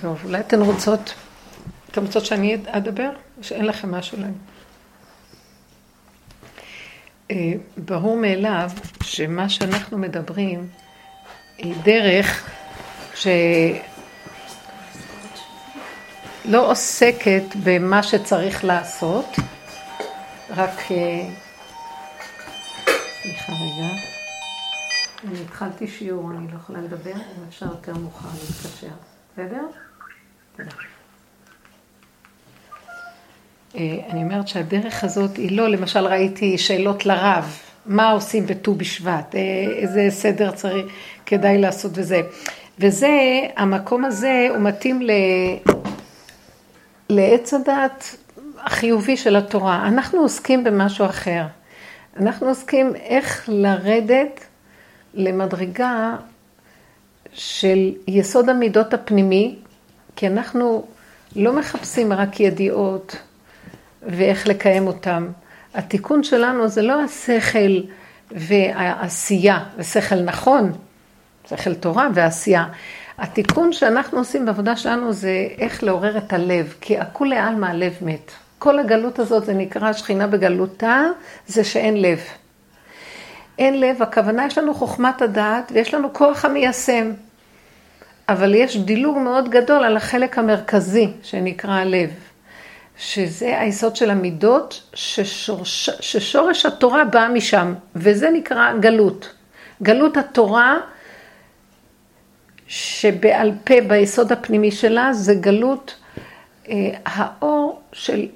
טוב, 0.00 0.20
אולי 0.24 0.40
אתן 0.40 0.60
רוצות, 0.60 1.14
אתן 1.90 2.02
רוצות 2.06 2.24
שאני 2.24 2.56
אדבר? 2.66 3.10
או 3.38 3.44
שאין 3.44 3.66
לכם 3.66 3.90
משהו 3.90 4.20
להם? 4.20 4.34
אה, 7.30 7.52
ברור 7.76 8.16
מאליו 8.16 8.70
שמה 9.02 9.48
שאנחנו 9.48 9.98
מדברים 9.98 10.68
היא 11.58 11.74
דרך 11.82 12.50
שלא 13.14 13.40
עוסקת 16.70 17.44
במה 17.64 18.02
שצריך 18.02 18.64
לעשות, 18.64 19.26
רק... 20.50 20.80
אה, 20.90 21.28
סליחה 23.22 23.52
רגע. 23.52 23.88
אני 25.28 25.40
התחלתי 25.40 25.86
שיעור, 25.88 26.30
אני 26.30 26.52
לא 26.52 26.56
יכולה 26.56 26.80
לדבר, 26.80 27.12
אם 27.12 27.44
אפשר 27.48 27.66
יותר 27.66 27.94
מאוחר 27.94 28.28
להתקשר. 28.28 28.94
בסדר? 29.32 29.66
אה, 33.76 33.96
אני 34.10 34.22
אומרת 34.22 34.48
שהדרך 34.48 35.04
הזאת 35.04 35.36
היא 35.36 35.56
לא, 35.56 35.68
למשל 35.68 36.06
ראיתי 36.06 36.58
שאלות 36.58 37.06
לרב, 37.06 37.58
מה 37.86 38.10
עושים 38.10 38.46
בט"ו 38.46 38.74
בשבט, 38.74 39.34
אה, 39.34 39.40
איזה 39.76 40.06
סדר 40.10 40.50
צריך, 40.50 40.86
כדאי 41.26 41.58
לעשות 41.58 41.92
וזה. 41.94 42.22
וזה, 42.78 43.40
המקום 43.56 44.04
הזה 44.04 44.46
הוא 44.50 44.58
מתאים 44.58 45.02
ל... 45.02 45.10
לעץ 47.08 47.54
הדעת 47.54 48.16
החיובי 48.58 49.16
של 49.16 49.36
התורה. 49.36 49.88
אנחנו 49.88 50.20
עוסקים 50.20 50.64
במשהו 50.64 51.06
אחר. 51.06 51.42
אנחנו 52.16 52.48
עוסקים 52.48 52.96
איך 52.96 53.48
לרדת 53.48 54.40
למדרגה 55.14 56.16
של 57.32 57.92
יסוד 58.08 58.48
המידות 58.48 58.94
הפנימי, 58.94 59.58
כי 60.20 60.26
אנחנו 60.26 60.84
לא 61.36 61.52
מחפשים 61.52 62.12
רק 62.12 62.40
ידיעות 62.40 63.16
ואיך 64.02 64.46
לקיים 64.46 64.86
אותם. 64.86 65.28
התיקון 65.74 66.22
שלנו 66.22 66.68
זה 66.68 66.82
לא 66.82 67.02
השכל 67.02 67.80
והעשייה, 68.30 69.64
זה 69.78 69.84
שכל 69.84 70.14
נכון, 70.14 70.72
שכל 71.48 71.74
תורה 71.74 72.08
ועשייה. 72.14 72.64
התיקון 73.18 73.72
שאנחנו 73.72 74.18
עושים 74.18 74.46
בעבודה 74.46 74.76
שלנו 74.76 75.12
זה 75.12 75.48
איך 75.58 75.82
לעורר 75.82 76.18
את 76.18 76.32
הלב, 76.32 76.74
כי 76.80 76.98
הכולי 76.98 77.36
עלמא 77.36 77.66
הלב 77.66 77.94
מת. 78.02 78.30
כל 78.58 78.78
הגלות 78.78 79.18
הזאת 79.18 79.44
זה 79.44 79.54
נקרא 79.54 79.92
שכינה 79.92 80.26
בגלותה, 80.26 81.04
זה 81.46 81.64
שאין 81.64 82.02
לב. 82.02 82.20
אין 83.58 83.80
לב, 83.80 84.02
הכוונה 84.02 84.46
יש 84.46 84.58
לנו 84.58 84.74
חוכמת 84.74 85.22
הדעת 85.22 85.72
ויש 85.74 85.94
לנו 85.94 86.12
כוח 86.12 86.44
המיישם. 86.44 87.10
אבל 88.30 88.54
יש 88.54 88.76
דילוג 88.76 89.18
מאוד 89.18 89.48
גדול 89.48 89.84
על 89.84 89.96
החלק 89.96 90.38
המרכזי 90.38 91.08
שנקרא 91.22 91.70
הלב, 91.70 92.10
שזה 92.96 93.60
היסוד 93.60 93.96
של 93.96 94.10
המידות, 94.10 94.82
ששורש, 94.94 95.90
ששורש 96.00 96.66
התורה 96.66 97.04
בא 97.04 97.28
משם, 97.34 97.74
וזה 97.96 98.30
נקרא 98.30 98.72
גלות. 98.80 99.34
גלות 99.82 100.16
התורה 100.16 100.78
שבעל 102.68 103.52
פה 103.64 103.74
ביסוד 103.88 104.32
הפנימי 104.32 104.70
שלה 104.70 105.12
זה 105.12 105.34
גלות 105.34 105.94
אה, 106.68 106.90
האור 107.04 107.80
של, 107.92 108.26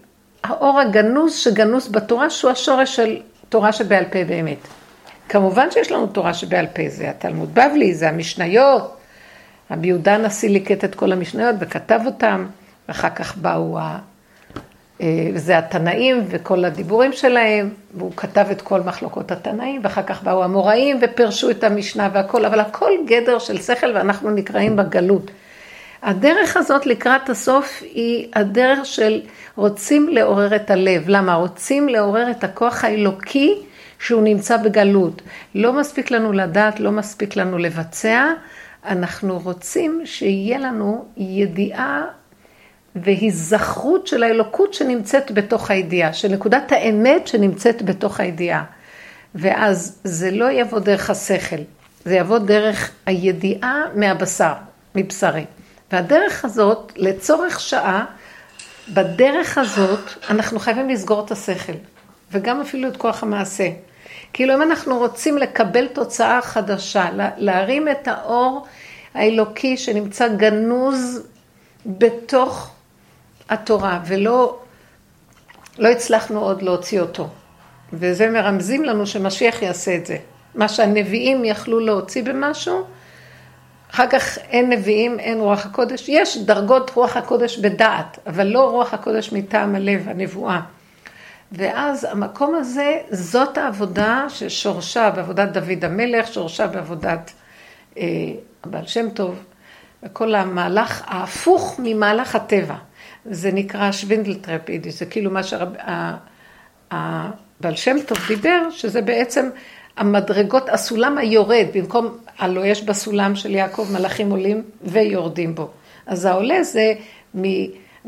האור 0.45 0.81
הגנוז 0.81 1.35
שגנוז 1.35 1.89
בתורה 1.89 2.31
שהוא 2.31 2.51
השורש 2.51 2.97
של 2.97 3.17
תורה 3.49 3.73
שבעל 3.73 4.05
פה 4.05 4.25
באמת. 4.25 4.59
כמובן 5.29 5.71
שיש 5.71 5.93
לנו 5.93 6.07
תורה 6.07 6.35
שבעל 6.35 6.67
פה, 6.67 6.83
זה 6.89 7.11
התלמוד 7.11 7.55
בבלי, 7.55 7.95
זה 7.95 8.09
המשניות, 8.09 8.97
רבי 9.71 9.89
יהודה 9.89 10.15
הנשיא 10.15 10.51
ליקט 10.51 10.85
את 10.85 10.95
כל 10.95 11.13
המשניות 11.13 11.57
וכתב 11.59 12.01
אותם, 12.07 12.47
ואחר 12.89 13.11
כך 13.11 13.37
באו, 13.37 13.79
ה... 13.79 13.99
אה, 15.01 15.31
זה 15.35 15.59
התנאים 15.59 16.25
וכל 16.29 16.65
הדיבורים 16.65 17.13
שלהם, 17.13 17.69
והוא 17.95 18.13
כתב 18.17 18.47
את 18.51 18.63
כל 18.63 18.81
מחלוקות 18.81 19.33
התנאים, 19.33 19.81
ואחר 19.85 20.03
כך 20.03 20.23
באו 20.23 20.45
המוראים 20.45 20.99
ופרשו 21.01 21.51
את 21.51 21.65
המשנה 21.65 22.09
והכל, 22.13 22.45
אבל 22.45 22.61
הכל 22.61 22.91
גדר 23.07 23.39
של 23.39 23.61
שכל 23.63 23.91
ואנחנו 23.95 24.31
נקראים 24.31 24.77
בגלות. 24.77 25.31
הדרך 26.03 26.57
הזאת 26.57 26.87
לקראת 26.87 27.31
הסוף 27.31 27.83
היא 27.83 28.29
הדרך 28.35 28.87
של 28.87 29.21
רוצים 29.57 30.09
לעורר 30.09 30.57
את 30.57 30.71
הלב. 30.71 31.05
למה? 31.07 31.35
רוצים 31.35 31.89
לעורר 31.89 32.31
את 32.31 32.45
הכוח 32.45 32.85
האלוקי 32.85 33.55
שהוא 33.99 34.23
נמצא 34.23 34.57
בגלות. 34.57 35.23
לא 35.55 35.73
מספיק 35.73 36.11
לנו 36.11 36.33
לדעת, 36.33 36.81
לא 36.81 36.91
מספיק 36.93 37.37
לנו 37.37 37.59
לבצע, 37.59 38.33
אנחנו 38.85 39.39
רוצים 39.39 40.03
שיהיה 40.05 40.59
לנו 40.59 41.05
ידיעה 41.17 42.03
והיזכרות 42.97 44.07
של 44.07 44.23
האלוקות 44.23 44.75
שנמצאת 44.75 45.33
בתוך 45.33 45.71
הידיעה, 45.71 46.13
של 46.13 46.29
נקודת 46.29 46.73
האמת 46.73 47.29
שנמצאת 47.29 47.83
בתוך 47.83 48.21
הידיעה. 48.21 48.65
ואז 49.35 49.99
זה 50.05 50.31
לא 50.31 50.51
יבוא 50.51 50.79
דרך 50.79 51.11
השכל, 51.11 51.57
זה 52.05 52.15
יבוא 52.15 52.39
דרך 52.39 52.91
הידיעה 53.07 53.83
מהבשר, 53.95 54.53
מבשרי. 54.95 55.45
והדרך 55.93 56.45
הזאת, 56.45 56.93
לצורך 56.97 57.61
שעה, 57.61 58.05
בדרך 58.89 59.59
הזאת 59.59 60.01
אנחנו 60.31 60.59
חייבים 60.59 60.89
לסגור 60.89 61.25
את 61.25 61.31
השכל, 61.31 61.73
וגם 62.33 62.61
אפילו 62.61 62.89
את 62.89 62.97
כוח 62.97 63.23
המעשה. 63.23 63.69
כאילו 64.35 64.55
אם 64.55 64.63
אנחנו 64.63 64.99
רוצים 64.99 65.39
לקבל 65.39 65.87
תוצאה 65.87 66.43
חדשה, 66.43 67.09
להרים 67.37 67.89
את 67.89 68.09
האור 68.09 68.67
האלוקי 69.15 69.77
שנמצא 69.77 70.29
גנוז 70.29 71.23
בתוך 71.87 72.71
התורה, 73.49 74.01
ולא 74.07 74.59
לא 75.79 75.89
הצלחנו 75.89 76.41
עוד 76.41 76.63
להוציא 76.63 77.01
אותו. 77.01 77.29
וזה 77.93 78.31
מרמזים 78.31 78.85
לנו 78.85 79.07
שמשיח 79.07 79.63
יעשה 79.63 79.97
את 79.97 80.07
זה. 80.07 80.17
מה 80.55 80.69
שהנביאים 80.69 81.45
יכלו 81.45 81.81
להוציא 81.81 82.23
במשהו, 82.23 82.85
אחר 83.91 84.07
כך 84.11 84.39
אין 84.39 84.71
נביאים, 84.71 85.21
אין 85.21 85.41
רוח 85.41 85.67
הקודש. 85.67 86.09
יש 86.09 86.39
דרגות 86.39 86.91
רוח 86.95 87.17
הקודש 87.17 87.59
בדעת, 87.59 88.19
אבל 88.27 88.47
לא 88.47 88.71
רוח 88.71 88.95
הקודש 88.95 89.33
מטעם 89.33 89.75
הלב, 89.75 90.09
הנבואה. 90.09 90.61
ואז 91.57 92.05
המקום 92.05 92.55
הזה, 92.55 92.99
זאת 93.11 93.59
העבודה 93.59 94.27
ששורשה 94.29 95.11
בעבודת 95.11 95.49
דוד 95.49 95.85
המלך, 95.85 96.33
שורשה 96.33 96.67
בעבודת 96.67 97.33
אה, 97.99 98.05
הבעל 98.65 98.87
שם 98.87 99.11
טוב, 99.11 99.45
וכל 100.03 100.35
המהלך 100.35 101.03
ההפוך 101.07 101.81
ממהלך 101.83 102.35
הטבע. 102.35 102.75
זה 103.25 103.53
נקרא 103.53 103.93
שווינדלטרפידי, 103.93 104.91
זה 104.91 105.07
כאילו 105.07 105.31
מה 105.31 105.41
שהבעל 105.43 106.17
שם 107.75 107.97
טוב 108.07 108.19
דיבר, 108.29 108.71
שזה 108.71 109.03
בעצם 109.03 109.49
המדרגות, 109.97 110.69
הסולם 110.69 111.19
היורד, 111.19 111.67
במקום 111.75 112.19
הלא 112.39 112.67
יש 112.67 112.83
בסולם 112.83 113.37
של 113.37 113.55
יעקב 113.55 113.89
מלאכים 113.93 114.31
עולים 114.31 114.63
ויורדים 114.83 115.55
בו. 115.55 115.71
אז 116.07 116.25
העולה 116.25 116.63
זה 116.63 116.95
מ... 117.35 117.43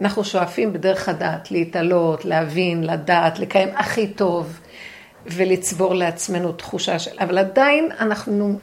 אנחנו 0.01 0.25
שואפים 0.25 0.73
בדרך 0.73 1.09
הדעת 1.09 1.51
להתעלות, 1.51 2.25
להבין, 2.25 2.85
לדעת, 2.85 3.39
לקיים 3.39 3.69
הכי 3.77 4.07
טוב 4.07 4.61
ולצבור 5.27 5.95
לעצמנו 5.95 6.53
תחושה 6.53 6.99
של... 6.99 7.11
אבל 7.21 7.39
עדיין 7.39 7.89
אנחנו 8.01 8.59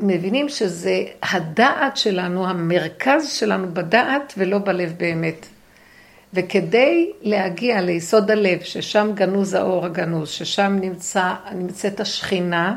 מבינים 0.00 0.48
שזה 0.48 1.04
הדעת 1.22 1.96
שלנו, 1.96 2.48
המרכז 2.48 3.32
שלנו 3.32 3.74
בדעת 3.74 4.34
ולא 4.38 4.58
בלב 4.58 4.94
באמת. 4.96 5.46
וכדי 6.34 7.12
להגיע 7.22 7.80
ליסוד 7.80 8.30
הלב, 8.30 8.60
ששם 8.62 9.10
גנוז 9.14 9.54
האור 9.54 9.86
הגנוז, 9.86 10.28
ששם 10.28 10.78
נמצא, 10.80 11.34
נמצאת 11.54 12.00
השכינה, 12.00 12.76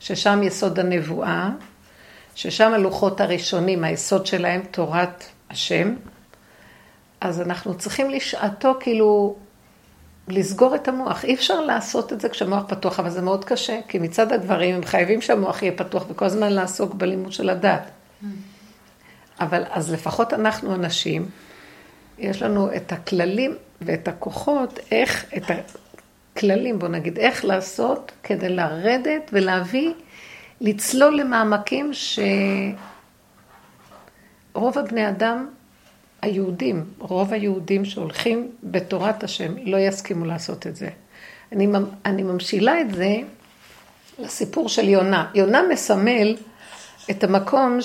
ששם 0.00 0.42
יסוד 0.42 0.78
הנבואה, 0.78 1.50
ששם 2.34 2.72
הלוחות 2.74 3.20
הראשונים, 3.20 3.84
היסוד 3.84 4.26
שלהם 4.26 4.62
תורת 4.70 5.24
השם, 5.50 5.94
אז 7.22 7.40
אנחנו 7.40 7.78
צריכים 7.78 8.10
לשעתו 8.10 8.74
כאילו 8.80 9.36
לסגור 10.28 10.74
את 10.74 10.88
המוח. 10.88 11.24
אי 11.24 11.34
אפשר 11.34 11.60
לעשות 11.60 12.12
את 12.12 12.20
זה 12.20 12.28
כשהמוח 12.28 12.64
פתוח, 12.68 13.00
אבל 13.00 13.10
זה 13.10 13.22
מאוד 13.22 13.44
קשה, 13.44 13.80
כי 13.88 13.98
מצד 13.98 14.32
הדברים 14.32 14.74
הם 14.74 14.84
חייבים 14.84 15.20
שהמוח 15.20 15.62
יהיה 15.62 15.72
פתוח 15.76 16.04
וכל 16.08 16.24
הזמן 16.24 16.52
לעסוק 16.52 16.94
בלימוד 16.94 17.32
של 17.32 17.50
הדת. 17.50 17.90
אבל 19.40 19.64
אז 19.70 19.92
לפחות 19.92 20.32
אנחנו 20.32 20.74
אנשים, 20.74 21.28
יש 22.18 22.42
לנו 22.42 22.74
את 22.76 22.92
הכללים 22.92 23.56
ואת 23.80 24.08
הכוחות, 24.08 24.78
איך, 24.90 25.24
את 25.36 25.50
הכללים, 26.36 26.78
בוא 26.78 26.88
נגיד, 26.88 27.18
איך 27.18 27.44
לעשות 27.44 28.12
כדי 28.22 28.48
לרדת 28.48 29.30
ולהביא, 29.32 29.92
לצלול 30.60 31.20
למעמקים 31.20 31.90
שרוב 34.52 34.78
הבני 34.78 35.08
אדם 35.08 35.48
היהודים, 36.22 36.84
רוב 36.98 37.32
היהודים 37.32 37.84
שהולכים 37.84 38.50
בתורת 38.62 39.24
השם, 39.24 39.54
לא 39.64 39.76
יסכימו 39.76 40.24
לעשות 40.24 40.66
את 40.66 40.76
זה. 40.76 40.88
אני, 41.52 41.68
אני 42.04 42.22
ממשילה 42.22 42.80
את 42.80 42.94
זה 42.94 43.16
לסיפור 44.18 44.68
של 44.68 44.88
יונה. 44.88 45.30
יונה 45.34 45.62
מסמל 45.70 46.36
את 47.10 47.24
המקום 47.24 47.78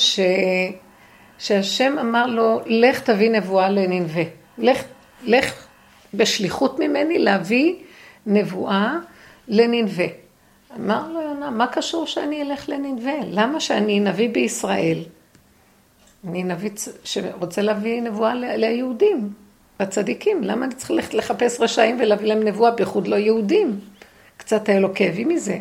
שהשם 1.38 1.96
אמר 2.02 2.28
לו, 2.28 2.62
לך 2.66 3.00
תביא 3.00 3.30
נבואה 3.30 3.70
לננבה. 3.70 4.22
לך, 4.58 4.84
לך 5.24 5.68
בשליחות 6.14 6.80
ממני 6.80 7.20
להביא 7.20 7.76
נבואה 8.26 8.96
לננבה. 9.48 10.08
אמר 10.76 11.12
לו 11.12 11.22
יונה, 11.22 11.50
מה 11.50 11.68
קשור 11.68 12.08
שאני 12.08 12.42
אלך 12.42 12.70
לננבה? 12.70 13.14
למה 13.32 13.60
שאני 13.60 14.00
נביא 14.00 14.30
בישראל? 14.30 15.04
אני 16.26 16.44
נביא 16.44 16.70
שרוצה 17.04 17.62
להביא 17.62 18.02
נבואה 18.02 18.34
ליהודים, 18.36 19.34
לצדיקים. 19.80 20.44
למה 20.44 20.66
אני 20.66 20.76
צריך 20.76 20.92
ללכת 20.92 21.14
לחפש 21.14 21.60
רשעים 21.60 21.98
ולהביא 22.00 22.28
להם 22.28 22.44
נבואה, 22.44 22.72
בייחוד 22.72 23.08
לא 23.08 23.16
יהודים? 23.16 23.80
קצת 24.38 24.70
היה 24.70 24.80
לו 24.80 24.94
כאבים 24.96 25.30
מזה. 25.30 25.58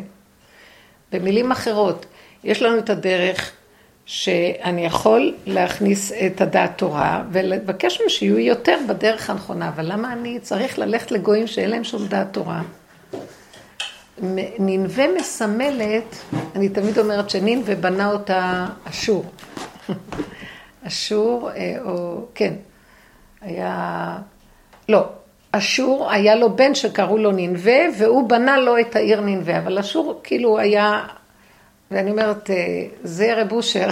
במילים 1.11 1.51
אחרות, 1.51 2.05
יש 2.43 2.61
לנו 2.61 2.77
את 2.77 2.89
הדרך 2.89 3.51
שאני 4.05 4.85
יכול 4.85 5.35
להכניס 5.45 6.11
את 6.11 6.41
הדעת 6.41 6.77
תורה 6.77 7.23
ולבקש 7.31 7.99
מהם 7.99 8.09
שיהיו 8.09 8.39
יותר 8.39 8.77
בדרך 8.89 9.29
הנכונה, 9.29 9.69
אבל 9.69 9.91
למה 9.91 10.13
אני 10.13 10.39
צריך 10.39 10.79
ללכת 10.79 11.11
לגויים 11.11 11.47
שאין 11.47 11.69
להם 11.69 11.83
שום 11.83 12.07
דעת 12.07 12.27
תורה? 12.31 12.61
ננבה 14.59 15.03
מסמלת, 15.19 16.15
אני 16.55 16.69
תמיד 16.69 16.99
אומרת 16.99 17.29
שננבה 17.29 17.75
בנה 17.75 18.11
אותה 18.11 18.65
אשור. 18.89 19.25
אשור, 20.87 21.49
אה, 21.55 21.75
או 21.85 22.25
כן, 22.35 22.53
היה, 23.41 24.17
לא, 24.89 25.05
אשור 25.51 26.11
היה 26.11 26.35
לו 26.35 26.55
בן 26.55 26.75
שקראו 26.75 27.17
לו 27.17 27.31
ננבה, 27.31 27.79
והוא 27.97 28.29
בנה 28.29 28.57
לו 28.57 28.79
את 28.79 28.95
העיר 28.95 29.21
ננבה, 29.21 29.57
אבל 29.57 29.79
אשור 29.79 30.19
כאילו 30.23 30.59
היה 30.59 31.05
ואני 31.91 32.11
אומרת, 32.11 32.49
אה, 32.49 32.55
זה 33.03 33.41
רב 33.41 33.51
אושר, 33.51 33.89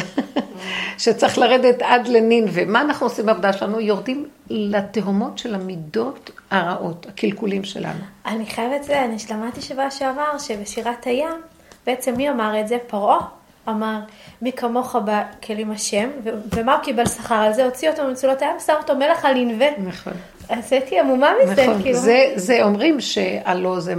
שצריך 0.98 1.38
לרדת 1.38 1.82
עד 1.82 2.08
לנין, 2.08 2.46
ומה 2.54 2.82
אנחנו 2.82 3.06
עושים 3.06 3.26
בעבודה 3.26 3.54
שלנו? 3.54 3.80
יורדים 3.80 4.26
לתהומות 4.50 5.38
של 5.38 5.56
המידות 5.56 6.32
הרעות, 6.52 7.06
הקלקולים 7.10 7.64
שלנו. 7.64 8.00
אני 8.26 8.46
חייבת 8.46 8.84
זה, 8.84 9.06
אני 9.06 9.20
שמעתי 9.20 9.62
שבוע 9.62 9.92
שעבר, 9.92 10.38
שבשירת 10.38 11.06
הים, 11.06 11.42
בעצם 11.86 12.16
מי 12.18 12.30
אמר 12.30 12.60
את 12.60 12.68
זה? 12.68 12.78
פרעה. 12.88 13.28
אמר, 13.70 14.00
מי 14.42 14.52
כמוך 14.52 14.96
בכלים 15.06 15.72
השם, 15.72 16.10
ומה 16.56 16.74
הוא 16.76 16.84
קיבל 16.84 17.06
שכר 17.06 17.36
על 17.36 17.54
זה? 17.54 17.66
הוציא 17.66 17.90
אותו 17.90 18.04
ממצולות 18.04 18.42
הים, 18.42 18.56
שם 18.66 18.74
אותו 18.78 18.96
מלך 18.96 19.26
על 19.26 19.38
ענווה. 19.38 19.68
נכון. 19.78 20.14
אז 20.50 20.74
הייתי 20.74 21.00
עמומה 21.00 21.32
מזה, 21.44 21.64
נכון. 21.64 21.82
כאילו. 21.82 21.98
זה, 21.98 22.32
זה 22.36 22.64
אומרים 22.64 23.02
שהלא 23.02 23.80
זה, 23.80 23.96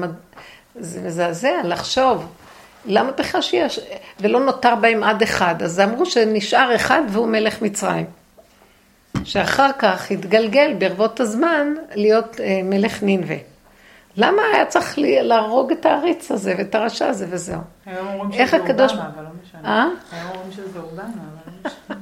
זה 0.80 1.00
מזעזע 1.00 1.54
לחשוב. 1.64 2.26
למה 2.86 3.10
בכלל 3.10 3.42
שיש? 3.42 3.80
ולא 4.20 4.40
נותר 4.40 4.74
בהם 4.74 5.02
עד 5.02 5.22
אחד. 5.22 5.62
אז 5.62 5.80
אמרו 5.80 6.06
שנשאר 6.06 6.74
אחד 6.74 7.02
והוא 7.08 7.26
מלך 7.26 7.62
מצרים. 7.62 8.06
שאחר 9.24 9.70
כך 9.78 10.10
התגלגל 10.10 10.74
ברבות 10.78 11.20
הזמן 11.20 11.74
להיות 11.94 12.40
אה, 12.40 12.60
מלך 12.64 13.02
נינווה. 13.02 13.36
למה 14.16 14.42
היה 14.54 14.66
צריך 14.66 14.94
להרוג 14.98 15.72
את 15.72 15.86
העריץ 15.86 16.30
הזה 16.30 16.54
ואת 16.58 16.74
הרשע 16.74 17.08
הזה 17.08 17.26
וזהו? 17.30 17.60
היום 17.86 18.06
אומרים 18.06 18.46
שזה. 18.46 18.56
אובמה, 18.56 19.10
אבל 19.14 19.22
לא 19.22 19.28
משנה. 19.42 19.60
אה? 19.64 19.88
היום 20.12 20.30
אומרים 20.34 20.52
שזה 20.52 20.78
אובמה, 20.78 21.02
אבל 21.02 21.12
לא. 21.64 21.96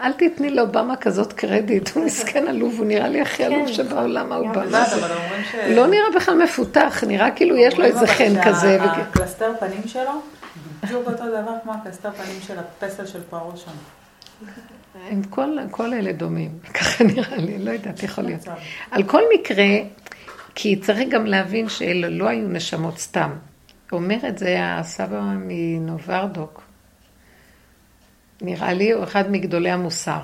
אל 0.00 0.12
תתני 0.12 0.50
לאובמה 0.50 0.96
כזאת 0.96 1.32
קרדיט, 1.32 1.90
הוא 1.94 2.04
מסכן 2.04 2.48
עלוב, 2.48 2.74
הוא 2.78 2.86
נראה 2.86 3.08
לי 3.08 3.20
הכי 3.20 3.44
עלוב 3.44 3.66
כן. 3.66 3.72
שבעולם 3.72 4.32
האובמה. 4.32 4.84
לא 5.68 5.86
נראה 5.86 6.10
בכלל 6.16 6.42
מפותח, 6.42 7.04
נראה 7.06 7.30
כאילו 7.30 7.56
יש 7.56 7.78
לו 7.78 7.84
איזה 7.84 8.06
חן 8.06 8.42
כזה. 8.44 8.82
הקלסתר 8.82 9.52
פנים 9.60 9.82
שלו 9.86 10.10
בדיוק 10.82 11.06
אותו 11.06 11.26
דבר 11.26 11.52
כמו 11.62 11.72
הקסטר 11.72 12.10
פנים 12.10 12.40
של 12.46 12.54
הפסל 12.58 13.06
של 13.06 13.20
פרעה 13.30 13.56
שם. 13.56 13.70
הם 15.10 15.22
כל, 15.22 15.56
כל 15.70 15.94
אלה 15.94 16.12
דומים, 16.12 16.50
ככה 16.74 17.04
נראה 17.04 17.36
לי, 17.36 17.58
לא 17.58 17.70
יודעת, 17.70 18.02
יכול 18.02 18.24
להיות. 18.24 18.48
על 18.90 19.02
כל 19.02 19.22
מקרה, 19.34 19.64
כי 20.60 20.76
צריך 20.76 21.08
גם 21.08 21.26
להבין 21.26 21.68
שאלה 21.68 22.08
לא 22.08 22.28
היו 22.28 22.48
נשמות 22.48 22.98
סתם. 22.98 23.30
אומר 23.92 24.16
את 24.28 24.38
זה 24.38 24.56
הסבא 24.60 25.20
מנוברדוק, 25.36 26.62
נראה 28.42 28.72
לי 28.72 28.92
הוא 28.92 29.04
אחד 29.04 29.30
מגדולי 29.30 29.70
המוסר, 29.70 30.20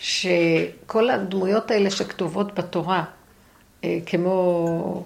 שכל 0.00 1.10
הדמויות 1.10 1.70
האלה 1.70 1.90
שכתובות 1.90 2.54
בתורה, 2.54 3.04
אה, 3.84 3.98
כמו 4.06 5.04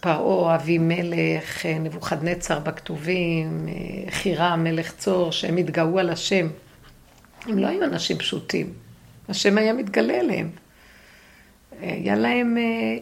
פרעה, 0.00 0.54
אבימלך, 0.54 1.66
נבוכדנצר 1.66 2.58
בכתובים, 2.58 3.68
חירם, 4.10 4.64
מלך 4.64 4.92
צור, 4.96 5.32
שהם 5.32 5.56
התגאו 5.56 5.98
על 5.98 6.10
השם. 6.10 6.48
הם 7.46 7.58
לא 7.58 7.66
היו 7.66 7.84
אנשים 7.84 8.18
פשוטים. 8.18 8.72
השם 9.28 9.58
היה 9.58 9.72
מתגלה 9.72 10.20
אליהם. 10.20 10.50
היה 11.82 12.16
להם, 12.16 12.56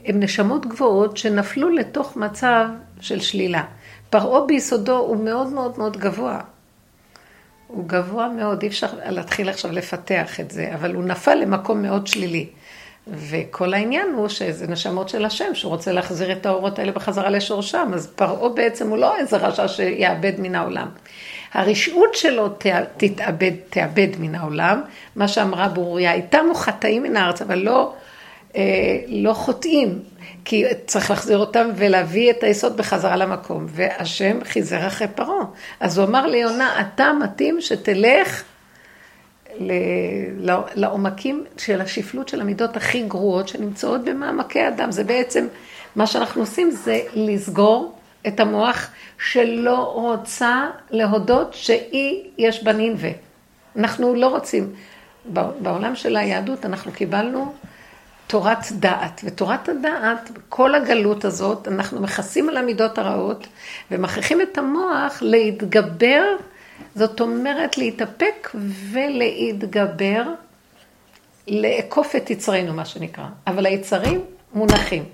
הם 0.06 0.20
נשמות 0.20 0.66
גבוהות 0.66 1.16
שנפלו 1.16 1.68
לתוך 1.68 2.16
מצב 2.16 2.66
של 3.00 3.20
שלילה. 3.20 3.62
פרעה 4.10 4.46
ביסודו 4.46 4.98
הוא 4.98 5.16
מאוד 5.24 5.48
מאוד 5.52 5.78
מאוד 5.78 5.96
גבוה. 5.96 6.40
הוא 7.66 7.88
גבוה 7.88 8.28
מאוד, 8.28 8.62
אי 8.62 8.68
אפשר 8.68 8.86
להתחיל 9.06 9.48
עכשיו 9.48 9.72
לפתח 9.72 10.40
את 10.40 10.50
זה, 10.50 10.70
אבל 10.74 10.94
הוא 10.94 11.04
נפל 11.04 11.34
למקום 11.34 11.82
מאוד 11.82 12.06
שלילי. 12.06 12.46
וכל 13.06 13.74
העניין 13.74 14.06
הוא 14.14 14.28
שזה 14.28 14.66
נשמות 14.66 15.08
של 15.08 15.24
השם, 15.24 15.54
שהוא 15.54 15.70
רוצה 15.70 15.92
להחזיר 15.92 16.32
את 16.32 16.46
האורות 16.46 16.78
האלה 16.78 16.92
בחזרה 16.92 17.30
לשורשם, 17.30 17.90
אז 17.94 18.06
פרעה 18.06 18.48
בעצם 18.48 18.90
הוא 18.90 18.98
לא 18.98 19.16
איזה 19.16 19.36
רשע 19.36 19.68
שיאבד 19.68 20.32
מן 20.38 20.54
העולם. 20.54 20.88
הרשעות 21.52 22.14
שלו 22.14 22.48
תתאבד, 22.96 23.52
תאבד 23.70 24.08
מן 24.18 24.34
העולם, 24.34 24.82
מה 25.16 25.28
שאמרה 25.28 25.68
ברוריה, 25.68 26.12
איתנו 26.12 26.54
חטאים 26.54 27.02
מן 27.02 27.16
הארץ, 27.16 27.42
אבל 27.42 27.58
לא, 27.58 27.92
אה, 27.92 27.99
לא 29.08 29.32
חוטאים, 29.32 29.98
כי 30.44 30.64
צריך 30.86 31.10
להחזיר 31.10 31.38
אותם 31.38 31.68
ולהביא 31.76 32.30
את 32.30 32.42
היסוד 32.42 32.76
בחזרה 32.76 33.16
למקום, 33.16 33.66
והשם 33.68 34.44
חיזר 34.44 34.86
אחרי 34.86 35.08
פרעה. 35.14 35.44
אז 35.80 35.98
הוא 35.98 36.06
אמר 36.06 36.26
ליונה, 36.26 36.80
אתה 36.80 37.12
מתאים 37.12 37.60
שתלך 37.60 38.44
לעומקים 40.74 41.44
של 41.56 41.80
השפלות 41.80 42.28
של 42.28 42.40
המידות 42.40 42.76
הכי 42.76 43.02
גרועות 43.02 43.48
שנמצאות 43.48 44.04
במעמקי 44.04 44.60
האדם. 44.60 44.92
זה 44.92 45.04
בעצם, 45.04 45.46
מה 45.96 46.06
שאנחנו 46.06 46.42
עושים 46.42 46.70
זה 46.70 47.00
לסגור 47.14 47.94
את 48.26 48.40
המוח 48.40 48.90
שלא 49.28 49.92
רוצה 49.94 50.66
להודות 50.90 51.54
שהיא, 51.54 52.24
יש 52.38 52.64
בה 52.64 52.72
נינווה. 52.72 53.10
אנחנו 53.76 54.14
לא 54.14 54.26
רוצים. 54.26 54.72
בעולם 55.60 55.94
של 55.94 56.16
היהדות 56.16 56.66
אנחנו 56.66 56.92
קיבלנו 56.92 57.52
תורת 58.30 58.72
דעת, 58.72 59.20
ותורת 59.24 59.68
הדעת, 59.68 60.30
כל 60.48 60.74
הגלות 60.74 61.24
הזאת, 61.24 61.68
אנחנו 61.68 62.00
מכסים 62.00 62.48
על 62.48 62.56
המידות 62.56 62.98
הרעות 62.98 63.46
ומכריחים 63.90 64.40
את 64.40 64.58
המוח 64.58 65.18
להתגבר 65.22 66.22
זאת 66.94 67.20
אומרת 67.20 67.78
להתאפק 67.78 68.50
ולהתגבר, 68.92 70.22
לעקוף 71.46 72.16
את 72.16 72.30
יצרנו, 72.30 72.72
מה 72.72 72.84
שנקרא. 72.84 73.24
אבל 73.46 73.66
היצרים 73.66 74.20
מונחים. 74.54 75.04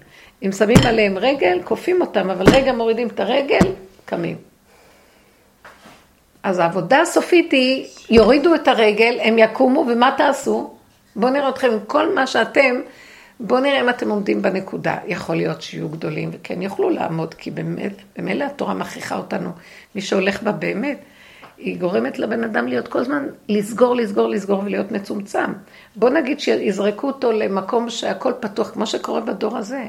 אם 0.43 0.53
שמים 0.53 0.79
עליהם 0.87 1.19
רגל, 1.19 1.61
כופים 1.65 2.01
אותם, 2.01 2.31
אבל 2.31 2.47
רגע 2.49 2.73
מורידים 2.73 3.09
את 3.09 3.21
הרגל, 3.21 3.73
קמים. 4.05 4.37
אז 6.43 6.59
העבודה 6.59 7.01
הסופית 7.01 7.53
היא, 7.53 7.87
יורידו 8.11 8.55
את 8.55 8.69
הרגל, 8.69 9.19
הם 9.23 9.39
יקומו, 9.39 9.85
ומה 9.89 10.15
תעשו? 10.17 10.75
בואו 11.17 11.33
נראה 11.33 11.49
אתכם 11.49 11.71
עם 11.73 11.79
כל 11.87 12.15
מה 12.15 12.27
שאתם, 12.27 12.81
בואו 13.41 13.61
נראה 13.61 13.81
אם 13.81 13.89
אתם 13.89 14.11
עומדים 14.11 14.43
בנקודה. 14.43 14.99
יכול 15.07 15.37
להיות 15.37 15.63
שיהיו 15.63 15.89
גדולים 15.89 16.31
וכן 16.33 16.63
יוכלו 16.63 16.91
לעמוד, 16.91 17.35
כי 17.35 17.51
באמת, 17.51 17.93
במילא 18.19 18.45
התורה 18.45 18.75
מכריחה 18.75 19.17
אותנו, 19.17 19.51
מי 19.95 20.01
שהולך 20.01 20.43
בה 20.43 20.53
באמת. 20.53 20.99
היא 21.59 21.81
גורמת 21.81 22.19
לבן 22.19 22.45
אדם 22.45 22.67
להיות 22.67 22.89
כל 22.89 22.99
הזמן 22.99 23.27
לסגור, 23.49 23.97
לסגור, 23.97 24.29
לסגור 24.29 24.63
ולהיות 24.65 24.93
מצומצם. 24.93 25.53
בוא 25.97 26.11
נגיד 26.11 26.41
שיזרקו 26.41 27.07
אותו 27.07 27.33
למקום 27.33 27.91
שהכל 27.91 28.33
פתוח, 28.41 28.71
כמו 28.71 28.87
שקורה 28.87 29.21
בדור 29.21 29.57
הזה. 29.57 29.85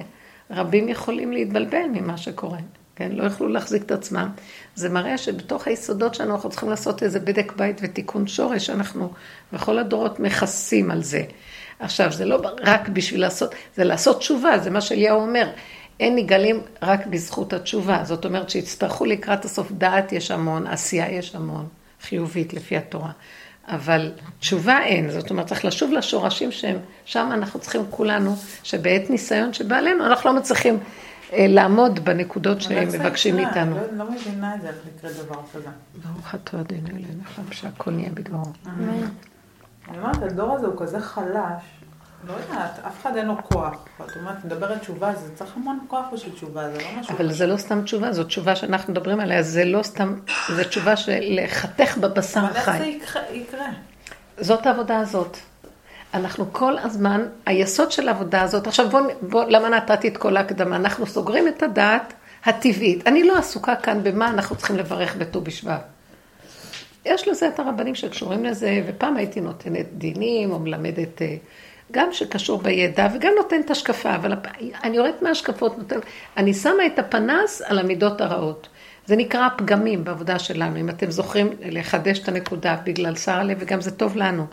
רבים 0.52 0.90
יכולים 0.90 1.32
להתבלבל 1.32 1.84
ממה 1.94 2.18
שקורה, 2.18 2.58
כן? 2.96 3.12
לא 3.12 3.24
יכלו 3.24 3.48
להחזיק 3.48 3.84
את 3.84 3.92
עצמם. 3.92 4.30
זה 4.76 4.90
מראה 4.90 5.18
שבתוך 5.18 5.68
היסודות 5.68 6.16
שלנו 6.16 6.36
אנחנו 6.36 6.50
צריכים 6.50 6.70
לעשות 6.70 7.04
איזה 7.04 7.20
בדק 7.20 7.54
בית 7.56 7.80
ותיקון 7.84 8.28
שורש, 8.28 8.66
שאנחנו 8.66 9.12
בכל 9.54 9.78
הדורות 9.78 10.20
מכסים 10.20 10.92
על 10.92 11.04
זה. 11.04 11.24
עכשיו, 11.80 12.12
זה 12.12 12.26
לא 12.26 12.42
רק 12.64 12.90
בשביל 12.90 13.22
לעשות, 13.22 13.56
זה 13.76 13.84
לעשות 13.84 14.20
תשובה, 14.20 14.60
זה 14.60 14.70
מה 14.70 14.82
שאליהו 14.82 15.22
אומר. 15.22 15.50
אין 16.00 16.16
נגלים 16.16 16.62
רק 16.82 17.08
בזכות 17.08 17.54
התשובה. 17.54 18.00
זאת 18.04 18.26
אומרת 18.26 18.50
שיצטרכו 18.50 19.06
לקראת 19.06 19.46
הסוף 19.46 19.72
דעת 19.72 20.12
יש 20.12 20.32
המון, 20.32 20.68
עשייה 20.68 21.12
יש 21.12 21.36
המון, 21.36 21.68
חיובית 22.02 22.54
לפי 22.54 22.78
התורה. 22.78 23.12
אבל 23.68 24.12
תשובה 24.40 24.84
אין, 24.84 25.12
זאת 25.12 25.30
אומרת, 25.30 25.48
צריך 25.48 25.66
לשוב 25.66 25.92
לשורשים 25.92 26.52
שהם, 26.52 26.78
שם 27.06 27.30
אנחנו 27.34 27.60
צריכים 27.60 27.82
כולנו, 27.90 28.36
שבעת 28.64 29.10
ניסיון 29.10 29.54
שבא 29.54 29.78
עלינו, 29.78 30.06
אנחנו 30.06 30.30
לא 30.30 30.40
מצליחים 30.40 30.80
אה, 31.34 31.46
לעמוד 31.50 32.06
בנקודות 32.06 32.62
שהם 32.62 32.88
מבקשים 32.88 33.36
מאיתנו. 33.36 33.76
לא, 33.76 34.06
לא 34.06 34.12
מבינה 34.12 34.56
את 34.56 34.62
זה, 34.62 34.68
איך 34.68 34.76
לקרוא 34.96 35.26
דבר 35.26 35.42
כזה. 35.54 35.70
ברוך 35.96 36.36
אתה 36.36 36.60
אדוני 36.60 36.90
אלוהינו, 36.90 37.24
שהכל 37.52 37.92
נהיה 37.92 38.10
בדברו. 38.10 38.44
אני 39.90 39.98
אומרת, 39.98 40.24
הדור 40.24 40.56
הזה 40.56 40.68
הוא 40.68 40.76
כזה 40.78 41.00
חלש, 41.00 41.64
לא 42.28 42.34
יודעת, 42.34 42.80
אף 42.88 43.02
אחד 43.02 43.16
אין 43.16 43.28
לו 43.28 43.44
כוח. 43.44 43.86
את 44.06 44.18
אומרת, 44.20 44.46
מדברת 44.46 44.82
תשובה, 44.82 45.16
זה 45.16 45.36
צריך 45.36 45.52
המון 45.56 45.80
כוח 45.88 46.06
בשביל 46.14 46.34
תשובה, 46.34 46.70
זה 46.70 46.78
לא 46.78 47.00
משהו... 47.00 47.16
אבל 47.16 47.32
זה 47.32 47.48
לא 47.48 47.58
סתם 47.58 47.82
תשובה, 47.82 48.12
זו 48.12 48.24
תשובה 48.24 48.56
שאנחנו 48.56 48.94
מדברים 48.94 49.20
עליה, 49.20 49.44
זה 49.44 49.66
לא 49.66 49.84
סתם, 49.84 50.20
זו 50.56 50.64
תשובה 50.64 50.96
של 50.96 51.20
לחתך 51.20 51.98
בבשר 51.98 52.40
אבל 52.40 52.56
איך 52.56 52.72
זה. 52.78 52.86
יקרה-? 53.32 53.66
זאת 54.40 54.66
העבודה 54.66 55.00
הזאת. 55.00 55.38
אנחנו 56.14 56.54
כל 56.54 56.78
הזמן, 56.78 57.26
היסוד 57.46 57.92
של 57.92 58.08
העבודה 58.08 58.42
הזאת, 58.42 58.68
עכשיו 58.68 58.90
בוא, 58.90 59.02
בוא 59.22 59.44
למה 59.44 59.70
נתתי 59.70 60.08
את 60.08 60.18
כל 60.18 60.38
ההקדמה? 60.38 60.76
אנחנו 60.76 61.06
סוגרים 61.06 61.48
את 61.48 61.64
הדעת 61.64 62.14
הטבעית. 62.46 63.08
אני 63.08 63.24
לא 63.24 63.38
עסוקה 63.38 63.76
כאן 63.76 64.04
במה 64.04 64.30
אנחנו 64.30 64.56
צריכים 64.56 64.78
לברך 64.78 65.16
בט"ו 65.16 65.42
בשבט. 65.42 65.97
יש 67.08 67.28
לזה 67.28 67.48
את 67.48 67.60
הרבנים 67.60 67.96
שקשורים 67.96 68.46
לזה, 68.46 68.82
ופעם 68.88 69.18
הייתי 69.18 69.42
נותנת 69.42 69.86
דינים, 69.94 70.52
או 70.52 70.60
מלמדת 70.60 71.22
אה, 71.22 71.36
גם 71.92 72.08
שקשור 72.12 72.62
בידע, 72.62 73.08
וגם 73.16 73.34
נותנת 73.38 73.72
השקפה, 73.72 74.16
אבל 74.16 74.34
אני 74.84 74.98
יורדת 74.98 75.22
מההשקפות, 75.22 75.78
נותנת, 75.78 76.04
אני 76.38 76.54
שמה 76.54 76.86
את 76.86 77.00
הפנס 77.00 77.62
על 77.62 77.80
המידות 77.80 78.22
הרעות. 78.22 78.68
זה 79.06 79.16
נקרא 79.16 79.46
הפגמים 79.46 80.04
בעבודה 80.04 80.40
שלנו, 80.40 80.78
אם 80.80 80.90
אתם 80.90 81.12
זוכרים 81.12 81.50
לחדש 81.62 82.20
את 82.20 82.28
הנקודה 82.28 82.76
בגלל 82.84 83.14
הלב, 83.28 83.58
וגם 83.60 83.82
זה 83.82 83.92
טוב 83.92 84.18
לנו. 84.18 84.46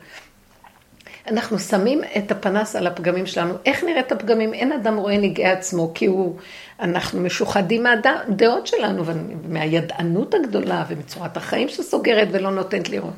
אנחנו 1.31 1.59
שמים 1.59 2.01
את 2.17 2.31
הפנס 2.31 2.77
על 2.77 2.87
הפגמים 2.87 3.27
שלנו. 3.27 3.55
איך 3.65 3.85
נראית 3.85 4.13
הפגמים? 4.13 4.55
אין 4.55 4.73
אדם 4.73 4.97
רואה 4.97 5.19
נגעי 5.19 5.47
עצמו, 5.47 5.93
כי 5.95 6.07
הוא, 6.07 6.37
אנחנו 6.81 7.21
משוחדים 7.21 7.83
מהדעות 7.83 8.67
שלנו, 8.67 9.05
ומהידענות 9.07 10.35
הגדולה, 10.35 10.85
ומצורת 10.89 11.37
החיים 11.37 11.69
שסוגרת 11.69 12.29
ולא 12.31 12.51
נותנת 12.51 12.89
לראות. 12.89 13.15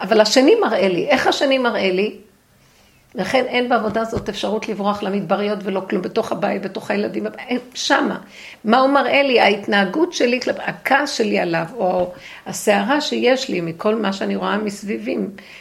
אבל 0.00 0.20
השני 0.20 0.54
מראה 0.54 0.88
לי. 0.88 1.08
איך 1.08 1.26
השני 1.26 1.58
מראה 1.58 1.90
לי? 1.90 2.16
לכן 3.14 3.44
אין 3.44 3.68
בעבודה 3.68 4.00
הזאת 4.00 4.28
אפשרות 4.28 4.68
לברוח 4.68 5.02
למדבריות 5.02 5.58
ולא 5.62 5.82
כלום, 5.90 6.02
בתוך 6.02 6.32
הבית, 6.32 6.62
בתוך 6.62 6.90
הילדים, 6.90 7.26
שמה. 7.74 8.18
מה 8.64 8.78
הוא 8.78 8.90
מראה 8.90 9.22
לי? 9.22 9.40
ההתנהגות 9.40 10.12
שלי, 10.12 10.40
הכעס 10.58 11.12
שלי 11.12 11.38
עליו, 11.38 11.64
או 11.74 12.12
הסערה 12.46 13.00
שיש 13.00 13.48
לי 13.48 13.60
מכל 13.60 13.94
מה 13.94 14.12
שאני 14.12 14.36
רואה 14.36 14.58
מסביבי, 14.58 15.16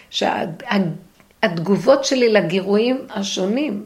שהתגובות 0.09 2.05
שלי 2.05 2.29
לגירויים 2.29 2.97
השונים, 3.09 3.85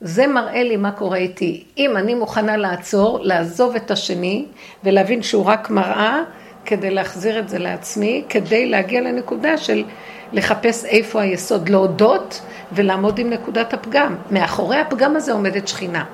זה 0.00 0.26
מראה 0.26 0.62
לי 0.62 0.76
מה 0.76 0.90
קורה 0.92 1.16
איתי. 1.16 1.64
אם 1.78 1.96
אני 1.96 2.14
מוכנה 2.14 2.56
לעצור, 2.56 3.18
לעזוב 3.22 3.76
את 3.76 3.90
השני, 3.90 4.44
ולהבין 4.84 5.22
שהוא 5.22 5.44
רק 5.44 5.70
מראה, 5.70 6.22
כדי 6.64 6.90
להחזיר 6.90 7.38
את 7.38 7.48
זה 7.48 7.58
לעצמי, 7.58 8.24
כדי 8.28 8.66
להגיע 8.66 9.00
לנקודה 9.00 9.58
של 9.58 9.84
לחפש 10.32 10.84
איפה 10.84 11.22
היסוד, 11.22 11.68
להודות 11.68 12.42
ולעמוד 12.72 13.18
עם 13.18 13.30
נקודת 13.30 13.74
הפגם. 13.74 14.16
מאחורי 14.30 14.76
הפגם 14.76 15.16
הזה 15.16 15.32
עומדת 15.32 15.68
שכינה. 15.68 16.04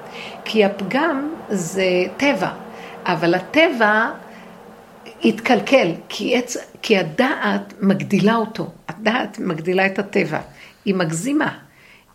כי 0.45 0.65
הפגם 0.65 1.31
זה 1.49 1.85
טבע, 2.17 2.51
אבל 3.07 3.35
הטבע 3.35 4.11
התקלקל, 5.25 5.93
כי, 6.09 6.37
עץ, 6.37 6.57
כי 6.83 6.99
הדעת 6.99 7.75
מגדילה 7.81 8.37
אותו, 8.37 8.71
הדעת 8.89 9.39
מגדילה 9.39 9.87
את 9.87 9.99
הטבע, 9.99 10.39
היא 10.85 10.95
מגזימה, 10.95 11.59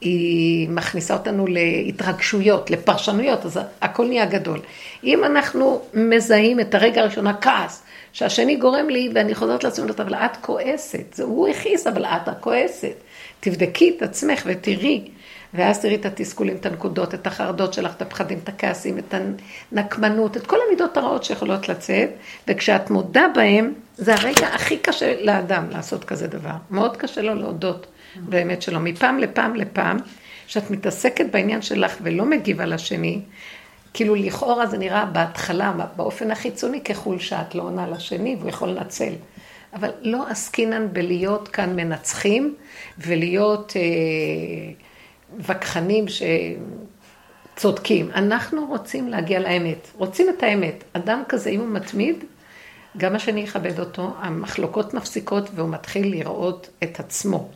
היא 0.01 0.69
מכניסה 0.69 1.13
אותנו 1.13 1.45
להתרגשויות, 1.47 2.71
לפרשנויות, 2.71 3.45
אז 3.45 3.59
הכל 3.81 4.07
נהיה 4.07 4.25
גדול. 4.25 4.59
אם 5.03 5.23
אנחנו 5.23 5.81
מזהים 5.93 6.59
את 6.59 6.75
הרגע 6.75 7.01
הראשון, 7.01 7.27
הכעס, 7.27 7.83
שהשני 8.13 8.55
גורם 8.55 8.89
לי 8.89 9.09
ואני 9.13 9.35
חוזרת 9.35 9.63
לעצמי, 9.63 9.89
אבל 9.97 10.15
את 10.15 10.37
כועסת, 10.41 11.13
זה 11.13 11.23
הוא 11.23 11.47
הכעיס, 11.47 11.87
אבל 11.87 12.05
את 12.05 12.27
הכועסת. 12.27 12.93
תבדקי 13.39 13.93
את 13.97 14.01
עצמך 14.01 14.43
ותראי, 14.45 15.07
ואז 15.53 15.79
תראי 15.79 15.95
את 15.95 16.05
התסכולים, 16.05 16.55
את 16.55 16.65
הנקודות, 16.65 17.13
את 17.13 17.27
החרדות 17.27 17.73
שלך, 17.73 17.95
את 17.95 18.01
הפחדים, 18.01 18.39
את 18.43 18.49
הכעסים, 18.49 18.97
את 18.97 19.13
הנקמנות, 19.71 20.37
את 20.37 20.47
כל 20.47 20.57
המידות 20.67 20.97
הרעות 20.97 21.23
שיכולות 21.23 21.69
לצאת, 21.69 22.09
וכשאת 22.47 22.89
מודה 22.89 23.25
בהם, 23.35 23.73
זה 23.97 24.15
הרגע 24.15 24.47
הכי 24.47 24.77
קשה 24.77 25.23
לאדם 25.23 25.69
לעשות 25.69 26.03
כזה 26.03 26.27
דבר. 26.27 26.55
מאוד 26.71 26.97
קשה 26.97 27.21
לו 27.21 27.35
להודות 27.35 27.87
באמת 28.15 28.61
שלו. 28.61 28.79
מפעם 28.79 29.19
לפעם 29.19 29.55
לפעם, 29.55 29.97
שאת 30.47 30.71
מתעסקת 30.71 31.25
בעניין 31.31 31.61
שלך 31.61 31.97
ולא 32.01 32.25
מגיבה 32.25 32.65
לשני, 32.65 33.21
כאילו 33.93 34.15
לכאורה 34.15 34.67
זה 34.67 34.77
נראה 34.77 35.05
בהתחלה, 35.05 35.73
באופן 35.95 36.31
החיצוני 36.31 36.81
כחולשה, 36.83 37.41
את 37.41 37.55
לא 37.55 37.63
עונה 37.63 37.87
לשני 37.87 38.35
והוא 38.39 38.49
יכול 38.49 38.69
לנצל. 38.69 39.13
אבל 39.73 39.89
לא 40.01 40.27
עסקינן 40.27 40.87
בלהיות 40.93 41.47
כאן 41.47 41.75
מנצחים 41.75 42.55
ולהיות 42.97 43.73
אה, 43.75 43.81
וכחנים 45.39 46.05
שצודקים. 47.55 48.11
אנחנו 48.15 48.65
רוצים 48.65 49.07
להגיע 49.07 49.39
לאמת, 49.39 49.87
רוצים 49.95 50.27
את 50.29 50.43
האמת. 50.43 50.83
אדם 50.93 51.23
כזה, 51.29 51.49
אם 51.49 51.59
הוא 51.59 51.69
מתמיד, 51.69 52.15
גם 52.97 53.15
השני 53.15 53.41
יכבד 53.41 53.79
אותו, 53.79 54.13
המחלוקות 54.19 54.93
מפסיקות 54.93 55.49
והוא 55.55 55.69
מתחיל 55.69 56.11
לראות 56.11 56.69
את 56.83 56.99
עצמו. 56.99 57.49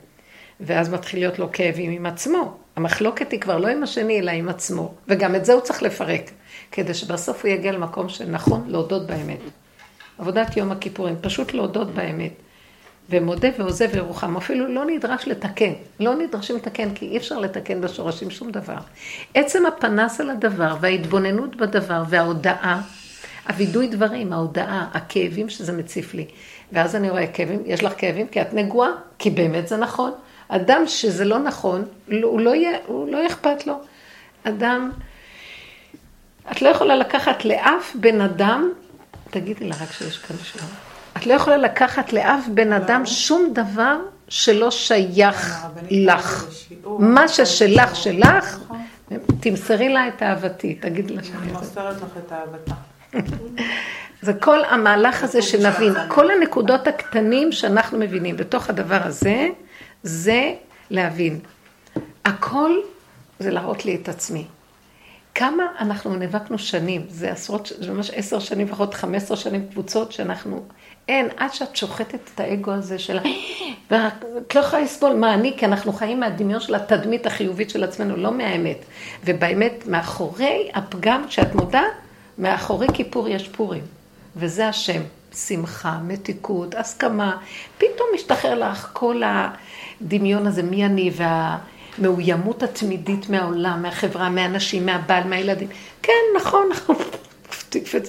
ואז 0.59 0.89
מתחיל 0.89 1.19
להיות 1.19 1.39
לו 1.39 1.51
כאבים 1.51 1.91
עם 1.91 2.05
עצמו. 2.05 2.57
המחלוקת 2.75 3.31
היא 3.31 3.39
כבר 3.39 3.57
לא 3.57 3.67
עם 3.67 3.83
השני, 3.83 4.19
אלא 4.19 4.31
עם 4.31 4.49
עצמו. 4.49 4.93
וגם 5.07 5.35
את 5.35 5.45
זה 5.45 5.53
הוא 5.53 5.61
צריך 5.61 5.83
לפרק, 5.83 6.31
כדי 6.71 6.93
שבסוף 6.93 7.45
הוא 7.45 7.51
יגיע 7.51 7.71
למקום 7.71 8.09
שנכון 8.09 8.63
להודות 8.67 9.07
באמת. 9.07 9.39
עבודת 10.17 10.57
יום 10.57 10.71
הכיפורים, 10.71 11.15
פשוט 11.21 11.53
להודות 11.53 11.91
באמת. 11.91 12.31
ומודה 13.09 13.47
ועוזב 13.57 13.95
ירוחם, 13.95 14.37
אפילו 14.37 14.67
לא 14.67 14.85
נדרש 14.85 15.27
לתקן, 15.27 15.73
לא 15.99 16.15
נדרשים 16.15 16.55
לתקן, 16.55 16.93
כי 16.93 17.07
אי 17.07 17.17
אפשר 17.17 17.39
לתקן 17.39 17.81
בשורשים 17.81 18.29
שום 18.29 18.51
דבר. 18.51 18.77
עצם 19.33 19.65
הפנס 19.65 20.21
על 20.21 20.29
הדבר 20.29 20.75
וההתבוננות 20.81 21.55
בדבר 21.55 22.03
וההודעה, 22.09 22.81
הווידוי 23.49 23.87
דברים, 23.87 24.33
ההודעה, 24.33 24.87
הכאבים 24.93 25.49
שזה 25.49 25.73
מציף 25.73 26.13
לי. 26.13 26.25
ואז 26.71 26.95
אני 26.95 27.09
רואה 27.09 27.27
כאבים, 27.27 27.63
יש 27.65 27.83
לך 27.83 27.93
כאבים 27.97 28.27
כי 28.27 28.41
את 28.41 28.53
נגועה, 28.53 28.89
כי 29.19 29.29
באמת 29.29 29.67
זה 29.67 29.77
נכון. 29.77 30.11
אדם 30.47 30.87
שזה 30.87 31.25
לא 31.25 31.39
נכון, 31.39 31.85
הוא 32.23 32.39
לא 32.39 32.55
יהיה, 32.55 32.77
הוא 32.85 33.11
לא 33.11 33.27
אכפת 33.27 33.67
לו. 33.67 33.81
אדם, 34.43 34.91
את 36.51 36.61
לא 36.61 36.69
יכולה 36.69 36.95
לקחת 36.95 37.45
לאף 37.45 37.95
בן 37.95 38.21
אדם, 38.21 38.69
תגידי 39.29 39.67
לה 39.67 39.75
רק 39.81 39.91
שיש 39.91 40.17
כאן 40.17 40.35
שאלה. 40.43 40.65
את 41.17 41.25
לא 41.25 41.33
יכולה 41.33 41.57
לקחת 41.57 42.13
לאף 42.13 42.47
בן 42.47 42.73
אדם 42.73 43.05
שום 43.05 43.53
דבר 43.53 43.97
שלא 44.29 44.71
שייך 44.71 45.65
לך. 45.91 46.45
מה 46.99 47.27
ששלך, 47.27 47.95
שלך, 47.95 48.59
תמסרי 49.39 49.89
לה 49.89 50.07
את 50.07 50.23
אהבתי, 50.23 50.75
תגידי 50.75 51.13
לה 51.13 51.23
שאני... 51.23 51.37
אני 51.37 51.51
מוסרת 51.51 51.95
לך 51.95 52.17
את 52.17 52.31
אהבתה. 52.31 52.73
זה 54.21 54.33
כל 54.33 54.63
המהלך 54.63 55.23
הזה 55.23 55.41
שנבין, 55.41 55.93
כל 56.07 56.31
הנקודות 56.31 56.87
הקטנים 56.87 57.51
שאנחנו 57.51 57.99
מבינים 57.99 58.37
בתוך 58.37 58.69
הדבר 58.69 58.99
הזה, 59.03 59.47
זה 60.05 60.53
להבין. 60.89 61.39
הכל 62.25 62.71
זה 63.39 63.51
להראות 63.51 63.85
לי 63.85 63.95
את 63.95 64.09
עצמי. 64.09 64.45
כמה 65.35 65.63
אנחנו 65.79 66.15
נאבקנו 66.15 66.59
שנים, 66.59 67.05
זה 67.09 67.31
עשרות, 67.31 67.71
זה 67.79 67.91
ממש 67.91 68.11
עשר 68.13 68.39
שנים, 68.39 68.67
לפחות 68.67 68.93
חמש 68.93 69.23
עשרה 69.23 69.37
שנים 69.37 69.67
קבוצות 69.71 70.11
שאנחנו, 70.11 70.65
אין, 71.07 71.27
עד 71.37 71.53
שאת 71.53 71.75
שוחטת 71.75 72.19
את 72.33 72.39
האגו 72.39 72.71
הזה 72.71 72.99
של, 72.99 73.17
ואת 73.91 74.55
לא 74.55 74.59
יכולה 74.59 74.81
לסבול 74.81 75.13
מה 75.13 75.33
אני, 75.33 75.53
כי 75.57 75.65
אנחנו 75.65 75.93
חיים 75.93 76.19
מהדמיון 76.19 76.59
של 76.59 76.75
התדמית 76.75 77.27
החיובית 77.27 77.69
של 77.69 77.83
עצמנו, 77.83 78.17
לא 78.17 78.31
מהאמת. 78.31 78.85
ובאמת, 79.25 79.87
מאחורי 79.87 80.69
הפגם, 80.73 81.27
כשאת 81.27 81.55
מודה, 81.55 81.83
מאחורי 82.37 82.87
כיפור 82.93 83.29
יש 83.29 83.47
פורים, 83.47 83.83
וזה 84.35 84.67
השם. 84.67 85.01
שמחה, 85.35 85.97
מתיקות, 86.03 86.75
הסכמה, 86.75 87.37
פתאום 87.77 88.07
משתחרר 88.15 88.55
לך 88.59 88.89
כל 88.93 89.21
הדמיון 90.01 90.47
הזה, 90.47 90.63
מי 90.63 90.85
אני 90.85 91.11
והמאוימות 91.99 92.63
התמידית 92.63 93.29
מהעולם, 93.29 93.81
מהחברה, 93.81 94.29
מהאנשים, 94.29 94.85
מהבעל, 94.85 95.23
מהילדים. 95.23 95.67
כן, 96.01 96.13
נכון, 96.35 96.69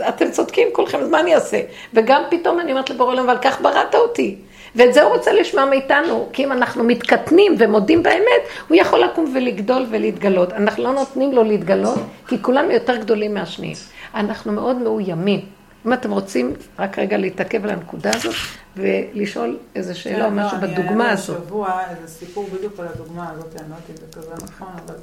אתם 0.09 0.31
צודקים 0.31 0.69
כולכם, 0.73 0.99
אז 0.99 1.09
מה 1.09 1.21
אני 1.21 1.35
אעשה? 1.35 1.61
וגם 1.95 2.23
פתאום 2.31 2.61
אני 2.61 2.73
אומרת 2.73 2.91
לבורא 2.91 3.13
עולם, 3.13 3.31
אבל 3.31 3.39
כך 3.43 3.61
בראת 3.61 3.95
אותי. 3.95 4.37
ואת 4.77 4.95
זה 4.95 5.03
הוא 5.03 5.13
רוצה 5.17 5.33
לשמוע 5.33 5.65
מאיתנו, 5.65 6.29
כי 6.33 6.45
אם 6.45 6.53
אנחנו 6.53 6.85
מתקטנים 6.85 7.55
ומודים 7.59 8.03
באמת, 8.03 8.43
הוא 8.69 8.77
יכול 8.77 9.01
לקום 9.01 9.33
ולגדול 9.35 9.87
ולהתגלות. 9.91 10.53
אנחנו 10.53 10.85
לא 10.85 10.93
נותנים 10.93 11.33
לו 11.33 11.45
להתגלות, 11.45 11.99
כי 12.29 12.43
כולנו 12.43 12.71
יותר 12.71 12.97
גדולים 12.97 13.35
מהשניים. 13.35 13.77
אנחנו 14.15 14.53
מאוד 14.53 14.77
מאוימים. 14.77 15.56
אם 15.87 15.93
אתם 15.93 16.11
רוצים 16.11 16.55
רק 16.79 16.99
רגע 16.99 17.17
להתעכב 17.17 17.65
על 17.65 17.71
הנקודה 17.71 18.11
הזאת 18.15 18.35
ולשאול 18.77 19.59
איזה 19.75 19.95
שאלה 19.95 20.27
או 20.27 20.31
משהו 20.31 20.59
בדוגמה 20.61 21.11
הזאת. 21.11 21.37
אני 21.37 21.45
היה 21.45 21.45
לי 21.45 21.45
השבוע 21.45 21.81
איזה 21.91 22.09
סיפור 22.09 22.49
בדיוק 22.55 22.81
על 22.81 22.87
הדוגמה 22.95 23.31
הזאת, 23.31 23.61
אני 23.61 23.71
לא 23.71 23.75
יודעת 23.75 23.91
אם 23.91 23.97
זה 23.97 24.07
כזה 24.13 24.45
נכון, 24.45 24.69
אבל... 24.85 24.95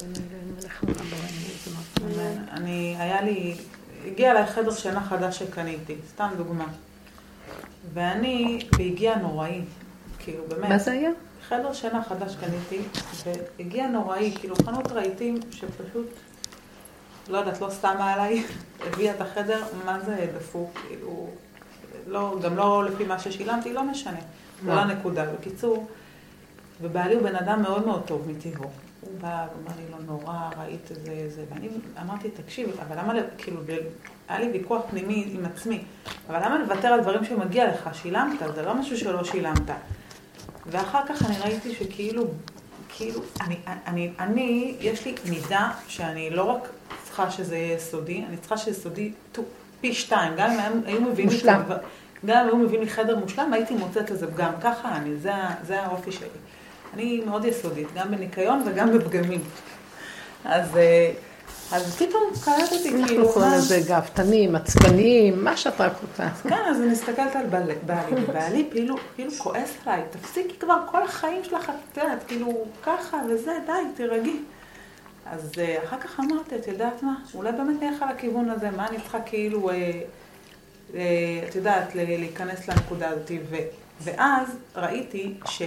אני, 2.51 2.95
היה 2.99 3.21
לי, 3.21 3.55
הגיע 4.07 4.31
אליי 4.31 4.45
חדר 4.45 4.71
שינה 4.71 5.03
חדש 5.03 5.39
שקניתי, 5.39 5.95
סתם 6.09 6.29
דוגמה. 6.37 6.65
ואני, 7.93 8.59
והגיע 8.77 9.15
נוראי, 9.15 9.61
כאילו 10.19 10.43
באמת. 10.47 10.69
מה 10.69 10.77
זה 10.77 10.91
היה? 10.91 11.09
חדר 11.49 11.73
שינה 11.73 12.03
חדש 12.03 12.35
קניתי, 12.35 12.81
והגיע 13.25 13.87
נוראי, 13.87 14.33
כאילו 14.39 14.55
חנות 14.65 14.91
רהיטים 14.91 15.39
שפשוט, 15.51 16.07
לא 17.27 17.37
יודעת, 17.37 17.61
לא 17.61 17.71
שמה 17.71 18.13
עליי, 18.13 18.43
הביאה 18.87 19.15
את 19.15 19.21
החדר, 19.21 19.63
מה 19.85 19.99
זה 19.99 20.27
דפוק, 20.37 20.79
כאילו, 20.87 21.29
לא, 22.07 22.37
גם 22.41 22.55
לא 22.55 22.83
לפי 22.83 23.05
מה 23.05 23.19
ששילמתי, 23.19 23.73
לא 23.73 23.83
משנה. 23.83 24.19
לא 24.65 24.73
הנקודה. 24.73 25.25
בקיצור, 25.25 25.87
ובעלי 26.81 27.15
הוא 27.15 27.23
בן 27.23 27.35
אדם 27.35 27.61
מאוד 27.61 27.85
מאוד 27.85 28.01
טוב 28.05 28.27
מטבעו. 28.29 28.69
הוא 29.01 29.11
בא 29.21 29.27
ואמר 29.27 29.77
לי, 29.77 29.91
לא 29.91 29.97
נורא, 30.05 30.49
ראית 30.57 30.91
את 30.91 31.05
זה, 31.05 31.29
זה, 31.29 31.43
ואני 31.49 31.67
אמרתי, 32.01 32.29
תקשיב, 32.29 32.69
אבל 32.87 32.99
למה, 32.99 33.13
כאילו, 33.37 33.61
היה 34.27 34.39
לי 34.39 34.51
ויכוח 34.51 34.81
פנימי 34.89 35.29
עם 35.33 35.45
עצמי, 35.45 35.83
אבל 36.29 36.45
למה 36.45 36.59
לוותר 36.59 36.87
על 36.87 37.01
דברים 37.01 37.25
שמגיע 37.25 37.73
לך? 37.73 37.89
שילמת, 37.93 38.39
זה 38.55 38.61
לא 38.61 38.75
משהו 38.75 38.97
שלא 38.97 39.23
שילמת. 39.23 39.71
ואחר 40.65 41.01
כך 41.07 41.25
אני 41.25 41.39
ראיתי 41.39 41.75
שכאילו, 41.75 42.23
כאילו, 42.89 43.21
אני, 43.41 43.57
אני, 43.87 44.11
אני, 44.19 44.75
יש 44.79 45.05
לי 45.05 45.15
מידה 45.29 45.71
שאני 45.87 46.29
לא 46.29 46.43
רק 46.43 46.69
צריכה 47.15 47.31
שזה 47.31 47.57
יהיה 47.57 47.79
סודי, 47.79 48.23
אני 48.29 48.37
צריכה 48.37 48.57
שזה 48.57 48.81
סודי 48.81 49.11
פי 49.81 49.93
שתיים, 49.93 50.33
גם 50.37 50.51
אם 50.51 50.59
הם 50.59 50.81
היו 50.85 51.01
מביאים 51.01 51.29
לי, 51.29 51.41
גם 52.25 52.37
אם 52.39 52.47
היו 52.47 52.57
מביאים 52.57 52.83
לי 52.83 52.89
חדר 52.89 53.19
מושלם, 53.19 53.53
הייתי 53.53 53.73
מוצאת 53.73 54.11
איזה 54.11 54.31
פגם. 54.31 54.51
ככה 54.61 54.95
אני, 54.95 55.15
זה, 55.17 55.31
זה 55.67 55.81
האופי 55.81 56.11
שלי. 56.11 56.27
אני 56.93 57.21
מאוד 57.25 57.45
יסודית, 57.45 57.87
גם 57.95 58.11
בניקיון 58.11 58.63
וגם 58.65 58.97
בפגמים. 58.97 59.41
אז, 60.45 60.77
אה, 60.77 61.11
אז 61.71 61.95
פתאום 61.95 62.23
קלטתי 62.43 62.89
כאילו... 62.89 62.99
אנחנו 62.99 63.29
קוראים 63.33 63.51
לזה 63.51 63.79
גאוותנים, 63.87 64.55
עצבניים, 64.55 65.43
מה 65.43 65.57
שאת 65.57 65.81
רק 65.81 65.93
רוצה. 66.01 66.29
כן, 66.49 66.61
אז 66.69 66.81
אני 66.81 66.91
מסתכלת 66.91 67.35
על 67.35 67.45
בעלי, 67.45 67.73
ובעלי 68.11 68.67
כאילו, 68.71 68.95
כאילו 69.15 69.31
כועס 69.37 69.73
עליי, 69.85 70.01
תפסיקי 70.11 70.59
כבר 70.59 70.77
כל 70.91 71.03
החיים 71.03 71.43
שלך, 71.43 71.71
את 71.91 71.97
יודעת, 71.97 72.23
כאילו 72.27 72.65
ככה 72.83 73.17
וזה, 73.29 73.51
די, 73.65 73.71
תירגעי. 73.95 74.39
אז 75.31 75.51
אה, 75.57 75.77
אחר 75.83 75.97
כך 75.97 76.19
אמרתי, 76.19 76.55
את 76.55 76.67
יודעת 76.67 77.03
מה, 77.03 77.15
אולי 77.35 77.51
באמת 77.51 77.81
נלך 77.81 78.01
על 78.01 78.09
הכיוון 78.09 78.49
הזה, 78.49 78.71
מה 78.71 78.87
אני 78.87 78.97
צריכה 79.01 79.21
כאילו, 79.21 79.69
אה, 79.69 79.91
אה, 80.95 81.01
את 81.49 81.55
יודעת, 81.55 81.95
להיכנס 81.95 82.67
לנקודה 82.67 83.09
הזאת. 83.09 83.31
ואז 84.01 84.57
ראיתי 84.75 85.33
ש... 85.45 85.61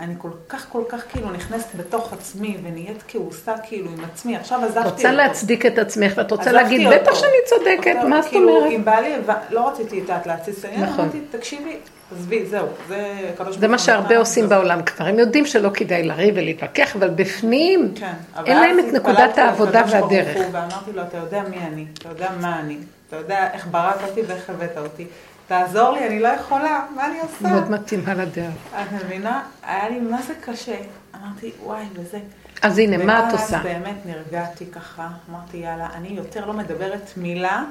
אני 0.00 0.14
כל 0.18 0.30
כך 0.48 0.66
כל 0.68 0.82
כך 0.88 1.04
כאילו 1.12 1.30
נכנסת 1.30 1.74
בתוך 1.74 2.12
עצמי 2.12 2.56
ונהיית 2.62 3.02
כעוסה 3.08 3.54
כאילו 3.62 3.90
עם 3.90 4.04
עצמי, 4.04 4.36
עכשיו 4.36 4.64
עזבתי 4.64 4.78
אותו. 4.78 4.90
רוצה 4.90 5.12
להצדיק 5.12 5.66
את 5.66 5.78
עצמך 5.78 6.12
ואת 6.16 6.30
רוצה 6.30 6.52
להגיד, 6.52 6.88
בטח 6.88 7.14
שאני 7.14 7.32
צודקת, 7.46 7.96
מה 8.08 8.22
זאת 8.22 8.30
כאילו, 8.30 8.48
אומרת? 8.48 8.62
כאילו, 8.62 8.76
עם 8.76 8.84
בעלי, 8.84 9.14
לא 9.50 9.68
רציתי 9.68 10.02
את 10.02 10.26
להתסיס 10.26 10.64
העניין, 10.64 10.84
נכון. 10.84 11.04
אמרתי, 11.04 11.20
תקשיבי, 11.30 11.76
עזבי, 12.12 12.46
זהו, 12.46 12.66
זה 12.88 13.30
קדוש 13.38 13.56
זה 13.56 13.68
מה 13.68 13.78
שהרבה 13.78 14.18
עושים 14.18 14.48
בעולם 14.48 14.82
כבר, 14.82 15.06
הם 15.06 15.18
יודעים 15.18 15.46
שלא 15.46 15.70
כדאי 15.74 16.02
לריב 16.02 16.34
ולהתווכח, 16.36 16.96
אבל 16.96 17.08
בפנים, 17.08 17.92
כן, 17.94 18.12
אין 18.46 18.60
להם 18.60 18.78
את 18.78 18.92
נקודת 18.92 19.38
העבודה 19.38 19.82
והדרך. 19.90 20.36
ואמרתי 20.52 20.92
לו, 20.94 21.02
אתה 21.02 21.16
יודע 21.16 21.42
מי 21.50 21.58
אני, 21.58 21.86
אתה 21.98 22.08
יודע 22.08 22.28
מה 22.40 22.60
אני, 22.60 22.76
אתה 23.08 23.16
יודע 23.16 23.48
איך 23.52 23.66
בראת 23.70 24.02
אותי 24.08 24.20
ואיך 24.26 24.50
הבאת 24.50 24.78
אותי. 24.78 25.06
תעזור 25.48 25.90
לי, 25.90 26.06
אני 26.06 26.20
לא 26.20 26.28
יכולה, 26.28 26.80
מה 26.96 27.06
אני 27.06 27.20
עושה? 27.20 27.48
מאוד 27.48 27.70
מתאימה 27.70 28.14
לדרך. 28.14 28.54
את 28.74 28.92
מבינה? 28.92 29.42
היה 29.62 29.88
לי 29.88 30.00
מה 30.00 30.22
זה 30.22 30.32
קשה. 30.40 30.76
אמרתי, 31.14 31.50
וואי, 31.64 31.84
וזה. 31.94 32.18
אז 32.62 32.78
הנה, 32.78 32.96
מה 33.04 33.28
את 33.28 33.32
עושה? 33.32 33.52
ואז 33.52 33.62
באמת 33.62 33.96
נרגעתי 34.06 34.66
ככה, 34.66 35.08
אמרתי, 35.30 35.56
יאללה, 35.56 35.88
אני 35.94 36.08
יותר 36.08 36.46
לא 36.46 36.52
מדברת 36.52 37.10
מילה, 37.16 37.64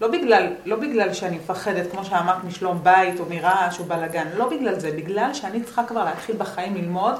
לא 0.00 0.08
בגלל, 0.08 0.46
לא 0.64 0.76
בגלל 0.76 1.14
שאני 1.14 1.36
מפחדת, 1.36 1.90
כמו 1.90 2.04
שאמרת, 2.04 2.44
משלום 2.44 2.80
בית 2.82 3.20
או 3.20 3.24
מרעש 3.30 3.78
או 3.78 3.84
בלאגן, 3.84 4.26
לא 4.36 4.48
בגלל 4.48 4.78
זה, 4.78 4.90
בגלל 4.90 5.34
שאני 5.34 5.62
צריכה 5.62 5.84
כבר 5.84 6.04
להתחיל 6.04 6.36
בחיים 6.36 6.74
ללמוד, 6.74 7.14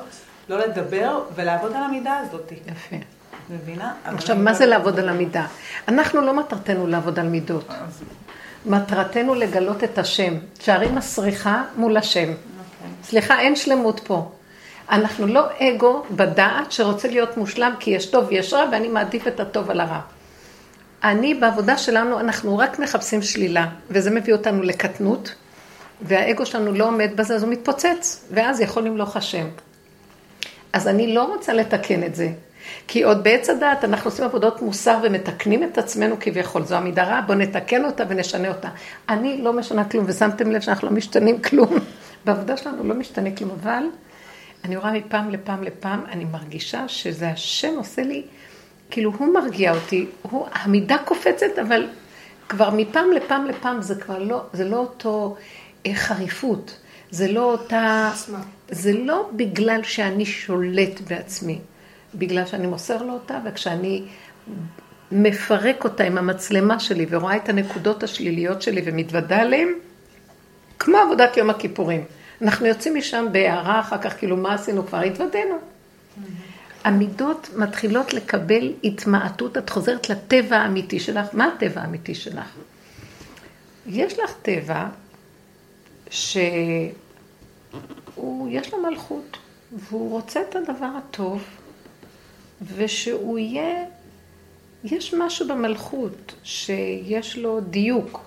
לא 0.48 0.58
לדבר 0.58 1.20
ולעבוד 1.34 1.72
על 1.72 1.82
המידה 1.82 2.16
הזאת. 2.16 2.52
יפה. 2.66 2.96
מבינה? 3.50 3.94
עכשיו, 4.04 4.36
מה 4.36 4.54
זה 4.54 4.66
לעבוד 4.66 4.98
על 4.98 5.08
המידה? 5.08 5.46
אנחנו 5.88 6.20
לא 6.20 6.34
מטרתנו 6.34 6.86
לעבוד 6.86 7.18
על 7.18 7.28
מידות. 7.28 7.68
מטרתנו 8.66 9.34
לגלות 9.34 9.84
את 9.84 9.98
השם. 9.98 10.34
שערי 10.60 10.88
מסריחה 10.90 11.62
מול 11.76 11.96
השם. 11.96 12.28
Okay. 12.28 13.06
סליחה, 13.06 13.40
אין 13.40 13.56
שלמות 13.56 14.00
פה. 14.00 14.30
אנחנו 14.90 15.26
לא 15.26 15.42
אגו 15.58 16.02
בדעת 16.10 16.72
שרוצה 16.72 17.08
להיות 17.08 17.36
מושלם 17.36 17.74
כי 17.80 17.90
יש 17.90 18.06
טוב 18.06 18.24
ויש 18.28 18.52
רע 18.52 18.64
ואני 18.72 18.88
מעדיף 18.88 19.26
את 19.26 19.40
הטוב 19.40 19.70
על 19.70 19.80
הרע. 19.80 20.00
אני, 21.04 21.34
בעבודה 21.34 21.78
שלנו, 21.78 22.20
אנחנו 22.20 22.58
רק 22.58 22.78
מחפשים 22.78 23.22
שלילה, 23.22 23.66
וזה 23.90 24.10
מביא 24.10 24.32
אותנו 24.32 24.62
לקטנות, 24.62 25.34
והאגו 26.02 26.46
שלנו 26.46 26.72
לא 26.72 26.88
עומד 26.88 27.10
בזה, 27.16 27.34
אז 27.34 27.42
הוא 27.42 27.52
מתפוצץ, 27.52 28.24
ואז 28.30 28.60
יכול 28.60 28.82
למלוך 28.82 29.16
השם. 29.16 29.46
אז 30.72 30.88
אני 30.88 31.14
לא 31.14 31.24
רוצה 31.24 31.52
לתקן 31.52 32.04
את 32.04 32.14
זה. 32.14 32.28
כי 32.88 33.02
עוד 33.02 33.24
בעץ 33.24 33.50
הדעת 33.50 33.84
אנחנו 33.84 34.10
עושים 34.10 34.24
עבודות 34.24 34.62
מוסר 34.62 34.98
ומתקנים 35.02 35.64
את 35.64 35.78
עצמנו 35.78 36.16
כביכול. 36.20 36.64
זו 36.64 36.76
עמידה 36.76 37.04
רעה, 37.04 37.22
בואו 37.22 37.38
נתקן 37.38 37.84
אותה 37.84 38.04
ונשנה 38.08 38.48
אותה. 38.48 38.68
אני 39.08 39.42
לא 39.42 39.52
משנה 39.52 39.84
כלום, 39.84 40.04
ושמתם 40.08 40.50
לב 40.50 40.60
שאנחנו 40.60 40.88
לא 40.88 40.94
משתנים 40.94 41.42
כלום. 41.42 41.78
בעבודה 42.24 42.56
שלנו 42.56 42.84
לא 42.84 42.94
משתנה 42.94 43.30
כלום, 43.36 43.50
אבל 43.50 43.82
אני 44.64 44.76
רואה 44.76 44.92
מפעם 44.92 45.30
לפעם 45.30 45.62
לפעם, 45.62 46.04
אני 46.12 46.24
מרגישה 46.24 46.88
שזה 46.88 47.28
השם 47.28 47.74
עושה 47.76 48.02
לי, 48.02 48.22
כאילו 48.90 49.12
הוא 49.18 49.34
מרגיע 49.34 49.74
אותי, 49.74 50.06
הוא, 50.22 50.46
המידה 50.52 50.96
קופצת, 51.04 51.58
אבל 51.62 51.88
כבר 52.48 52.70
מפעם 52.70 53.12
לפעם 53.12 53.46
לפעם 53.46 53.82
זה 53.82 53.94
כבר 53.94 54.18
לא, 54.18 54.42
זה 54.52 54.64
לא 54.64 54.76
אותו 54.76 55.36
אה, 55.86 55.94
חריפות, 55.94 56.76
זה 57.10 57.32
לא 57.32 57.52
אותה, 57.52 58.10
זה 58.70 58.92
לא 58.92 59.30
בגלל 59.36 59.82
שאני 59.82 60.26
שולט 60.26 61.00
בעצמי. 61.08 61.58
בגלל 62.14 62.46
שאני 62.46 62.66
מוסר 62.66 63.02
לו 63.02 63.12
אותה, 63.12 63.38
וכשאני 63.44 64.02
מפרק 65.12 65.84
אותה 65.84 66.04
עם 66.04 66.18
המצלמה 66.18 66.80
שלי 66.80 67.06
ורואה 67.10 67.36
את 67.36 67.48
הנקודות 67.48 68.02
השליליות 68.02 68.62
שלי 68.62 68.82
ומתוודה 68.84 69.40
עליהן, 69.40 69.68
כמו 70.78 70.98
עבודת 70.98 71.36
יום 71.36 71.50
הכיפורים. 71.50 72.04
אנחנו 72.42 72.66
יוצאים 72.66 72.94
משם 72.94 73.26
בהערה 73.32 73.80
אחר 73.80 73.98
כך, 73.98 74.18
כאילו, 74.18 74.36
מה 74.36 74.54
עשינו? 74.54 74.86
כבר 74.86 74.98
התוודענו. 74.98 75.58
המידות 76.84 77.50
מתחילות 77.56 78.14
לקבל 78.14 78.72
התמעטות, 78.84 79.58
את 79.58 79.70
חוזרת 79.70 80.10
לטבע 80.10 80.56
האמיתי 80.56 81.00
שלך. 81.00 81.26
מה 81.32 81.46
הטבע 81.56 81.80
האמיתי 81.80 82.14
שלך? 82.14 82.56
יש 83.86 84.18
לך 84.18 84.32
טבע 84.42 84.86
שיש 86.10 86.92
לו 88.72 88.82
מלכות, 88.90 89.36
והוא 89.72 90.10
רוצה 90.10 90.40
את 90.50 90.56
הדבר 90.56 90.90
הטוב, 90.98 91.42
ושהוא 92.76 93.38
יהיה, 93.38 93.84
יש 94.84 95.14
משהו 95.14 95.48
במלכות 95.48 96.34
שיש 96.42 97.38
לו 97.38 97.60
דיוק. 97.60 98.20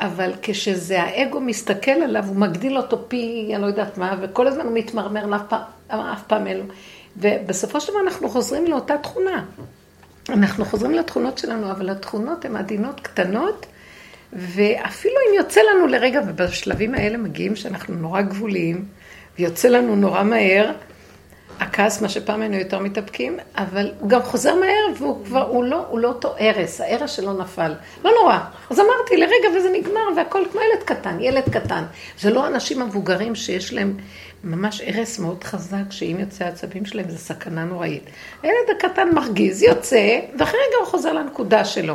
אבל 0.00 0.32
כשזה 0.42 1.02
האגו 1.02 1.40
מסתכל 1.40 1.90
עליו, 1.90 2.24
הוא 2.26 2.36
מגדיל 2.36 2.76
אותו 2.76 3.08
פי, 3.08 3.50
אני 3.54 3.62
לא 3.62 3.66
יודעת 3.66 3.98
מה, 3.98 4.16
וכל 4.22 4.46
הזמן 4.46 4.64
הוא 4.64 4.74
מתמרמר, 4.74 5.36
אף 5.36 5.42
פעם, 5.48 5.62
אף 5.90 6.22
פעם 6.26 6.46
אין 6.46 6.56
לו. 6.56 6.64
ובסופו 7.16 7.80
של 7.80 7.92
דבר 7.92 8.00
אנחנו 8.00 8.28
חוזרים 8.28 8.66
לאותה 8.66 8.98
תכונה. 8.98 9.44
אנחנו 10.28 10.64
חוזרים 10.64 10.92
לתכונות 10.92 11.38
שלנו, 11.38 11.70
אבל 11.70 11.90
התכונות 11.90 12.44
הן 12.44 12.56
עדינות 12.56 13.00
קטנות, 13.00 13.66
ואפילו 14.32 15.14
אם 15.14 15.34
יוצא 15.36 15.60
לנו 15.60 15.86
לרגע, 15.86 16.20
ובשלבים 16.26 16.94
האלה 16.94 17.16
מגיעים 17.16 17.56
שאנחנו 17.56 17.94
נורא 17.94 18.20
גבוליים, 18.20 18.84
ויוצא 19.38 19.68
לנו 19.68 19.96
נורא 19.96 20.22
מהר, 20.22 20.72
הכעס, 21.80 22.02
מה 22.02 22.08
שפעם 22.08 22.40
היינו 22.40 22.56
יותר 22.56 22.78
מתאפקים, 22.78 23.38
אבל 23.56 23.92
הוא 24.00 24.08
גם 24.08 24.22
חוזר 24.22 24.54
מהר 24.54 24.86
והוא 24.98 25.24
כבר, 25.24 25.48
הוא 25.48 25.64
לא, 25.64 25.84
הוא 25.88 25.98
לא 25.98 26.08
אותו 26.08 26.34
הרס, 26.38 26.80
ההרס 26.80 27.10
שלו 27.10 27.32
נפל. 27.32 27.72
לא 28.04 28.10
נורא. 28.20 28.38
אז 28.70 28.80
אמרתי 28.80 29.16
לרגע 29.16 29.48
וזה 29.56 29.70
נגמר 29.72 30.00
והכל 30.16 30.42
כמו 30.52 30.60
ילד 30.60 30.82
קטן, 30.84 31.20
ילד 31.20 31.42
קטן. 31.52 31.84
זה 32.18 32.30
לא 32.30 32.46
אנשים 32.46 32.82
מבוגרים 32.82 33.34
שיש 33.34 33.72
להם 33.72 33.96
ממש 34.44 34.80
הרס 34.80 35.18
מאוד 35.18 35.44
חזק, 35.44 35.90
שאם 35.90 36.16
יוצא 36.20 36.44
העצבים 36.44 36.86
שלהם 36.86 37.10
זה 37.10 37.18
סכנה 37.18 37.64
נוראית. 37.64 38.04
הילד 38.42 38.70
הקטן 38.76 39.08
מרגיז, 39.14 39.62
יוצא, 39.62 40.20
ואחרי 40.38 40.60
רגע 40.68 40.76
הוא 40.80 40.86
חוזר 40.86 41.12
לנקודה 41.12 41.64
שלו. 41.64 41.94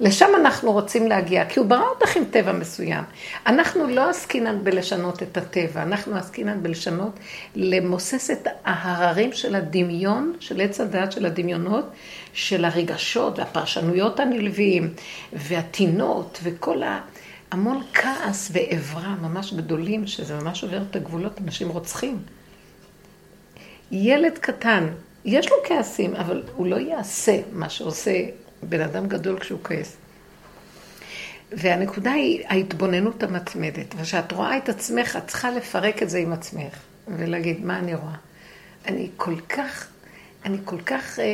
לשם 0.00 0.28
אנחנו 0.40 0.72
רוצים 0.72 1.06
להגיע, 1.06 1.44
כי 1.44 1.60
הוא 1.60 1.68
ברא 1.68 1.82
אותך 1.82 2.16
עם 2.16 2.24
טבע 2.24 2.52
מסוים. 2.52 3.04
אנחנו 3.46 3.86
לא 3.86 4.10
עסקינן 4.10 4.64
בלשנות 4.64 5.22
את 5.22 5.36
הטבע, 5.36 5.82
אנחנו 5.82 6.16
עסקינן 6.16 6.62
בלשנות, 6.62 7.12
למוסס 7.54 8.30
את 8.30 8.48
ההררים 8.64 9.32
של 9.32 9.54
הדמיון, 9.54 10.32
של 10.40 10.60
עץ 10.60 10.80
הדעת 10.80 11.12
של 11.12 11.26
הדמיונות, 11.26 11.84
של 12.32 12.64
הרגשות 12.64 13.38
והפרשנויות 13.38 14.20
הנלווים, 14.20 14.94
והטינות, 15.32 16.40
וכל 16.42 16.82
ה... 16.82 17.00
המון 17.50 17.82
כעס 17.94 18.50
ועברה 18.52 19.14
ממש 19.22 19.52
גדולים, 19.54 20.06
שזה 20.06 20.34
ממש 20.34 20.62
עובר 20.62 20.82
את 20.90 20.96
הגבולות, 20.96 21.38
אנשים 21.44 21.68
רוצחים. 21.68 22.18
ילד 23.92 24.38
קטן, 24.38 24.86
יש 25.24 25.50
לו 25.50 25.56
כעסים, 25.64 26.14
אבל 26.14 26.42
הוא 26.56 26.66
לא 26.66 26.76
יעשה 26.76 27.40
מה 27.52 27.68
שעושה 27.68 28.12
בן 28.62 28.80
אדם 28.80 29.06
גדול 29.06 29.38
כשהוא 29.38 29.58
כועס. 29.62 29.96
והנקודה 31.52 32.12
היא 32.12 32.44
ההתבוננות 32.48 33.22
המתמדת. 33.22 33.94
וכשאת 33.96 34.32
רואה 34.32 34.56
את 34.56 34.68
עצמך, 34.68 35.16
את 35.16 35.26
צריכה 35.26 35.50
לפרק 35.50 36.02
את 36.02 36.10
זה 36.10 36.18
עם 36.18 36.32
עצמך, 36.32 36.74
ולהגיד, 37.08 37.64
מה 37.64 37.78
אני 37.78 37.94
רואה? 37.94 38.14
אני 38.86 39.10
כל 39.16 39.40
כך, 39.48 39.88
אני 40.44 40.58
כל 40.64 40.80
כך 40.80 41.18
אה, 41.18 41.24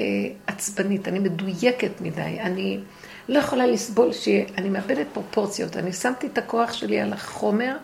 עצבנית, 0.46 1.08
אני 1.08 1.18
מדויקת 1.18 2.00
מדי, 2.00 2.40
אני 2.40 2.80
לא 3.28 3.38
יכולה 3.38 3.66
לסבול 3.66 4.12
שאני 4.12 4.68
מאבדת 4.68 5.06
פרופורציות. 5.12 5.76
אני 5.76 5.92
שמתי 5.92 6.26
את 6.26 6.38
הכוח 6.38 6.72
שלי 6.72 7.00
על 7.00 7.12
החומר, 7.12 7.76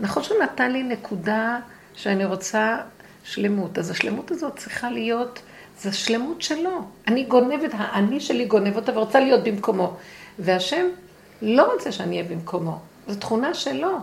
נכון 0.00 0.22
שהוא 0.22 0.42
נתן 0.42 0.72
לי 0.72 0.82
נקודה 0.82 1.58
שאני 1.94 2.24
רוצה 2.24 2.78
שלמות, 3.24 3.78
אז 3.78 3.90
השלמות 3.90 4.30
הזאת 4.30 4.56
צריכה 4.56 4.90
להיות, 4.90 5.42
זו 5.82 5.98
שלמות 5.98 6.42
שלו. 6.42 6.80
אני 7.08 7.24
גונבת, 7.24 7.70
האני 7.72 8.20
שלי 8.20 8.44
גונב 8.44 8.76
אותה 8.76 8.98
ורוצה 8.98 9.20
להיות 9.20 9.44
במקומו. 9.44 9.96
והשם 10.38 10.86
לא 11.42 11.72
רוצה 11.72 11.92
שאני 11.92 12.20
אהיה 12.20 12.28
במקומו, 12.30 12.78
זו 13.08 13.20
תכונה 13.20 13.54
שלו. 13.54 13.98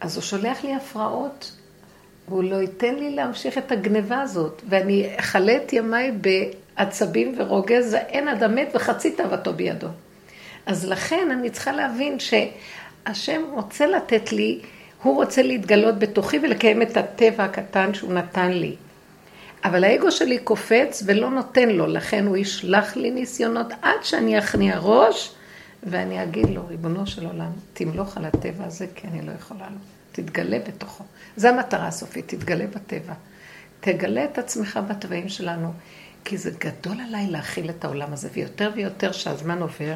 אז 0.00 0.16
הוא 0.16 0.22
שולח 0.22 0.64
לי 0.64 0.74
הפרעות, 0.74 1.52
והוא 2.28 2.44
לא 2.44 2.56
ייתן 2.56 2.94
לי 2.94 3.10
להמשיך 3.10 3.58
את 3.58 3.72
הגניבה 3.72 4.20
הזאת, 4.20 4.62
ואני 4.68 5.08
אכלה 5.16 5.56
את 5.56 5.72
ימיי 5.72 6.12
בעצבים 6.12 7.34
ורוגז, 7.38 7.94
אין 7.94 8.28
אדם 8.28 8.54
מת 8.54 8.68
וחצי 8.74 9.10
תאוותו 9.10 9.52
בידו. 9.52 9.88
אז 10.66 10.88
לכן 10.88 11.28
אני 11.30 11.50
צריכה 11.50 11.72
להבין 11.72 12.18
שהשם 12.18 13.42
רוצה 13.52 13.86
לתת 13.86 14.32
לי, 14.32 14.60
הוא 15.02 15.14
רוצה 15.14 15.42
להתגלות 15.42 15.98
בתוכי 15.98 16.38
ולקיים 16.42 16.82
את 16.82 16.96
הטבע 16.96 17.44
הקטן 17.44 17.94
שהוא 17.94 18.12
נתן 18.12 18.50
לי. 18.50 18.76
אבל 19.66 19.84
האגו 19.84 20.10
שלי 20.10 20.38
קופץ 20.38 21.02
ולא 21.06 21.30
נותן 21.30 21.68
לו, 21.68 21.86
לכן 21.86 22.26
הוא 22.26 22.36
ישלח 22.36 22.96
לי 22.96 23.10
ניסיונות 23.10 23.66
עד 23.82 24.02
שאני 24.02 24.38
אכניע 24.38 24.78
ראש 24.78 25.34
ואני 25.82 26.22
אגיד 26.22 26.50
לו, 26.50 26.66
ריבונו 26.66 27.06
של 27.06 27.26
עולם, 27.26 27.50
תמלוך 27.72 28.16
על 28.16 28.24
הטבע 28.24 28.64
הזה, 28.64 28.86
כי 28.94 29.06
אני 29.06 29.26
לא 29.26 29.32
יכולה 29.32 29.66
לו. 29.70 29.78
תתגלה 30.12 30.58
בתוכו. 30.58 31.04
זו 31.36 31.48
המטרה 31.48 31.86
הסופית, 31.86 32.28
תתגלה 32.28 32.66
בטבע. 32.66 33.12
תגלה 33.80 34.24
את 34.24 34.38
עצמך 34.38 34.80
בטבעים 34.88 35.28
שלנו, 35.28 35.72
כי 36.24 36.36
זה 36.36 36.50
גדול 36.58 37.00
עליי 37.00 37.26
להכיל 37.26 37.70
את 37.70 37.84
העולם 37.84 38.12
הזה, 38.12 38.28
ויותר 38.32 38.70
ויותר 38.74 39.12
שהזמן 39.12 39.62
עובר, 39.62 39.94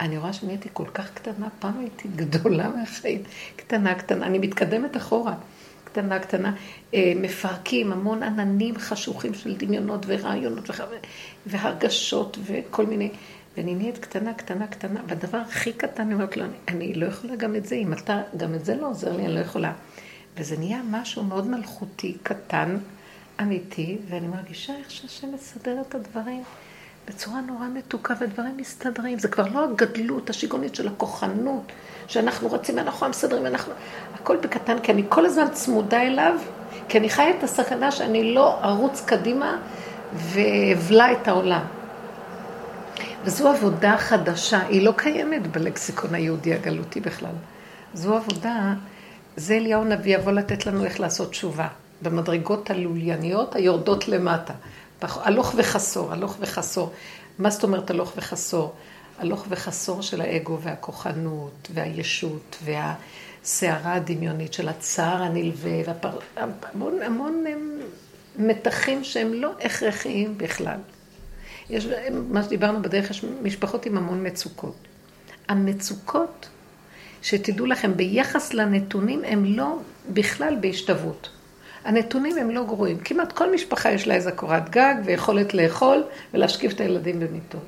אני 0.00 0.18
רואה 0.18 0.32
שאני 0.32 0.52
הייתי 0.52 0.68
כל 0.72 0.86
כך 0.94 1.10
קטנה, 1.14 1.48
פעם 1.58 1.78
הייתי 1.78 2.08
גדולה 2.16 2.68
מהחיים, 2.68 3.22
קטנה, 3.56 3.94
קטנה, 3.94 4.26
אני 4.26 4.38
מתקדמת 4.38 4.96
אחורה, 4.96 5.34
קטנה, 5.92 6.18
קטנה, 6.18 6.52
אה, 6.94 7.12
מפרקים 7.16 7.92
המון 7.92 8.22
עננים 8.22 8.78
חשוכים 8.78 9.34
של 9.34 9.56
דמיונות 9.56 10.04
ורעיונות 10.06 10.70
והרגשות 11.46 12.38
וכל 12.44 12.86
מיני, 12.86 13.10
ואני 13.56 13.74
נהיית 13.74 13.98
קטנה, 13.98 14.34
קטנה, 14.34 14.66
קטנה, 14.66 15.00
והדבר 15.06 15.38
הכי 15.38 15.72
קטן, 15.72 16.02
אני 16.02 16.14
אומרת 16.14 16.36
לו, 16.36 16.44
אני, 16.68 16.94
לא 16.94 17.06
יכולה 17.06 17.36
גם 17.36 17.56
את 17.56 17.66
זה, 17.66 17.74
אם 17.74 17.92
אתה, 17.92 18.22
גם 18.36 18.54
את 18.54 18.64
זה 18.64 18.76
לא 18.76 18.88
עוזר 18.88 19.16
לי, 19.16 19.26
אני 19.26 19.34
לא 19.34 19.40
יכולה. 19.40 19.72
וזה 20.36 20.58
נהיה 20.58 20.80
משהו 20.90 21.24
מאוד 21.24 21.46
מלכותי, 21.46 22.16
קטן, 22.22 22.76
אמיתי, 23.42 23.98
ואני 24.08 24.28
מרגישה 24.28 24.76
איך 24.76 24.90
שהשם 24.90 25.34
מסדר 25.34 25.80
את 25.88 25.94
הדברים 25.94 26.42
בצורה 27.10 27.40
נורא 27.40 27.66
מתוקה, 27.74 28.14
ודברים 28.20 28.56
מסתדרים. 28.56 29.18
זה 29.18 29.28
כבר 29.28 29.46
לא 29.54 29.64
הגדלות 29.64 30.30
השיגונית 30.30 30.74
של 30.74 30.88
הכוחנות, 30.88 31.72
שאנחנו 32.06 32.48
רוצים, 32.48 32.78
אנחנו 32.78 33.06
המסדרים, 33.06 33.46
אנחנו... 33.46 33.72
הכל 34.14 34.36
בקטן, 34.36 34.78
כי 34.78 34.92
אני 34.92 35.02
כל 35.08 35.26
הזמן 35.26 35.48
צמודה 35.52 36.02
אליו, 36.02 36.38
כי 36.88 36.98
אני 36.98 37.10
חיה 37.10 37.30
את 37.30 37.42
הסכנה 37.42 37.90
שאני 37.90 38.34
לא 38.34 38.64
ארוץ 38.64 39.02
קדימה 39.06 39.58
ואבלע 40.12 41.12
את 41.12 41.28
העולם. 41.28 41.62
וזו 43.24 43.48
עבודה 43.48 43.96
חדשה, 43.98 44.60
היא 44.66 44.82
לא 44.82 44.92
קיימת 44.96 45.46
בלקסיקון 45.46 46.14
היהודי 46.14 46.54
הגלותי 46.54 47.00
בכלל. 47.00 47.34
זו 47.94 48.16
עבודה, 48.16 48.74
זה 49.36 49.54
אליהו 49.54 49.84
נביא 49.84 50.14
יבוא 50.14 50.32
לתת 50.32 50.66
לנו 50.66 50.84
איך 50.84 51.00
לעשות 51.00 51.30
תשובה. 51.30 51.68
במדרגות 52.02 52.70
הלולייניות 52.70 53.56
היורדות 53.56 54.08
למטה. 54.08 54.52
הלוך 55.02 55.54
וחסור, 55.56 56.12
הלוך 56.12 56.36
וחסור. 56.40 56.92
מה 57.38 57.50
זאת 57.50 57.62
אומרת 57.62 57.90
הלוך 57.90 58.12
וחסור? 58.16 58.74
הלוך 59.18 59.46
וחסור 59.48 60.02
של 60.02 60.20
האגו 60.20 60.58
והכוחנות 60.60 61.68
והישות 61.74 62.56
והסערה 62.64 63.94
הדמיונית 63.94 64.52
של 64.52 64.68
הצער 64.68 65.22
הנלווה, 65.22 65.80
והפר... 65.86 66.18
המון, 66.36 67.02
המון 67.02 67.44
מתחים 68.38 69.04
שהם 69.04 69.32
לא 69.32 69.50
הכרחיים 69.60 70.38
בכלל. 70.38 70.78
יש, 71.70 71.86
מה 72.28 72.42
שדיברנו 72.42 72.82
בדרך, 72.82 73.10
יש 73.10 73.24
משפחות 73.42 73.86
עם 73.86 73.96
המון 73.96 74.26
מצוקות. 74.26 74.76
המצוקות, 75.48 76.48
שתדעו 77.22 77.66
לכם, 77.66 77.96
ביחס 77.96 78.54
לנתונים, 78.54 79.24
הם 79.24 79.44
לא 79.44 79.78
בכלל 80.12 80.56
בהשתוות. 80.60 81.30
הנתונים 81.84 82.38
הם 82.38 82.50
לא 82.50 82.64
גרועים. 82.64 82.98
כמעט 82.98 83.32
כל 83.32 83.54
משפחה 83.54 83.92
יש 83.92 84.08
לה 84.08 84.14
איזה 84.14 84.32
קורת 84.32 84.70
גג 84.70 84.94
ויכולת 85.04 85.54
לאכול 85.54 86.04
ולהשקיף 86.34 86.72
את 86.72 86.80
הילדים 86.80 87.20
במיטות. 87.20 87.62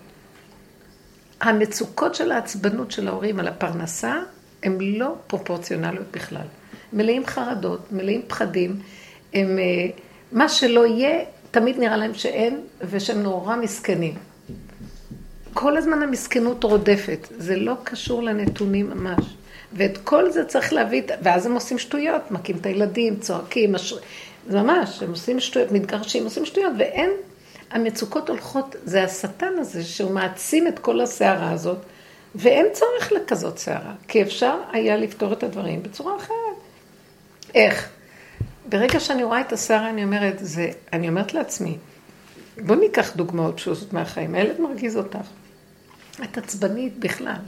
המצוקות 1.41 2.15
של 2.15 2.33
העצבנות 2.33 2.91
של 2.91 3.09
ההורים 3.09 3.41
על 3.41 3.49
הפרנסה, 3.49 4.15
הן 4.63 4.79
לא 4.81 5.15
פרופורציונליות 5.27 6.07
בכלל. 6.11 6.47
מלאים 6.93 7.27
חרדות, 7.27 7.93
מלאים 7.93 8.23
פחדים, 8.27 8.81
הם, 9.35 9.59
אה, 9.59 9.87
מה 10.33 10.49
שלא 10.49 10.87
יהיה, 10.87 11.25
תמיד 11.51 11.79
נראה 11.79 11.97
להם 11.97 12.15
שאין, 12.15 12.61
ושהם 12.91 13.23
נורא 13.23 13.57
מסכנים. 13.57 14.15
כל 15.55 15.77
הזמן 15.77 16.03
המסכנות 16.03 16.65
רודפת, 16.65 17.29
זה 17.39 17.57
לא 17.57 17.75
קשור 17.85 18.23
לנתונים 18.23 18.91
ממש. 18.91 19.25
ואת 19.75 19.99
כל 19.99 20.31
זה 20.31 20.45
צריך 20.45 20.73
להביא, 20.73 21.03
ואז 21.23 21.47
הם 21.47 21.55
עושים 21.55 21.79
שטויות, 21.79 22.31
מכים 22.31 22.57
את 22.61 22.67
הילדים, 22.67 23.17
צועקים, 23.17 23.73
מש... 23.73 23.95
זה 24.49 24.63
ממש, 24.63 25.03
הם 25.03 25.11
עושים 25.11 25.41
שטויות, 25.41 25.73
מתגרשים, 25.73 26.25
עושים 26.25 26.47
שטויות, 26.47 26.73
ואין, 26.79 27.11
המצוקות 27.71 28.29
הולכות, 28.29 28.77
זה 28.85 29.05
השטן 29.05 29.53
הזה 29.59 29.85
שהוא 29.85 30.11
מעצים 30.11 30.67
את 30.67 30.79
כל 30.79 31.01
הסערה 31.01 31.51
הזאת, 31.51 31.79
ואין 32.35 32.67
צורך 32.73 33.13
לכזאת 33.13 33.59
סערה, 33.59 33.93
כי 34.09 34.23
אפשר 34.23 34.57
היה 34.73 34.97
לפתור 34.97 35.33
את 35.33 35.43
הדברים 35.43 35.83
בצורה 35.83 36.17
אחרת. 36.17 36.57
איך? 37.55 37.89
ברגע 38.69 39.01
שאני 39.01 39.25
רואה 39.25 39.41
את 39.41 39.53
הסערה, 39.53 39.91
אני 39.91 40.05
אומרת, 40.05 40.35
זה, 40.39 40.71
אני 40.93 41.09
אומרת 41.09 41.35
לעצמי, 41.35 41.77
בוא 42.59 42.77
ניקח 42.77 43.17
דוגמאות 43.17 43.57
פשוטות 43.57 43.93
מהחיים, 43.93 44.35
הילד 44.35 44.61
מרגיז 44.61 44.97
אותך. 44.97 45.19
את 46.25 46.39
עצבנית 46.39 46.99
בכלל, 46.99 47.41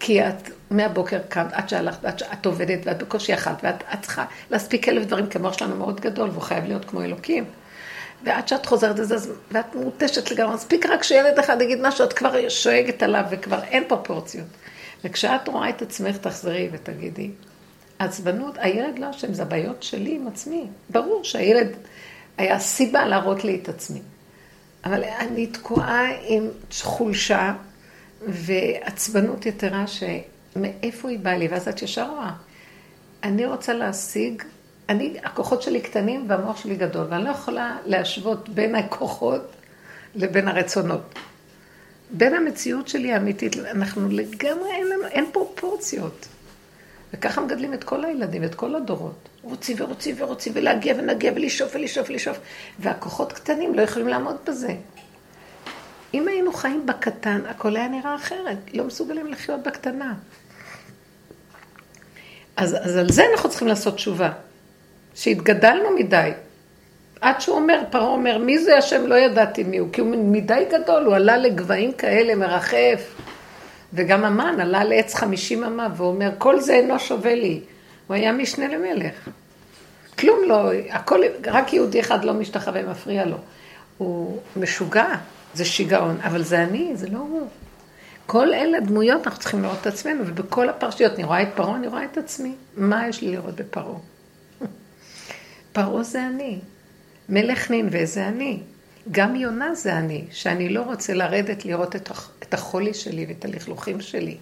כי 0.00 0.28
את 0.28 0.50
מהבוקר 0.70 1.18
קמת, 1.28 1.52
עד 1.52 1.68
שהלכת, 1.68 2.04
עד 2.04 2.18
שאת 2.18 2.46
עובדת, 2.46 2.78
ואת 2.84 3.02
בקושי 3.02 3.34
אחת, 3.34 3.60
ואת 3.62 4.02
צריכה 4.02 4.24
להספיק 4.50 4.88
אלף 4.88 5.06
דברים, 5.06 5.26
כי 5.26 5.38
המוח 5.38 5.58
שלנו 5.58 5.76
מאוד 5.76 6.00
גדול, 6.00 6.30
והוא 6.30 6.42
חייב 6.42 6.64
להיות 6.64 6.84
כמו 6.84 7.02
אלוקים. 7.02 7.44
ועד 8.24 8.48
שאת 8.48 8.66
חוזרת 8.66 8.98
לזה, 8.98 9.32
ואת 9.52 9.74
מותשת 9.74 10.30
לגמרי, 10.30 10.54
מספיק 10.54 10.86
רק 10.86 11.02
שילד 11.02 11.38
אחד 11.38 11.60
יגיד 11.62 11.78
משהו, 11.82 12.04
את 12.04 12.12
כבר 12.12 12.48
שואגת 12.48 13.02
עליו, 13.02 13.24
וכבר 13.30 13.62
אין 13.62 13.84
פרופורציות. 13.88 14.46
וכשאת 15.04 15.48
רואה 15.48 15.68
את 15.68 15.82
עצמך, 15.82 16.16
תחזרי 16.16 16.68
ותגידי, 16.72 17.30
עצבנות, 17.98 18.54
הילד 18.58 18.98
לא 18.98 19.10
אשם, 19.10 19.34
זה 19.34 19.42
הבעיות 19.42 19.82
שלי 19.82 20.14
עם 20.14 20.26
עצמי. 20.26 20.64
ברור 20.90 21.24
שהילד 21.24 21.68
היה 22.38 22.58
סיבה 22.58 23.06
להראות 23.06 23.44
לי 23.44 23.58
את 23.62 23.68
עצמי. 23.68 24.00
אבל 24.84 25.04
אני 25.04 25.46
תקועה 25.46 26.04
עם 26.26 26.48
חולשה 26.82 27.52
ועצבנות 28.26 29.46
יתרה 29.46 29.84
שמאיפה 29.86 31.08
היא 31.08 31.18
באה 31.18 31.38
לי, 31.38 31.48
ואז 31.48 31.68
את 31.68 31.82
ישר 31.82 32.10
רואה. 32.10 32.32
אני 33.22 33.46
רוצה 33.46 33.72
להשיג, 33.72 34.42
אני, 34.88 35.16
הכוחות 35.24 35.62
שלי 35.62 35.80
קטנים 35.80 36.24
והמוח 36.28 36.56
שלי 36.56 36.76
גדול, 36.76 37.06
ואני 37.10 37.24
לא 37.24 37.30
יכולה 37.30 37.76
להשוות 37.86 38.48
בין 38.48 38.74
הכוחות 38.74 39.42
לבין 40.14 40.48
הרצונות. 40.48 41.14
בין 42.10 42.34
המציאות 42.34 42.88
שלי 42.88 43.12
האמיתית, 43.12 43.56
אנחנו 43.56 44.08
לגמרי, 44.08 44.70
אין 44.70 44.86
לנו, 44.86 45.06
אין 45.06 45.24
פרופורציות. 45.32 46.26
וככה 47.14 47.40
מגדלים 47.40 47.74
את 47.74 47.84
כל 47.84 48.04
הילדים, 48.04 48.44
את 48.44 48.54
כל 48.54 48.74
הדורות. 48.74 49.28
רוצים 49.42 49.76
ורוצים 49.80 50.14
ורוצים 50.18 50.52
ולהגיע 50.56 50.94
ונגיע 50.98 51.32
ולשאוף 51.36 51.72
ולשאוף 51.74 52.10
ולשאוף. 52.10 52.38
והכוחות 52.78 53.32
קטנים 53.32 53.74
לא 53.74 53.82
יכולים 53.82 54.08
לעמוד 54.08 54.36
בזה. 54.46 54.74
אם 56.16 56.28
היינו 56.28 56.52
חיים 56.52 56.86
בקטן, 56.86 57.40
הכל 57.48 57.76
היה 57.76 57.88
נראה 57.88 58.14
אחרת. 58.14 58.56
לא 58.72 58.84
מסוגלים 58.84 59.26
לחיות 59.26 59.62
בקטנה. 59.62 60.14
אז, 62.56 62.76
אז 62.80 62.96
על 62.96 63.12
זה 63.12 63.22
אנחנו 63.32 63.50
צריכים 63.50 63.68
לעשות 63.68 63.94
תשובה. 63.94 64.32
שהתגדלנו 65.14 65.90
מדי. 65.98 66.30
עד 67.20 67.40
שהוא 67.40 67.56
אומר, 67.56 67.80
פרעה 67.90 68.06
אומר, 68.06 68.38
מי 68.38 68.58
זה 68.58 68.78
השם? 68.78 69.06
לא 69.06 69.14
ידעתי 69.14 69.64
מי 69.64 69.78
הוא. 69.78 69.88
כי 69.92 70.00
הוא 70.00 70.16
מדי 70.16 70.64
גדול, 70.70 71.04
הוא 71.04 71.14
עלה 71.14 71.36
לגבהים 71.36 71.92
כאלה, 71.92 72.34
מרחף. 72.34 73.14
וגם 73.92 74.24
המן 74.24 74.60
עלה 74.60 74.84
לעץ 74.84 75.14
חמישים 75.14 75.64
אמה, 75.64 75.88
והוא 75.96 76.08
אומר, 76.08 76.30
כל 76.38 76.60
זה 76.60 76.74
אינו 76.74 76.98
שווה 76.98 77.34
לי. 77.34 77.60
הוא 78.06 78.14
היה 78.14 78.32
משנה 78.32 78.68
למלך. 78.68 79.28
כלום 80.18 80.38
לא, 80.48 80.70
הכל, 80.90 81.20
רק 81.46 81.72
יהודי 81.72 82.00
אחד 82.00 82.24
לא 82.24 82.32
משתחווה, 82.32 82.82
מפריע 82.82 83.24
לו. 83.24 83.36
הוא 83.98 84.38
משוגע, 84.56 85.06
זה 85.56 85.64
שיגעון, 85.64 86.20
אבל 86.20 86.42
זה 86.42 86.62
אני, 86.62 86.92
זה 86.94 87.08
לא 87.08 87.18
הוא. 87.18 87.48
כל 88.26 88.54
אלה 88.54 88.80
דמויות, 88.80 89.26
אנחנו 89.26 89.40
צריכים 89.40 89.62
לראות 89.62 89.78
את 89.80 89.86
עצמנו, 89.86 90.22
ובכל 90.26 90.68
הפרשיות, 90.68 91.12
אני 91.12 91.24
רואה 91.24 91.42
את 91.42 91.48
פרעה, 91.54 91.76
אני 91.76 91.86
רואה 91.86 92.04
את 92.04 92.18
עצמי. 92.18 92.54
מה 92.76 93.08
יש 93.08 93.22
לי 93.22 93.32
לראות 93.32 93.54
בפרעה? 93.54 93.98
פרעה 95.72 96.02
זה 96.02 96.26
אני. 96.26 96.58
מלך 97.28 97.70
נינווה 97.70 98.06
זה 98.06 98.28
אני. 98.28 98.60
גם 99.10 99.36
יונה 99.36 99.74
זה 99.74 99.98
אני, 99.98 100.24
שאני 100.30 100.68
לא 100.68 100.82
רוצה 100.82 101.14
לרדת 101.14 101.64
לראות 101.64 101.96
את 102.42 102.54
החולי 102.54 102.94
שלי 102.94 103.26
ואת 103.28 103.44
הלכלוכים 103.44 104.00
שלי. 104.00 104.36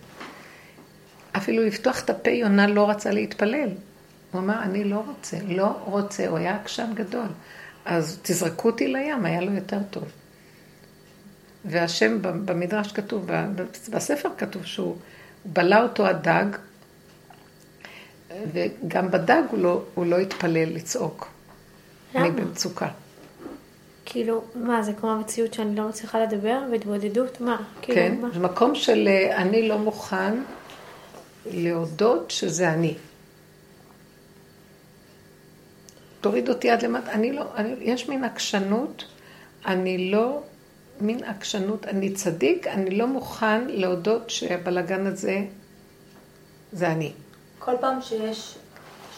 אפילו 1.37 1.65
לפתוח 1.65 2.05
את 2.05 2.11
הפה 2.11 2.31
יונה 2.31 2.67
לא 2.67 2.91
רצה 2.91 3.11
להתפלל. 3.11 3.69
הוא 4.33 4.41
אמר, 4.41 4.63
אני 4.63 4.85
לא 4.85 5.03
רוצה, 5.07 5.37
לא 5.49 5.67
רוצה, 5.85 6.29
הוא 6.29 6.39
היה 6.39 6.57
עקשן 6.57 6.91
גדול. 6.95 7.27
אז 7.85 8.19
תזרקו 8.23 8.69
אותי 8.69 8.89
לים, 8.89 9.25
היה 9.25 9.41
לו 9.41 9.53
יותר 9.53 9.79
טוב. 9.91 10.05
והשם 11.65 12.23
במדרש 12.23 12.93
כתוב, 12.93 13.31
בספר 13.91 14.29
כתוב 14.39 14.65
שהוא 14.65 14.97
בלע 15.45 15.83
אותו 15.83 16.07
הדג, 16.07 16.47
וגם 18.53 19.11
בדג 19.11 19.43
הוא 19.51 19.59
לא, 19.59 19.83
הוא 19.95 20.07
לא 20.07 20.19
התפלל 20.19 20.69
לצעוק. 20.75 21.29
אני 22.15 22.31
במצוקה. 22.31 22.89
כאילו, 24.05 24.45
מה, 24.55 24.83
זה 24.83 24.93
כמו 24.93 25.11
המציאות 25.11 25.55
שאני 25.55 25.77
לא 25.77 25.89
מצליחה 25.89 26.21
לדבר, 26.21 26.59
והתבודדות, 26.71 27.41
מה? 27.41 27.63
כאילו, 27.83 27.97
כן, 27.97 28.33
זה 28.35 28.41
מקום 28.41 28.75
של 28.75 29.09
אה, 29.09 29.37
אני 29.37 29.69
לא 29.69 29.79
מוכן 29.79 30.35
להודות 31.47 32.31
שזה 32.31 32.73
אני. 32.73 32.95
תוריד 36.21 36.49
אותי 36.49 36.71
עד 36.71 36.83
למטה, 36.83 37.13
אני 37.13 37.33
לא, 37.33 37.45
אני, 37.57 37.75
יש 37.81 38.09
מין 38.09 38.25
עקשנות, 38.25 39.05
אני 39.67 40.11
לא, 40.11 40.43
מין 41.01 41.25
עקשנות, 41.25 41.87
אני 41.87 42.13
צדיק, 42.13 42.67
אני 42.67 42.91
לא 42.91 43.07
מוכן 43.07 43.65
להודות 43.69 44.31
שהבלגן 44.31 45.07
הזה 45.07 45.41
זה 46.73 46.93
אני. 46.93 47.13
כל 47.59 47.73
פעם 47.81 48.03
שיש, 48.03 48.55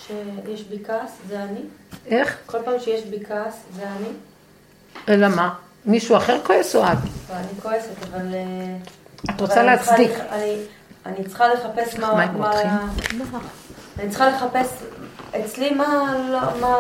שיש 0.07 0.63
בי 0.63 0.85
כעס, 0.85 1.19
זה 1.29 1.43
אני? 1.43 1.61
איך? 2.07 2.39
כל 2.47 2.59
פעם 2.65 2.81
שיש 2.81 3.05
בי 3.05 3.25
כעס, 3.25 3.63
זה 3.77 3.83
אני? 3.83 4.09
אלא 5.09 5.29
מה? 5.29 5.55
מישהו 5.85 6.17
אחר 6.17 6.45
כועס 6.45 6.77
או 6.77 6.85
את? 6.85 6.99
אני 7.31 7.61
כועסת, 7.63 8.03
אבל... 8.03 8.35
אה, 8.35 8.77
את 9.35 9.41
רוצה 9.41 9.63
להצדיק. 9.63 10.11
אני 11.07 11.25
צריכה 11.25 11.49
לחפש 11.49 11.99
מה... 11.99 12.27
אני 13.99 14.11
צריכה 14.11 14.29
לחפש 14.29 14.83
אצלי 15.37 15.71
מה... 15.71 16.15
לא, 16.31 16.61
מה... 16.61 16.77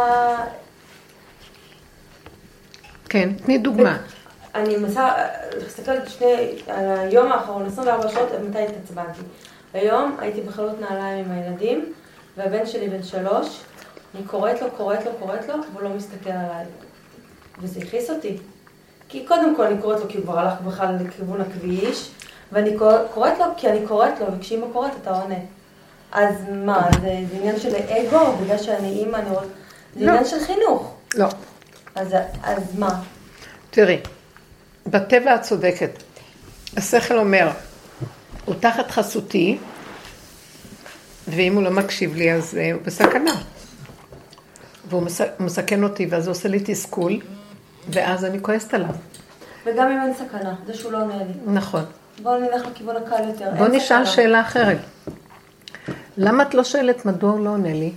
כן, 3.08 3.32
תני 3.32 3.58
דוגמה. 3.58 3.98
אני 4.56 4.76
מנסה 4.76 5.10
להסתכל 5.62 5.90
על 5.90 6.08
שני... 6.08 6.62
על 6.66 6.84
היום 6.98 7.32
האחרון, 7.32 7.66
24 7.66 8.08
שעות, 8.08 8.28
מתי 8.48 8.58
התעצבנתי. 8.58 9.20
היום 9.74 10.16
הייתי 10.20 10.40
בחלות 10.40 10.80
נעליים 10.80 11.24
עם 11.24 11.32
הילדים, 11.32 11.92
והבן 12.36 12.66
שלי 12.66 12.88
בן 12.88 13.02
שלוש, 13.02 13.60
אני 14.14 14.24
קוראת 14.24 14.62
לו, 14.62 14.70
קוראת 14.70 15.06
לו, 15.06 15.12
קוראת 15.18 15.48
לו, 15.48 15.54
והוא 15.72 15.82
לא 15.82 15.88
מסתכל 15.88 16.30
עליי. 16.30 16.64
וזה 17.58 17.80
הכעיס 17.80 18.10
אותי. 18.10 18.36
כי 19.08 19.24
קודם 19.26 19.56
כל 19.56 19.62
אני 19.62 19.82
קוראת 19.82 20.00
לו 20.00 20.08
כי 20.08 20.18
הוא 20.18 20.24
כבר 20.24 20.38
הלך 20.38 20.60
בכלל 20.60 20.96
לכיוון 21.00 21.40
הכביש, 21.40 22.10
ואני 22.52 22.76
קוראת 23.14 23.38
לו 23.38 23.44
כי 23.56 23.68
אני 23.70 23.86
קוראת 23.86 24.20
לו, 24.20 24.26
וכשאימא 24.38 24.66
קוראת 24.72 24.92
אתה 25.02 25.10
עונה. 25.10 25.38
אז 26.12 26.34
מה, 26.52 26.88
זה, 26.92 27.00
זה 27.00 27.36
עניין 27.36 27.58
של 27.60 27.74
אגו, 27.76 28.32
בגלל 28.42 28.58
שאני 28.58 28.88
אימא, 28.88 29.16
אני 29.16 29.30
רואה... 29.30 29.42
זה 29.96 30.06
לא. 30.06 30.10
עניין 30.10 30.24
של 30.24 30.40
חינוך. 30.40 30.94
לא. 31.14 31.26
אז, 31.94 32.14
אז 32.42 32.78
מה? 32.78 33.02
תראי, 33.70 34.00
בטבע 34.86 35.34
את 35.34 35.42
צודקת. 35.42 36.02
השכל 36.76 37.18
אומר, 37.18 37.48
הוא 38.44 38.54
תחת 38.60 38.90
חסותי, 38.90 39.58
ואם 41.28 41.54
הוא 41.54 41.62
לא 41.62 41.70
מקשיב 41.70 42.14
לי 42.14 42.32
אז 42.32 42.54
uh, 42.54 42.74
הוא 42.74 42.82
בסכנה. 42.82 43.34
והוא 44.88 45.02
מסכן 45.40 45.82
אותי, 45.82 46.06
ואז 46.10 46.26
הוא 46.26 46.32
עושה 46.32 46.48
לי 46.48 46.60
תסכול, 46.64 47.20
ואז 47.88 48.24
אני 48.24 48.42
כועסת 48.42 48.74
עליו. 48.74 48.94
וגם 49.66 49.88
אם 49.88 49.98
אין 50.02 50.14
סכנה, 50.14 50.54
זה 50.66 50.74
שהוא 50.74 50.92
לא 50.92 50.98
עונה 50.98 51.16
לי. 51.16 51.32
נכון. 51.46 51.84
בואו 52.22 52.40
נלך 52.40 52.66
לכיוון 52.66 52.96
הקל 52.96 53.28
יותר. 53.28 53.50
בואו 53.58 53.68
נשאל 53.68 54.04
שאלה 54.04 54.40
אחרת. 54.40 54.78
למה 56.16 56.42
את 56.42 56.54
לא 56.54 56.64
שואלת 56.64 57.06
מדוע 57.06 57.30
הוא 57.30 57.44
לא 57.44 57.50
עונה 57.50 57.72
לי? 57.72 57.92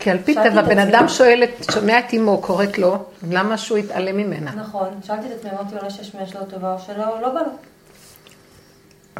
כי 0.00 0.10
על 0.10 0.18
פי 0.24 0.34
טבע, 0.34 0.62
בן 0.62 0.78
אדם 0.78 1.08
שואל, 1.08 1.42
שומע 1.72 1.98
את 1.98 2.14
אמו, 2.14 2.40
קוראת 2.42 2.78
לו, 2.78 3.04
למה 3.30 3.58
שהוא 3.58 3.78
יתעלם 3.78 4.16
ממנה? 4.16 4.54
נכון, 4.54 4.88
שאלתי 5.04 5.26
את 5.26 5.32
עצמי, 5.32 5.50
אמרתי 5.50 5.76
אולי 5.76 5.90
שיש 5.90 6.12
שלו 6.26 6.44
טובה 6.44 6.74
או 6.74 6.78
שלא, 6.78 7.20
לא 7.22 7.28
בא 7.28 7.40
לו. 7.40 7.52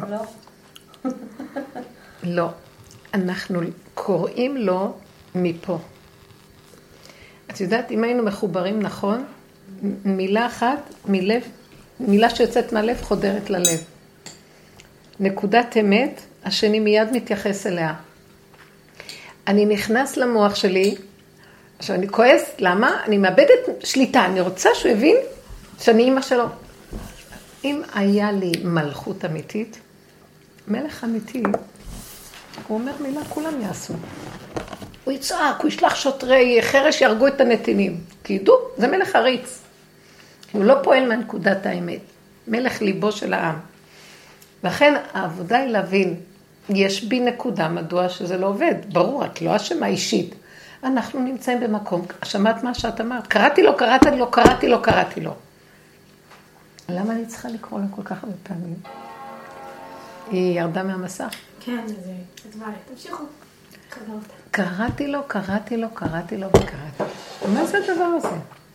לא. 0.09 0.21
לא. 2.23 2.49
אנחנו 3.13 3.61
קוראים 3.93 4.57
לו 4.57 4.93
מפה. 5.35 5.79
את 7.51 7.61
יודעת, 7.61 7.91
אם 7.91 8.03
היינו 8.03 8.23
מחוברים 8.23 8.81
נכון, 8.81 9.25
מילה 10.05 10.45
אחת 10.45 10.93
מלב, 11.05 11.41
מילה 11.99 12.29
שיוצאת 12.29 12.73
מהלב 12.73 13.01
חודרת 13.01 13.49
ללב. 13.49 13.83
נקודת 15.19 15.77
אמת, 15.79 16.21
השני 16.45 16.79
מיד 16.79 17.07
מתייחס 17.11 17.67
אליה. 17.67 17.93
אני 19.47 19.65
נכנס 19.65 20.17
למוח 20.17 20.55
שלי, 20.55 20.95
עכשיו 21.79 21.95
אני 21.95 22.07
כועס, 22.07 22.41
למה? 22.59 23.03
אני 23.05 23.17
מאבדת 23.17 23.83
שליטה, 23.83 24.25
אני 24.25 24.41
רוצה 24.41 24.69
שהוא 24.73 24.91
יבין 24.91 25.15
שאני 25.79 26.03
אימא 26.03 26.21
שלו. 26.21 26.45
אם 27.63 27.81
היה 27.95 28.31
לי 28.31 28.51
מלכות 28.63 29.25
אמיתית, 29.25 29.79
מלך 30.67 31.03
אמיתי, 31.03 31.43
הוא 32.67 32.77
אומר 32.79 32.91
מילה, 32.99 33.21
כולם 33.29 33.61
יעשו. 33.61 33.93
הוא 35.03 35.13
יצעק, 35.13 35.61
הוא 35.61 35.67
ישלח 35.67 35.95
שוטרי 35.95 36.57
חרש, 36.61 37.01
יהרגו 37.01 37.27
את 37.27 37.41
הנתינים. 37.41 38.01
כי 38.23 38.33
ידעו, 38.33 38.55
זה 38.77 38.87
מלך 38.87 39.15
עריץ. 39.15 39.59
הוא 40.51 40.63
לא 40.63 40.75
פועל 40.83 41.09
מנקודת 41.15 41.65
האמת. 41.65 41.99
מלך 42.47 42.81
ליבו 42.81 43.11
של 43.11 43.33
העם. 43.33 43.55
לכן 44.63 44.93
העבודה 45.13 45.57
היא 45.57 45.69
להבין, 45.69 46.15
יש 46.69 47.03
בי 47.03 47.19
נקודה 47.19 47.67
מדוע 47.67 48.09
שזה 48.09 48.37
לא 48.37 48.47
עובד. 48.47 48.73
ברור, 48.93 49.25
את 49.25 49.41
לא 49.41 49.55
אשמה 49.55 49.87
אישית. 49.87 50.35
אנחנו 50.83 51.19
נמצאים 51.19 51.59
במקום, 51.59 52.05
שמעת 52.23 52.63
מה 52.63 52.73
שאת 52.73 53.01
אמרת? 53.01 53.27
קראתי 53.27 53.63
לו, 53.63 53.77
קראתי 53.77 54.11
לו, 54.11 54.31
קראתי 54.31 54.67
לו, 54.67 54.81
קראתי 54.81 55.21
לו. 55.21 55.33
למה 56.89 57.13
אני 57.13 57.25
צריכה 57.25 57.49
לקרוא 57.49 57.79
לו 57.79 57.85
כל 57.95 58.03
כך 58.03 58.23
הרבה 58.23 58.35
פעמים? 58.43 58.75
היא 60.31 60.59
ירדה 60.59 60.83
מהמסך? 60.83 61.29
כן, 61.59 61.87
זה 61.87 62.11
כתבה 62.35 62.65
תמשיכו. 62.91 63.23
קראתי 64.51 65.07
לו, 65.07 65.19
קראתי 65.27 65.77
לו, 65.77 65.87
קראתי 65.93 66.37
לו 66.37 66.47
וקראתי. 66.47 67.13
מה 67.53 67.65
זה 67.65 67.77
הדבר 67.77 68.03
הזה? 68.03 68.27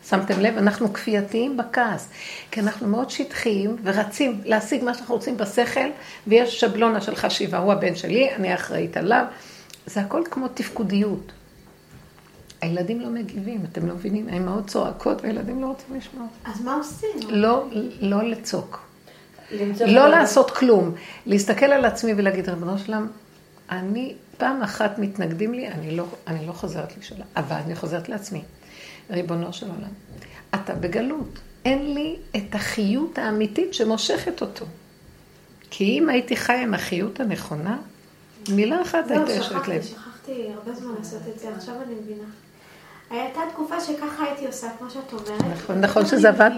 שמתם 0.09 0.39
לב? 0.39 0.57
אנחנו 0.57 0.93
כפייתיים 0.93 1.57
בכעס, 1.57 2.09
כי 2.51 2.59
אנחנו 2.59 2.87
מאוד 2.87 3.09
שטחיים 3.09 3.75
ורצים 3.83 4.41
להשיג 4.45 4.83
מה 4.83 4.93
שאנחנו 4.93 5.15
רוצים 5.15 5.37
בשכל, 5.37 5.89
ויש 6.27 6.59
שבלונה 6.59 7.01
של 7.01 7.15
חשיבה, 7.15 7.57
הוא 7.57 7.73
הבן 7.73 7.95
שלי, 7.95 8.35
אני 8.35 8.55
אחראית 8.55 8.97
עליו. 8.97 9.25
זה 9.85 10.01
הכל 10.01 10.23
כמו 10.31 10.47
תפקודיות. 10.47 11.31
הילדים 12.61 13.01
לא 13.01 13.09
מגיבים, 13.09 13.65
אתם 13.71 13.87
לא 13.87 13.93
מבינים? 13.93 14.27
האמהות 14.29 14.67
צועקות 14.67 15.21
והילדים 15.21 15.61
לא 15.61 15.67
רוצים 15.67 15.97
לשמוע. 15.97 16.27
אז 16.45 16.61
מה 16.61 16.75
עושים? 16.75 17.09
לא, 17.29 17.65
לא 18.01 18.23
לצעוק. 18.23 18.87
לא 19.87 20.07
לעשות 20.07 20.51
כלום. 20.51 20.93
להסתכל 21.25 21.65
על 21.65 21.85
עצמי 21.85 22.13
ולהגיד, 22.17 22.49
ריבונו 22.49 22.77
שלם, 22.77 23.07
אני 23.69 24.15
פעם 24.37 24.61
אחת 24.61 24.99
מתנגדים 24.99 25.53
לי, 25.53 25.67
אני 25.67 25.97
לא, 25.97 26.05
אני 26.27 26.45
לא 26.47 26.51
חוזרת 26.51 26.97
לשאלה, 26.97 27.25
אבל 27.35 27.55
אני 27.65 27.75
חוזרת 27.75 28.09
לעצמי. 28.09 28.41
ריבונו 29.09 29.53
של 29.53 29.65
עולם, 29.65 29.89
אתה 30.55 30.75
בגלות. 30.75 31.39
אין 31.65 31.93
לי 31.93 32.15
את 32.35 32.55
החיות 32.55 33.17
האמיתית 33.17 33.73
שמושכת 33.73 34.41
אותו. 34.41 34.65
כי 35.69 35.99
אם 35.99 36.09
הייתי 36.09 36.35
חיה 36.35 36.61
עם 36.61 36.73
החיות 36.73 37.19
הנכונה, 37.19 37.77
מילה 38.49 38.81
אחת 38.81 39.11
הייתה 39.11 39.31
יושבת 39.31 39.67
לב. 39.67 39.81
שכחתי 39.81 40.47
הרבה 40.53 40.73
זמן 40.73 40.93
לעשות 40.99 41.21
את 41.35 41.39
זה, 41.39 41.47
עכשיו 41.55 41.75
אני 41.85 41.95
מבינה. 42.03 42.27
הייתה 43.09 43.39
תקופה 43.53 43.81
שככה 43.81 44.23
הייתי 44.23 44.47
עושה, 44.47 44.67
כמו 44.79 44.89
שאת 44.89 45.13
אומרת. 45.13 45.41
נכון, 45.55 45.81
נכון 45.81 46.05
שזה 46.05 46.29
עבד. 46.29 46.51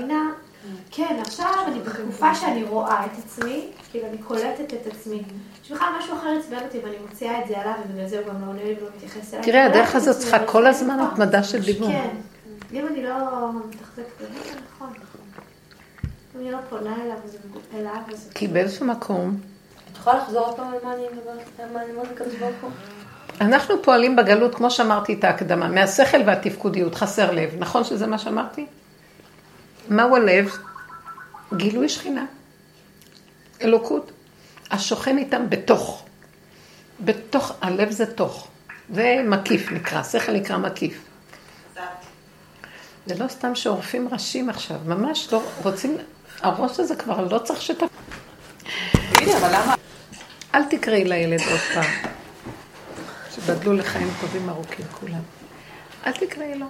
כן, 0.92 1.18
עכשיו 1.22 1.54
אני 1.68 1.80
בתקופה 1.80 2.36
שאני 2.36 2.64
רואה 2.64 3.06
את 3.06 3.12
עצמי, 3.18 3.66
כאילו 3.92 4.08
אני 4.08 4.18
קולטת 4.18 4.74
את 4.74 4.94
עצמי. 4.94 5.22
שבכלל 5.64 5.88
משהו 6.00 6.18
אחר 6.18 6.30
עצבן 6.40 6.58
אותי 6.66 6.78
ואני 6.84 6.96
מוציאה 7.10 7.42
את 7.42 7.48
זה 7.48 7.58
עליו, 7.62 7.74
ובגלל 7.86 8.08
זה 8.08 8.20
הוא 8.20 8.28
גם 8.28 8.42
לא 8.42 8.48
עונה 8.48 8.64
לי 8.64 8.76
ולא 8.80 8.90
מתייחס 8.98 9.34
אליי. 9.34 9.46
תראה, 9.46 9.66
הדרך 9.66 9.96
הזאת 9.96 10.18
צריכה 10.18 10.46
כל 10.46 10.68
הזמן 10.68 11.00
התמדה 11.00 11.44
של 11.44 11.62
דיבור. 11.62 11.88
כן, 11.88 12.10
אם 12.74 12.88
אני 12.88 13.04
לא 13.04 13.52
מתחזקת 13.70 14.22
בזה, 14.22 14.60
נכון. 14.74 14.94
אם 16.36 16.42
אני 16.42 16.52
לא 16.52 16.58
פונה 16.70 16.96
אליו, 17.72 18.02
אז... 18.14 18.30
כי 18.36 18.48
באיזשהו 18.48 18.86
מקום... 18.86 19.38
את 19.92 19.98
יכולה 19.98 20.18
לחזור 20.18 20.46
עוד 20.46 20.56
פעם 20.56 20.68
על 20.68 20.80
מה 20.84 20.94
אני 20.94 21.04
מדברת, 21.12 21.72
מה 21.74 21.84
אני 21.84 21.92
אומרת 21.92 22.12
לקדוש 22.12 22.36
ברוך 22.36 22.56
הוא? 22.62 22.72
אנחנו 23.42 23.84
פועלים 23.84 24.16
בגלות, 24.16 24.56
כמו 24.56 24.72
שאמרתי 24.72 25.14
את 25.14 25.24
ההקדמה, 25.24 25.68
מהשכל 25.68 26.18
והתפקודיות, 26.26 26.96
חסר 26.96 27.32
לב. 27.32 27.50
נכון 27.60 27.84
שזה 27.84 28.08
מה 28.08 28.18
שאמרתי? 28.18 28.66
מהו 29.90 30.16
הלב? 30.16 30.58
גילוי 31.54 31.90
שכינה. 31.90 32.26
אלוקות. 33.62 34.12
השוכן 34.72 35.18
איתם 35.18 35.50
בתוך. 35.50 36.06
בתוך, 37.00 37.54
הלב 37.62 37.92
זה 37.92 38.06
תוך. 38.06 38.48
זה 38.94 39.22
מקיף 39.26 39.72
נקרא, 39.72 40.04
שכל 40.04 40.32
נקרא 40.32 40.58
מקיף. 40.58 41.09
זה 43.10 43.16
לא 43.24 43.28
סתם 43.28 43.56
שעורפים 43.56 44.08
ראשים 44.12 44.50
עכשיו, 44.50 44.78
ממש 44.86 45.34
לא 45.34 45.44
רוצים, 45.64 45.98
הראש 46.42 46.80
הזה 46.80 46.96
כבר 46.96 47.28
לא 47.32 47.40
צריך 47.40 47.62
שת... 47.62 47.84
תגידי, 49.14 49.38
אבל 49.38 49.50
למה? 49.50 49.76
אל 50.56 50.64
תקראי 50.64 51.04
לילד 51.04 51.42
עוד 51.52 51.60
פעם, 51.74 51.92
שבדלו 53.36 53.74
לחיים 53.74 54.10
טובים 54.22 54.50
ארוכים 54.50 54.86
כולם. 55.00 55.22
אל 56.08 56.12
תקראי 56.12 56.56
לו. 56.56 56.66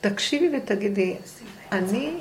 תקשיבי 0.00 0.58
ותגידי, 0.58 1.16
אני, 1.72 2.18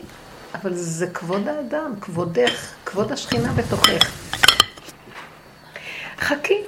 אבל 0.55 0.73
זה 0.73 1.07
כבוד 1.07 1.47
האדם, 1.47 1.93
כבודך, 2.01 2.73
כבוד 2.85 3.11
השכינה 3.11 3.53
בתוכך. 3.53 4.11
חכי. 6.19 6.61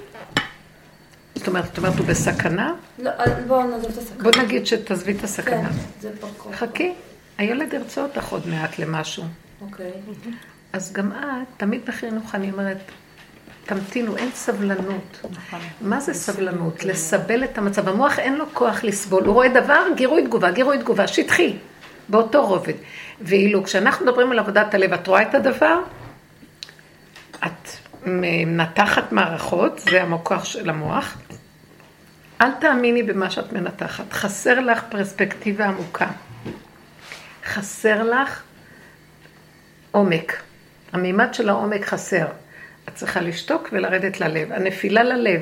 זאת 1.46 1.50
אומרת, 1.50 1.66
זאת 1.66 1.78
אומרת, 1.78 1.98
הוא 1.98 2.08
בסכנה? 2.08 2.74
לא, 3.00 3.10
אז 3.18 3.32
בואו 3.48 3.68
נעזוב 3.68 3.92
את 3.92 3.98
הסכנה. 3.98 4.24
בוא 4.24 4.44
נגיד 4.44 4.68
שתעזבי 4.68 5.12
את 5.12 5.18
כן, 5.18 5.24
הסכנה. 5.24 5.70
זה 6.02 6.10
פרקור. 6.20 6.54
חכי, 6.54 6.94
הילד 7.38 7.74
ירצה 7.74 8.02
אותך 8.04 8.28
עוד 8.28 8.48
מעט 8.48 8.80
למשהו. 8.80 9.24
אוקיי. 9.62 9.92
אז 10.74 10.94
גם 10.94 11.12
את, 11.12 11.48
תמיד 11.58 11.82
בחינוך 11.88 12.36
אני 12.36 12.52
אומרת, 12.52 12.78
תמתינו, 13.66 14.18
אין 14.18 14.30
סבלנות. 14.34 15.20
נכון. 15.32 15.60
מה 15.82 16.00
זה 16.00 16.14
סבלנות? 16.14 16.84
לסבל 16.86 17.44
את 17.44 17.58
המצב. 17.58 17.88
המוח 17.90 18.20
אין 18.20 18.36
לו 18.36 18.46
כוח 18.54 18.84
לסבול. 18.84 19.24
הוא 19.24 19.34
רואה 19.34 19.48
דבר, 19.48 19.84
גירוי 19.96 20.24
תגובה, 20.24 20.52
גירוי 20.52 20.78
תגובה, 20.78 21.08
שטחי, 21.08 21.56
באותו 22.10 22.48
רובד. 22.48 22.74
ואילו 23.22 23.64
כשאנחנו 23.64 24.06
מדברים 24.06 24.32
על 24.32 24.40
עבודת 24.40 24.74
הלב, 24.74 24.94
את 24.94 25.08
רואה 25.08 25.22
את 25.22 25.36
הדבר? 25.36 25.80
את 27.46 27.70
מנתחת 28.06 29.12
מערכות, 29.12 29.80
זה 29.80 30.04
הכוח 30.04 30.46
של 30.46 30.70
המוח. 30.70 31.18
אל 32.41 32.52
תאמיני 32.52 33.04
במה 33.04 33.30
שאת 33.30 33.54
מנתחת. 33.54 34.13
חסר 34.13 34.60
לך 34.60 34.84
פרספקטיבה 34.89 35.65
עמוקה. 35.65 36.08
חסר 37.45 38.04
לך 38.04 38.43
עומק. 39.91 40.41
המימד 40.93 41.34
של 41.34 41.50
העומק 41.50 41.86
חסר. 41.86 42.26
את 42.89 42.95
צריכה 42.95 43.21
לשתוק 43.21 43.69
ולרדת 43.71 44.19
ללב. 44.21 44.52
הנפילה 44.52 45.04
ללב. 45.04 45.41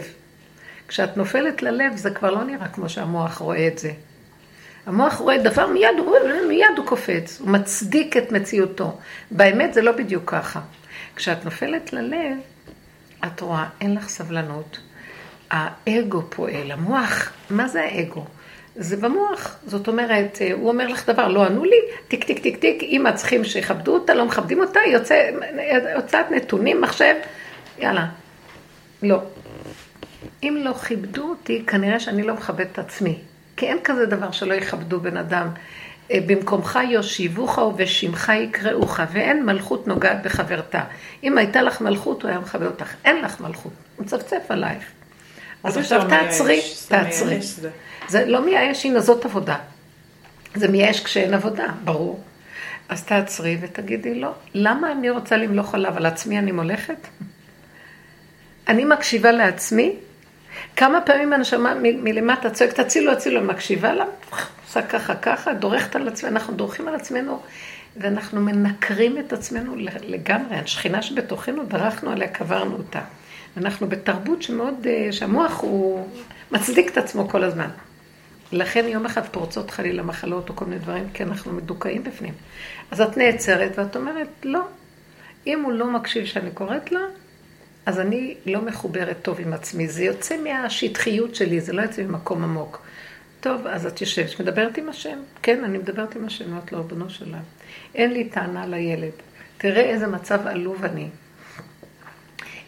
כשאת 0.87 1.17
נופלת 1.17 1.61
ללב 1.61 1.95
זה 1.95 2.11
כבר 2.11 2.31
לא 2.31 2.43
נראה 2.43 2.67
כמו 2.67 2.89
שהמוח 2.89 3.37
רואה 3.37 3.67
את 3.67 3.77
זה. 3.77 3.91
המוח 4.85 5.13
רואה 5.13 5.37
דבר 5.37 5.67
מיד, 5.67 5.87
הוא, 5.97 6.15
מיד 6.47 6.65
הוא 6.77 6.85
קופץ, 6.85 7.39
הוא 7.39 7.49
מצדיק 7.49 8.17
את 8.17 8.31
מציאותו. 8.31 8.99
באמת 9.31 9.73
זה 9.73 9.81
לא 9.81 9.91
בדיוק 9.91 10.29
ככה. 10.31 10.61
כשאת 11.15 11.45
נופלת 11.45 11.93
ללב, 11.93 12.37
את 13.25 13.39
רואה, 13.39 13.65
אין 13.81 13.95
לך 13.95 14.09
סבלנות. 14.09 14.79
האגו 15.51 16.21
פועל, 16.29 16.71
המוח, 16.71 17.31
מה 17.49 17.67
זה 17.67 17.81
האגו? 17.81 18.25
זה 18.75 18.97
במוח, 18.97 19.55
זאת 19.65 19.87
אומרת, 19.87 20.37
הוא 20.53 20.69
אומר 20.69 20.87
לך 20.87 21.09
דבר, 21.09 21.27
לא 21.27 21.45
ענו 21.45 21.63
לי, 21.63 21.75
טיק 22.07 22.23
טיק 22.23 22.39
טיק 22.39 22.57
טיק, 22.57 22.83
אמא 22.83 23.11
צריכים 23.11 23.43
שיכבדו 23.43 23.93
אותה, 23.93 24.13
לא 24.13 24.25
מכבדים 24.25 24.59
אותה, 24.59 24.79
יוצא, 24.91 25.29
הוצאת 25.95 26.31
נתונים, 26.31 26.81
מחשב, 26.81 27.15
יאללה, 27.79 28.05
לא. 29.03 29.19
אם 30.43 30.57
לא 30.63 30.73
כיבדו 30.73 31.29
אותי, 31.29 31.63
כנראה 31.67 31.99
שאני 31.99 32.23
לא 32.23 32.33
מכבד 32.33 32.65
את 32.71 32.79
עצמי. 32.79 33.17
כי 33.57 33.65
אין 33.65 33.77
כזה 33.83 34.05
דבר 34.05 34.31
שלא 34.31 34.53
יכבדו 34.53 34.99
בן 34.99 35.17
אדם. 35.17 35.47
אה, 36.11 36.19
במקומך 36.25 36.79
יושיבוך 36.89 37.57
ובשמך 37.57 38.31
יקראוך, 38.35 38.99
ואין 39.11 39.45
מלכות 39.45 39.87
נוגעת 39.87 40.23
בחברתה. 40.23 40.83
אם 41.23 41.37
הייתה 41.37 41.61
לך 41.61 41.81
מלכות, 41.81 42.21
הוא 42.21 42.29
היה 42.29 42.39
מכבד 42.39 42.65
אותך. 42.65 42.93
אין 43.05 43.21
לך 43.21 43.41
מלכות, 43.41 43.73
הוא 43.95 44.05
מצפצף 44.05 44.41
עלייך. 44.49 44.83
אז 45.63 45.77
עכשיו 45.77 46.09
תעצרי, 46.09 46.61
תעצרי. 46.87 47.39
זה. 48.07 48.25
לא 48.25 48.45
מייאש, 48.45 48.85
הנה 48.85 48.99
זאת 48.99 49.25
עבודה. 49.25 49.57
זה 50.55 50.67
מייאש 50.67 51.03
כשאין 51.03 51.33
עבודה, 51.33 51.65
ברור. 51.83 52.23
אז 52.89 53.03
תעצרי 53.03 53.57
ותגידי 53.61 54.15
לא. 54.15 54.31
למה 54.53 54.91
אני 54.91 55.09
רוצה 55.09 55.37
למלוך 55.37 55.75
עליו? 55.75 55.97
על 55.97 56.05
עצמי 56.05 56.39
אני 56.39 56.51
מולכת? 56.51 57.07
אני 58.67 58.85
מקשיבה 58.85 59.31
לעצמי? 59.31 59.95
כמה 60.75 61.01
פעמים 61.01 61.33
הנשמה 61.33 61.73
מ- 61.75 62.03
מלמטה 62.03 62.49
צועקת, 62.49 62.79
הצילו, 62.79 63.11
הצילו, 63.11 63.41
מקשיבה 63.41 63.93
לה, 63.93 64.05
עושה 64.67 64.81
ככה, 64.81 65.15
ככה, 65.15 65.53
דורכת 65.53 65.95
על 65.95 66.07
עצמנו, 66.07 66.33
אנחנו 66.33 66.53
דורכים 66.53 66.87
על 66.87 66.95
עצמנו, 66.95 67.41
ואנחנו 67.97 68.41
מנקרים 68.41 69.17
את 69.17 69.33
עצמנו 69.33 69.75
לגמרי. 70.07 70.55
השכינה 70.55 71.01
שבתוכנו, 71.01 71.65
דרכנו 71.65 72.11
עליה, 72.11 72.27
קברנו 72.27 72.75
אותה. 72.75 73.01
אנחנו 73.57 73.87
בתרבות 73.87 74.41
שמאוד, 74.41 74.87
אה, 74.87 75.11
שהמוח 75.11 75.59
הוא 75.61 76.07
מצדיק 76.51 76.91
את 76.91 76.97
עצמו 76.97 77.29
כל 77.29 77.43
הזמן. 77.43 77.69
לכן 78.51 78.85
יום 78.87 79.05
אחד 79.05 79.21
פורצות 79.31 79.71
חלילה 79.71 80.03
מחלות 80.03 80.49
או 80.49 80.55
כל 80.55 80.65
מיני 80.65 80.79
דברים, 80.79 81.09
כי 81.13 81.23
אנחנו 81.23 81.53
מדוכאים 81.53 82.03
בפנים. 82.03 82.33
אז 82.91 83.01
את 83.01 83.17
נעצרת 83.17 83.79
ואת 83.79 83.95
אומרת, 83.95 84.27
לא. 84.43 84.61
אם 85.47 85.61
הוא 85.61 85.71
לא 85.71 85.87
מקשיב 85.87 86.25
שאני 86.25 86.51
קוראת 86.51 86.91
לה, 86.91 86.99
אז 87.85 87.99
אני 87.99 88.35
לא 88.45 88.61
מחוברת 88.61 89.17
טוב 89.21 89.39
עם 89.39 89.53
עצמי. 89.53 89.87
זה 89.87 90.03
יוצא 90.03 90.35
מהשטחיות 90.43 91.35
שלי, 91.35 91.61
זה 91.61 91.73
לא 91.73 91.81
יוצא 91.81 92.03
ממקום 92.03 92.43
עמוק. 92.43 92.81
טוב, 93.41 93.67
אז 93.67 93.85
את 93.85 94.01
יושבת, 94.01 94.39
מדברת 94.39 94.77
עם 94.77 94.89
השם. 94.89 95.17
כן, 95.41 95.63
אני 95.63 95.77
מדברת 95.77 96.15
עם 96.15 96.25
השם, 96.25 96.51
אמרת 96.51 96.71
לו, 96.71 96.77
ריבונו 96.77 97.09
שלה. 97.09 97.37
אין 97.95 98.13
לי 98.13 98.29
טענה 98.29 98.65
לילד. 98.65 99.11
תראה 99.57 99.81
איזה 99.81 100.07
מצב 100.07 100.47
עלוב 100.47 100.85
אני. 100.85 101.07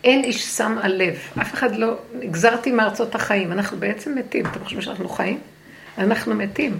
אין 0.05 0.23
איש 0.23 0.45
שם 0.45 0.77
על 0.81 0.95
לב. 0.95 1.15
אף 1.41 1.53
אחד 1.53 1.75
לא... 1.75 1.97
נגזרתי 2.13 2.71
מארצות 2.71 3.15
החיים. 3.15 3.51
אנחנו 3.51 3.77
בעצם 3.77 4.15
מתים. 4.15 4.45
אתם 4.45 4.63
חושבים 4.63 4.81
שאנחנו 4.81 5.09
חיים? 5.09 5.39
אנחנו 5.97 6.35
מתים. 6.35 6.79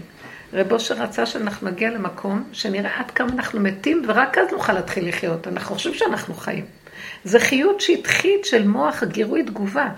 רב 0.54 0.72
אושר 0.72 0.96
רצה 0.96 1.26
שאנחנו 1.26 1.70
נגיע 1.70 1.90
למקום 1.90 2.44
שנראה 2.52 3.00
עד 3.00 3.12
כמה 3.12 3.30
אנחנו 3.30 3.60
מתים, 3.60 4.04
ורק 4.08 4.38
אז 4.38 4.48
נוכל 4.52 4.74
להתחיל 4.74 5.08
לחיות. 5.08 5.48
אנחנו 5.48 5.76
חושבים 5.76 5.94
שאנחנו 5.94 6.34
חיים. 6.34 6.66
זה 7.24 7.40
חיות 7.40 7.82
שטחית 7.82 8.46
של 8.46 8.68
מוח 8.68 9.04
גירוי 9.04 9.44
תגובה. 9.44 9.90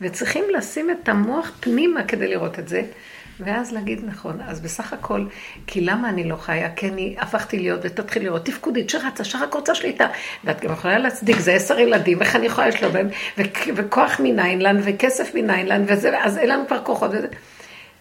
וצריכים 0.00 0.44
לשים 0.56 0.90
את 0.90 1.08
המוח 1.08 1.50
פנימה 1.60 2.04
כדי 2.04 2.28
לראות 2.28 2.58
את 2.58 2.68
זה, 2.68 2.82
ואז 3.40 3.72
להגיד 3.72 4.00
נכון. 4.06 4.38
אז 4.48 4.60
בסך 4.60 4.92
הכל, 4.92 5.24
כי 5.66 5.80
למה 5.80 6.08
אני 6.08 6.28
לא 6.28 6.36
חיה? 6.36 6.70
כי 6.70 6.88
אני 6.88 7.16
הפכתי 7.18 7.58
להיות, 7.58 7.80
ותתחיל 7.82 8.22
לראות 8.22 8.44
תפקודית 8.44 8.90
שרצה, 8.90 9.24
שרק 9.24 9.54
רוצה 9.54 9.74
שליטה. 9.74 10.06
ואת 10.44 10.60
גם 10.60 10.72
יכולה 10.72 10.98
להצדיק, 10.98 11.38
זה 11.40 11.52
עשר 11.52 11.78
ילדים, 11.78 12.22
איך 12.22 12.36
אני 12.36 12.46
יכולה 12.46 12.68
לשלום 12.68 12.92
בהם, 12.92 13.08
וכ- 13.38 13.68
וכוח 13.76 14.20
מניין 14.22 14.58
לן, 14.62 14.76
וכסף 14.84 15.34
מניין 15.34 15.66
לן, 15.66 15.84
וזה, 15.86 16.24
אז 16.24 16.38
אין 16.38 16.48
לנו 16.48 16.66
כבר 16.66 16.80
כוחות. 16.84 17.10
וזה. 17.12 17.26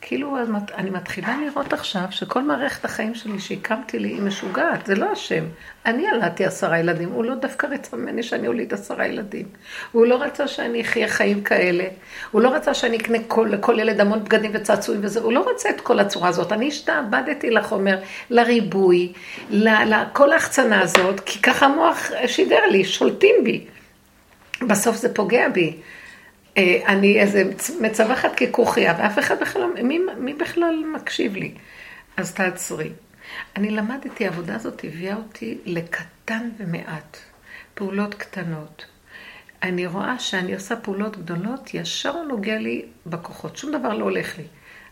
כאילו, 0.08 0.38
אני 0.76 0.89
מתחילה 0.89 1.38
לראות 1.46 1.74
עכשיו 1.74 2.04
שכל 2.10 2.41
מערכת 2.41 2.86
החיים 2.86 3.15
שלי 3.15 3.39
שהקמתי 3.39 4.00
לי 4.00 4.08
היא 4.08 4.22
משוגעת, 4.22 4.86
זה 4.86 4.96
לא 4.96 5.12
השם. 5.12 5.44
אני 5.86 6.04
ילדתי 6.08 6.46
עשרה 6.46 6.80
ילדים, 6.80 7.10
הוא 7.10 7.26
לא 7.26 7.36
דווקא 7.36 7.68
רצה 7.68 7.98
ממני 7.98 8.24
שאני 8.24 8.48
אוליד 8.48 8.74
עשרה 8.74 9.08
ילדים. 9.08 9.46
הוא 9.91 10.06
לא 10.06 10.22
רצה 10.22 10.48
שאני 10.48 10.82
אחיה 10.82 11.08
חיים 11.08 11.44
כאלה. 11.44 11.84
הוא 12.32 12.41
לא 12.41 12.50
רצה 12.50 12.74
שאני 12.74 12.98
אקנה 12.98 13.18
כל, 13.28 13.48
לכל 13.52 13.80
ילד 13.80 14.00
המון 14.00 14.24
בגדים 14.24 14.52
וצעצועים 14.54 15.02
וזה, 15.04 15.20
הוא 15.20 15.34
לא 15.34 15.50
רצה 15.50 15.70
את 15.70 15.82
כל 15.82 16.00
הצורה 16.00 16.30
הזאת. 16.30 16.52
אני 16.52 16.68
השתעבדתי 16.68 17.50
לחומר, 17.50 17.98
לריבוי, 18.30 19.13
לכל 19.50 20.32
ההחצנה 20.32 20.82
הזאת, 20.82 21.20
כי 21.20 21.41
ככה 21.41 21.65
המוח 21.65 22.12
שידר 22.28 22.65
לי, 22.72 22.86
שולטים 22.86 23.36
בי. 23.44 23.65
בסוף 24.68 24.96
זה 24.96 25.13
פוגע 25.13 25.50
בי. 25.50 25.78
אה, 26.58 26.82
אני 26.88 27.20
איזה 27.20 27.44
מצווחת 27.82 28.36
ככוכיה, 28.36 28.96
ואף 28.98 29.20
אחד 29.20 29.39
בכלל, 29.41 29.62
לא- 29.62 29.84
מי, 29.84 30.00
מי 30.20 30.34
בכלל 30.34 30.84
מקשיב 30.96 31.36
לי? 31.36 31.54
אז 32.18 32.34
תעצרי. 32.34 32.91
אני 33.56 33.72
למדתי, 33.72 34.26
העבודה 34.26 34.56
הזאת 34.56 34.84
הביאה 34.84 35.15
אותי 35.15 35.58
לקטן 35.65 36.49
ומעט, 36.58 37.18
פעולות 37.74 38.14
קטנות. 38.14 38.86
אני 39.64 39.86
רואה 39.86 40.20
שאני 40.20 40.53
עושה 40.53 40.76
פעולות 40.76 41.18
גדולות, 41.18 41.74
ישר 41.74 42.24
נוגע 42.24 42.58
לי 42.58 42.86
בכוחות, 43.06 43.58
שום 43.58 43.72
דבר 43.72 43.93
לא 43.93 44.03
הולך 44.03 44.38
לי. 44.38 44.43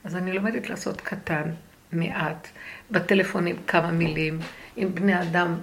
אז 0.03 0.15
אני 0.15 0.33
לומדת 0.33 0.69
לעשות 0.69 1.01
קטן, 1.01 1.51
מעט, 1.91 2.47
בטלפונים 2.91 3.55
כמה 3.67 3.91
מילים, 3.91 4.39
עם 4.75 4.95
בני 4.95 5.21
אדם, 5.21 5.55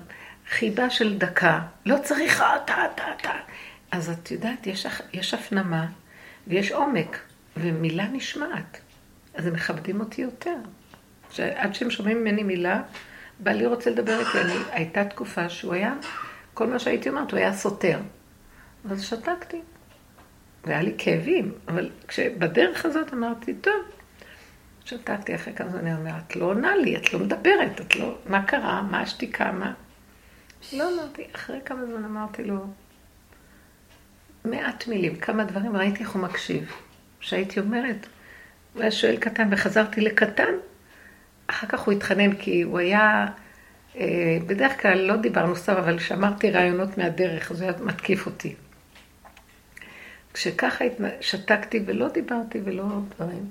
חיבה 0.51 0.91
של 0.91 1.19
דקה, 1.19 1.61
לא 1.87 1.97
צריך 2.03 2.43
אתה, 2.65 2.75
אתה, 2.95 3.05
אתה. 3.21 3.33
אז 3.91 4.11
את 4.11 4.31
יודעת, 4.31 4.67
יש, 4.67 4.87
יש 5.13 5.35
הפנמה 5.35 5.87
ויש 6.47 6.73
עומק, 6.73 7.19
ומילה 7.57 8.09
נשמעת. 8.09 8.81
אז 9.35 9.47
הם 9.47 9.53
מכבדים 9.53 10.01
אותי 10.01 10.23
יותר. 10.23 10.57
שעד 11.31 11.75
שהם 11.75 11.91
שומעים 11.91 12.21
ממני 12.21 12.43
מילה, 12.43 12.83
בעלי 13.39 13.67
רוצה 13.67 13.91
לדבר 13.91 14.21
איתי. 14.21 14.41
אני, 14.41 14.55
הייתה 14.71 15.05
תקופה 15.05 15.49
שהוא 15.49 15.75
היה, 15.75 15.95
כל 16.55 16.67
מה 16.67 16.79
שהייתי 16.79 17.09
אומרת, 17.09 17.31
הוא 17.31 17.39
היה 17.39 17.53
סותר. 17.53 18.01
אז 18.91 19.03
שתקתי. 19.03 19.61
והיה 20.65 20.83
לי 20.83 20.95
כאבים, 20.99 21.53
אבל 21.69 21.91
כשבדרך 22.09 22.85
הזאת 22.85 23.13
אמרתי, 23.13 23.55
טוב, 23.55 23.75
שתקתי 24.85 25.35
אחרי 25.35 25.55
כמה 25.55 25.71
זמן, 25.71 25.79
אני 25.79 25.95
אומרת, 25.95 26.23
את 26.27 26.37
לא 26.37 26.45
עונה 26.45 26.77
לי, 26.77 26.97
את 26.97 27.13
לא 27.13 27.19
מדברת, 27.19 27.81
את 27.81 27.97
לא, 27.97 28.19
מה 28.27 28.43
קרה, 28.43 28.83
מה 28.83 29.01
השתיקה, 29.01 29.53
מה... 29.53 29.73
לא 30.73 30.95
אמרתי, 30.95 31.25
אחרי 31.35 31.59
כמה 31.65 31.87
זמן 31.87 32.05
אמרתי 32.05 32.45
לו, 32.45 32.67
מעט 34.45 34.89
מילים, 34.89 35.17
כמה 35.17 35.45
דברים, 35.45 35.77
ראיתי 35.77 36.03
איך 36.03 36.11
הוא 36.11 36.23
מקשיב. 36.23 36.73
שהייתי 37.21 37.61
אומרת, 37.61 38.07
הוא 38.75 38.83
היה 38.83 38.91
שואל 38.91 39.17
קטן 39.17 39.49
וחזרתי 39.51 40.01
לקטן, 40.01 40.53
אחר 41.47 41.67
כך 41.67 41.81
הוא 41.81 41.93
התחנן 41.93 42.37
כי 42.37 42.63
הוא 42.63 42.79
היה, 42.79 43.27
אה, 43.97 44.39
בדרך 44.47 44.83
כלל 44.83 44.99
לא 44.99 45.17
דיברנו 45.17 45.57
סתם, 45.57 45.73
אבל 45.73 45.99
שמרתי 45.99 46.51
רעיונות 46.51 46.99
מהדרך, 46.99 47.51
אז 47.51 47.61
הוא 47.61 47.71
היה 47.71 47.79
מתקיף 47.83 48.27
אותי. 48.27 48.55
כשככה 50.33 50.85
שתקתי 51.21 51.81
ולא 51.87 52.09
דיברתי 52.09 52.61
ולא 52.65 52.85
דברים, 53.17 53.51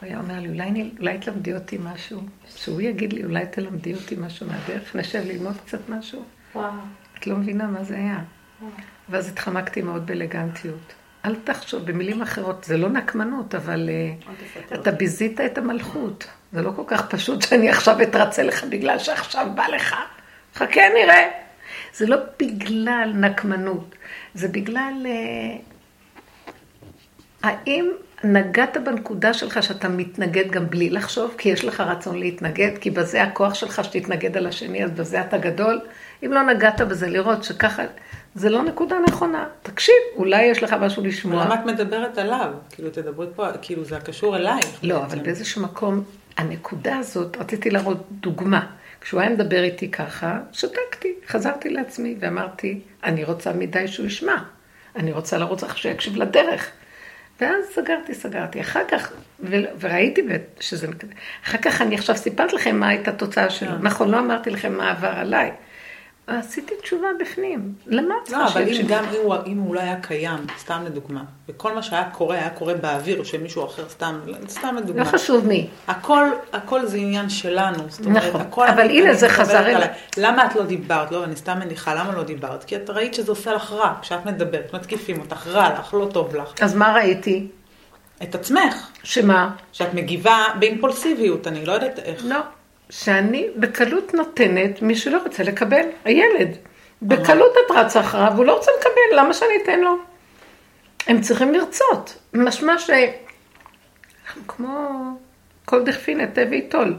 הוא 0.00 0.08
היה 0.08 0.18
אומר 0.18 0.40
לי, 0.40 0.48
אולי, 0.48 0.90
אולי 0.98 1.18
תלמדי 1.18 1.54
אותי 1.54 1.78
משהו? 1.82 2.20
שהוא 2.48 2.80
יגיד 2.80 3.12
לי, 3.12 3.24
אולי 3.24 3.46
תלמדי 3.46 3.94
אותי 3.94 4.16
משהו 4.18 4.46
מהדרך, 4.46 4.96
נשב 4.96 5.22
ללמוד 5.26 5.56
קצת 5.66 5.88
משהו? 5.88 6.24
וואו. 6.54 6.72
את 7.18 7.26
לא 7.26 7.36
מבינה 7.36 7.66
מה 7.66 7.84
זה 7.84 7.96
היה. 7.96 8.18
וואו. 8.60 8.72
ואז 9.10 9.28
התחמקתי 9.28 9.82
מאוד 9.82 10.06
באלגנטיות. 10.06 10.92
אל 11.24 11.34
תחשוב, 11.44 11.84
במילים 11.84 12.22
אחרות, 12.22 12.64
זה 12.64 12.76
לא 12.76 12.88
נקמנות, 12.88 13.54
אבל 13.54 13.88
uh, 13.88 14.74
אתה 14.74 14.90
ביזית 14.90 15.40
את 15.40 15.58
המלכות. 15.58 16.26
זה 16.52 16.62
לא 16.62 16.72
כל 16.76 16.82
כך 16.86 17.08
פשוט 17.08 17.42
שאני 17.42 17.70
עכשיו 17.70 18.02
אתרצה 18.02 18.42
לך 18.42 18.64
בגלל 18.64 18.98
שעכשיו 18.98 19.46
בא 19.54 19.66
לך. 19.66 19.96
חכה 20.54 20.80
נראה. 20.94 21.30
זה 21.94 22.06
לא 22.06 22.16
בגלל 22.38 23.12
נקמנות, 23.14 23.94
זה 24.34 24.48
בגלל... 24.48 24.92
Uh, 25.04 25.70
האם 27.42 27.90
נגעת 28.24 28.76
בנקודה 28.84 29.34
שלך 29.34 29.62
שאתה 29.62 29.88
מתנגד 29.88 30.50
גם 30.50 30.70
בלי 30.70 30.90
לחשוב, 30.90 31.34
כי 31.38 31.48
יש 31.48 31.64
לך 31.64 31.80
רצון 31.80 32.18
להתנגד, 32.18 32.78
כי 32.80 32.90
בזה 32.90 33.22
הכוח 33.22 33.54
שלך 33.54 33.84
שתתנגד 33.84 34.36
על 34.36 34.46
השני, 34.46 34.84
אז 34.84 34.90
בזה 34.90 35.20
אתה 35.20 35.38
גדול? 35.38 35.80
אם 36.24 36.32
לא 36.32 36.42
נגעת 36.42 36.80
בזה, 36.80 37.08
לראות 37.08 37.44
שככה, 37.44 37.82
זה 38.34 38.50
לא 38.50 38.62
נקודה 38.62 38.96
נכונה. 39.08 39.46
תקשיב, 39.62 39.94
אולי 40.16 40.42
יש 40.42 40.62
לך 40.62 40.72
משהו 40.72 41.02
לשמוע. 41.04 41.44
למה 41.44 41.54
את 41.54 41.66
מדברת 41.66 42.18
עליו? 42.18 42.52
כאילו, 42.70 42.90
תדברי 42.90 43.26
פה, 43.36 43.46
כאילו, 43.62 43.84
זה 43.84 44.00
קשור 44.00 44.36
אלייך. 44.36 44.66
לא, 44.82 44.98
בעצם. 45.00 45.16
אבל 45.16 45.24
באיזשהו 45.24 45.62
מקום, 45.62 46.02
הנקודה 46.36 46.96
הזאת, 46.96 47.36
רציתי 47.36 47.70
להראות 47.70 48.06
דוגמה. 48.10 48.66
כשהוא 49.00 49.20
היה 49.20 49.30
מדבר 49.30 49.62
איתי 49.62 49.90
ככה, 49.90 50.38
שתקתי, 50.52 51.14
חזרתי 51.26 51.70
לעצמי 51.70 52.16
ואמרתי, 52.20 52.80
אני 53.04 53.24
רוצה 53.24 53.52
מדי 53.52 53.88
שהוא 53.88 54.06
ישמע. 54.06 54.36
אני 54.96 55.12
רוצה 55.12 55.38
לרוץ 55.38 55.64
אחרי 55.64 55.80
שיקשיב 55.80 56.16
לדרך. 56.16 56.70
ואז 57.40 57.64
סגרתי, 57.74 58.14
סגרתי. 58.14 58.60
אחר 58.60 58.82
כך, 58.88 59.12
וראיתי 59.80 60.22
שזה... 60.60 60.86
אחר 61.44 61.58
כך 61.58 61.82
אני 61.82 61.94
עכשיו 61.94 62.16
סיפרת 62.16 62.52
לכם 62.52 62.76
מה 62.76 62.88
הייתה 62.88 63.10
התוצאה 63.10 63.50
שלו. 63.50 63.70
אה. 63.70 63.76
נכון, 63.82 64.10
לא 64.10 64.18
אמרתי 64.18 64.50
לכם 64.50 64.72
מה 64.76 64.90
עבר 64.90 65.12
עליי. 65.16 65.52
עשיתי 66.38 66.74
תשובה 66.82 67.08
בפנים. 67.20 67.74
למה 67.86 68.14
את 68.24 68.30
לא, 68.30 68.46
אבל 68.46 68.62
אם 68.68 68.86
גם 68.88 69.04
אם 69.04 69.20
הוא, 69.22 69.34
אם 69.46 69.58
הוא 69.58 69.74
לא 69.74 69.80
היה 69.80 70.00
קיים, 70.00 70.46
סתם 70.58 70.82
לדוגמה, 70.84 71.22
וכל 71.48 71.74
מה 71.74 71.82
שהיה 71.82 72.10
קורה, 72.10 72.36
היה 72.36 72.50
קורה 72.50 72.74
באוויר 72.74 73.24
של 73.24 73.42
מישהו 73.42 73.64
אחר, 73.64 73.88
סתם, 73.88 74.20
סתם 74.48 74.76
לדוגמה. 74.76 75.02
לא 75.02 75.08
חשוב 75.08 75.46
מי. 75.46 75.66
הכל, 75.88 76.24
הכל 76.52 76.86
זה 76.86 76.96
עניין 76.96 77.28
שלנו. 77.28 77.78
זאת 77.88 78.06
אומרת, 78.06 78.24
נכון, 78.24 78.40
הכל 78.40 78.68
אבל 78.68 78.80
אני, 78.80 78.98
הנה 78.98 79.10
אני 79.10 79.18
זה 79.18 79.28
חזר 79.28 79.66
אליי. 79.66 79.88
למה 80.16 80.46
את 80.46 80.56
לא 80.56 80.62
דיברת? 80.62 81.12
לא, 81.12 81.24
אני 81.24 81.36
סתם 81.36 81.58
מניחה, 81.58 81.94
למה 81.94 82.14
לא 82.14 82.22
דיברת? 82.22 82.64
כי 82.64 82.76
את 82.76 82.90
ראית 82.90 83.14
שזה 83.14 83.32
עושה 83.32 83.52
לך 83.52 83.72
רע, 83.72 83.94
כשאת 84.02 84.26
מדברת, 84.26 84.74
מתקיפים 84.74 85.20
אותך, 85.20 85.46
רע 85.46 85.68
לך, 85.78 85.94
לא 85.94 86.08
טוב 86.12 86.36
לך. 86.36 86.52
אז 86.62 86.74
מה 86.74 86.94
ראיתי? 86.94 87.46
את 88.22 88.34
עצמך. 88.34 88.90
שמה? 89.02 89.50
שאת 89.72 89.94
מגיבה 89.94 90.44
באימפולסיביות, 90.58 91.46
אני 91.46 91.66
לא 91.66 91.72
יודעת 91.72 91.98
איך. 91.98 92.24
לא. 92.24 92.36
שאני 92.90 93.48
בקלות 93.56 94.14
נותנת 94.14 94.82
מי 94.82 94.96
שלא 94.96 95.22
רוצה 95.22 95.42
לקבל, 95.42 95.86
הילד. 96.04 96.56
בקלות 97.02 97.52
את 97.66 97.70
רצה 97.76 98.00
אחריו, 98.00 98.32
הוא 98.36 98.44
לא 98.44 98.56
רוצה 98.56 98.70
לקבל, 98.80 99.18
למה 99.18 99.34
שאני 99.34 99.52
אתן 99.62 99.80
לו? 99.80 99.96
הם 101.06 101.20
צריכים 101.20 101.52
לרצות. 101.52 102.18
משמע 102.34 102.78
ש... 102.78 102.90
כמו 104.48 105.00
כל 105.64 105.84
דכפין 105.84 106.20
היטב 106.20 106.46
ויטול. 106.50 106.96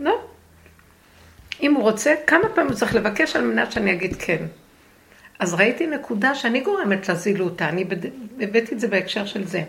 לא. 0.00 0.20
אם 1.62 1.74
הוא 1.74 1.82
רוצה, 1.82 2.14
כמה 2.26 2.48
פעמים 2.48 2.70
הוא 2.70 2.78
צריך 2.78 2.94
לבקש 2.94 3.36
על 3.36 3.42
מנת 3.44 3.72
שאני 3.72 3.92
אגיד 3.92 4.16
כן. 4.18 4.46
אז 5.38 5.54
ראיתי 5.54 5.86
נקודה 5.86 6.34
שאני 6.34 6.60
גורמת 6.60 7.08
לזילותה, 7.08 7.68
אני 7.68 7.84
הבאתי 8.40 8.74
את 8.74 8.80
זה 8.80 8.88
בהקשר 8.88 9.26
של 9.26 9.44
זה. 9.44 9.62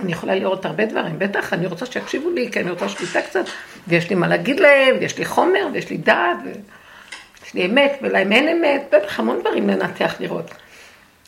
אני 0.00 0.12
יכולה 0.12 0.34
לראות 0.34 0.64
הרבה 0.64 0.86
דברים, 0.86 1.18
בטח, 1.18 1.52
אני 1.52 1.66
רוצה 1.66 1.86
שיקשיבו 1.86 2.30
לי, 2.30 2.52
כי 2.52 2.60
אני 2.60 2.70
רוצה 2.70 2.88
שליטה 2.88 3.22
קצת, 3.22 3.44
ויש 3.88 4.10
לי 4.10 4.16
מה 4.16 4.28
להגיד 4.28 4.60
להם, 4.60 4.96
ויש 5.00 5.18
לי 5.18 5.24
חומר, 5.24 5.68
ויש 5.72 5.90
לי 5.90 5.96
דעת, 5.96 6.36
ויש 6.44 7.54
לי 7.54 7.66
אמת, 7.66 7.98
ולהם 8.02 8.32
אין 8.32 8.48
אמת, 8.48 8.82
בטח 8.92 9.20
המון 9.20 9.40
דברים 9.40 9.68
לנתח 9.68 10.14
לראות. 10.20 10.50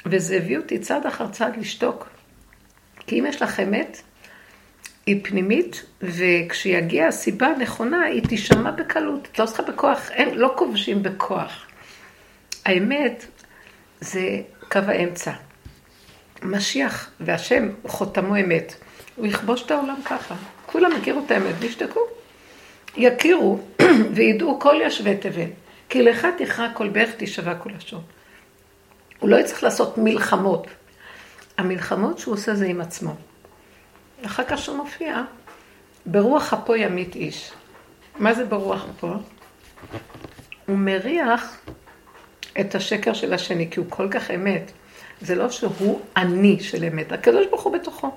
וזה 0.06 0.36
הביא 0.36 0.56
אותי 0.56 0.78
צעד 0.78 1.06
אחר 1.06 1.28
צעד 1.28 1.56
לשתוק. 1.56 2.08
כי 3.06 3.20
אם 3.20 3.26
יש 3.26 3.42
לך 3.42 3.60
אמת, 3.60 4.02
היא 5.06 5.20
פנימית, 5.24 5.84
וכשיגיע 6.02 7.06
הסיבה 7.06 7.46
הנכונה, 7.46 8.02
היא 8.02 8.22
תישמע 8.22 8.70
בקלות. 8.70 9.28
את 9.32 9.38
לא 9.38 9.46
צריכה 9.46 9.62
בכוח, 9.62 10.10
אין, 10.10 10.34
לא 10.34 10.54
כובשים 10.56 11.02
בכוח. 11.02 11.66
האמת 12.64 13.26
זה 14.00 14.40
קו 14.72 14.78
האמצע. 14.78 15.32
משיח 16.42 17.10
והשם 17.20 17.68
חותמו 17.86 18.36
אמת. 18.36 18.74
הוא 19.16 19.26
יכבוש 19.26 19.62
את 19.62 19.70
העולם 19.70 19.96
ככה. 20.04 20.34
כולם 20.66 20.90
יכירו 20.98 21.22
את 21.26 21.30
האמת 21.30 21.54
וישתקו. 21.58 22.00
יכירו 22.96 23.60
וידעו 24.14 24.60
כל 24.60 24.76
יושבי 24.84 25.16
תבל. 25.16 25.50
כי 25.88 26.02
לך 26.02 26.26
תכרע 26.38 26.68
כל 26.74 26.88
ברך 26.88 27.10
תשבע 27.16 27.54
כל 27.54 27.70
לשון. 27.76 28.02
הוא 29.18 29.30
לא 29.30 29.36
יצטרך 29.36 29.62
לעשות 29.62 29.98
מלחמות. 29.98 30.66
המלחמות 31.58 32.18
שהוא 32.18 32.34
עושה 32.34 32.54
זה 32.54 32.66
עם 32.66 32.80
עצמו. 32.80 33.14
אחר 34.26 34.44
כך 34.44 34.58
שהוא 34.58 34.76
מופיע, 34.76 35.22
ברוח 36.06 36.52
אפו 36.52 36.76
ימית 36.76 37.14
איש. 37.14 37.50
מה 38.18 38.34
זה 38.34 38.44
ברוח 38.44 38.86
אפו? 38.90 39.12
הוא 40.66 40.78
מריח 40.78 41.56
את 42.60 42.74
השקר 42.74 43.12
של 43.12 43.34
השני, 43.34 43.70
כי 43.70 43.80
הוא 43.80 43.86
כל 43.88 44.08
כך 44.10 44.30
אמת. 44.30 44.72
זה 45.20 45.34
לא 45.34 45.50
שהוא 45.50 46.00
אני 46.16 46.60
של 46.60 46.84
אמת, 46.84 47.12
הקדוש 47.12 47.46
ברוך 47.46 47.62
הוא 47.62 47.72
בתוכו. 47.72 48.10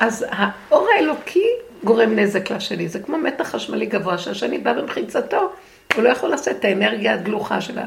אז 0.00 0.26
האור 0.30 0.88
האלוקי 0.96 1.46
גורם 1.84 2.18
נזק 2.18 2.50
לשני, 2.50 2.88
זה 2.88 2.98
כמו 2.98 3.18
מתח 3.18 3.48
חשמלי 3.48 3.86
גבוה 3.86 4.18
שהשני 4.18 4.58
בא 4.58 4.72
במחיצתו, 4.72 5.52
הוא 5.94 6.04
לא 6.04 6.08
יכול 6.08 6.28
לעשות 6.28 6.48
את 6.48 6.64
האנרגיה 6.64 7.14
הגלוחה 7.14 7.60
שלה, 7.60 7.86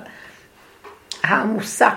העמוסה, 1.24 1.90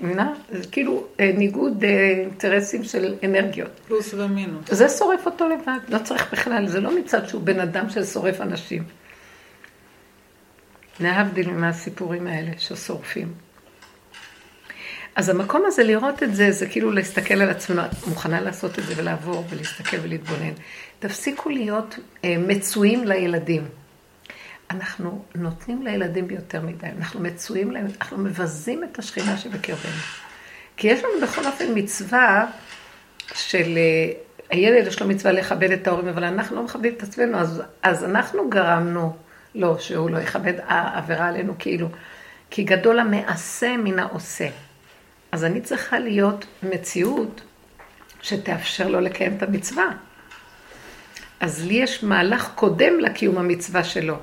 מבינה? 0.00 0.32
זה 0.52 0.68
כאילו 0.72 1.06
אה, 1.20 1.32
ניגוד 1.36 1.84
אה, 1.84 2.14
אינטרסים 2.20 2.84
של 2.84 3.14
אנרגיות. 3.24 3.70
פלוס 3.86 4.14
ומינוס. 4.14 4.64
זה 4.70 4.88
שורף 4.88 5.26
אותו 5.26 5.48
לבד, 5.48 5.78
לא 5.88 5.98
צריך 5.98 6.32
בכלל, 6.32 6.68
זה 6.68 6.80
לא 6.80 6.98
מצד 6.98 7.28
שהוא 7.28 7.42
בן 7.42 7.60
אדם 7.60 7.90
ששורף 7.90 8.40
אנשים. 8.40 8.82
להבדיל 11.00 11.50
מהסיפורים 11.50 12.26
האלה 12.26 12.50
ששורפים. 12.58 13.45
אז 15.16 15.28
המקום 15.28 15.62
הזה, 15.66 15.82
לראות 15.82 16.22
את 16.22 16.34
זה, 16.34 16.50
זה 16.50 16.66
כאילו 16.66 16.92
להסתכל 16.92 17.34
על 17.34 17.50
עצמנו, 17.50 17.82
את 17.84 18.06
מוכנה 18.06 18.40
לעשות 18.40 18.78
את 18.78 18.84
זה 18.84 18.94
ולעבור 18.96 19.44
ולהסתכל 19.50 19.96
ולהתבונן. 20.02 20.52
תפסיקו 20.98 21.50
להיות 21.50 21.98
אה, 22.24 22.36
מצויים 22.38 23.04
לילדים. 23.04 23.64
אנחנו 24.70 25.24
נותנים 25.34 25.82
לילדים 25.82 26.28
ביותר 26.28 26.60
מדי, 26.60 26.86
אנחנו 26.98 27.20
מצויים 27.20 27.70
להם, 27.70 27.86
אנחנו 28.00 28.18
מבזים 28.18 28.84
את 28.84 28.98
השכינה 28.98 29.36
שבקרבנו. 29.36 30.00
כי 30.76 30.88
יש 30.88 31.04
לנו 31.04 31.12
בכל 31.22 31.46
אופן 31.46 31.64
מצווה 31.74 32.46
של, 33.34 33.76
אה, 33.76 34.12
הילד 34.50 34.86
יש 34.86 35.00
לו 35.00 35.08
מצווה 35.08 35.32
לכבד 35.32 35.70
את 35.70 35.86
ההורים, 35.86 36.08
אבל 36.08 36.24
אנחנו 36.24 36.56
לא 36.56 36.62
מכבדים 36.62 36.94
את 36.94 37.02
עצמנו, 37.02 37.38
אז, 37.38 37.62
אז 37.82 38.04
אנחנו 38.04 38.50
גרמנו 38.50 39.16
לו 39.54 39.78
שהוא 39.78 40.10
לא 40.10 40.18
יכבד 40.18 40.54
העבירה 40.66 41.28
עלינו 41.28 41.54
כאילו, 41.58 41.88
כי 42.50 42.64
גדול 42.64 42.98
המעשה 42.98 43.76
מן 43.76 43.98
העושה. 43.98 44.48
אז 45.36 45.44
אני 45.44 45.60
צריכה 45.60 45.98
להיות 45.98 46.44
מציאות 46.62 47.40
שתאפשר 48.22 48.88
לו 48.88 49.00
לקיים 49.00 49.36
את 49.36 49.42
המצווה. 49.42 49.84
אז 51.40 51.66
לי 51.66 51.74
יש 51.74 52.04
מהלך 52.04 52.50
קודם 52.54 53.00
לקיום 53.00 53.38
המצווה 53.38 53.84
שלו. 53.84 54.16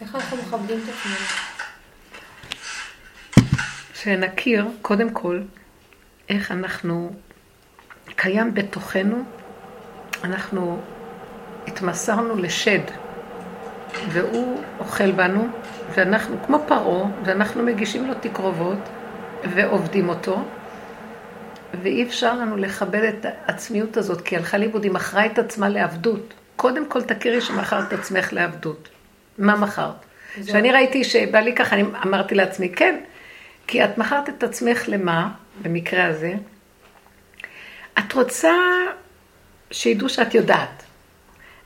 איך 0.00 0.14
אנחנו 0.14 0.36
מכבדים 0.36 0.78
את 0.78 0.88
עצמנו? 0.88 1.16
שנכיר, 3.94 4.66
קודם 4.82 5.10
כל, 5.10 5.40
איך 6.28 6.50
אנחנו, 6.50 7.12
קיים 8.16 8.54
בתוכנו, 8.54 9.24
אנחנו 10.24 10.80
התמסרנו 11.66 12.36
לשד, 12.36 12.84
והוא 14.08 14.60
אוכל 14.78 15.12
בנו, 15.12 15.48
ואנחנו, 15.94 16.36
כמו 16.46 16.58
פרעה, 16.66 17.10
ואנחנו 17.24 17.62
מגישים 17.62 18.06
לו 18.06 18.14
תקרובות, 18.20 18.78
ועובדים 19.44 20.08
אותו, 20.08 20.44
ואי 21.82 22.02
אפשר 22.02 22.34
לנו 22.34 22.56
לכבד 22.56 23.02
את 23.02 23.24
העצמיות 23.24 23.96
הזאת, 23.96 24.20
כי 24.20 24.36
הלכה 24.36 24.58
לאיבוד, 24.58 24.84
היא 24.84 24.92
מכרה 24.92 25.26
את 25.26 25.38
עצמה 25.38 25.68
לעבדות. 25.68 26.34
קודם 26.56 26.88
כל 26.88 27.02
תכירי 27.02 27.40
שמכרת 27.40 27.88
את 27.88 27.98
עצמך 27.98 28.32
לעבדות. 28.32 28.88
מה 29.38 29.56
מכרת? 29.56 30.04
כשאני 30.46 30.72
ראיתי 30.72 31.04
שבא 31.04 31.38
לי 31.38 31.54
ככה, 31.54 31.76
אני 31.76 31.84
אמרתי 32.06 32.34
לעצמי, 32.34 32.68
כן, 32.68 33.00
כי 33.66 33.84
את 33.84 33.98
מכרת 33.98 34.28
את 34.28 34.42
עצמך 34.42 34.84
למה, 34.88 35.30
במקרה 35.62 36.06
הזה? 36.06 36.32
את 37.98 38.12
רוצה 38.12 38.52
שידעו 39.70 40.08
שאת 40.08 40.34
יודעת. 40.34 40.82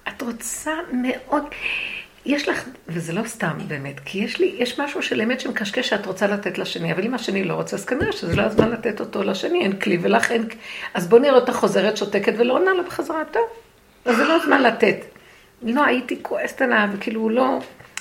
את 0.09 0.22
רוצה 0.22 0.72
מאוד, 0.93 1.43
יש 2.27 2.49
לך, 2.49 2.64
וזה 2.89 3.12
לא 3.12 3.22
סתם 3.25 3.59
באמת, 3.68 4.01
כי 4.05 4.18
יש 4.18 4.41
לי, 4.41 4.57
יש 4.59 4.81
משהו 4.81 5.03
של 5.03 5.20
אמת 5.20 5.41
שמקשקש 5.41 5.89
שאת 5.89 6.07
רוצה 6.07 6.27
לתת 6.27 6.59
לשני, 6.59 6.93
אבל 6.93 7.05
אם 7.05 7.14
השני 7.14 7.45
לא 7.45 7.55
רוצה, 7.55 7.77
אז 7.77 7.85
כנראה 7.85 8.12
שזה 8.12 8.37
לא 8.37 8.43
הזמן 8.43 8.70
לתת 8.70 9.01
אותו 9.01 9.22
לשני, 9.22 9.61
אין 9.62 9.79
כלי 9.79 9.99
ולך 10.03 10.33
אין, 10.33 10.49
אז 10.95 11.09
בוא 11.09 11.18
נראה 11.18 11.35
אותה 11.35 11.53
חוזרת, 11.53 11.97
שותקת 11.97 12.33
ולא 12.39 12.55
עונה 12.55 12.72
לה 12.72 12.83
בחזרה, 12.83 13.22
טוב, 13.31 13.43
אז 14.05 14.16
זה 14.16 14.25
לא 14.25 14.37
הזמן 14.43 14.62
לתת. 14.62 14.97
לא, 15.62 15.85
הייתי 15.85 16.18
כועסת 16.22 16.62
עליו, 16.62 16.89
וכאילו 16.93 17.29
לא, 17.29 17.59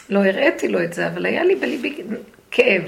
לא 0.10 0.20
הראיתי 0.26 0.68
לו 0.68 0.84
את 0.84 0.94
זה, 0.94 1.08
אבל 1.08 1.26
היה 1.26 1.44
לי 1.44 1.56
בליבי 1.56 1.96
כאב. 2.52 2.84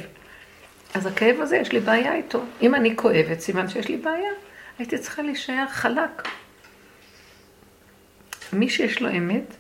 אז 0.94 1.06
הכאב 1.06 1.42
הזה, 1.42 1.58
יש 1.58 1.72
לי 1.72 1.80
בעיה 1.80 2.16
איתו. 2.16 2.42
אם 2.62 2.76
אני 2.76 2.96
כואבת, 2.96 3.40
סימן 3.40 3.70
שיש 3.70 3.88
לי 3.88 3.98
בעיה. 3.98 4.32
הייתי 4.80 4.98
צריכה 4.98 5.22
להישאר 5.22 5.66
חלק. 5.68 6.28
מי 8.54 8.70
שיש 8.70 9.02
לו 9.02 9.10
אמת, 9.10 9.56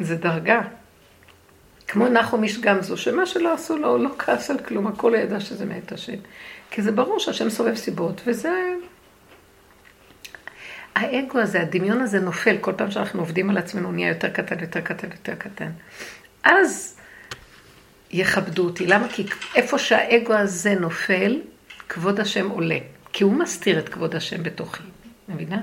זה 0.00 0.16
דרגה. 0.16 0.60
כמו 1.90 2.08
נחום 2.08 2.42
איש 2.42 2.58
גמזו, 2.58 2.96
שמה 2.96 3.26
שלא 3.26 3.54
עשו 3.54 3.76
לו, 3.76 3.88
הוא 3.88 4.04
לא 4.04 4.10
כעס 4.18 4.50
על 4.50 4.58
כלום, 4.58 4.86
הכל 4.86 5.12
ידע 5.16 5.40
שזה 5.40 5.64
מאת 5.64 5.92
השם. 5.92 6.16
כי 6.70 6.82
זה 6.82 6.92
ברור 6.92 7.18
שהשם 7.18 7.50
סובב 7.50 7.74
סיבות, 7.74 8.20
וזה... 8.26 8.52
האגו 10.94 11.38
הזה, 11.38 11.60
הדמיון 11.60 12.00
הזה 12.00 12.20
נופל 12.20 12.56
כל 12.60 12.72
פעם 12.76 12.90
שאנחנו 12.90 13.20
עובדים 13.20 13.50
על 13.50 13.58
עצמנו, 13.58 13.92
נהיה 13.92 14.08
יותר 14.08 14.28
קטן, 14.28 14.60
יותר 14.60 14.80
קטן, 14.80 15.08
יותר 15.10 15.34
קטן. 15.34 15.70
אז 16.44 16.96
יכבדו 18.10 18.64
אותי. 18.64 18.86
למה? 18.86 19.08
כי 19.08 19.26
איפה 19.54 19.78
שהאגו 19.78 20.34
הזה 20.34 20.74
נופל, 20.74 21.40
כבוד 21.88 22.20
השם 22.20 22.50
עולה. 22.50 22.78
כי 23.12 23.24
הוא 23.24 23.32
מסתיר 23.32 23.78
את 23.78 23.88
כבוד 23.88 24.16
השם 24.16 24.42
בתוכי. 24.42 24.82
מבינה? 25.28 25.60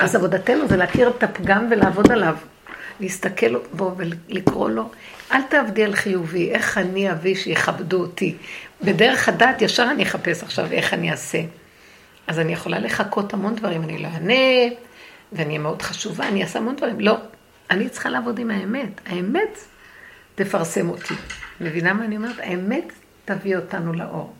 אז 0.00 0.14
עבודתנו 0.14 0.68
זה 0.68 0.76
להכיר 0.76 1.08
את 1.08 1.22
הפגם 1.22 1.68
ולעבוד 1.70 2.12
עליו. 2.12 2.36
להסתכל 3.00 3.56
בו 3.72 3.94
ולקרוא 3.96 4.70
לו, 4.70 4.90
אל 5.32 5.42
תעבדי 5.42 5.84
על 5.84 5.94
חיובי, 5.94 6.50
איך 6.50 6.78
אני 6.78 7.10
אביא 7.10 7.34
שיכבדו 7.34 8.00
אותי. 8.00 8.36
בדרך 8.82 9.28
הדת 9.28 9.62
ישר 9.62 9.86
אני 9.90 10.02
אחפש 10.02 10.42
עכשיו 10.42 10.72
איך 10.72 10.94
אני 10.94 11.10
אעשה. 11.10 11.38
אז 12.26 12.38
אני 12.38 12.52
יכולה 12.52 12.78
לחכות 12.78 13.34
המון 13.34 13.54
דברים, 13.54 13.82
אני 13.82 13.98
לא 13.98 14.08
אענה, 14.08 14.74
ואני 15.32 15.48
אהיה 15.48 15.58
מאוד 15.58 15.82
חשובה, 15.82 16.28
אני 16.28 16.42
אעשה 16.42 16.58
המון 16.58 16.76
דברים. 16.76 17.00
לא, 17.00 17.16
אני 17.70 17.88
צריכה 17.88 18.08
לעבוד 18.08 18.38
עם 18.38 18.50
האמת. 18.50 19.00
האמת 19.06 19.58
תפרסם 20.34 20.88
אותי. 20.88 21.14
מבינה 21.60 21.92
מה 21.92 22.04
אני 22.04 22.16
אומרת? 22.16 22.38
האמת 22.38 22.92
תביא 23.24 23.56
אותנו 23.56 23.92
לאור. 23.92 24.34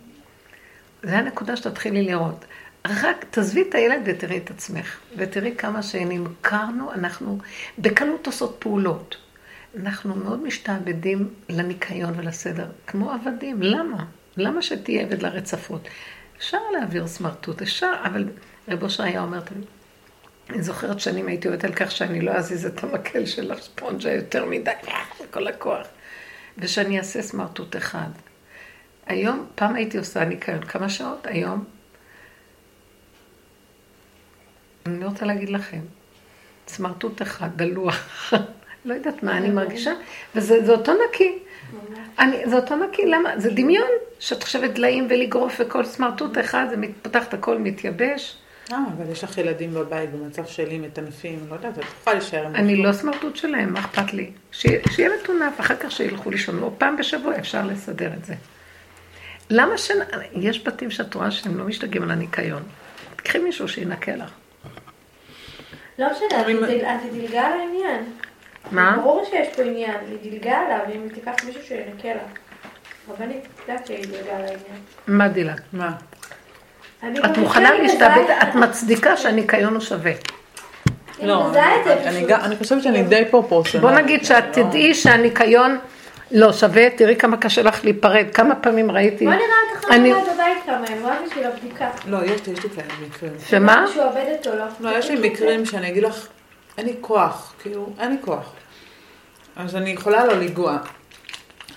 זה 1.02 1.18
הנקודה 1.18 1.56
שתתחילי 1.56 2.02
לראות. 2.02 2.44
רק 2.86 3.24
תעזבי 3.30 3.62
את 3.68 3.74
הילד 3.74 4.02
ותראי 4.04 4.38
את 4.38 4.50
עצמך, 4.50 4.98
ותראי 5.16 5.54
כמה 5.58 5.82
שנמכרנו, 5.82 6.92
אנחנו 6.92 7.38
בקלות 7.78 8.26
עושות 8.26 8.56
פעולות. 8.58 9.16
אנחנו 9.80 10.14
מאוד 10.14 10.42
משתעבדים 10.42 11.28
לניקיון 11.48 12.12
ולסדר, 12.16 12.66
כמו 12.86 13.12
עבדים. 13.12 13.62
למה? 13.62 14.04
למה 14.36 14.62
שתהיה 14.62 15.02
עבד 15.02 15.22
לרצפות? 15.22 15.88
אפשר 16.36 16.58
להעביר 16.72 17.06
סמרטוט, 17.06 17.62
אפשר, 17.62 17.92
אבל 18.04 18.28
רבו 18.68 18.84
אושר 18.84 19.02
היה 19.02 19.20
אומר, 19.20 19.40
אני 20.50 20.62
זוכרת 20.62 21.00
שנים 21.00 21.26
הייתי 21.26 21.48
עובדת 21.48 21.64
על 21.64 21.72
כך 21.72 21.90
שאני 21.90 22.20
לא 22.20 22.30
אזיז 22.30 22.66
את 22.66 22.84
המקל 22.84 23.26
של 23.26 23.52
הספונג'ה 23.52 24.12
יותר 24.12 24.44
מדי, 24.44 24.70
כל 25.32 25.46
הכוח, 25.46 25.86
ושאני 26.58 26.98
אעשה 26.98 27.22
סמרטוט 27.22 27.76
אחד. 27.76 28.10
היום, 29.06 29.46
פעם 29.54 29.74
הייתי 29.74 29.98
עושה 29.98 30.24
ניקיון 30.24 30.60
כמה 30.60 30.88
שעות, 30.88 31.26
היום 31.26 31.64
אני 34.86 35.04
רוצה 35.04 35.26
להגיד 35.26 35.50
לכם, 35.50 35.80
סמרטוט 36.68 37.22
אחד, 37.22 37.48
דלוח, 37.56 38.32
לא 38.84 38.94
יודעת 38.94 39.22
מה 39.22 39.38
אני 39.38 39.50
מרגישה, 39.50 39.92
וזה 40.34 40.72
אותו 40.72 40.92
נקי. 41.08 41.38
אני, 42.18 42.36
זה 42.46 42.56
אותו 42.56 42.76
נקי, 42.76 43.06
למה? 43.06 43.38
זה 43.38 43.50
דמיון, 43.50 43.88
שאת 44.18 44.42
חושבת 44.42 44.70
דליים 44.70 45.06
ולגרוף 45.10 45.56
וכל 45.58 45.84
סמרטוט 45.84 46.38
אחד, 46.38 46.66
זה 46.70 46.76
מתפתח, 46.76 47.24
את 47.28 47.34
הכל 47.34 47.58
מתייבש. 47.58 48.36
אה, 48.72 48.78
אבל 48.96 49.12
יש 49.12 49.24
לך 49.24 49.38
ילדים 49.38 49.74
בבית 49.74 50.10
במצב 50.10 50.46
שלי 50.46 50.78
מטנפים, 50.78 51.46
לא 51.48 51.54
יודעת, 51.54 51.78
את 51.78 51.84
יכולה 52.00 52.16
להישאר 52.16 52.46
עם 52.46 52.54
אני 52.54 52.76
לא 52.76 52.92
סמרטוט 52.92 53.36
שלהם, 53.36 53.72
מה 53.72 53.80
אכפת 53.80 54.12
לי? 54.12 54.30
שיהיה 54.50 55.10
מטונף, 55.22 55.60
אחר 55.60 55.76
כך 55.76 55.92
שילכו 55.92 56.30
לישון, 56.30 56.62
או 56.62 56.72
פעם 56.78 56.96
בשבוע 56.96 57.38
אפשר 57.38 57.66
לסדר 57.66 58.10
את 58.14 58.24
זה. 58.24 58.34
למה 59.50 59.78
ש... 59.78 59.90
יש 60.32 60.66
בתים 60.66 60.90
שאת 60.90 61.14
רואה 61.14 61.30
שהם 61.30 61.58
לא 61.58 61.64
משתגעים 61.64 62.02
על 62.02 62.10
הניקיון. 62.10 62.62
תקחי 63.16 63.38
מישהו 63.38 63.68
שינקה 63.68 64.16
לך. 64.16 64.30
לא 66.00 66.06
משנה, 66.12 66.40
את 66.94 67.12
דילגה 67.12 67.40
על 67.40 67.52
העניין. 67.52 68.04
מה? 68.70 68.96
ברור 68.96 69.24
שיש 69.30 69.48
פה 69.56 69.62
עניין, 69.62 69.96
היא 70.10 70.18
דילגה 70.22 70.58
עליו, 70.58 70.78
אם 70.94 71.08
תיקח 71.14 71.32
מישהו 71.46 71.62
שינקה 71.62 72.08
לה. 72.08 72.22
רבנית, 73.10 73.46
את 73.54 73.68
יודעת 73.68 73.86
שהיא 73.86 74.06
דילגה 74.06 74.36
על 74.36 74.42
העניין. 74.42 74.80
מה 75.06 75.28
דילג? 75.28 75.60
מה? 75.72 75.92
את 77.04 77.38
מוכנה 77.38 77.70
להשתעבד, 77.72 78.30
את 78.42 78.54
מצדיקה 78.54 79.16
שהניקיון 79.16 79.72
הוא 79.74 79.80
שווה. 79.80 80.12
לא, 81.22 81.50
אני 82.44 82.56
חושבת 82.56 82.82
שאני 82.82 83.02
די 83.02 83.24
פרופורציונלית. 83.30 83.92
בוא 83.92 84.00
נגיד 84.00 84.24
שאת 84.24 84.44
תדעי 84.52 84.94
שהניקיון 84.94 85.78
לא 86.30 86.52
שווה, 86.52 86.90
תראי 86.90 87.16
כמה 87.16 87.36
קשה 87.36 87.62
לך 87.62 87.84
להיפרד, 87.84 88.26
כמה 88.34 88.54
פעמים 88.54 88.90
ראיתי. 88.90 89.24
בוא 89.24 89.34
נראה 89.34 89.44
אותך 89.74 89.90
אני- 89.90 90.12
בבית 90.12 90.58
כמה 90.66 90.84
ימים, 90.90 91.06
רק 91.06 91.18
בשביל 91.26 91.44
הבדיקה. 91.46 91.90
לא, 92.06 92.18
יש 92.24 92.46
לי, 92.46 92.52
יש 92.52 92.64
לי 92.64 92.70
כאלה 92.70 92.86
מקרים. 93.08 93.32
שמה? 93.46 93.84
שהוא 93.92 94.04
עובד 94.04 94.24
אותו, 94.38 94.56
לא? 94.58 94.64
לא, 94.80 94.98
יש 94.98 95.10
לי 95.10 95.28
מקרים 95.30 95.64
שאני 95.66 95.88
אגיד 95.88 96.02
לך, 96.02 96.26
אין 96.78 96.86
לי 96.86 96.94
כוח, 97.00 97.52
כאילו, 97.62 97.86
אין 98.00 98.10
לי 98.10 98.16
כוח. 98.20 98.52
אז 99.56 99.76
אני 99.76 99.90
יכולה 99.90 100.24
לא 100.26 100.32
לנגוע, 100.32 100.78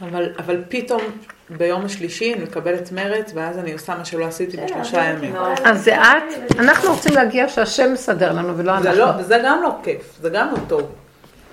אבל, 0.02 0.30
אבל 0.40 0.62
פתאום 0.70 1.02
ביום 1.50 1.86
השלישי 1.86 2.34
אני 2.34 2.44
מקבלת 2.44 2.92
מרץ, 2.92 3.32
ואז 3.36 3.58
אני 3.58 3.74
עושה 3.74 3.96
מה 3.96 4.06
שלא 4.06 4.26
עשיתי 4.26 4.58
בסדר, 4.58 4.66
בשלושה 4.80 5.04
ימים. 5.04 5.36
אז 5.66 5.84
זה 5.84 6.02
את, 6.02 6.58
אנחנו 6.60 6.90
רוצים 6.94 7.14
להגיע 7.14 7.50
שהשם 7.50 7.94
מסדר 7.94 8.32
לנו 8.32 8.58
ולא 8.58 8.82
זה 8.82 8.90
אנחנו. 8.90 9.06
לא, 9.06 9.12
וזה 9.20 9.42
גם 9.46 9.60
לא 9.64 9.70
כיף, 9.84 10.18
זה 10.22 10.30
גם 10.30 10.48
לא 10.52 10.58
טוב. 10.68 10.82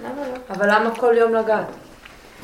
למה 0.04 0.10
לא? 0.28 0.38
אבל 0.50 0.74
למה 0.74 0.90
כל 0.94 1.14
יום 1.18 1.34
לגעת? 1.34 1.66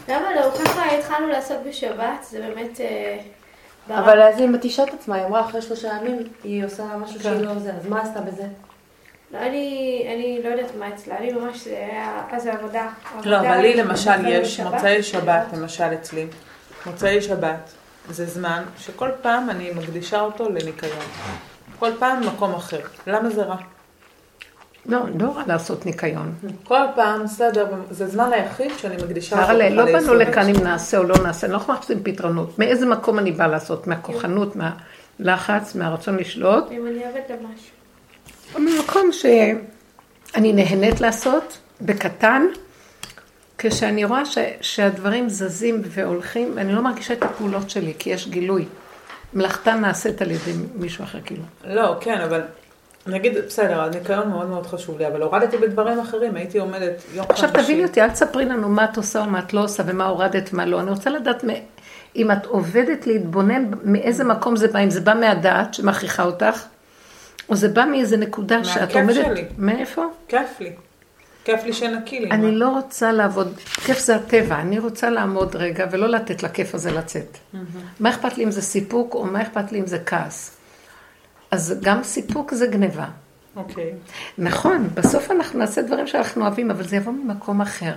למה 0.09 0.35
לא? 0.35 0.51
ככה 0.65 0.97
התחלנו 0.97 1.29
לעשות 1.29 1.59
בשבת, 1.69 2.25
זה 2.31 2.41
באמת... 2.41 2.81
אה. 2.81 3.19
אבל 3.91 4.23
אז 4.23 4.41
היא 4.41 4.49
מתישה 4.49 4.83
את 4.85 4.95
עצמה, 4.95 5.15
היא 5.15 5.25
אמרה 5.27 5.41
אחרי 5.41 5.63
שלושה 5.63 5.89
ימים 5.89 6.19
היא 6.45 6.65
עושה 6.65 6.97
משהו 6.97 7.21
שהיא 7.23 7.41
לא 7.41 7.59
זה, 7.59 7.73
אז 7.73 7.87
מה 7.87 8.03
עשתה 8.03 8.21
בזה? 8.21 8.47
לא, 9.31 9.39
אני, 9.39 10.07
אני 10.15 10.41
לא 10.45 10.49
יודעת 10.49 10.75
מה 10.79 10.89
אצלה, 10.89 11.19
אני 11.19 11.33
ממש, 11.33 11.65
זה 11.65 11.89
היה, 11.91 12.23
אז 12.31 12.47
עבודה. 12.47 12.89
לא, 13.25 13.39
אבל 13.39 13.57
לי 13.57 13.75
למשל 13.75 14.27
יש. 14.29 14.61
מוצאי 14.61 15.03
שבת, 15.03 15.45
למשל 15.53 15.95
אצלי, 15.95 16.27
מוצאי 16.87 17.23
שבת 17.23 17.71
זה 18.11 18.27
זמן 18.27 18.63
שכל 18.79 19.11
פעם 19.23 19.51
אני 19.51 19.71
מקדישה 19.71 20.21
אותו 20.21 20.49
לניקיון. 20.49 21.07
כל 21.79 21.91
פעם 21.99 22.27
מקום 22.27 22.55
אחר. 22.55 22.81
למה 23.07 23.31
זה 23.31 23.43
רע? 23.43 23.57
לא, 24.89 24.99
לא 25.21 25.37
רע 25.37 25.43
לעשות 25.47 25.87
ניקיון. 25.87 26.35
כל 26.65 26.81
פעם, 26.95 27.25
בסדר, 27.25 27.67
זה 27.91 28.05
הזמן 28.05 28.33
היחיד 28.33 28.71
שאני 28.79 28.97
מקדישה 28.97 29.43
הרי 29.43 29.71
לא 29.71 29.85
באנו. 29.85 30.15
לכאן 30.15 30.49
אם 30.49 30.63
נעשה 30.63 30.99
או 30.99 31.03
לא 31.03 31.15
נעשה, 31.23 31.47
אנחנו 31.47 31.73
מחפשים 31.73 32.03
פתרונות. 32.03 32.59
מאיזה 32.59 32.87
מקום 32.87 33.19
אני 33.19 33.33
באה 33.33 33.47
לעשות? 33.47 33.87
מהכוחנות, 33.87 34.55
מהלחץ, 34.57 35.75
מהרצון 35.75 36.17
לשלוט? 36.17 36.65
אם 36.71 36.87
אני 36.87 37.05
אוהבת 37.05 37.31
למשהו. 37.31 37.71
או 38.55 38.61
ממקום 38.61 39.13
שאני 39.13 40.53
נהנית 40.53 41.01
לעשות, 41.01 41.59
בקטן, 41.81 42.47
כשאני 43.59 44.05
רואה 44.05 44.25
ש, 44.25 44.39
שהדברים 44.61 45.29
זזים 45.29 45.83
והולכים, 45.85 46.53
ואני 46.55 46.73
לא 46.73 46.83
מרגישה 46.83 47.15
את 47.15 47.23
הפעולות 47.23 47.71
שלי, 47.71 47.95
כי 47.99 48.11
יש 48.11 48.29
גילוי. 48.29 48.65
מלאכתה 49.35 49.75
נעשית 49.75 50.23
על 50.23 50.31
ידי 50.31 50.53
מישהו 50.75 51.05
אחר, 51.05 51.19
כאילו. 51.25 51.43
לא, 51.65 51.97
כן, 52.01 52.21
אבל 52.21 52.41
נגיד, 53.07 53.39
בסדר, 53.47 53.81
הניקיון 53.81 54.29
מאוד 54.29 54.49
מאוד 54.49 54.67
חשוב 54.67 54.99
לי, 54.99 55.07
אבל 55.07 55.23
הורדתי 55.23 55.57
בדברים 55.57 55.99
אחרים, 55.99 56.37
הייתי 56.37 56.59
עומדת 56.59 57.03
יום 57.15 57.25
אחד 57.25 57.35
עכשיו 57.35 57.51
תביני 57.53 57.85
אותי, 57.85 58.03
אל 58.03 58.11
תספרי 58.11 58.45
לנו 58.45 58.69
מה 58.69 58.85
את 58.85 58.97
עושה 58.97 59.21
או 59.21 59.27
מה 59.27 59.39
את 59.39 59.53
לא 59.53 59.65
עושה 59.65 59.83
ומה 59.87 60.07
הורדת 60.07 60.51
ומה 60.53 60.67
לא. 60.67 60.81
אני 60.81 60.91
רוצה 60.91 61.11
לדעת 61.11 61.45
אם 62.17 62.31
את 62.31 62.47
עובדת 62.47 63.07
להתבונן 63.07 63.71
מאיזה 63.83 64.25
מקום 64.25 64.57
זה 64.57 64.69
בא, 64.69 64.79
אם 64.79 64.91
זה 64.91 65.01
בא 65.01 65.15
מהדעת 65.15 65.75
שמכריחה 65.75 66.23
אותך, 66.25 66.63
או 67.49 67.57
זה 67.57 67.69
בא 67.69 67.85
מאיזה 67.85 68.17
נקודה 68.17 68.65
שאת 68.65 68.81
מהכיף 68.81 68.97
עומדת... 68.97 69.25
שלי. 69.25 69.45
מאיפה? 69.59 70.05
כיף 70.29 70.61
לי. 70.61 70.73
כיף 71.45 71.65
לי 71.65 71.73
שנקי 71.73 72.21
לי. 72.21 72.31
אני 72.31 72.51
מה? 72.51 72.53
לא 72.53 72.69
רוצה 72.69 73.13
לעבוד, 73.13 73.57
כיף 73.57 73.99
זה 73.99 74.17
הטבע, 74.17 74.61
אני 74.61 74.79
רוצה 74.79 75.11
לעמוד 75.11 75.57
רגע 75.57 75.87
ולא 75.91 76.09
לתת 76.09 76.43
לכיף 76.43 76.75
הזה 76.75 76.91
לצאת. 76.91 77.39
מה 78.01 78.11
אכפת 78.11 78.39
לי 78.39 78.45
אם 78.45 78.51
זה 78.51 78.63
סיפוק 78.63 79.15
או 79.15 79.25
מה 79.25 79.43
אכפת 79.43 79.73
לי 79.73 79.81
אם 79.81 79.87
זה 79.87 79.99
כעס? 80.07 80.56
אז 81.51 81.75
גם 81.83 82.03
סיפוק 82.03 82.55
זה 82.55 82.67
גניבה. 82.67 83.07
אוקיי. 83.57 83.93
נכון, 84.39 84.89
בסוף 84.95 85.31
אנחנו 85.31 85.59
נעשה 85.59 85.83
דברים 85.83 86.07
שאנחנו 86.07 86.43
אוהבים, 86.43 86.71
אבל 86.71 86.89
זה 86.89 86.97
יבוא 86.97 87.13
ממקום 87.13 87.61
אחר. 87.61 87.95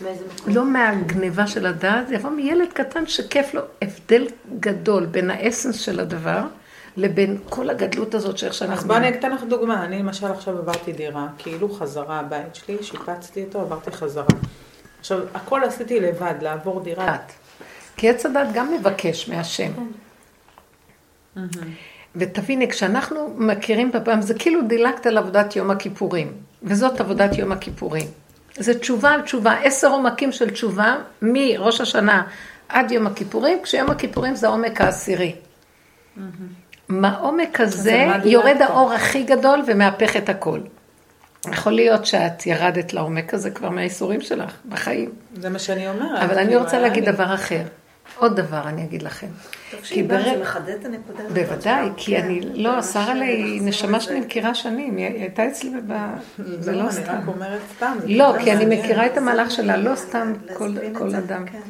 מאיזה 0.00 0.24
מקום? 0.34 0.54
לא 0.54 0.64
מהגניבה 0.64 1.46
של 1.46 1.66
הדעת, 1.66 2.08
זה 2.08 2.14
יבוא 2.14 2.30
מילד 2.30 2.72
קטן 2.72 3.06
שכיף 3.06 3.54
לו 3.54 3.62
הבדל 3.82 4.26
גדול 4.60 5.06
בין 5.06 5.30
האסנס 5.30 5.80
של 5.80 6.00
הדבר 6.00 6.42
לבין 6.96 7.38
כל 7.48 7.70
הגדלות 7.70 8.14
הזאת 8.14 8.38
שאיך 8.38 8.54
שאנחנו... 8.54 8.76
אז 8.76 8.84
בואי 8.84 8.98
אני 8.98 9.08
אתן 9.08 9.32
לך 9.32 9.42
דוגמה. 9.42 9.84
אני 9.84 9.98
למשל 9.98 10.26
עכשיו 10.26 10.58
עברתי 10.58 10.92
דירה, 10.92 11.26
כאילו 11.38 11.68
חזרה 11.68 12.20
הבית 12.20 12.54
שלי, 12.54 12.76
שיפצתי 12.82 13.44
אותו, 13.44 13.60
עברתי 13.60 13.90
חזרה. 13.90 14.24
עכשיו, 15.00 15.18
הכל 15.34 15.64
עשיתי 15.64 16.00
לבד, 16.00 16.34
לעבור 16.40 16.82
דירה. 16.82 17.16
כי 17.96 18.10
עץ 18.10 18.26
הדת 18.26 18.48
גם 18.54 18.74
מבקש 18.74 19.28
מהשם. 19.28 19.72
ותביני, 22.16 22.68
כשאנחנו 22.68 23.34
מכירים 23.36 23.92
בפעם, 23.92 24.22
זה 24.22 24.34
כאילו 24.34 24.62
דילגת 24.62 25.06
על 25.06 25.18
עבודת 25.18 25.56
יום 25.56 25.70
הכיפורים, 25.70 26.32
וזאת 26.62 27.00
עבודת 27.00 27.38
יום 27.38 27.52
הכיפורים. 27.52 28.06
זה 28.58 28.78
תשובה 28.78 29.10
על 29.10 29.22
תשובה, 29.22 29.52
עשר 29.62 29.88
עומקים 29.88 30.32
של 30.32 30.50
תשובה 30.50 30.96
מראש 31.22 31.80
השנה 31.80 32.22
עד 32.68 32.92
יום 32.92 33.06
הכיפורים, 33.06 33.58
כשיום 33.62 33.90
הכיפורים 33.90 34.34
זה 34.34 34.46
העומק 34.46 34.80
העשירי. 34.80 35.34
מהעומק 36.88 37.60
הזה? 37.60 38.06
יורד 38.24 38.62
האור 38.62 38.92
הכי 38.92 39.22
גדול 39.22 39.62
ומהפך 39.66 40.16
את 40.16 40.28
הכל. 40.28 40.60
יכול 41.52 41.72
להיות 41.72 42.06
שאת 42.06 42.46
ירדת 42.46 42.92
לעומק 42.92 43.34
הזה 43.34 43.50
כבר 43.50 43.70
מהאיסורים 43.70 44.20
שלך 44.20 44.52
בחיים. 44.68 45.10
זה 45.34 45.48
מה 45.48 45.58
שאני 45.58 45.88
אומרת. 45.88 46.22
אבל 46.22 46.38
אני 46.38 46.46
כאילו, 46.46 46.62
רוצה 46.62 46.78
להגיד 46.78 47.04
דבר 47.04 47.34
אחר. 47.34 47.62
עוד 48.18 48.36
דבר 48.36 48.62
אני 48.68 48.84
אגיד 48.84 49.02
לכם. 49.02 49.26
טוב 49.70 49.80
ברגע- 50.08 50.24
זה 50.34 50.40
מחדד 50.42 50.68
את 50.68 50.84
הנקודה 50.84 51.24
הזאת. 51.24 51.32
בוודאי, 51.38 51.88
כי 51.96 52.16
כן, 52.16 52.24
אני, 52.24 52.40
זה 52.42 52.48
לא, 52.54 52.82
שרה 52.82 53.14
לי, 53.14 53.58
נשמה. 53.62 54.00
שאני 54.00 54.20
מכירה 54.20 54.54
שנים, 54.54 54.96
היא 54.96 55.06
הייתה 55.06 55.48
אצלי, 55.48 55.70
ב... 55.86 55.92
זה 56.60 56.72
לא, 56.72 56.78
לא 56.78 56.82
אני 56.82 56.92
סתם. 56.92 57.12
רק 57.22 57.28
אומרת 57.28 57.60
סתם. 57.76 57.96
לא, 58.06 58.34
כי 58.44 58.52
אני. 58.52 58.78
מכירה 58.80 59.06
את 59.06 59.16
המהלך 59.16 59.50
שלה, 59.50 59.76
לא 59.76 59.96
סתם 59.96 60.32
כל 60.92 61.14
אדם. 61.14 61.46
כן. 61.46 61.60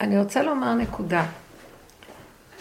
אני 0.00 0.18
רוצה 0.18 0.42
לומר 0.42 0.74
נקודה. 0.74 1.24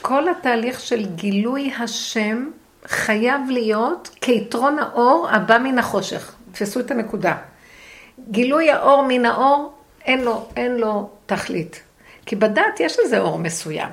כל 0.01 0.29
התהליך 0.29 0.79
של 0.79 1.05
גילוי 1.15 1.71
השם 1.79 2.49
חייב 2.85 3.41
להיות 3.49 4.09
כיתרון 4.21 4.79
האור 4.79 5.27
הבא 5.31 5.57
מן 5.57 5.79
החושך. 5.79 6.35
תפסו 6.51 6.79
את 6.79 6.91
הנקודה. 6.91 7.35
גילוי 8.31 8.71
האור 8.71 9.05
מן 9.07 9.25
האור, 9.25 9.73
אין 10.05 10.21
לו, 10.23 10.47
אין 10.55 10.75
לו 10.77 11.09
תכלית. 11.25 11.81
כי 12.27 12.35
בדת 12.35 12.79
יש 12.79 12.97
לזה 12.99 13.19
אור 13.19 13.39
מסוים. 13.39 13.89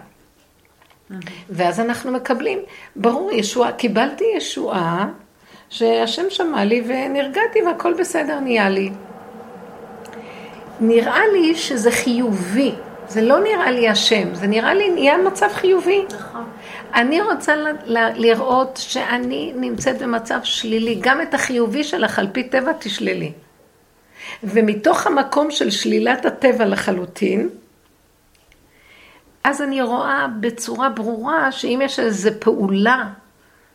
ואז 1.51 1.81
אנחנו 1.81 2.13
מקבלים, 2.13 2.59
ברור, 2.97 3.33
ישועה, 3.33 3.73
קיבלתי 3.73 4.25
ישועה, 4.37 5.07
שהשם 5.71 6.23
שמע 6.29 6.65
לי 6.65 6.83
ונרגעתי 6.87 7.63
והכל 7.67 7.95
בסדר 7.95 8.41
נהיה 8.41 8.69
לי. 8.69 8.91
נראה 10.81 11.21
לי 11.33 11.55
שזה 11.55 11.91
חיובי, 11.91 12.73
זה 13.09 13.21
לא 13.21 13.41
נראה 13.41 13.71
לי 13.71 13.89
השם, 13.89 14.35
זה 14.35 14.47
נראה 14.47 14.75
לי 14.75 14.91
נהיה 14.91 15.19
מצב 15.19 15.49
חיובי. 15.53 16.05
נכון. 16.15 16.45
אני 16.95 17.21
רוצה 17.23 17.57
ל- 17.57 17.77
ל- 17.85 18.13
לראות 18.15 18.77
שאני 18.83 19.53
נמצאת 19.57 19.99
במצב 19.99 20.39
שלילי, 20.43 20.99
גם 21.01 21.23
את 21.23 21.35
החיובי 21.35 21.85
שלך 21.85 22.19
על 22.19 22.27
פי 22.33 22.43
טבע 22.43 22.73
תשללי. 22.79 23.33
ומתוך 24.45 25.07
המקום 25.07 25.51
של 25.51 25.71
שלילת 25.71 26.27
הטבע 26.27 26.65
לחלוטין, 26.65 27.49
אז 29.45 29.63
אני 29.63 29.83
רואה 29.83 30.27
בצורה 30.41 30.89
ברורה 30.89 31.53
שאם 31.53 31.81
יש 31.85 31.99
איזו 32.01 32.31
פעולה 32.39 33.05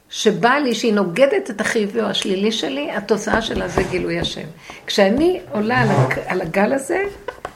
שבאה 0.10 0.60
לי, 0.60 0.76
שהיא 0.76 0.94
נוגדת 0.94 1.50
את 1.50 1.62
החיובי 1.62 2.02
או 2.02 2.06
השלילי 2.06 2.52
שלי, 2.52 2.92
התוצאה 2.92 3.42
שלה 3.42 3.68
זה 3.68 3.84
גילוי 3.84 4.20
השם. 4.20 4.46
כשאני 4.88 5.40
עולה 5.52 5.78
על, 5.82 5.88
הג- 5.92 6.20
על 6.28 6.42
הגל 6.42 6.74
הזה, 6.74 7.04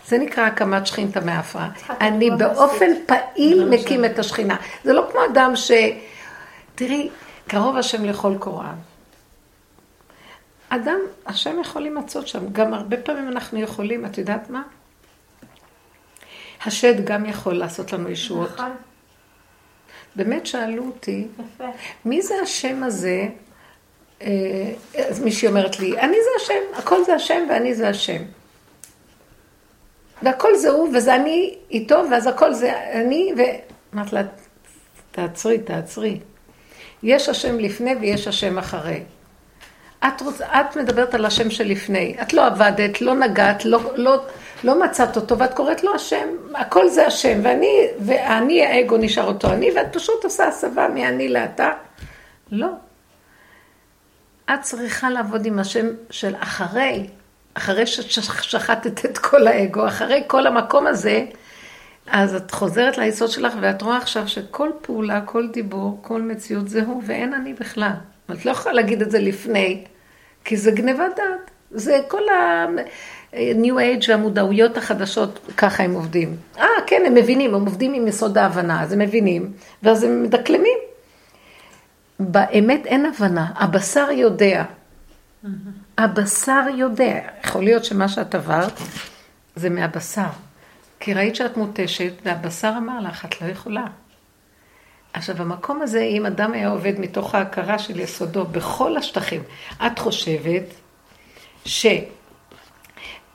זה 0.08 0.18
נקרא 0.18 0.44
הקמת 0.44 0.88
שכינתא 0.88 1.20
מעפרה. 1.26 1.70
אני 2.02 2.32
באופן 2.32 2.86
פעיל 3.06 3.70
מקים 3.70 4.06
את 4.06 4.20
השכינה. 4.20 4.56
זה 4.84 4.94
לא 4.94 5.08
כמו 5.12 5.20
אדם 5.34 5.56
ש... 5.56 5.72
תראי, 6.76 7.10
קרוב 7.48 7.78
השם 7.78 8.06
לכל 8.06 8.34
קוראיו. 8.40 8.70
אדם, 10.70 11.00
השם 11.26 11.56
יכול 11.62 11.82
להימצאות 11.82 12.28
שם. 12.28 12.40
גם 12.52 12.74
הרבה 12.74 12.98
פעמים 12.98 13.28
אנחנו 13.28 13.60
יכולים, 13.60 14.06
את 14.06 14.18
יודעת 14.18 14.50
מה? 14.50 14.62
השד 16.66 17.06
גם 17.06 17.26
יכול 17.26 17.54
לעשות 17.54 17.94
לנו 17.94 18.10
ישועות. 18.10 18.52
נכון, 18.54 18.72
באמת 20.16 20.46
שאלו 20.46 20.86
אותי, 20.86 21.28
יפה. 21.34 21.70
מי 22.06 22.22
זה 22.22 22.34
השם 22.44 22.84
הזה? 22.84 23.28
אה, 24.22 24.28
אז 25.10 25.20
מישהי 25.20 25.48
אומרת 25.48 25.80
לי, 25.80 26.00
אני 26.00 26.18
זה 26.24 26.44
השם, 26.44 26.80
הכל 26.80 27.04
זה 27.04 27.14
השם 27.14 27.48
ואני 27.50 27.76
זה 27.76 27.90
השם. 27.90 28.22
והכל 30.24 30.56
זה 30.56 30.70
הוא, 30.70 30.90
וזה 30.94 31.16
אני 31.16 31.56
איתו, 31.72 32.04
ואז 32.12 32.28
הכל 32.28 32.54
זה 32.54 32.92
אני, 32.92 33.34
ואמרת 33.38 34.14
לה, 34.14 34.22
תעצרי, 35.12 35.60
תעצרי. 35.60 36.20
יש 37.04 37.30
השם 37.30 37.60
לפני 37.60 37.96
ויש 37.96 38.28
השם 38.28 38.58
אחרי. 38.58 39.04
את, 40.08 40.22
רוצ... 40.22 40.42
את 40.42 40.76
מדברת 40.76 41.14
על 41.14 41.26
השם 41.26 41.50
שלפני, 41.50 42.16
את 42.22 42.34
לא 42.34 42.46
עבדת, 42.46 43.02
לא 43.02 43.16
נגעת, 43.16 43.66
לא, 43.66 43.80
לא, 43.96 44.26
לא 44.64 44.84
מצאת 44.84 45.16
אותו, 45.16 45.38
ואת 45.38 45.54
קוראת 45.54 45.84
לו 45.84 45.96
השם, 45.96 46.28
הכל 46.56 46.90
זה 46.90 47.08
השם, 47.08 47.40
ואני, 47.44 47.88
ואני 48.00 48.66
האגו 48.66 48.98
נשאר 48.98 49.28
אותו 49.28 49.52
אני, 49.52 49.72
ואת 49.76 49.94
פשוט 49.94 50.24
עושה 50.24 50.48
הסבה 50.48 50.88
מאני 50.88 51.30
לאתה. 51.30 51.72
לא. 52.52 52.68
את 54.54 54.62
צריכה 54.62 55.10
לעבוד 55.10 55.46
עם 55.46 55.60
השם 55.60 55.88
של 56.10 56.36
אחרי, 56.40 57.08
אחרי 57.54 57.86
ששחטת 57.86 59.06
את 59.06 59.18
כל 59.18 59.48
האגו, 59.48 59.88
אחרי 59.88 60.24
כל 60.28 60.48
המקום 60.48 60.88
הזה, 60.88 61.26
אז 62.08 62.36
את 62.36 62.52
חוזרת 62.52 62.98
ליסוד 62.98 63.30
שלך 63.30 63.54
ואת 63.62 63.82
רואה 63.82 63.98
עכשיו 63.98 64.28
שכל 64.28 64.70
פעולה, 64.82 65.22
כל 65.22 65.48
דיבור, 65.48 66.00
כל 66.02 66.22
מציאות 66.22 66.70
זה 66.70 66.84
הוא, 66.84 67.02
ואין 67.06 67.34
אני 67.34 67.54
בכלל. 67.54 67.92
את 68.32 68.46
לא 68.46 68.52
יכולה 68.52 68.76
להגיד 68.76 69.02
את 69.02 69.12
זה 69.12 69.20
לפני, 69.20 69.84
כי 70.46 70.58
זה 70.58 70.72
גניבת 70.72 71.16
דעת. 71.18 71.52
זה 71.72 72.00
כל 72.08 72.22
ה-new 73.34 73.74
age 73.74 74.06
והמודעויות 74.10 74.78
החדשות, 74.78 75.40
ככה 75.58 75.84
הם 75.84 75.94
עובדים. 75.94 76.36
אה, 76.58 76.66
כן, 76.88 77.04
הם 77.06 77.14
מבינים, 77.14 77.56
הם 77.56 77.62
עובדים 77.62 77.94
עם 77.94 78.08
יסוד 78.08 78.38
ההבנה, 78.38 78.82
אז 78.82 78.94
הם 78.94 79.00
מבינים, 79.00 79.52
ואז 79.84 80.04
הם 80.04 80.24
מדקלמים. 80.24 80.78
באמת 82.20 82.86
אין 82.86 83.06
הבנה, 83.06 83.52
הבשר 83.56 84.08
יודע. 84.12 84.64
הבשר 85.98 86.62
יודע. 86.78 87.20
יכול 87.44 87.64
להיות 87.64 87.86
שמה 87.86 88.08
שאת 88.08 88.36
עברת 88.36 88.80
זה 89.56 89.70
מהבשר. 89.70 90.30
כי 91.00 91.14
ראית 91.14 91.36
שאת 91.36 91.58
מותשת, 91.58 92.14
והבשר 92.26 92.74
אמר 92.78 93.00
לך, 93.00 93.26
את 93.26 93.42
לא 93.42 93.48
יכולה. 93.48 93.86
עכשיו, 95.14 95.42
המקום 95.42 95.82
הזה, 95.82 96.02
אם 96.02 96.26
אדם 96.26 96.54
היה 96.54 96.70
עובד 96.70 97.00
מתוך 97.00 97.36
ההכרה 97.36 97.80
של 97.80 98.00
יסודו 98.00 98.46
בכל 98.46 98.98
השטחים, 98.98 99.44
את 99.86 100.00
חושבת 100.00 100.64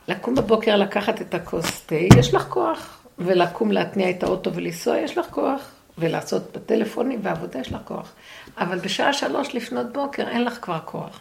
שלקום 0.08 0.34
בבוקר 0.34 0.76
לקחת 0.76 1.20
את 1.20 1.34
הכוס 1.34 1.82
תה, 1.86 1.94
יש 1.94 2.34
לך 2.34 2.42
כוח, 2.48 3.02
ולקום 3.18 3.72
להתניע 3.72 4.10
את 4.10 4.22
האוטו 4.22 4.54
ולנסוע, 4.54 4.98
יש 4.98 5.18
לך 5.18 5.26
כוח, 5.30 5.70
ולעשות 5.98 6.56
בטלפונים 6.56 7.20
ועבודה, 7.22 7.58
יש 7.58 7.72
לך 7.72 7.80
כוח. 7.84 8.12
אבל 8.58 8.78
בשעה 8.78 9.12
שלוש 9.12 9.54
לפנות 9.54 9.92
בוקר, 9.92 10.28
אין 10.28 10.44
לך 10.44 10.58
כבר 10.62 10.78
כוח. 10.84 11.20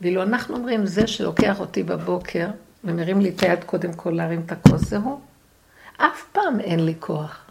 ואילו 0.00 0.22
אנחנו 0.22 0.56
אומרים, 0.56 0.86
זה 0.86 1.06
שלוקח 1.06 1.60
אותי 1.60 1.82
בבוקר, 1.82 2.46
ומרים 2.84 3.20
לי 3.20 3.28
את 3.28 3.42
היד 3.42 3.64
קודם 3.64 3.92
כל 3.92 4.10
להרים 4.10 4.42
את 4.46 4.52
הכוס, 4.52 4.80
זה 4.80 4.96
הוא. 4.96 5.18
אף 5.96 6.24
פעם 6.32 6.60
אין 6.60 6.86
לי 6.86 6.94
כוח. 6.98 7.44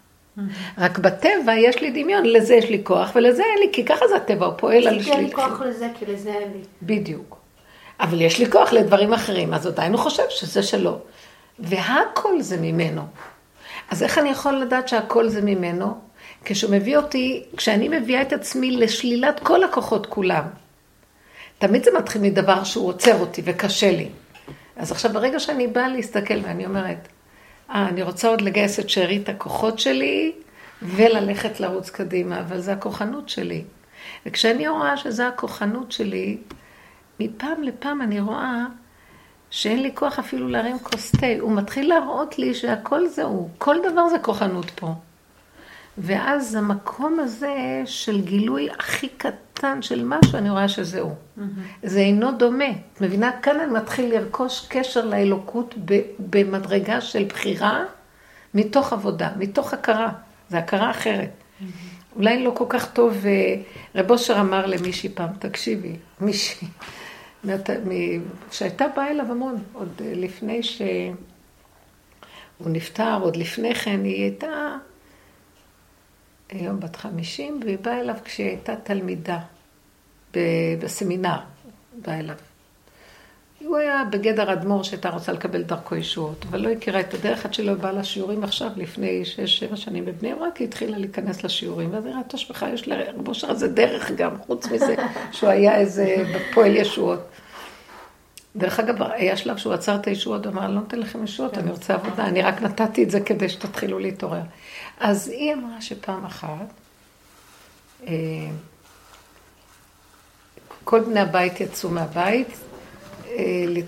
רק 0.78 1.00
בטבע 1.00 1.54
יש 1.58 1.82
לי 1.82 2.04
דמיון, 2.04 2.26
לזה 2.26 2.56
יש 2.56 2.70
לי 2.70 2.82
כוח 2.84 3.12
ולזה 3.16 3.44
אין 3.44 3.60
לי, 3.60 3.74
כי 3.74 3.86
ככה 3.86 4.08
זה 4.08 4.16
הטבע, 4.16 4.46
הוא 4.46 4.54
פועל 4.58 4.88
על 4.88 5.04
כי 5.04 5.12
אין 5.12 5.20
לי 5.20 5.28
שלי. 5.28 5.36
כוח 5.36 5.62
לזה, 5.62 5.90
כי 6.00 6.06
לזה 6.06 6.30
אין 6.34 6.52
לי. 6.52 6.62
בדיוק. 6.82 7.39
אבל 8.00 8.22
יש 8.22 8.39
לי 8.39 8.52
כוח 8.52 8.74
לדברים 8.74 9.14
אחרים, 9.14 9.54
אז 9.54 9.68
עדיין 9.68 9.93
הוא 9.93 10.02
חושב 10.02 10.24
שזה 10.30 10.64
שלו. 10.64 11.00
והכל 11.60 12.41
זה 12.41 12.58
ממנו. 12.58 13.02
אז 13.89 14.04
איך 14.04 14.18
אני 14.18 14.30
יכול 14.30 14.54
לדעת 14.54 14.88
שהכל 14.88 15.30
זה 15.30 15.41
ממנו? 15.41 15.97
כשהוא 16.45 16.72
מביא 16.72 16.97
אותי, 16.97 17.43
כשאני 17.58 17.88
מביאה 17.88 18.22
את 18.22 18.34
עצמי 18.34 18.72
לשלילת 18.72 19.39
כל 19.39 19.64
הכוחות 19.64 20.06
כולם. 20.06 20.43
תמיד 21.58 21.84
זה 21.84 21.91
מתחיל 21.97 22.22
מדבר 22.22 22.64
שהוא 22.64 22.88
עוצר 22.88 23.20
אותי 23.20 23.41
וקשה 23.45 23.91
לי. 23.91 24.10
אז 24.76 24.91
עכשיו 24.91 25.14
ברגע 25.14 25.39
שאני 25.39 25.68
באה 25.68 25.88
להסתכל 25.88 26.39
ואני 26.43 26.66
אומרת, 26.66 27.08
אה, 27.70 27.88
אני 27.89 28.02
רוצה 28.02 28.28
עוד 28.28 28.41
לגייס 28.41 28.80
את 28.80 28.89
שארית 28.89 29.30
הכוחות 29.30 29.80
שלי 29.80 30.32
וללכת 30.82 31.60
לרוץ 31.60 31.89
קדימה, 31.89 32.39
אבל 32.39 32.60
זה 32.60 32.74
הכוחנות 32.74 33.30
שלי. 33.30 33.64
וכשאני 34.26 34.68
רואה 34.68 34.97
שזה 34.97 35.28
הכוחנות 35.28 35.91
שלי, 35.91 36.38
מפעם 37.20 37.64
לפעם 37.64 38.02
אני 38.02 38.20
רואה 38.20 38.66
שאין 39.50 39.84
לי 39.84 39.92
כוח 39.94 40.20
אפילו 40.20 40.48
להרים 40.48 40.80
כוס 40.80 41.12
תה. 41.12 41.28
הוא 41.40 41.52
מתחיל 41.52 41.90
להראות 41.90 42.40
לי 42.40 42.54
שהכל 42.54 43.08
זה 43.08 43.24
הוא, 43.24 43.50
כל 43.58 43.76
דבר 43.92 44.10
זה 44.10 44.20
כוחנות 44.20 44.72
פה. 44.76 44.94
ואז 45.98 46.56
המקום 46.56 47.20
הזה 47.20 47.82
של 47.86 48.22
גילוי 48.22 48.70
הכי 48.80 49.10
קטן 49.10 49.82
של 49.82 50.06
משהו, 50.06 50.38
אני 50.38 50.50
רואה 50.50 50.68
שזה 50.68 51.02
הוא. 51.02 51.16
זה 51.84 52.00
אינו 52.00 52.32
דומה. 52.32 52.72
את 52.94 53.02
מבינה? 53.02 53.32
כאן 53.42 53.60
אני 53.60 53.72
מתחיל 53.72 54.16
לרכוש 54.16 54.68
קשר 54.68 55.06
לאלוקות 55.06 55.76
במדרגה 56.20 57.02
של 57.02 57.24
בחירה 57.24 57.84
מתוך 58.54 58.94
עבודה, 58.94 59.30
מתוך 59.38 59.74
הכרה. 59.74 60.10
זה 60.50 60.58
הכרה 60.58 60.92
אחרת. 60.92 61.30
אולי 62.16 62.44
לא 62.44 62.52
כל 62.56 62.66
כך 62.70 62.92
טוב, 62.92 63.26
אה, 63.26 63.56
רב 63.96 64.12
אושר 64.12 64.40
אמר 64.40 64.66
למישהי 64.66 65.10
פעם, 65.10 65.30
תקשיבי, 65.40 65.96
מישהי, 66.22 66.68
שהייתה 68.52 68.88
באה 68.96 69.12
אליו 69.12 69.32
המון, 69.32 69.56
עוד 69.74 70.02
אה, 70.06 70.14
לפני 70.16 70.64
שהוא 70.64 71.16
נפטר, 72.60 73.20
עוד 73.22 73.36
לפני 73.36 73.76
כן 73.76 74.04
היא 74.04 74.24
הייתה 74.24 74.76
היום 76.50 76.80
בת 76.80 76.96
חמישים, 76.96 77.60
והיא 77.64 77.78
באה 77.78 78.00
אליו 78.00 78.16
כשהיא 78.24 78.48
הייתה 78.48 78.76
תלמידה 78.76 79.40
בסמינר, 80.80 81.40
באה 82.06 82.20
אליו. 82.20 82.36
הוא 83.66 83.78
היה 83.78 84.03
בגדר 84.12 84.53
אדמו"ר 84.53 84.84
שהייתה 84.84 85.10
רוצה 85.10 85.32
לקבל 85.32 85.62
דרכו 85.62 85.95
ישועות, 85.95 86.45
אבל 86.49 86.60
לא 86.60 86.70
הכירה 86.70 86.99
את 86.99 87.14
הדרך 87.14 87.45
עד 87.45 87.53
שלא 87.53 87.74
באה 87.74 87.91
לשיעורים 87.91 88.43
עכשיו, 88.43 88.70
לפני 88.76 89.26
שש, 89.26 89.60
שבע 89.60 89.76
שנים 89.76 90.05
בבני 90.05 90.34
ברק, 90.36 90.57
היא 90.57 90.68
התחילה 90.68 90.97
להיכנס 90.97 91.43
לשיעורים, 91.43 91.93
ואז 91.93 92.05
היא 92.05 92.16
ראתה 92.16 92.38
שבכלל 92.38 92.74
יש 92.74 92.88
לרב 92.88 93.28
אושר 93.28 93.51
הזה 93.51 93.68
דרך 93.68 94.12
גם, 94.12 94.38
חוץ 94.38 94.68
מזה 94.68 94.95
שהוא 95.32 95.49
היה 95.49 95.76
איזה 95.76 96.16
פועל 96.53 96.76
ישועות. 96.76 97.20
דרך 98.55 98.80
אגב, 98.80 99.01
היה 99.01 99.38
שלב 99.38 99.57
שהוא 99.57 99.74
עצר 99.74 99.95
את 99.95 100.07
הישועות, 100.07 100.47
אמר, 100.47 100.66
אני 100.66 100.76
לא 100.76 100.80
נותן 100.80 100.99
לכם 100.99 101.24
ישועות, 101.24 101.57
אני 101.57 101.72
רוצה 101.72 101.93
עבודה, 101.93 102.26
אני 102.26 102.41
רק 102.41 102.62
נתתי 102.62 103.03
את 103.03 103.12
זה 103.12 103.20
כדי 103.20 103.49
שתתחילו 103.49 103.99
להתעורר. 103.99 104.41
אז 104.99 105.28
היא 105.28 105.53
אמרה 105.53 105.82
שפעם 105.82 106.26
אחת, 106.26 106.74
אה, 108.07 108.14
כל 110.84 110.99
בני 110.99 111.20
הבית 111.20 111.62
יצאו 111.62 111.89
מהבית, 111.89 112.47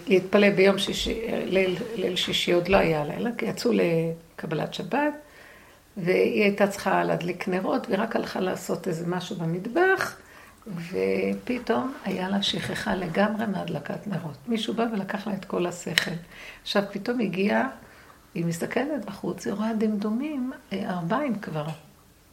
להתפלל 0.08 0.52
ביום 0.52 0.78
שישי, 0.78 1.22
ליל, 1.46 1.76
ליל 1.96 2.16
שישי 2.16 2.52
עוד 2.52 2.68
לא 2.68 2.78
היה 2.78 3.06
לילה, 3.06 3.30
כי 3.38 3.46
יצאו 3.46 3.72
לקבלת 3.74 4.74
שבת, 4.74 5.14
והיא 5.98 6.44
הייתה 6.44 6.68
צריכה 6.68 7.04
להדליק 7.04 7.48
נרות, 7.48 7.88
והיא 7.88 8.00
רק 8.02 8.16
הלכה 8.16 8.39
לעשות 8.39 8.88
איזה 8.88 9.08
משהו 9.08 9.36
במטבח, 9.36 10.18
ופתאום 10.68 11.94
היה 12.06 12.30
לה 12.30 12.42
שכחה 12.42 12.96
לגמרי 12.96 13.46
מהדלקת 13.46 14.08
נרות. 14.08 14.38
מישהו 14.48 14.74
בא 14.74 14.86
ולקח 14.94 15.28
לה 15.28 15.34
את 15.34 15.46
כל 15.46 15.66
השכל. 15.66 16.12
עכשיו, 16.62 16.84
פתאום 16.92 17.20
הגיעה, 17.20 17.70
היא 18.34 18.46
מסתכלת 18.46 19.06
בחוץ, 19.06 19.48
היא 19.48 19.54
רואה 19.54 19.74
דמדומים, 19.74 20.52
אה, 20.74 20.89
ארבעים 20.89 21.39
כבר. 21.39 21.66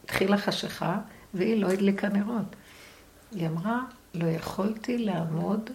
התחילה 0.03 0.37
חשיכה, 0.37 0.97
והיא 1.33 1.61
לא 1.61 1.67
הדליקה 1.67 2.09
נרות. 2.09 2.55
היא 3.31 3.47
אמרה, 3.47 3.79
לא 4.13 4.27
יכולתי 4.27 4.97
לעמוד 4.97 5.69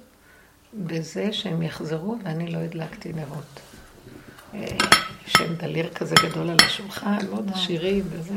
בזה 0.75 1.33
שהם 1.33 1.62
יחזרו 1.62 2.16
ואני 2.25 2.53
לא 2.53 2.59
הדלקתי 2.59 3.12
נרות. 3.12 3.61
אה, 4.55 4.66
שם 5.27 5.55
דליר 5.55 5.95
כזה 5.95 6.14
גדול 6.22 6.51
על 6.51 6.57
השולחן, 6.66 7.18
מאוד 7.31 7.51
עשירים 7.55 8.05
וזה. 8.11 8.35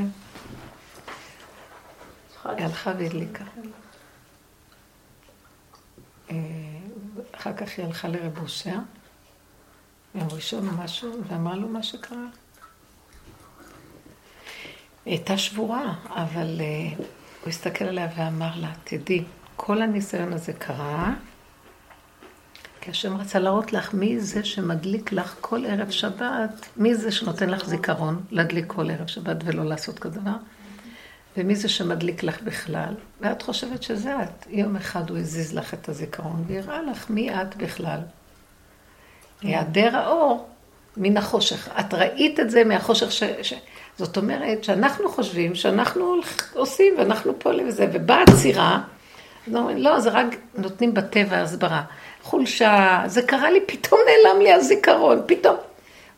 היא 2.46 2.66
הלכה 2.66 2.92
והדליקה. 3.00 3.44
אה, 6.32 6.36
אחר 7.32 7.54
כך 7.54 7.70
היא 7.78 7.86
הלכה 7.86 8.08
לרב 8.08 8.38
אושר, 8.42 8.78
יום 10.16 10.28
ראשון 10.32 10.68
או 10.68 10.74
משהו, 10.74 11.22
ואמרה 11.28 11.56
לו 11.56 11.68
מה 11.68 11.84
שקרה. 11.84 12.26
היא 15.06 15.14
הייתה 15.14 15.38
שבורה, 15.38 15.94
אבל 16.10 16.62
uh, 16.62 17.02
הוא 17.42 17.50
הסתכל 17.50 17.86
עליה 17.86 18.10
ואמר 18.18 18.52
לה, 18.56 18.72
תדעי, 18.84 19.24
כל 19.56 19.82
הניסיון 19.82 20.34
הזה 20.34 20.54
קרה, 20.54 21.14
כי 22.88 22.92
השם 22.92 23.18
רצה 23.18 23.40
להראות 23.40 23.74
לך 23.74 23.94
מי 23.94 24.20
זה 24.20 24.46
שמדליק 24.46 25.12
לך 25.12 25.36
כל 25.42 25.66
ערב 25.66 25.90
שבת, 25.90 26.66
מי 26.78 26.96
זה 26.96 27.12
שנותן 27.12 27.50
לך 27.50 27.66
זיכרון 27.66 28.24
להדליק 28.32 28.66
כל 28.68 28.92
ערב 28.92 29.08
שבת 29.08 29.38
ולא 29.46 29.66
לעשות 29.66 30.00
כזה 30.00 30.20
דבר, 30.20 30.32
ומי 31.38 31.56
זה 31.56 31.70
שמדליק 31.70 32.24
לך 32.24 32.42
בכלל, 32.42 32.94
ואת 33.22 33.42
חושבת 33.42 33.84
שזה 33.84 34.24
את. 34.24 34.48
יום 34.50 34.76
אחד 34.76 35.10
הוא 35.10 35.18
הזיז 35.18 35.54
לך 35.54 35.74
את 35.74 35.90
הזיכרון 35.90 36.44
והראה 36.48 36.82
לך 36.82 37.10
מי 37.10 37.42
את 37.42 37.56
בכלל. 37.56 38.00
היעדר 39.42 39.98
האור 39.98 40.50
מן 40.98 41.18
החושך. 41.18 41.70
את 41.80 41.94
ראית 41.94 42.40
את 42.40 42.50
זה 42.50 42.64
מהחושך 42.64 43.12
ש... 43.12 43.24
ש... 43.42 43.54
זאת 43.98 44.18
אומרת 44.18 44.64
שאנחנו 44.64 45.10
חושבים 45.10 45.56
שאנחנו 45.56 46.16
עושים 46.54 46.94
ואנחנו 46.98 47.40
פועלים 47.40 47.68
וזה, 47.68 47.88
ובאה 47.94 48.24
עצירה, 48.24 48.82
לא, 49.48 50.00
זה 50.00 50.10
רק 50.10 50.28
נותנים 50.58 50.94
בטבע 50.94 51.42
הסברה. 51.42 51.84
חולשה, 52.28 53.03
זה 53.05 53.21
קרה 53.21 53.51
לי, 53.51 53.59
פתאום 53.65 53.99
נעלם 54.05 54.41
לי 54.41 54.53
הזיכרון, 54.53 55.21
פתאום. 55.25 55.55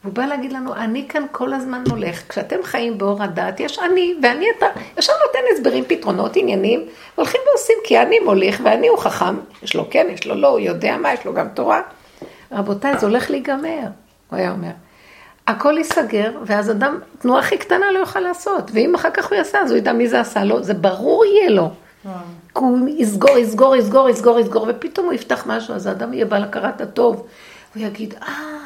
והוא 0.04 0.14
בא 0.14 0.26
להגיד 0.26 0.54
לנו, 0.54 0.76
אני 0.76 1.06
כאן 1.10 1.24
כל 1.32 1.54
הזמן 1.54 1.84
הולך, 1.90 2.30
כשאתם 2.30 2.56
חיים 2.64 2.98
באור 2.98 3.24
הדת, 3.24 3.60
יש 3.60 3.80
אני, 3.80 4.16
ואני 4.24 4.46
אתה, 4.58 4.66
ישר 4.98 5.14
נותן 5.28 5.40
הסברים, 5.54 5.84
פתרונות, 5.88 6.36
עניינים, 6.36 6.86
הולכים 7.16 7.42
ועושים, 7.48 7.76
כי 7.84 8.00
אני 8.00 8.20
מוליך, 8.20 8.62
ואני 8.64 8.88
הוא 8.88 8.98
חכם, 8.98 9.36
יש 9.64 9.76
לו 9.76 9.90
כן, 9.90 10.08
יש 10.10 10.28
לו 10.28 10.36
לא, 10.36 10.48
הוא 10.48 10.60
יודע 10.60 10.98
מה, 10.98 11.14
יש 11.14 11.26
לו 11.26 11.34
גם 11.34 11.48
תורה. 11.54 11.82
רבותיי, 12.52 12.98
זה 12.98 13.06
הולך 13.06 13.30
להיגמר, 13.32 13.88
הוא 14.30 14.40
היה 14.40 14.52
אומר. 14.52 14.72
הכל 15.48 15.78
ייסגר, 15.78 16.32
ואז 16.46 16.72
אדם, 16.72 17.00
תנועה 17.20 17.40
הכי 17.40 17.58
קטנה 17.58 17.92
לא 17.92 18.00
יוכל 18.00 18.20
לעשות, 18.20 18.72
ואם 18.74 18.96
אחר 18.96 19.12
כך 19.12 19.30
הוא 19.30 19.36
יעשה, 19.36 19.60
אז 19.60 19.72
הוא 19.72 19.78
ידע 19.78 19.94
מי 19.94 20.08
זה 20.08 20.20
עשה 20.20 20.44
לו, 20.44 20.64
זה 20.64 20.74
ברור 20.74 21.26
יהיה 21.26 21.50
לו. 21.50 21.70
כי 22.04 22.10
הוא 22.54 22.90
יסגור, 22.90 23.38
יסגור, 23.38 23.76
יסגור, 23.76 24.10
יסגור, 24.10 24.40
יסגור, 24.40 24.68
ופתאום 24.70 25.06
הוא 25.06 25.14
יפתח 25.14 25.44
משהו, 25.48 25.74
אז 25.74 25.86
האדם 25.86 26.14
יהיה 26.14 26.26
בעל 26.26 26.44
הכרת 26.44 26.82
הטוב. 26.82 27.28
הוא 27.76 27.84
יגיד, 27.84 28.14
אה, 28.22 28.60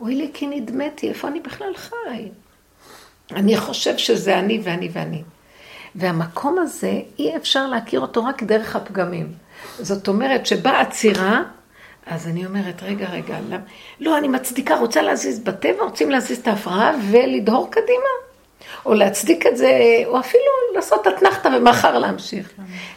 אוי 0.00 0.14
לי 0.14 0.30
כי 0.34 0.46
נדמתי, 0.46 1.08
איפה 1.08 1.28
אני 1.28 1.40
בכלל 1.40 1.74
חי? 1.76 2.28
אני 3.30 3.56
חושב 3.56 3.96
שזה 3.96 4.38
אני 4.38 4.60
ואני 4.64 4.88
ואני. 4.92 5.22
והמקום 5.94 6.58
הזה, 6.58 7.00
אי 7.18 7.36
אפשר 7.36 7.66
להכיר 7.66 8.00
אותו 8.00 8.24
רק 8.24 8.42
דרך 8.42 8.76
הפגמים. 8.76 9.32
זאת 9.78 10.08
אומרת 10.08 10.46
שבאה 10.46 10.80
עצירה, 10.80 11.42
אז 12.06 12.28
אני 12.28 12.46
אומרת, 12.46 12.82
רגע, 12.82 13.08
רגע, 13.08 13.38
לא, 14.00 14.18
אני 14.18 14.28
מצדיקה, 14.28 14.76
רוצה 14.76 15.02
להזיז 15.02 15.38
בטבע, 15.38 15.82
רוצים 15.82 16.10
להזיז 16.10 16.38
את 16.38 16.48
ההפרעה 16.48 16.92
ולדהור 17.10 17.70
קדימה. 17.70 18.31
או 18.86 18.94
להצדיק 18.94 19.46
את 19.46 19.56
זה, 19.56 20.02
או 20.06 20.20
אפילו 20.20 20.44
לעשות 20.74 21.06
אתנחתא 21.06 21.48
ומחר 21.48 21.98
להמשיך. 21.98 22.52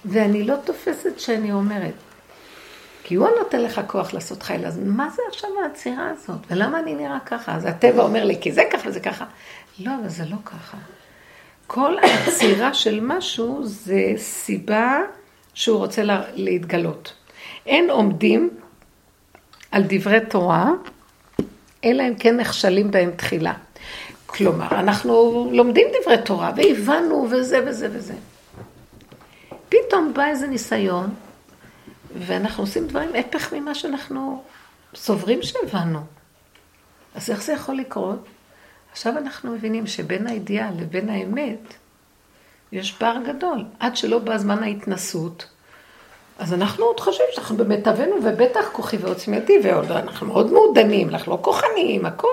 ואני 0.06 0.44
לא 0.44 0.56
תופסת 0.64 1.20
שאני 1.20 1.52
אומרת, 1.52 1.94
כי 3.04 3.16
הוא 3.16 3.28
נותן 3.38 3.62
לך 3.62 3.82
כוח 3.88 4.14
לעשות 4.14 4.44
חיל, 4.44 4.66
אז 4.66 4.80
מה 4.86 5.10
זה 5.10 5.22
עכשיו 5.30 5.50
העצירה 5.64 6.10
הזאת? 6.10 6.38
ולמה 6.52 6.80
אני 6.80 6.96
נראה 6.96 7.18
ככה? 7.26 7.56
אז 7.56 7.66
הטבע 7.66 8.04
אומר 8.04 8.24
לי, 8.24 8.42
כי 8.42 8.52
זה 8.52 8.64
ככה 8.72 8.90
וזה 8.90 9.00
ככה. 9.00 9.26
לא, 9.80 9.92
אבל 10.02 10.10
זה 10.10 10.24
לא 10.26 10.38
ככה. 10.46 10.78
כל 11.68 11.96
העצירה 12.02 12.74
של 12.74 13.00
משהו 13.02 13.60
זה 13.64 14.14
סיבה 14.18 15.02
שהוא 15.54 15.78
רוצה 15.78 16.04
לה, 16.04 16.22
להתגלות. 16.34 17.14
אין 17.66 17.90
עומדים 17.90 18.50
על 19.72 19.84
דברי 19.88 20.20
תורה, 20.30 20.72
אלא 21.84 22.04
אם 22.08 22.16
כן 22.16 22.38
נכשלים 22.38 22.92
בהם 22.92 23.12
תחילה. 23.12 23.54
כלומר, 24.36 24.68
אנחנו 24.72 25.50
לומדים 25.54 25.88
דברי 26.02 26.18
תורה, 26.26 26.52
והבנו, 26.56 27.28
וזה 27.32 27.60
וזה 27.66 27.88
וזה. 27.92 28.14
פתאום 29.70 30.14
בא 30.14 30.26
איזה 30.26 30.48
ניסיון, 30.48 31.10
ואנחנו 32.16 32.64
עושים 32.64 32.88
דברים 32.88 33.10
הפך 33.16 33.54
ממה 33.54 33.76
שאנחנו 33.76 34.44
סוברים 34.96 35.44
שהבנו. 35.44 36.00
אז 37.16 37.30
איך 37.30 37.44
זה 37.44 37.54
יכול 37.54 37.76
לקרות? 37.76 38.26
עכשיו 38.92 39.18
אנחנו 39.18 39.52
מבינים 39.52 39.88
שבין 39.88 40.28
הידיעה 40.28 40.72
לבין 40.72 41.10
האמת 41.10 41.74
יש 42.72 42.92
פער 42.92 43.18
גדול. 43.26 43.66
עד 43.80 43.98
שלא 43.98 44.20
בא 44.20 44.38
זמן 44.38 44.64
ההתנסות, 44.64 45.48
אז 46.40 46.54
אנחנו 46.54 46.86
עוד 46.86 47.00
חושבים 47.00 47.28
שאנחנו 47.32 47.58
במיטבנו, 47.58 48.16
ובטח 48.24 48.66
כוחי 48.72 48.98
ועוצמתי, 48.98 49.60
ועוד 49.64 49.92
אנחנו 49.92 50.28
מאוד 50.28 50.54
מעודנים, 50.54 51.10
אנחנו 51.10 51.32
לא 51.32 51.38
כוחניים, 51.42 52.06
הכל, 52.06 52.28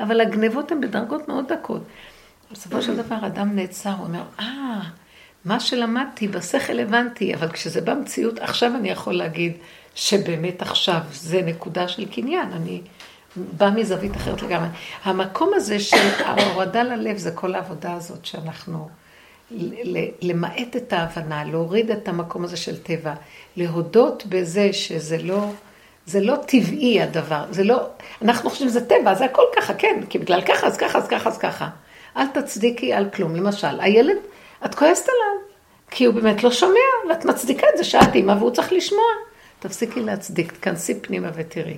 אבל 0.00 0.20
הגנבות 0.20 0.72
הן 0.72 0.80
בדרגות 0.80 1.28
מאוד 1.28 1.52
דקות. 1.52 1.82
בסופו 2.52 2.82
של 2.82 2.96
דבר 2.96 3.26
אדם 3.26 3.56
נעצר, 3.56 3.90
הוא 3.90 4.06
אומר, 4.06 4.22
אה, 4.40 4.80
מה 5.44 5.60
שלמדתי 5.60 6.28
בשכל 6.28 6.78
הבנתי, 6.78 7.34
אבל 7.34 7.48
כשזה 7.48 7.80
במציאות, 7.80 8.38
עכשיו 8.38 8.72
אני 8.74 8.90
יכול 8.90 9.14
להגיד 9.14 9.52
שבאמת 9.94 10.62
עכשיו 10.62 11.00
זה 11.12 11.42
נקודה 11.42 11.88
של 11.88 12.04
קניין, 12.04 12.52
אני 12.52 12.80
בא 13.36 13.70
מזווית 13.70 14.16
אחרת 14.16 14.42
לגמרי. 14.42 14.68
המקום 15.04 15.50
הזה 15.54 15.80
של 15.80 15.96
ההורדה 16.24 16.82
ללב 16.82 17.16
זה 17.16 17.30
כל 17.30 17.54
העבודה 17.54 17.92
הזאת 17.92 18.24
שאנחנו... 18.24 18.88
למעט 20.22 20.76
את 20.76 20.92
ההבנה, 20.92 21.44
להוריד 21.44 21.90
את 21.90 22.08
המקום 22.08 22.44
הזה 22.44 22.56
של 22.56 22.82
טבע, 22.82 23.14
להודות 23.56 24.26
בזה 24.26 24.72
שזה 24.72 25.18
לא, 25.22 25.50
זה 26.06 26.20
לא 26.20 26.36
טבעי 26.46 27.02
הדבר, 27.02 27.44
זה 27.50 27.64
לא, 27.64 27.86
אנחנו 28.22 28.50
חושבים 28.50 28.68
שזה 28.68 28.86
טבע, 28.86 29.14
זה 29.14 29.24
הכל 29.24 29.42
ככה, 29.56 29.74
כן, 29.74 30.00
כי 30.10 30.18
בגלל 30.18 30.40
ככה, 30.42 30.66
אז 30.66 30.76
ככה, 30.76 30.98
אז 30.98 31.08
ככה, 31.08 31.28
אז 31.30 31.38
ככה. 31.38 31.68
אל 32.16 32.26
תצדיקי 32.26 32.92
על 32.92 33.10
כלום. 33.10 33.36
למשל, 33.36 33.80
הילד, 33.80 34.16
את 34.64 34.74
כועסת 34.74 35.08
עליו, 35.08 35.48
כי 35.90 36.04
הוא 36.04 36.14
באמת 36.14 36.44
לא 36.44 36.50
שומע, 36.50 37.08
ואת 37.08 37.24
מצדיקה 37.24 37.66
את 37.72 37.78
זה 37.78 37.84
שאת 37.84 38.14
אימא 38.14 38.32
והוא 38.32 38.50
צריך 38.50 38.72
לשמוע. 38.72 39.04
תפסיקי 39.58 40.00
להצדיק, 40.00 40.52
תכנסי 40.52 41.00
פנימה 41.00 41.28
ותראי. 41.34 41.76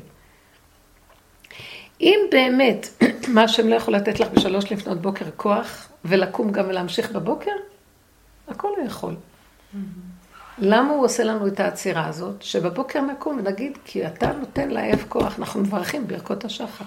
אם 2.01 2.20
באמת 2.30 2.88
מה 3.34 3.42
השם 3.42 3.68
לא 3.68 3.74
יכול 3.74 3.94
לתת 3.94 4.20
לך 4.20 4.28
בשלוש 4.28 4.72
לפנות 4.72 5.03
בוקר 5.03 5.24
כוח, 5.36 5.88
ולקום 6.05 6.53
גם 6.53 6.64
ולהמשיך 6.68 7.12
בבוקר, 7.12 7.51
הכל 8.48 8.68
הוא 8.76 8.86
יכול. 8.86 9.14
למה 10.59 10.90
הוא 10.90 11.05
עושה 11.05 11.24
לנו 11.24 11.46
את 11.46 11.61
העצירה 11.61 12.07
הזאת? 12.07 12.42
שבבוקר 12.42 13.01
נקום 13.01 13.38
ונגיד, 13.38 13.78
כי 13.84 14.07
אתה 14.07 14.32
נותן 14.32 14.70
לאב 14.70 15.05
כוח, 15.09 15.38
אנחנו 15.38 15.61
מברכים 15.61 16.07
ברכות 16.07 16.44
השחר. 16.44 16.84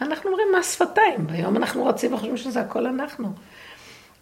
אנחנו 0.00 0.30
אומרים 0.30 0.46
מס 0.58 0.74
שפתיים, 0.74 1.26
ביום 1.26 1.56
אנחנו 1.56 1.86
רצים 1.86 2.14
וחושבים 2.14 2.36
שזה 2.36 2.60
הכל 2.60 2.86
אנחנו. 2.86 3.32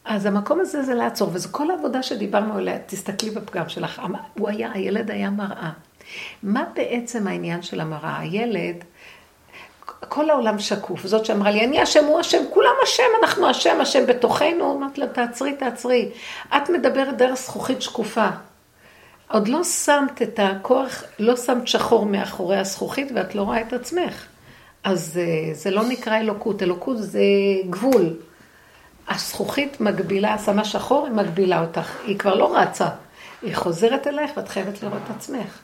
אז 0.05 0.27
המקום 0.27 0.61
הזה 0.61 0.83
זה 0.83 0.95
לעצור, 0.95 1.31
וזו 1.33 1.49
כל 1.53 1.71
העבודה 1.71 2.03
שדיברנו 2.03 2.55
עליה, 2.55 2.79
תסתכלי 2.87 3.31
בפגם 3.31 3.69
שלך, 3.69 4.03
הוא 4.39 4.49
היה, 4.49 4.73
הילד 4.73 5.11
היה 5.11 5.31
מראה. 5.31 5.71
מה 6.43 6.65
בעצם 6.75 7.27
העניין 7.27 7.63
של 7.63 7.81
המראה? 7.81 8.19
הילד, 8.19 8.85
כל 10.09 10.31
העולם 10.31 10.59
שקוף, 10.59 11.07
זאת 11.07 11.25
שאמרה 11.25 11.51
לי, 11.51 11.65
אני 11.65 11.83
אשם, 11.83 12.05
הוא 12.05 12.21
אשם, 12.21 12.43
כולם 12.51 12.73
אשם, 12.85 13.03
אנחנו 13.23 13.51
אשם, 13.51 13.81
אשם 13.81 14.07
בתוכנו, 14.07 14.77
אמרתי 14.77 15.01
לה, 15.01 15.07
תעצרי, 15.07 15.53
תעצרי. 15.53 16.09
את 16.57 16.71
מדברת 16.71 17.17
דרך 17.17 17.35
זכוכית 17.35 17.83
שקופה. 17.83 18.29
עוד 19.31 19.49
לא 19.49 19.65
שמת 19.65 20.23
את 20.23 20.41
הכוח, 20.43 21.05
לא 21.19 21.37
שמת 21.37 21.69
שחור 21.69 22.07
מאחורי 22.07 22.57
הזכוכית 22.57 23.09
ואת 23.15 23.35
לא 23.35 23.43
רואה 23.43 23.61
את 23.61 23.73
עצמך. 23.73 24.27
אז 24.85 25.21
אה, 25.23 25.55
זה 25.55 25.71
לא 25.71 25.83
נקרא 25.89 26.19
אלוקות, 26.19 26.63
אלוקות 26.63 26.97
זה 26.99 27.21
גבול. 27.71 28.15
הזכוכית 29.09 29.81
מגבילה, 29.81 30.39
שמה 30.39 30.65
שחור, 30.65 31.07
היא 31.07 31.15
מגבילה 31.15 31.61
אותך. 31.61 31.97
היא 32.07 32.19
כבר 32.19 32.35
לא 32.35 32.57
רצה. 32.57 32.89
היא 33.43 33.57
חוזרת 33.57 34.07
אלייך 34.07 34.31
ואת 34.37 34.49
חייבת 34.49 34.83
לראות 34.83 35.01
את 35.05 35.17
עצמך. 35.17 35.59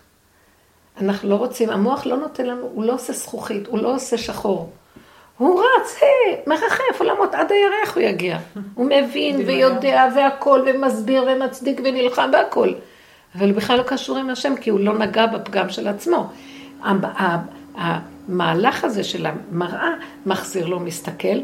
אנחנו 1.01 1.29
לא 1.29 1.35
רוצים, 1.35 1.71
המוח 1.71 2.07
לא 2.07 2.17
נותן 2.17 2.47
לנו, 2.47 2.69
הוא 2.75 2.85
לא 2.85 2.93
עושה 2.93 3.13
זכוכית, 3.13 3.67
הוא 3.67 3.79
לא 3.79 3.95
עושה 3.95 4.19
שחור. 4.19 4.71
הוא 5.39 5.61
רץ, 5.61 5.97
היי, 6.01 6.41
מרחף 6.47 7.01
עולמות, 7.01 7.35
עד 7.35 7.53
הירח 7.53 7.95
הוא 7.95 8.03
יגיע. 8.03 8.39
הוא 8.75 8.87
מבין 8.87 9.37
ויודע 9.47 10.09
והכל, 10.17 10.63
ומסביר 10.67 11.25
ומצדיק 11.29 11.81
ונלחם 11.85 12.31
והכל. 12.33 12.73
אבל 13.35 13.49
הוא 13.49 13.57
בכלל 13.57 13.79
לא 13.79 13.83
קשור 13.83 14.17
עם 14.17 14.31
השם, 14.31 14.57
כי 14.57 14.71
הוא 14.71 14.81
לא 14.81 14.99
נגע 14.99 15.27
בפגם 15.27 15.69
של 15.69 15.89
עצמו. 15.89 16.31
המהלך 17.77 18.85
הזה 18.85 19.05
של 19.05 19.27
המראה 19.27 19.91
מחזיר 20.27 20.67
לו, 20.67 20.81
מסתכל, 20.81 21.39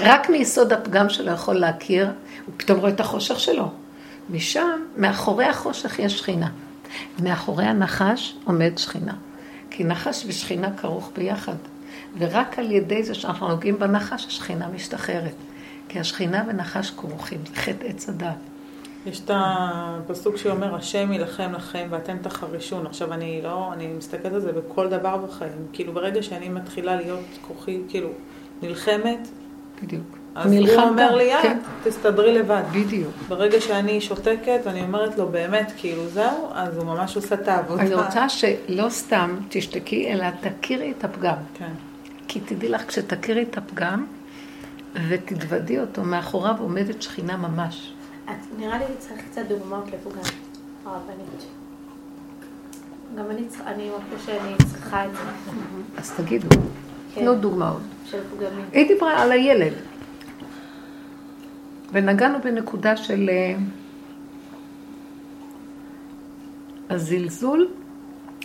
רק 0.00 0.30
מיסוד 0.30 0.72
הפגם 0.72 1.08
שלו 1.08 1.32
יכול 1.32 1.54
להכיר, 1.54 2.06
הוא 2.46 2.54
פתאום 2.56 2.78
רואה 2.78 2.90
את 2.90 3.00
החושך 3.00 3.40
שלו. 3.40 3.68
משם, 4.30 4.80
מאחורי 4.96 5.44
החושך 5.44 5.98
יש 5.98 6.18
שכינה. 6.18 6.48
מאחורי 7.22 7.64
הנחש 7.64 8.36
עומד 8.44 8.78
שכינה. 8.78 9.14
כי 9.70 9.84
נחש 9.84 10.24
ושכינה 10.26 10.76
כרוך 10.76 11.10
ביחד. 11.16 11.56
ורק 12.18 12.58
על 12.58 12.70
ידי 12.70 13.02
זה 13.02 13.14
שאנחנו 13.14 13.48
נוגעים 13.48 13.78
בנחש, 13.78 14.26
השכינה 14.26 14.68
משתחררת. 14.68 15.34
כי 15.88 16.00
השכינה 16.00 16.44
ונחש 16.48 16.90
כרוכים, 16.90 17.38
זה 17.46 17.54
חטא 17.54 17.84
עץ 17.86 18.08
הדת. 18.08 18.36
יש 19.06 19.20
את 19.20 19.30
הפסוק 19.34 20.36
שאומר, 20.36 20.74
השם 20.74 21.12
יילחם 21.12 21.52
לכם 21.52 21.86
ואתם 21.90 22.16
תחרישון. 22.22 22.86
עכשיו, 22.86 23.12
אני 23.12 23.40
לא, 23.42 23.72
אני 23.72 23.86
מסתכלת 23.86 24.32
על 24.32 24.40
זה 24.40 24.52
בכל 24.52 24.88
דבר 24.88 25.16
בחיים. 25.16 25.66
כאילו, 25.72 25.92
ברגע 25.92 26.22
שאני 26.22 26.48
מתחילה 26.48 26.96
להיות 26.96 27.24
כוחי, 27.48 27.80
כאילו, 27.88 28.08
נלחמת, 28.62 29.28
בדיוק. 29.82 30.19
אז 30.34 30.52
הוא 30.52 30.68
אומר 30.82 31.16
לי, 31.16 31.24
יאללה, 31.24 31.42
כן. 31.42 31.58
תסתדרי 31.84 32.34
לבד. 32.38 32.62
בדיוק. 32.72 33.12
ברגע 33.28 33.60
שאני 33.60 34.00
שותקת, 34.00 34.60
אני 34.66 34.82
אומרת 34.82 35.18
לו, 35.18 35.28
באמת, 35.28 35.72
כאילו, 35.76 36.08
זהו, 36.08 36.48
אז 36.52 36.76
הוא 36.76 36.84
ממש 36.86 37.16
עושה 37.16 37.34
את 37.34 37.48
העבודה. 37.48 37.82
אני 37.82 37.94
רוצה 37.94 38.28
שלא 38.28 38.88
סתם 38.88 39.36
תשתקי, 39.48 40.12
אלא 40.12 40.26
תכירי 40.40 40.92
את 40.98 41.04
הפגם. 41.04 41.34
כן. 41.54 41.72
כי 42.28 42.40
תדעי 42.40 42.68
לך, 42.68 42.88
כשתכירי 42.88 43.42
את 43.42 43.58
הפגם 43.58 44.06
ותתוודי 45.08 45.78
אותו, 45.80 46.02
מאחוריו 46.02 46.54
עומדת 46.60 47.02
שכינה 47.02 47.36
ממש. 47.36 47.92
את, 48.24 48.30
נראה 48.58 48.78
לי 48.78 48.84
צריך 48.98 49.20
קצת 49.30 49.42
דוגמאות 49.48 49.84
לפגם, 49.86 50.22
הרבנית. 50.86 51.44
גם 53.18 53.24
אני, 53.30 53.44
צריכה- 53.48 53.70
אני 53.70 53.90
מרגישה 53.90 54.26
שאני 54.32 54.54
צריכה 54.72 55.04
את 55.06 55.10
זה, 55.12 55.18
אז 55.98 56.10
תגידו, 56.16 56.48
כן. 57.14 57.20
תנו 57.20 57.34
דוגמאות. 57.34 57.80
היא 58.72 58.88
דיברה 58.88 59.22
על 59.22 59.32
הילד. 59.32 59.72
ונגענו 61.92 62.38
בנקודה 62.44 62.96
של 62.96 63.30
אה, 63.32 63.54
הזלזול, 66.90 67.68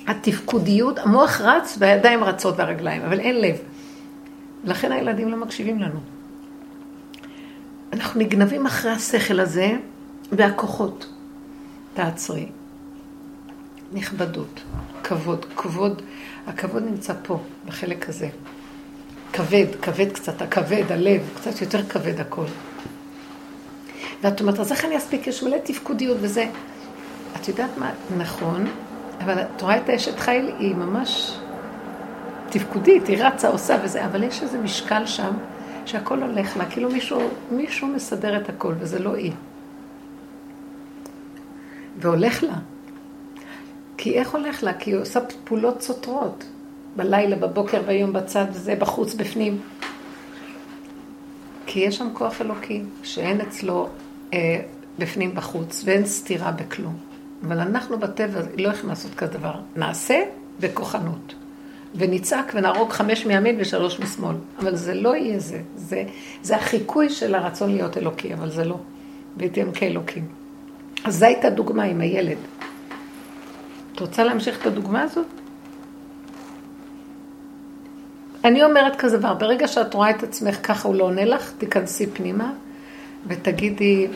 התפקודיות, 0.07 0.99
המוח 0.99 1.41
רץ 1.41 1.75
והידיים 1.79 2.23
רצות 2.23 2.55
והרגליים, 2.57 3.01
אבל 3.01 3.19
אין 3.19 3.41
לב. 3.41 3.55
לכן 4.63 4.91
הילדים 4.91 5.29
לא 5.29 5.37
מקשיבים 5.37 5.79
לנו. 5.79 5.99
אנחנו 7.93 8.19
נגנבים 8.19 8.65
אחרי 8.65 8.91
השכל 8.91 9.39
הזה 9.39 9.71
והכוחות. 10.31 11.07
תעצרי. 11.93 12.45
נכבדות, 13.93 14.61
כבוד, 15.03 15.45
כבוד, 15.55 16.01
הכבוד 16.47 16.83
נמצא 16.83 17.13
פה, 17.23 17.39
בחלק 17.65 18.09
הזה. 18.09 18.29
כבד, 19.33 19.65
כבד 19.81 20.11
קצת, 20.11 20.41
הכבד, 20.41 20.83
הלב, 20.89 21.29
קצת 21.35 21.61
יותר 21.61 21.83
כבד 21.83 22.19
הכל. 22.19 22.45
ואת 24.21 24.41
אומרת, 24.41 24.59
אז 24.59 24.71
איך 24.71 24.85
אני 24.85 24.97
אספיק? 24.97 25.27
יש 25.27 25.43
מלא 25.43 25.57
תפקודיות 25.63 26.17
וזה. 26.21 26.45
את 27.35 27.47
יודעת 27.47 27.77
מה? 27.77 27.91
נכון, 28.17 28.65
אבל 29.19 29.41
את 29.41 29.61
רואה 29.61 29.77
את 29.77 29.89
האשת 29.89 30.19
חיל, 30.19 30.51
היא 30.59 30.75
ממש 30.75 31.37
תפקודית, 32.49 33.07
היא 33.07 33.23
רצה, 33.23 33.47
עושה 33.47 33.77
וזה, 33.83 34.05
אבל 34.05 34.23
יש 34.23 34.43
איזה 34.43 34.57
משקל 34.57 35.05
שם, 35.05 35.31
שהכל 35.85 36.23
הולך 36.23 36.57
לה, 36.57 36.65
כאילו 36.65 36.89
מישהו, 36.89 37.21
מישהו 37.51 37.87
מסדר 37.87 38.37
את 38.37 38.49
הכל, 38.49 38.73
וזה 38.79 38.99
לא 38.99 39.15
היא. 39.15 39.31
והולך 41.97 42.43
לה. 42.43 42.55
כי 43.97 44.13
איך 44.13 44.29
הולך 44.29 44.63
לה? 44.63 44.73
כי 44.73 44.91
היא 44.91 44.97
עושה 44.97 45.19
פעולות 45.43 45.81
סותרות. 45.81 46.43
בלילה, 46.95 47.35
בבוקר, 47.35 47.81
ביום 47.81 48.13
בצד, 48.13 48.45
וזה 48.51 48.75
בחוץ, 48.75 49.13
בפנים. 49.13 49.59
כי 51.65 51.79
יש 51.79 51.97
שם 51.97 52.07
כוח 52.13 52.41
אלוקי, 52.41 52.83
שאין 53.03 53.41
אצלו 53.41 53.89
אה, 54.35 54.61
בפנים 54.99 55.35
בחוץ, 55.35 55.83
ואין 55.85 56.05
סתירה 56.05 56.51
בכלום. 56.51 56.97
אבל 57.43 57.59
אנחנו 57.59 57.99
בטבע 57.99 58.39
לא 58.57 58.69
יכולים 58.69 58.89
לעשות 58.89 59.15
כזה 59.15 59.33
דבר. 59.33 59.53
נעשה 59.75 60.21
בכוחנות. 60.59 61.35
ונצעק 61.95 62.51
ונהרוג 62.55 62.91
חמש 62.91 63.25
מימין 63.25 63.55
ושלוש 63.59 63.99
משמאל. 63.99 64.35
אבל 64.59 64.75
זה 64.75 64.93
לא 64.93 65.15
יהיה 65.15 65.39
זה. 65.39 65.61
זה, 65.75 66.03
זה 66.41 66.55
החיקוי 66.55 67.09
של 67.09 67.35
הרצון 67.35 67.71
להיות 67.71 67.97
אלוקי, 67.97 68.33
אבל 68.33 68.49
זה 68.49 68.65
לא. 68.65 68.77
והייתם 69.37 69.71
כאלוקים. 69.71 70.25
אז 71.03 71.19
זו 71.19 71.25
הייתה 71.25 71.49
דוגמה 71.49 71.83
עם 71.83 72.01
הילד. 72.01 72.37
את 73.93 73.99
רוצה 73.99 74.23
להמשיך 74.23 74.61
את 74.61 74.65
הדוגמה 74.65 75.01
הזאת? 75.01 75.25
אני 78.43 78.63
אומרת 78.63 78.95
כזה 78.95 79.17
דבר, 79.17 79.33
ברגע 79.33 79.67
שאת 79.67 79.93
רואה 79.93 80.09
את 80.09 80.23
עצמך 80.23 80.57
ככה 80.63 80.87
הוא 80.87 80.95
לא 80.95 81.03
עונה 81.03 81.25
לך, 81.25 81.51
תיכנסי 81.57 82.07
פנימה 82.07 82.51
ותגידי, 83.27 84.07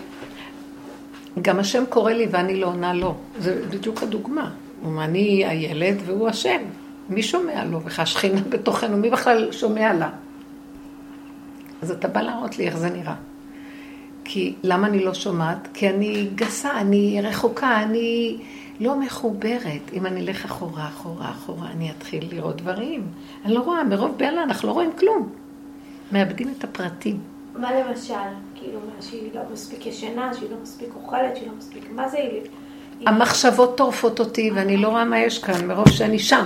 גם 1.41 1.59
השם 1.59 1.83
קורא 1.89 2.11
לי 2.11 2.27
ואני 2.31 2.59
לא 2.59 2.67
עונה 2.67 2.93
לו. 2.93 3.15
זה 3.39 3.61
בדיוק 3.69 4.03
הדוגמה. 4.03 4.49
הוא 4.81 5.01
אני 5.01 5.45
הילד 5.45 5.95
והוא 6.05 6.27
השם. 6.29 6.61
מי 7.09 7.23
שומע 7.23 7.65
לו? 7.65 7.81
וכי 7.83 8.01
השכינה 8.01 8.41
בתוכנו, 8.49 8.97
מי 8.97 9.09
בכלל 9.09 9.51
שומע 9.51 9.93
לה? 9.93 10.09
אז 11.81 11.91
אתה 11.91 12.07
בא 12.07 12.21
להראות 12.21 12.57
לי 12.57 12.67
איך 12.67 12.77
זה 12.77 12.89
נראה. 12.89 13.15
כי 14.23 14.55
למה 14.63 14.87
אני 14.87 15.05
לא 15.05 15.13
שומעת? 15.13 15.67
כי 15.73 15.89
אני 15.89 16.29
גסה, 16.35 16.79
אני 16.79 17.19
רחוקה, 17.23 17.83
אני 17.83 18.37
לא 18.79 18.99
מחוברת. 18.99 19.93
אם 19.93 20.05
אני 20.05 20.21
אלך 20.21 20.45
אחורה, 20.45 20.87
אחורה, 20.87 21.29
אחורה, 21.29 21.67
אני 21.71 21.91
אתחיל 21.91 22.27
לראות 22.31 22.61
דברים. 22.61 23.07
אני 23.45 23.53
לא 23.53 23.59
רואה, 23.59 23.83
מרוב 23.83 24.17
בהלה 24.17 24.43
אנחנו 24.43 24.67
לא 24.67 24.73
רואים 24.73 24.91
כלום. 24.99 25.29
מאבדים 26.11 26.53
את 26.57 26.63
הפרטים. 26.63 27.19
מה 27.55 27.69
למשל? 27.73 28.13
כאילו, 28.69 28.81
מה 28.95 29.01
שהיא 29.01 29.29
לא 29.33 29.41
מספיק 29.53 29.85
ישנה, 29.85 30.33
שהיא 30.33 30.49
לא 30.51 30.57
מספיק 30.63 30.89
אוכלת, 30.95 31.35
שהיא 31.35 31.47
לא 31.47 31.53
מספיק... 31.57 31.83
מה 31.91 32.09
זה 32.09 32.17
היא? 32.17 32.41
המחשבות 33.05 33.77
טורפות 33.77 34.19
אותי 34.19 34.51
ואני 34.55 34.77
לא 34.77 34.87
רואה 34.87 35.05
מה 35.05 35.19
יש 35.19 35.43
כאן, 35.43 35.67
מרוב 35.67 35.89
שאני 35.89 36.19
שם. 36.19 36.45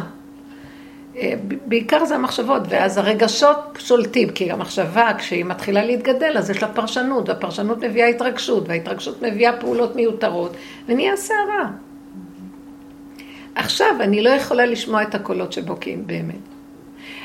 אה, 1.16 1.34
בעיקר 1.66 2.06
זה 2.06 2.16
המחשבות, 2.16 2.62
ואז 2.70 2.98
הרגשות 2.98 3.58
שולטים, 3.80 4.30
כי 4.30 4.52
המחשבה, 4.52 5.12
כשהיא 5.18 5.46
מתחילה 5.46 5.86
להתגדל, 5.86 6.38
אז 6.38 6.50
יש 6.50 6.62
לה 6.62 6.74
פרשנות, 6.74 7.30
והפרשנות 7.30 7.84
מביאה 7.84 8.08
התרגשות, 8.08 8.70
וההתרגשות 8.70 9.22
מביאה 9.22 9.58
פעולות 9.58 9.96
מיותרות, 9.96 10.56
ונהיה 10.88 11.16
סערה. 11.16 11.70
עכשיו, 13.56 13.96
אני 14.00 14.22
לא 14.22 14.30
יכולה 14.30 14.66
לשמוע 14.66 15.04
את 15.04 15.16
הקולות 15.16 15.54
שבוקעים 15.54 16.08
באמת. 16.08 16.53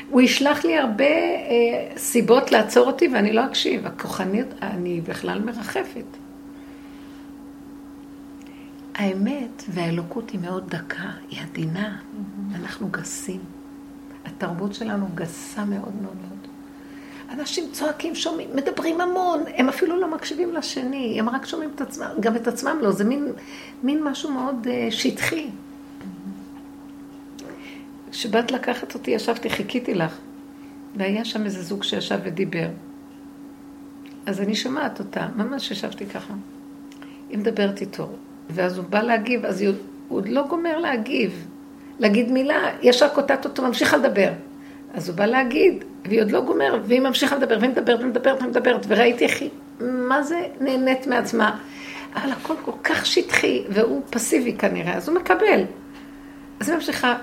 הוא 0.09 0.21
ישלח 0.21 0.65
לי 0.65 0.77
הרבה 0.77 1.05
אה, 1.05 1.97
סיבות 1.97 2.51
לעצור 2.51 2.87
אותי 2.87 3.07
ואני 3.07 3.33
לא 3.33 3.45
אקשיב. 3.45 3.85
הכוחנית, 3.85 4.47
אני 4.61 5.01
בכלל 5.01 5.41
מרחפת. 5.41 6.05
האמת 8.95 9.63
והאלוקות 9.69 10.29
היא 10.29 10.39
מאוד 10.39 10.69
דקה, 10.69 11.09
היא 11.29 11.39
עדינה. 11.51 11.97
אנחנו 12.55 12.87
גסים. 12.87 13.39
התרבות 14.25 14.73
שלנו 14.73 15.07
גסה 15.15 15.65
מאוד 15.65 15.95
מאוד 16.01 16.15
מאוד. 16.15 16.47
אנשים 17.39 17.63
צועקים, 17.71 18.15
שומעים, 18.15 18.49
מדברים 18.55 19.01
המון, 19.01 19.43
הם 19.55 19.69
אפילו 19.69 19.99
לא 19.99 20.11
מקשיבים 20.11 20.53
לשני, 20.53 21.19
הם 21.19 21.29
רק 21.29 21.45
שומעים 21.45 21.71
את 21.75 21.81
עצמם, 21.81 22.09
גם 22.19 22.35
את 22.35 22.47
עצמם 22.47 22.77
לא, 22.81 22.91
זה 22.91 23.03
מין, 23.03 23.27
מין 23.83 24.03
משהו 24.03 24.31
מאוד 24.31 24.67
uh, 24.67 24.91
שטחי. 24.91 25.49
כשבאת 28.11 28.51
לקחת 28.51 28.93
אותי, 28.93 29.11
ישבתי, 29.11 29.49
חיכיתי 29.49 29.93
לך, 29.93 30.17
והיה 30.95 31.25
שם 31.25 31.45
איזה 31.45 31.61
זוג 31.61 31.83
שישב 31.83 32.19
ודיבר. 32.23 32.67
אז 34.25 34.41
אני 34.41 34.55
שומעת 34.55 34.99
אותה, 34.99 35.27
ממש 35.35 35.71
ישבתי 35.71 36.05
ככה. 36.05 36.33
היא 37.29 37.37
מדברת 37.37 37.81
איתו, 37.81 38.09
ואז 38.49 38.77
הוא 38.77 38.85
בא 38.85 39.01
להגיב, 39.01 39.45
אז 39.45 39.61
הוא 39.61 39.73
עוד 40.09 40.27
לא 40.27 40.47
גומר 40.47 40.77
להגיב, 40.77 41.47
להגיד 41.99 42.31
מילה, 42.31 42.69
ישר 42.81 43.07
קוטעת 43.09 43.45
אותו, 43.45 43.63
ממשיכה 43.63 43.97
לדבר. 43.97 44.31
אז 44.93 45.09
הוא 45.09 45.17
בא 45.17 45.25
להגיד, 45.25 45.83
והיא 46.05 46.21
עוד 46.21 46.31
לא 46.31 46.41
גומרת, 46.41 46.81
והיא 46.85 46.99
ממשיכה 46.99 47.35
לדבר, 47.35 47.57
והיא 47.59 47.71
מדברת 47.71 47.99
ומדברת 48.01 48.41
ומדברת, 48.41 48.85
וראיתי 48.87 49.23
איך 49.23 49.41
היא, 49.41 49.49
מה 49.81 50.23
זה 50.23 50.47
נהנית 50.61 51.07
מעצמה. 51.07 51.57
אבל 52.15 52.31
הכל 52.31 52.53
כל 52.65 52.71
כך 52.83 53.05
שטחי, 53.05 53.63
והוא 53.69 54.01
פסיבי 54.09 54.53
כנראה, 54.53 54.93
אז 54.93 55.09
הוא 55.09 55.17
מקבל. 55.17 55.63
אז 56.59 56.69
היא 56.69 56.75
ממשיכה, 56.75 57.15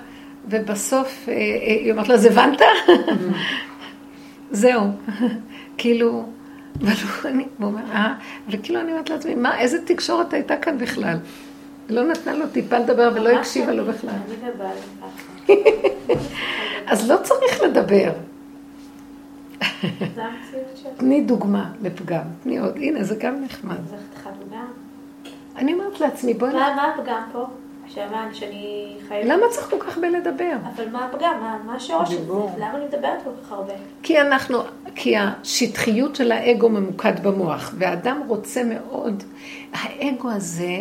ובסוף 0.48 1.28
אה, 1.28 1.32
אה, 1.32 1.38
היא 1.66 1.92
אומרת 1.92 2.08
לו, 2.08 2.14
אז 2.14 2.24
הבנת? 2.24 2.60
זהו. 4.50 4.82
כאילו, 5.78 6.24
והוא 6.80 7.42
אומר, 7.60 7.82
אה, 7.92 8.14
וכאילו 8.50 8.80
אני 8.80 8.92
אומרת 8.92 9.10
לעצמי, 9.10 9.34
מה, 9.34 9.58
איזה 9.58 9.86
תקשורת 9.86 10.32
הייתה 10.32 10.56
כאן 10.56 10.78
בכלל? 10.78 11.18
לא 11.88 12.02
נתנה 12.02 12.34
לו 12.34 12.46
טיפה 12.52 12.78
לדבר 12.78 13.10
ולא 13.14 13.28
הקשיבה 13.28 13.72
לו 13.72 13.84
בכלל. 13.84 14.10
אז 16.86 17.10
לא 17.10 17.16
צריך 17.22 17.62
לדבר. 17.62 18.12
תני 20.96 21.20
דוגמה 21.20 21.70
לפגם, 21.82 22.22
תני 22.42 22.58
עוד, 22.58 22.76
הנה 22.76 23.04
זה 23.04 23.16
גם 23.18 23.42
נחמד. 23.44 23.76
אני 25.56 25.72
אומרת 25.72 26.00
לעצמי, 26.00 26.34
בואי... 26.34 26.52
מה 26.52 26.94
הפגם 26.94 27.22
פה? 27.32 27.46
שהבנת 27.88 28.34
שאני 28.34 28.94
חייבת... 29.08 29.28
למה 29.28 29.42
צריך 29.50 29.70
כל 29.70 29.76
כך 29.80 29.98
בלדבר? 29.98 30.56
אבל 30.76 30.88
מה 30.92 31.04
הפגם? 31.04 31.60
מה 31.66 31.74
השורש 31.74 32.08
של 32.10 32.24
זה? 32.26 32.32
למה 32.56 32.74
אני 32.74 32.84
מדברת 32.84 33.22
כל 33.24 33.30
כך 33.42 33.52
הרבה? 33.52 33.72
כי 34.02 34.20
אנחנו, 34.20 34.58
כי 34.94 35.16
השטחיות 35.16 36.16
של 36.16 36.32
האגו 36.32 36.68
ממוקד 36.68 37.20
במוח, 37.22 37.74
והאדם 37.78 38.22
רוצה 38.26 38.62
מאוד, 38.64 39.22
האגו 39.72 40.30
הזה 40.30 40.78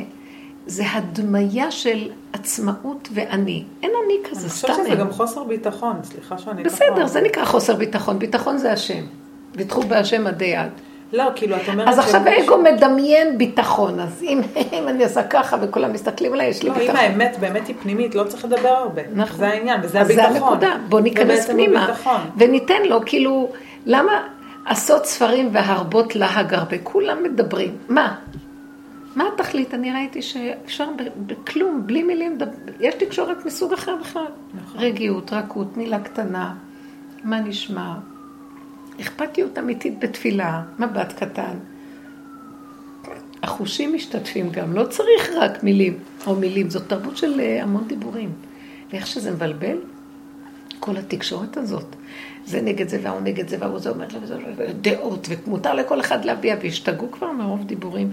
זה 0.68 0.84
הדמיה 0.92 1.72
של 1.72 2.12
עצמאות 2.34 3.10
ואני. 3.14 3.64
אין 3.84 3.92
אני 4.06 4.30
כזה, 4.30 4.50
סתם 4.50 4.68
אני 4.68 4.76
חושבת 4.76 4.88
שזה 4.88 4.96
גם 4.96 5.12
חוסר 5.12 5.44
ביטחון, 5.44 6.00
סליחה 6.04 6.38
שאני 6.38 6.64
ככה... 6.64 6.76
בסדר, 6.76 7.08
זה 7.08 7.22
נקרא 7.22 7.46
חוסר 7.46 7.76
ביטחון. 7.76 8.20
ביטחון 8.20 8.58
זה 8.58 8.72
השם. 8.72 9.04
ביטחו 9.56 9.82
בהשם 9.82 10.28
עדי 10.28 10.46
יד. 10.46 10.72
לא, 11.14 11.24
כאילו, 11.36 11.56
את 11.56 11.62
אומרת... 11.68 11.88
אז 11.88 12.00
עכשיו 12.00 12.22
האגו 12.26 12.58
מדמיין 12.58 13.38
ביטחון, 13.38 14.00
אז 14.00 14.24
אם, 14.24 14.42
אם 14.74 14.88
אני 14.88 15.04
עושה 15.04 15.24
ככה 15.24 15.58
וכולם 15.62 15.94
מסתכלים 15.94 16.34
עליי, 16.34 16.48
יש 16.48 16.64
לי 16.64 16.70
לא, 16.70 16.76
ביטחון. 16.76 16.96
אם 16.96 17.02
האמת 17.02 17.38
באמת 17.40 17.68
היא 17.68 17.76
פנימית, 17.82 18.16
לא 18.16 18.24
צריך 18.24 18.46
לדבר 18.46 18.70
הרבה. 18.70 19.02
נכון. 19.14 19.38
זה 19.38 19.48
העניין, 19.48 19.80
וזה 19.84 20.02
אז 20.02 20.10
הביטחון. 20.10 20.34
זה 20.34 20.40
הנקודה, 20.40 20.76
בוא 20.90 21.02
ניכנס 21.02 21.48
פנימה, 21.48 21.96
וניתן 22.38 22.84
לו, 22.84 23.00
כאילו, 23.06 23.52
למה 23.86 24.12
עשות 24.66 25.06
ספרים 25.06 25.50
והרבות 25.54 26.16
להג 26.16 26.54
הרבה? 26.54 26.78
כולם 26.84 27.24
מדברים. 27.24 27.78
מה? 27.90 28.16
מה 29.16 29.24
התכלית? 29.34 29.74
אני 29.74 29.94
ראיתי 29.94 30.22
שאפשר 30.22 30.88
בכלום, 31.18 31.82
בלי 31.86 32.04
מילים, 32.04 32.38
יש 32.80 32.96
תקשורת 32.96 33.46
מסוג 33.46 33.74
אחר 33.74 33.96
בכלל. 34.02 34.26
נכון. 34.54 34.82
רגיעות, 34.82 35.34
רכות, 35.34 35.78
מילה 35.78 36.00
קטנה, 36.00 36.54
מה 37.24 37.40
נשמע? 37.40 37.94
אכפתיות 39.02 39.58
אמיתית 39.58 40.00
בתפילה, 40.00 40.64
מבט 40.80 41.14
קטן. 41.14 41.58
החושים 43.44 43.94
משתתפים 43.94 44.50
גם, 44.50 44.74
לא 44.74 44.86
צריך 44.86 45.30
רק 45.36 45.64
מילים 45.64 46.00
או 46.28 46.36
מילים, 46.36 46.70
זאת 46.70 46.84
תרבות 46.88 47.18
של 47.18 47.40
אה, 47.40 47.64
המון 47.64 47.88
דיבורים. 47.88 48.32
ואיך 48.92 49.08
שזה 49.08 49.32
מבלבל, 49.32 49.78
כל 50.80 50.98
התקשורת 50.98 51.58
הזאת. 51.58 51.96
זה 52.46 52.62
נגד 52.62 52.90
זה 52.90 53.00
והוא 53.04 53.22
נגד 53.22 53.48
זה 53.48 53.58
והוא 53.60 53.80
זה 53.80 53.90
אומר 53.90 54.08
לזה, 54.22 54.38
דעות, 54.82 55.28
ומותר 55.30 55.74
לכל 55.74 56.00
אחד 56.00 56.26
להביע, 56.26 56.56
והשתגעו 56.62 57.12
כבר 57.12 57.32
מרוב 57.32 57.64
דיבורים. 57.68 58.12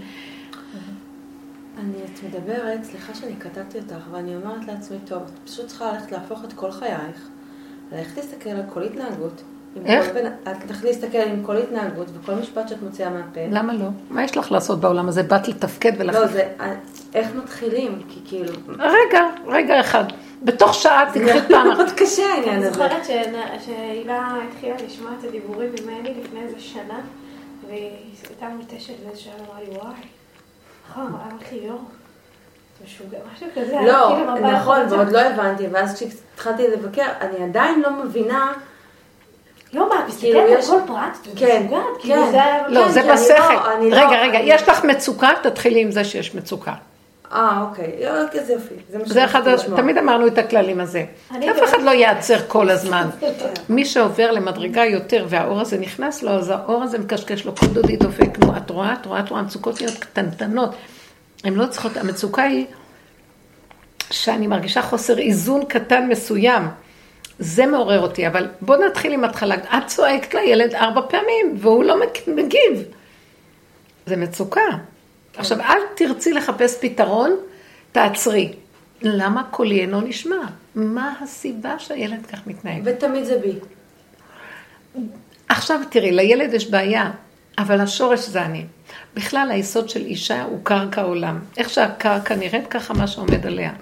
אני, 1.79 1.97
את 2.05 2.23
מדברת, 2.25 2.85
סליחה 2.85 3.15
שאני 3.15 3.37
קטעתי 3.37 3.79
אותך, 3.79 4.07
ואני 4.11 4.37
אומרת 4.37 4.67
לעצמי, 4.67 4.97
טוב, 5.05 5.23
את 5.23 5.49
פשוט 5.49 5.67
צריכה 5.67 5.93
ללכת 5.93 6.13
להפוך 6.13 6.45
את 6.45 6.53
כל 6.53 6.73
חייך, 6.73 7.29
ללכת 7.93 8.17
להסתכל 8.17 8.51
על 8.51 8.63
כל 8.73 8.83
התנהגות. 8.83 9.43
איך? 9.87 10.07
את 10.43 10.57
תלכי 10.67 10.87
להסתכל 10.87 11.19
עם 11.19 11.43
כל 11.45 11.57
התנהגות 11.57 12.07
וכל 12.15 12.35
משפט 12.35 12.69
שאת 12.69 12.83
מוציאה 12.83 13.11
מהפה. 13.11 13.41
למה 13.51 13.75
לא? 13.75 13.87
מה 14.11 14.25
יש 14.25 14.37
לך 14.37 14.53
לעשות 14.53 14.81
בעולם 14.81 15.09
הזה? 15.09 15.23
באת 15.23 15.49
לתפקד 15.49 15.93
ולכן... 15.99 16.21
לא, 16.21 16.27
זה, 16.27 16.49
איך 17.15 17.29
מתחילים? 17.35 18.03
כי 18.09 18.21
כאילו... 18.25 18.53
רגע, 18.79 19.21
רגע 19.47 19.81
אחד. 19.81 20.05
בתוך 20.43 20.75
שעה 20.75 21.11
תקחי 21.13 21.41
פעם 21.49 21.71
אחת. 21.71 21.79
מאוד 21.79 21.91
קשה 21.97 22.23
העניין 22.23 22.57
אני 22.57 22.67
הזה. 22.67 22.71
זוכרת 22.73 23.05
שהילה 23.65 24.37
התחילה 24.49 24.75
לשמוע 24.87 25.11
את 25.19 25.25
הדיבורים 25.25 25.71
ממני 25.83 26.15
לפני 26.25 26.41
איזה 26.43 26.61
שנה, 26.61 27.01
והיא 27.67 27.91
הייתה 28.29 28.49
מותשת 28.49 28.95
לאיזה 29.05 29.21
שעה, 29.21 29.35
אמרה 29.47 29.61
לי, 29.61 29.77
וואי, 29.77 29.95
נכון, 30.91 31.07
אמרתי 31.07 31.55
יואו, 31.55 31.79
משוגע, 32.85 33.19
משהו 33.35 33.47
כזה. 33.55 33.77
לא, 33.87 34.17
כאילו, 34.17 34.53
נכון. 34.53 34.81
ועוד 34.89 35.13
לא 35.13 35.21
הבנתי, 35.21 35.65
ואז 35.71 35.95
כשהתחלתי 35.95 36.69
לבקר, 36.69 37.07
אני 37.21 37.45
עדיין 37.45 37.81
לא 37.81 37.91
מבינה... 38.05 38.53
לא, 39.73 39.89
מה, 39.89 39.95
את 40.09 40.13
כאילו, 40.21 40.41
מסתכלת 40.41 40.57
על 40.57 40.59
יש- 40.59 40.71
כל 40.71 40.79
פרט? 40.87 41.37
כן? 41.37 41.67
כן. 41.71 41.77
כאילו. 42.01 42.17
לא, 42.69 42.85
כן, 42.85 42.91
זה 42.93 43.01
אני 43.01 43.13
בשכל. 43.13 43.33
לא- 43.81 43.89
לא- 43.91 43.97
רגע, 43.97 44.23
רגע, 44.23 44.39
יש 44.43 44.69
לך 44.69 44.85
מצוקה, 44.85 45.31
תתחילי 45.43 45.81
עם 45.83 45.91
זה 45.91 46.05
שיש 46.05 46.35
מצוקה. 46.35 46.75
אה, 47.33 47.65
אוקיי, 47.69 47.93
לא, 48.01 48.11
איזה 48.35 48.53
יופי. 48.53 48.75
מה 48.99 49.05
זה 49.07 49.25
אחד, 49.25 49.41
שרציתי 49.45 49.63
לשמוע. 49.63 49.81
תמיד 49.81 49.99
אמרנו 49.99 50.27
את 50.27 50.39
הכללים 50.39 50.81
הזה. 50.81 51.05
אף 51.31 51.65
אחד 51.65 51.83
לא 51.83 51.91
ייעצר 51.91 52.37
כל 52.49 52.71
הזמן. 52.71 53.09
מי 53.69 53.85
שעובר 53.85 54.31
למדרגה 54.31 54.85
יותר 54.85 55.27
והאור 55.29 55.61
הזה 55.61 55.79
נכנס 55.79 56.23
לו, 56.23 56.31
אז 56.31 56.51
האור 56.51 56.83
הזה 56.83 56.99
מקשקש 56.99 57.45
לו, 57.45 57.57
כל 57.57 57.67
דודי 57.67 57.97
דופק. 57.97 58.39
נו, 58.39 58.57
את 58.57 58.71
רואה, 58.71 58.93
את 58.93 59.07
רואה, 59.07 59.21
את 59.21 59.29
רואה, 59.29 59.41
המצוקות 59.41 59.81
נהיות 59.83 59.99
קטנטנות. 59.99 60.75
הן 61.45 61.55
לא 61.55 61.67
צריכות, 61.67 61.97
המצוקה 61.97 62.43
היא 62.43 62.67
שאני 64.11 64.47
מרגישה 64.47 64.83
חוסר 64.83 65.19
איזון 65.19 65.65
קטן 65.65 66.07
מסוים. 66.09 66.63
זה 67.43 67.67
מעורר 67.67 68.01
אותי, 68.01 68.27
אבל 68.27 68.49
בוא 68.61 68.77
נתחיל 68.77 69.13
עם 69.13 69.25
התחלה. 69.25 69.55
את 69.55 69.87
צועקת 69.87 70.35
לילד 70.35 70.75
ארבע 70.75 71.01
פעמים, 71.09 71.57
והוא 71.59 71.85
לא 71.85 71.97
מגיב. 72.27 72.83
זה 74.07 74.17
מצוקה. 74.17 74.61
עכשיו, 75.37 75.61
אל 75.61 75.79
תרצי 75.95 76.33
לחפש 76.33 76.79
פתרון, 76.81 77.37
תעצרי. 77.93 78.53
למה 79.03 79.45
קולי 79.51 79.81
אינו 79.81 80.01
נשמע? 80.01 80.37
מה 80.75 81.15
הסיבה 81.21 81.79
שהילד 81.79 82.27
כך 82.27 82.47
מתנהג? 82.47 82.83
ותמיד 82.85 83.25
זה 83.25 83.39
בי. 83.39 83.53
עכשיו 85.49 85.81
תראי, 85.91 86.13
לילד 86.13 86.55
יש 86.55 86.71
בעיה, 86.71 87.11
אבל 87.59 87.81
השורש 87.81 88.21
זה 88.21 88.43
אני. 88.43 88.65
בכלל, 89.15 89.49
היסוד 89.51 89.89
של 89.89 90.07
אישה 90.07 90.43
הוא 90.43 90.59
קרקע 90.63 91.03
עולם. 91.03 91.39
איך 91.57 91.71
שהקרקע 91.71 92.35
נראית, 92.35 92.67
ככה 92.67 92.95
מה 92.95 93.07
שעומד 93.07 93.47
עליה. 93.47 93.73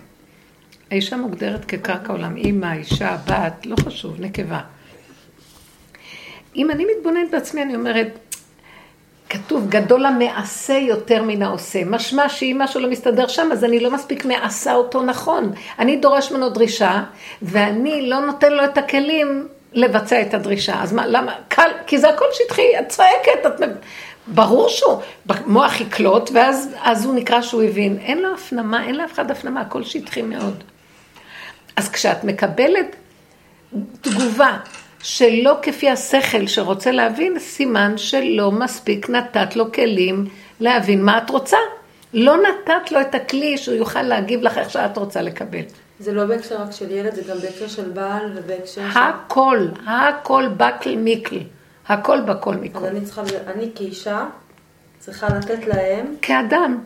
האישה 0.90 1.16
מוגדרת 1.16 1.64
כקרקע 1.64 2.12
עולם, 2.12 2.36
אימא, 2.36 2.72
אישה, 2.72 3.16
בת, 3.26 3.66
לא 3.66 3.76
חשוב, 3.76 4.20
נקבה. 4.20 4.60
אם 6.56 6.70
אני 6.70 6.86
מתבוננת 6.96 7.30
בעצמי, 7.30 7.62
אני 7.62 7.74
אומרת, 7.74 8.18
כתוב, 9.28 9.68
גדול 9.68 10.06
המעשה 10.06 10.72
יותר 10.74 11.22
מן 11.22 11.42
העושה. 11.42 11.84
משמע 11.84 12.28
שאם 12.28 12.56
משהו 12.60 12.80
לא 12.80 12.90
מסתדר 12.90 13.28
שם, 13.28 13.48
אז 13.52 13.64
אני 13.64 13.80
לא 13.80 13.90
מספיק 13.90 14.24
מעשה 14.24 14.74
אותו 14.74 15.02
נכון. 15.02 15.52
אני 15.78 15.96
דורש 15.96 16.32
ממנו 16.32 16.48
דרישה, 16.48 17.02
ואני 17.42 18.08
לא 18.08 18.20
נותן 18.20 18.52
לו 18.52 18.64
את 18.64 18.78
הכלים 18.78 19.48
לבצע 19.72 20.22
את 20.22 20.34
הדרישה. 20.34 20.82
אז 20.82 20.92
מה, 20.92 21.06
למה? 21.06 21.34
קל, 21.48 21.70
כי 21.86 21.98
זה 21.98 22.10
הכל 22.10 22.24
שטחי, 22.32 22.78
את 22.80 22.88
צועקת, 22.88 23.46
את... 23.46 23.60
ברור 24.26 24.68
שהוא, 24.68 25.00
במוח 25.26 25.80
יקלוט, 25.80 26.30
ואז 26.34 26.74
אז 26.82 27.04
הוא 27.04 27.14
נקרא 27.14 27.42
שהוא 27.42 27.62
הבין. 27.62 27.98
אין 27.98 28.18
לו 28.22 28.34
הפנמה, 28.34 28.84
אין 28.86 28.94
לאף 28.94 29.12
אחד 29.12 29.30
הפנמה, 29.30 29.60
הכל 29.60 29.84
שטחי 29.84 30.22
מאוד. 30.22 30.64
אז 31.76 31.88
כשאת 31.88 32.24
מקבלת 32.24 32.96
תגובה 34.00 34.56
שלא 35.02 35.58
כפי 35.62 35.90
השכל 35.90 36.46
שרוצה 36.46 36.90
להבין, 36.90 37.38
סימן 37.38 37.98
שלא 37.98 38.52
מספיק 38.52 39.10
נתת 39.10 39.56
לו 39.56 39.72
כלים 39.72 40.26
להבין 40.60 41.04
מה 41.04 41.18
את 41.18 41.30
רוצה. 41.30 41.56
לא 42.14 42.36
נתת 42.36 42.92
לו 42.92 43.00
את 43.00 43.14
הכלי 43.14 43.58
שהוא 43.58 43.74
יוכל 43.74 44.02
להגיב 44.02 44.42
לך 44.42 44.58
איך 44.58 44.70
שאת 44.70 44.98
רוצה 44.98 45.22
לקבל. 45.22 45.62
זה 46.00 46.12
לא 46.12 46.24
בהקשר 46.24 46.62
רק 46.62 46.72
של 46.72 46.90
ילד, 46.90 47.14
זה 47.14 47.22
גם 47.22 47.38
בהקשר 47.38 47.68
של 47.68 47.90
בעל 47.90 48.32
ובהקשר 48.34 48.90
של... 48.92 48.98
הכל, 48.98 49.66
הכל 49.86 50.48
בקל 50.56 50.96
מיקל. 50.96 51.38
הכל 51.88 52.20
בכל 52.20 52.54
אז 52.54 52.60
מכל. 52.60 52.86
אני 52.86 53.00
צריכה, 53.00 53.22
אני 53.46 53.70
כאישה 53.74 54.26
צריכה 54.98 55.28
לתת 55.28 55.66
להם, 55.66 56.14
כאדם. 56.22 56.78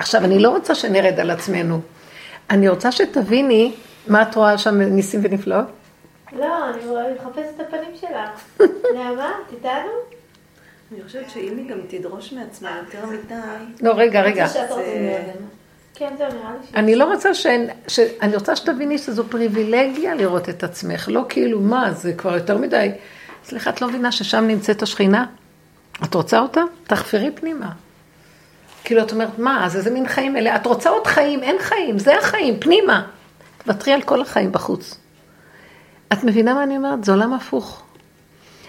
עכשיו, 0.00 0.24
אני 0.24 0.38
לא 0.38 0.50
רוצה 0.50 0.74
שנרד 0.74 1.20
על 1.20 1.30
עצמנו. 1.30 1.80
אני 2.50 2.68
רוצה 2.68 2.92
שתביני 2.92 3.72
מה 4.06 4.22
את 4.22 4.34
רואה 4.34 4.58
שם 4.58 4.80
ניסים 4.80 5.20
ונפלאות. 5.22 5.64
לא, 6.32 6.70
אני 6.70 6.80
מחפשת 7.14 7.50
את 7.56 7.60
הפנים 7.60 7.90
שלך. 8.00 8.60
נעמה, 8.96 9.32
את 9.46 9.52
איתנו? 9.52 9.90
אני 10.92 11.02
חושבת 11.02 11.30
שאם 11.30 11.56
היא 11.56 11.70
גם 11.70 11.78
תדרוש 11.88 12.32
מעצמה 12.32 12.80
יותר 12.84 13.06
מדי, 13.06 13.34
לא, 13.80 13.92
רגע, 13.96 14.22
רגע. 14.22 14.46
זה-. 14.46 14.66
כן, 15.94 16.14
זהו, 16.18 16.28
נראה 16.28 16.52
לי 16.60 16.66
ש... 16.66 16.74
אני 16.74 16.96
לא 16.96 17.04
רוצה 17.04 17.34
ש... 17.34 17.46
ש... 17.88 18.00
אני 18.22 18.34
רוצה 18.34 18.56
שתביני 18.56 18.98
שזו 18.98 19.24
פריבילגיה 19.24 20.14
לראות 20.14 20.48
את 20.48 20.64
עצמך, 20.64 21.08
לא 21.12 21.24
כאילו, 21.28 21.60
מה, 21.60 21.92
זה 21.92 22.12
כבר 22.12 22.34
יותר 22.34 22.58
מדי. 22.58 22.90
סליחה, 23.44 23.70
את 23.70 23.80
לא 23.80 23.88
מבינה 23.88 24.12
ששם 24.12 24.44
נמצאת 24.46 24.82
השכינה? 24.82 25.26
את 26.04 26.14
רוצה 26.14 26.40
אותה? 26.40 26.62
תחפרי 26.84 27.30
פנימה. 27.30 27.70
כאילו, 28.84 29.02
את 29.02 29.12
אומרת, 29.12 29.38
מה, 29.38 29.66
אז 29.66 29.76
איזה 29.76 29.90
מין 29.90 30.08
חיים 30.08 30.36
אלה? 30.36 30.56
את 30.56 30.66
רוצה 30.66 30.90
עוד 30.90 31.06
חיים? 31.06 31.42
אין 31.42 31.56
חיים, 31.60 31.98
זה 31.98 32.18
החיים, 32.18 32.60
פנימה. 32.60 33.06
תוותרי 33.64 33.92
על 33.92 34.02
כל 34.02 34.22
החיים 34.22 34.52
בחוץ. 34.52 34.98
את 36.12 36.24
מבינה 36.24 36.54
מה 36.54 36.62
אני 36.62 36.76
אומרת? 36.76 37.04
זה 37.04 37.12
עולם 37.12 37.32
הפוך. 37.32 37.82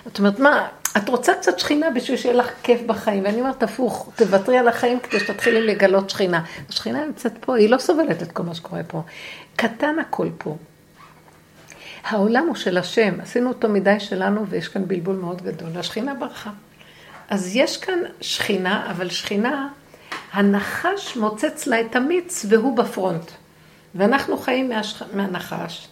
את 0.08 0.20
אומרת, 0.20 0.40
מה, 0.40 0.68
את 0.98 1.10
רוצה 1.10 1.34
קצת 1.34 1.60
שכינה 1.60 1.90
בשביל 1.90 2.18
שיהיה 2.18 2.36
לך 2.36 2.50
כיף 2.64 2.82
בחיים, 2.86 3.24
ואני 3.24 3.42
אומרת, 3.42 3.64
הפוך, 3.64 4.12
תוותרי 4.16 4.58
על 4.58 4.68
החיים 4.68 5.00
כדי 5.00 5.20
שתתחילי 5.20 5.62
לגלות 5.62 6.10
שכינה. 6.10 6.44
השכינה 6.70 7.06
נמצאת 7.06 7.34
פה, 7.40 7.58
היא 7.58 7.70
לא 7.70 7.78
סובלת 7.78 8.24
את 8.24 8.32
כל 8.32 8.44
מה 8.44 8.56
שקורה 8.56 8.82
פה. 8.88 9.02
קטן 9.56 10.00
הכל 10.00 10.30
פה. 10.38 10.58
העולם 12.04 12.48
הוא 12.48 12.56
של 12.56 12.78
השם, 12.78 13.22
עשינו 13.22 13.50
אותו 13.50 13.70
מדי 13.70 14.00
שלנו, 14.00 14.48
ויש 14.48 14.68
כאן 14.68 14.88
בלבול 14.88 15.16
מאוד 15.16 15.42
גדול. 15.42 15.70
השכינה 15.76 16.14
ברחה. 16.14 16.50
אז 17.30 17.56
יש 17.56 17.78
כאן 17.78 18.00
שכינה, 18.22 18.92
אבל 18.92 19.10
שכינה, 19.10 19.68
הנחש 20.34 21.18
מוצץ 21.18 21.68
לה 21.68 21.82
את 21.82 21.96
המיץ 21.96 22.46
והוא 22.50 22.78
בפרונט. 22.78 23.32
ואנחנו 23.96 24.38
חיים 24.38 24.70
מהשכ... 24.70 25.04
מהנחש, 25.14 25.88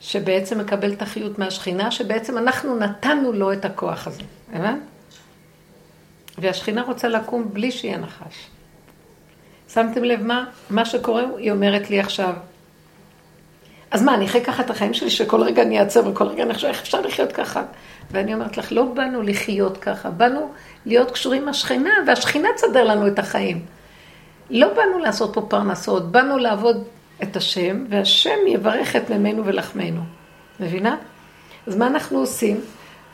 שבעצם 0.00 0.58
מקבל 0.58 0.92
את 0.92 1.02
החיות 1.02 1.38
מהשכינה, 1.38 1.90
שבעצם 1.90 2.38
אנחנו 2.38 2.78
נתנו 2.78 3.32
לו 3.32 3.52
את 3.52 3.64
הכוח 3.64 4.06
הזה, 4.06 4.22
הבנת? 4.52 4.78
והשכינה 6.38 6.82
רוצה 6.82 7.08
לקום 7.08 7.48
בלי 7.52 7.70
שיהיה 7.70 7.98
נחש. 7.98 8.46
שמתם 9.68 10.04
לב 10.04 10.22
מה? 10.22 10.44
מה 10.70 10.84
שקורה, 10.84 11.24
היא 11.36 11.50
אומרת 11.50 11.90
לי 11.90 12.00
עכשיו, 12.00 12.34
אז 13.90 14.02
מה, 14.02 14.14
אני 14.14 14.26
אחרי 14.26 14.44
ככה 14.44 14.62
את 14.62 14.70
החיים 14.70 14.94
שלי, 14.94 15.10
שכל 15.10 15.42
רגע 15.42 15.62
אני 15.62 15.80
אעצר 15.80 16.08
וכל 16.08 16.24
רגע 16.24 16.42
אני 16.42 16.54
חושב, 16.54 16.66
איך 16.66 16.80
אפשר 16.80 17.00
לחיות 17.00 17.32
ככה? 17.32 17.62
ואני 18.10 18.34
אומרת 18.34 18.56
לך, 18.56 18.72
לא 18.72 18.84
באנו 18.84 19.22
לחיות 19.22 19.76
ככה, 19.76 20.10
באנו 20.10 20.50
להיות 20.86 21.10
קשורים 21.10 21.42
עם 21.42 21.48
השכינה, 21.48 21.90
והשכינה 22.06 22.48
תסדר 22.56 22.84
לנו 22.84 23.06
את 23.06 23.18
החיים. 23.18 23.64
לא 24.50 24.74
באנו 24.74 24.98
לעשות 24.98 25.34
פה 25.34 25.46
פרנסות, 25.48 26.12
באנו 26.12 26.38
לעבוד 26.38 26.84
את 27.22 27.36
השם, 27.36 27.84
והשם 27.88 28.38
יברך 28.46 28.96
את 28.96 29.10
מימינו 29.10 29.46
ולחמנו. 29.46 30.00
מבינה? 30.60 30.96
אז 31.66 31.76
מה 31.76 31.86
אנחנו 31.86 32.18
עושים? 32.18 32.60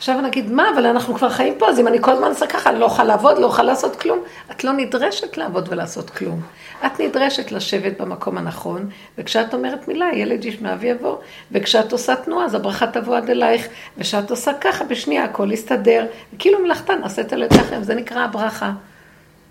עכשיו 0.03 0.20
נגיד, 0.20 0.50
מה, 0.50 0.70
אבל 0.74 0.86
אנחנו 0.86 1.14
כבר 1.14 1.30
חיים 1.30 1.55
פה, 1.59 1.68
אז 1.68 1.80
אם 1.80 1.88
אני 1.88 1.98
כל 2.00 2.11
הזמן 2.11 2.28
עושה 2.28 2.46
ככה, 2.46 2.70
אני 2.70 2.78
לא 2.78 2.84
אוכל 2.84 3.05
לעבוד, 3.05 3.38
לא 3.38 3.46
אוכל 3.46 3.62
לעשות 3.62 3.96
כלום. 3.96 4.18
את 4.50 4.64
לא 4.64 4.72
נדרשת 4.72 5.36
לעבוד 5.36 5.68
ולעשות 5.70 6.11
כלום. 6.11 6.40
את 6.86 7.00
נדרשת 7.00 7.53
לשבת 7.53 8.00
במקום 8.00 8.38
הנכון, 8.38 8.88
וכשאת 9.18 9.55
אומרת 9.55 9.88
מילה, 9.88 10.07
ילד 10.14 10.44
ישמע 10.44 10.74
ויבוא, 10.80 11.16
וכשאת 11.53 11.92
עושה 11.92 12.16
תנועה, 12.16 12.44
אז 12.44 12.55
הברכה 12.55 12.86
תבוא 12.86 13.16
עד 13.16 13.30
אלייך, 13.30 13.68
וכשאת 13.98 14.30
עושה 14.30 14.53
ככה, 14.61 14.84
בשנייה 14.84 15.24
הכל 15.24 15.53
יסתדר, 15.53 16.07
וכאילו 16.34 16.59
מלאכתה 16.59 16.94
נעשית 16.94 17.32
על 17.32 17.42
ידיכם, 17.42 17.82
זה 17.82 17.94
נקרא 17.94 18.24
הברכה. 18.24 18.72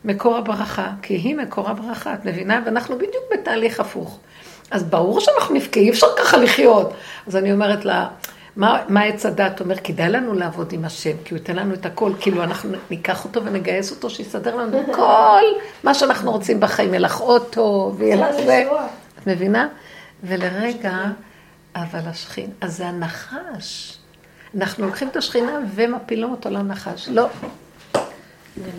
מקור 0.05 0.37
הברכה, 0.37 0.87
כי 1.01 1.13
היא 1.13 1.35
מקור 1.35 1.69
הברכה, 1.69 2.13
את 2.13 2.25
מבינה? 2.25 2.61
ואנחנו 2.65 2.95
בדיוק 2.95 3.23
בתהליך 3.33 3.79
הפוך. 3.79 4.19
אז 4.71 4.83
ברור 4.83 5.19
שאנחנו 5.19 5.55
נבכה, 5.55 5.79
אי 5.79 5.89
אפשר 5.89 6.07
ככה 6.17 6.37
לחיות. 6.37 6.93
אז 7.27 7.35
אני 7.35 7.53
אומרת 7.53 7.85
לה, 7.85 8.07
מה, 8.55 9.03
עץ 9.03 9.25
הדת 9.25 9.59
אומר? 9.59 9.75
כדאי 9.75 10.09
לנו 10.09 10.33
לעבוד 10.33 10.73
עם 10.73 10.85
השם, 10.85 11.11
כי 11.23 11.33
הוא 11.33 11.39
ייתן 11.39 11.55
לנו 11.55 11.73
את 11.73 11.85
הכל, 11.85 12.11
כאילו 12.19 12.43
אנחנו 12.43 12.77
ניקח 12.89 13.25
אותו 13.25 13.45
ונגייס 13.45 13.91
אותו, 13.91 14.09
שיסדר 14.09 14.55
לנו 14.55 14.77
כל 14.93 15.43
מה 15.83 15.93
שאנחנו 15.93 16.31
רוצים 16.31 16.59
בחיים, 16.59 16.89
יהיה 16.89 16.99
לך 16.99 17.21
אוטו, 17.21 17.93
ויהיה 17.97 18.15
לך 18.15 18.35
זה. 18.45 18.63
את 19.19 19.27
מבינה? 19.27 19.67
ולרגע, 20.23 20.97
אבל 21.75 21.99
השכין, 22.05 22.49
אז 22.61 22.77
זה 22.77 22.87
הנחש. 22.87 23.97
אנחנו 24.57 24.85
לוקחים 24.85 25.07
את 25.07 25.15
השכינה 25.15 25.59
ומפילים 25.75 26.31
אותו 26.31 26.49
לנחש. 26.49 27.09
לא. 27.09 27.27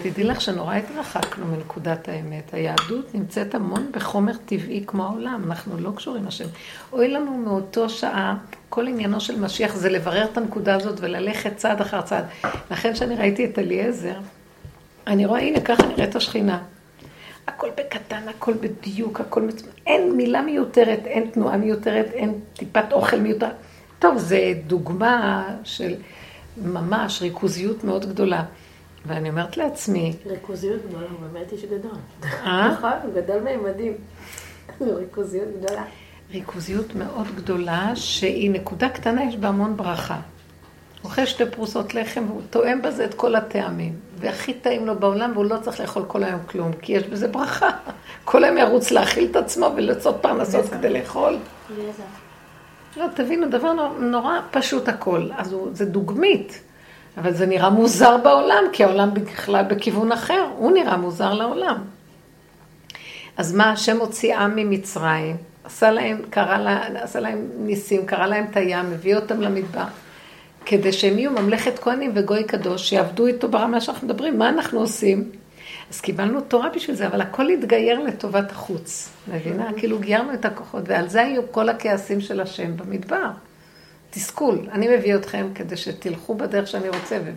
תדעי 0.02 0.24
לך 0.24 0.40
שנורא 0.40 0.74
התרחקנו 0.74 1.46
מנקודת 1.46 2.08
האמת. 2.08 2.54
היהדות 2.54 3.14
נמצאת 3.14 3.54
המון 3.54 3.92
בחומר 3.92 4.32
טבעי 4.46 4.84
כמו 4.86 5.04
העולם, 5.04 5.42
אנחנו 5.46 5.78
לא 5.78 5.90
קשורים 5.96 6.26
לשם. 6.26 6.44
אוי 6.92 7.08
לנו 7.08 7.38
מאותו 7.38 7.88
שעה, 7.88 8.36
כל 8.68 8.86
עניינו 8.86 9.20
של 9.20 9.40
משיח 9.40 9.74
זה 9.74 9.90
לברר 9.90 10.24
את 10.24 10.36
הנקודה 10.36 10.74
הזאת 10.74 10.98
וללכת 11.00 11.56
צעד 11.56 11.80
אחר 11.80 12.02
צעד. 12.02 12.24
לכן 12.70 12.92
כשאני 12.92 13.16
ראיתי 13.16 13.44
את 13.44 13.58
אליעזר, 13.58 14.18
אני 15.06 15.26
רואה, 15.26 15.40
הנה 15.40 15.60
ככה 15.60 15.86
נראית 15.86 16.16
השכינה. 16.16 16.62
הכל 17.46 17.68
בקטן, 17.76 18.28
הכל 18.28 18.52
בדיוק, 18.52 19.20
הכל. 19.20 19.48
אין 19.86 20.16
מילה 20.16 20.42
מיותרת, 20.42 21.06
אין 21.06 21.30
תנועה 21.30 21.56
מיותרת, 21.56 22.06
אין 22.12 22.34
טיפת 22.56 22.92
אוכל 22.92 23.16
מיותר. 23.16 23.48
טוב, 23.98 24.18
זה 24.18 24.52
דוגמה 24.66 25.48
של 25.64 25.94
ממש 26.56 27.22
ריכוזיות 27.22 27.84
מאוד 27.84 28.06
גדולה. 28.08 28.44
ואני 29.06 29.30
אומרת 29.30 29.56
לעצמי, 29.56 30.16
ריכוזיות 30.26 30.80
גדולה, 30.88 31.06
הוא 31.10 31.18
באמת 31.20 31.52
איש 31.52 31.64
גדול. 31.64 31.98
אה? 32.24 32.72
נכון, 32.72 32.92
הוא 33.02 33.14
גדול 33.14 33.40
מימדים. 33.40 33.92
ריכוזיות 34.80 35.48
גדולה. 35.58 35.84
ריכוזיות 36.32 36.94
מאוד 36.94 37.26
גדולה, 37.36 37.92
שהיא 37.94 38.50
נקודה 38.50 38.88
קטנה, 38.88 39.24
יש 39.24 39.36
בה 39.36 39.48
המון 39.48 39.76
ברכה. 39.76 40.14
הוא 41.02 41.10
אוכל 41.10 41.26
שתי 41.26 41.44
פרוסות 41.50 41.94
לחם 41.94 42.24
והוא 42.28 42.42
תואם 42.50 42.82
בזה 42.82 43.04
את 43.04 43.14
כל 43.14 43.34
הטעמים. 43.34 43.96
והכי 44.18 44.54
טעים 44.54 44.86
לו 44.86 44.98
בעולם, 44.98 45.30
והוא 45.34 45.44
לא 45.44 45.56
צריך 45.62 45.80
לאכול 45.80 46.04
כל 46.06 46.24
היום 46.24 46.40
כלום, 46.46 46.72
כי 46.72 46.92
יש 46.92 47.02
בזה 47.02 47.28
ברכה. 47.28 47.68
כל 48.24 48.44
היום 48.44 48.58
ירוץ 48.58 48.90
להאכיל 48.90 49.28
את 49.30 49.36
עצמו 49.36 49.70
ולעשות 49.76 50.16
פרנסות 50.20 50.64
כדי 50.70 50.88
לאכול. 50.88 51.36
לא, 52.96 53.06
תבינו, 53.14 53.48
דבר 53.48 53.72
נורא, 53.72 53.98
נורא 53.98 54.38
פשוט 54.50 54.88
הכל. 54.88 55.28
אז 55.36 55.52
הוא, 55.52 55.68
זה 55.72 55.84
דוגמית, 55.84 56.62
אבל 57.16 57.32
זה 57.32 57.46
נראה 57.46 57.70
מוזר 57.70 58.16
בעולם, 58.16 58.64
כי 58.72 58.84
העולם 58.84 59.14
בכלל 59.14 59.64
בכיוון 59.64 60.12
אחר, 60.12 60.46
הוא 60.56 60.72
נראה 60.72 60.96
מוזר 60.96 61.34
לעולם. 61.34 61.76
אז 63.36 63.54
מה, 63.54 63.72
השם 63.72 63.98
הוציא 63.98 64.36
עם 64.36 64.56
ממצרים, 64.56 65.36
עשה 65.64 65.90
להם, 65.90 66.22
קרא 66.30 66.58
לה, 66.58 67.02
עשה 67.02 67.20
להם 67.20 67.48
ניסים, 67.58 68.06
קרא 68.06 68.26
להם 68.26 68.46
את 68.50 68.56
הים, 68.56 68.86
הביא 68.92 69.16
אותם 69.16 69.40
למדבר, 69.40 69.84
כדי 70.66 70.92
שהם 70.92 71.18
יהיו 71.18 71.30
ממלכת 71.30 71.78
כהנים 71.78 72.12
וגוי 72.14 72.44
קדוש, 72.44 72.88
שיעבדו 72.88 73.26
איתו 73.26 73.48
ברמה 73.48 73.80
שאנחנו 73.80 74.06
מדברים, 74.06 74.38
מה 74.38 74.48
אנחנו 74.48 74.80
עושים? 74.80 75.30
אז 75.90 76.00
קיבלנו 76.00 76.40
תורה 76.40 76.68
בשביל 76.68 76.96
זה, 76.96 77.06
אבל 77.06 77.20
הכל 77.20 77.48
התגייר 77.48 77.98
לטובת 78.00 78.50
החוץ, 78.50 79.10
מבינה? 79.28 79.70
כאילו 79.76 79.98
גיירנו 79.98 80.34
את 80.34 80.44
הכוחות, 80.44 80.82
ועל 80.86 81.08
זה 81.08 81.22
היו 81.22 81.42
כל 81.50 81.68
הכעסים 81.68 82.20
של 82.20 82.40
השם 82.40 82.76
במדבר. 82.76 83.28
תסכול, 84.14 84.58
אני 84.72 84.96
מביא 84.96 85.14
אתכם 85.14 85.48
כדי 85.54 85.76
שתלכו 85.76 86.34
בדרך 86.34 86.66
שאני 86.68 86.88
רוצה, 86.88 87.18
ו- 87.24 87.32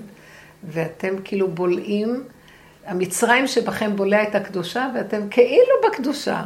ואתם 0.63 1.15
כאילו 1.23 1.47
בולעים, 1.47 2.23
המצרים 2.85 3.47
שבכם 3.47 3.95
בולע 3.95 4.23
את 4.23 4.35
הקדושה, 4.35 4.91
ואתם 4.95 5.29
כאילו 5.29 5.73
בקדושה. 5.87 6.43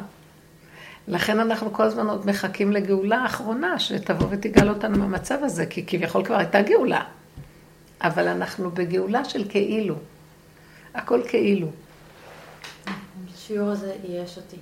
לכן 1.07 1.39
אנחנו 1.39 1.73
כל 1.73 1.83
הזמן 1.83 2.07
עוד 2.07 2.27
מחכים 2.27 2.71
לגאולה 2.71 3.17
האחרונה, 3.17 3.79
שתבוא 3.79 4.27
ותגאל 4.29 4.69
אותנו 4.69 4.97
מהמצב 4.97 5.43
הזה, 5.43 5.65
כי 5.65 5.85
כביכול 5.87 6.25
כבר 6.25 6.35
הייתה 6.35 6.61
גאולה. 6.61 7.03
אבל 8.01 8.27
אנחנו 8.27 8.71
בגאולה 8.71 9.25
של 9.25 9.45
כאילו. 9.49 9.95
הכל 10.93 11.21
כאילו. 11.27 11.67
השיעור 13.33 13.69
הזה 13.69 13.95
ייאש 14.09 14.37
אותי. 14.37 14.57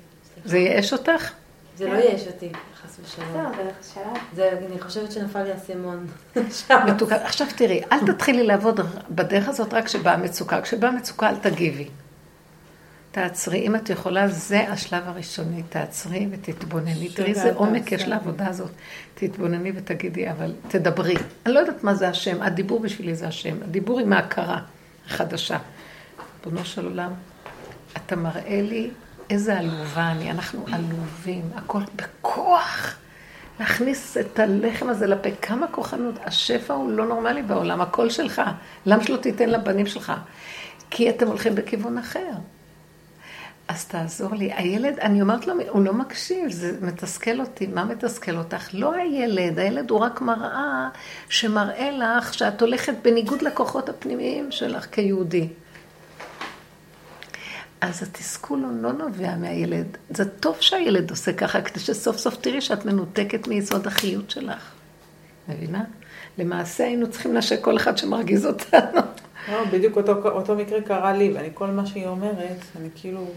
זה 0.45 0.57
ייאש 0.57 0.93
אותך? 0.93 1.31
זה 1.77 1.87
לא 1.87 1.93
ייאש 1.93 2.27
אותי, 2.27 2.51
חס 2.83 2.99
ושלום. 3.03 3.51
בסדר, 3.79 4.03
זה 4.35 4.51
אני 4.71 4.79
חושבת 4.79 5.11
שנפל 5.11 5.43
לי 5.43 5.51
האסימון. 5.51 6.07
מתוקה. 6.87 7.15
עכשיו 7.15 7.47
תראי, 7.55 7.81
אל 7.91 8.13
תתחילי 8.13 8.43
לעבוד 8.43 8.79
בדרך 9.09 9.47
הזאת 9.47 9.73
רק 9.73 9.85
כשבאה 9.85 10.17
מצוקה. 10.17 10.61
כשבאה 10.61 10.91
מצוקה 10.91 11.29
אל 11.29 11.35
תגיבי. 11.35 11.87
תעצרי, 13.11 13.67
אם 13.67 13.75
את 13.75 13.89
יכולה, 13.89 14.27
זה 14.27 14.59
השלב 14.59 15.03
הראשוני. 15.05 15.63
תעצרי 15.69 16.27
ותתבונני. 16.31 17.09
תראי 17.09 17.29
איזה 17.29 17.53
עומק 17.53 17.91
יש 17.91 18.07
לעבודה 18.07 18.47
הזאת. 18.47 18.71
תתבונני 19.13 19.71
ותגידי, 19.75 20.31
אבל 20.31 20.53
תדברי. 20.67 21.15
אני 21.45 21.53
לא 21.53 21.59
יודעת 21.59 21.83
מה 21.83 21.95
זה 21.95 22.09
השם, 22.09 22.41
הדיבור 22.41 22.79
בשבילי 22.79 23.15
זה 23.15 23.27
השם. 23.27 23.55
הדיבור 23.63 23.99
עם 23.99 24.13
ההכרה 24.13 24.61
החדשה. 25.07 25.57
ריבונו 26.45 26.65
של 26.65 26.85
עולם, 26.85 27.11
אתה 27.97 28.15
מראה 28.15 28.61
לי 28.61 28.89
איזה 29.29 29.59
עלובה 29.59 30.11
אני, 30.11 30.31
אנחנו 30.31 30.65
עלובים, 30.71 31.41
הכל 31.55 31.81
בכוח. 31.95 32.95
להכניס 33.59 34.17
את 34.17 34.39
הלחם 34.39 34.89
הזה 34.89 35.07
לפה, 35.07 35.29
כמה 35.41 35.67
כוחנות. 35.67 36.15
השפע 36.25 36.73
הוא 36.73 36.91
לא 36.91 37.05
נורמלי 37.05 37.43
בעולם, 37.43 37.81
הכל 37.81 38.09
שלך. 38.09 38.41
למה 38.85 39.03
שלא 39.03 39.17
תיתן 39.17 39.49
לבנים 39.49 39.87
שלך? 39.87 40.13
כי 40.89 41.09
אתם 41.09 41.27
הולכים 41.27 41.55
בכיוון 41.55 41.97
אחר. 41.97 42.31
אז 43.67 43.85
תעזור 43.85 44.35
לי. 44.35 44.53
הילד, 44.53 44.99
אני 44.99 45.21
אומרת 45.21 45.47
לו, 45.47 45.53
הוא 45.69 45.85
לא 45.85 45.93
מקשיב, 45.93 46.51
זה 46.51 46.77
מתסכל 46.81 47.39
אותי. 47.39 47.67
מה 47.67 47.85
מתסכל 47.85 48.37
אותך? 48.37 48.69
לא 48.73 48.93
הילד, 48.93 49.59
הילד 49.59 49.89
הוא 49.89 49.99
רק 49.99 50.21
מראה 50.21 50.89
שמראה 51.29 51.91
לך 51.91 52.33
שאת 52.33 52.61
הולכת 52.61 52.93
בניגוד 53.01 53.41
לכוחות 53.41 53.89
הפנימיים 53.89 54.51
שלך 54.51 54.87
כיהודי. 54.91 55.47
אז 57.81 58.03
התסכול 58.03 58.59
לא 58.81 58.93
נובע 58.93 59.35
מהילד. 59.35 59.97
זה 60.09 60.29
טוב 60.29 60.57
שהילד 60.59 61.09
עושה 61.09 61.33
ככה, 61.33 61.61
כדי 61.61 61.79
שסוף 61.79 62.17
סוף 62.17 62.35
תראי 62.35 62.61
שאת 62.61 62.85
מנותקת 62.85 63.47
מיסוד 63.47 63.87
החיות 63.87 64.29
שלך. 64.29 64.71
מבינה? 65.49 65.83
למעשה 66.37 66.83
היינו 66.83 67.09
צריכים 67.09 67.33
לנשק 67.33 67.61
כל 67.61 67.77
אחד 67.77 67.97
שמרגיז 67.97 68.45
אותנו. 68.45 69.01
לא, 69.51 69.63
בדיוק 69.71 69.97
אותו, 69.97 70.29
אותו 70.29 70.55
מקרה 70.55 70.81
קרה 70.81 71.13
לי, 71.13 71.33
ואני 71.33 71.49
כל 71.53 71.67
מה 71.67 71.85
שהיא 71.85 72.07
אומרת, 72.07 72.57
אני 72.79 72.89
כאילו... 72.95 73.27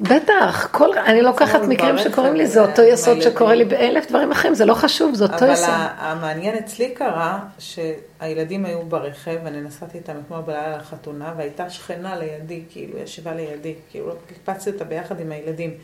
בטח, 0.00 0.68
כל, 0.72 0.98
אני 0.98 1.22
לוקחת 1.22 1.60
מקרים 1.68 1.98
שקורים 1.98 2.34
לי, 2.34 2.46
זה 2.46 2.60
אותו 2.60 2.82
יסוד 2.82 3.20
שקורה 3.20 3.54
לי 3.54 3.64
באלף 3.64 4.08
דברים 4.08 4.32
אחרים, 4.32 4.54
זה 4.54 4.64
לא 4.64 4.74
חשוב, 4.74 5.14
זה 5.14 5.24
אותו 5.24 5.44
יסוד. 5.46 5.68
אבל 5.68 5.86
המעניין 5.98 6.56
אצלי 6.56 6.90
קרה, 6.90 7.38
שהילדים 7.58 8.64
היו 8.64 8.82
ברכב, 8.82 9.36
ואני 9.44 9.60
נסעתי 9.60 9.98
איתם 9.98 10.12
אתמול 10.26 10.40
בלילה 10.40 10.76
לחתונה, 10.76 11.32
והייתה 11.36 11.70
שכנה 11.70 12.16
לידי, 12.16 12.62
כאילו, 12.70 12.98
ישבה 12.98 13.34
לידי, 13.34 13.74
כאילו, 13.90 14.06
לא 14.06 14.14
הקפצתי 14.30 14.70
אותה 14.70 14.84
ביחד 14.84 15.20
עם 15.20 15.32
הילדים. 15.32 15.74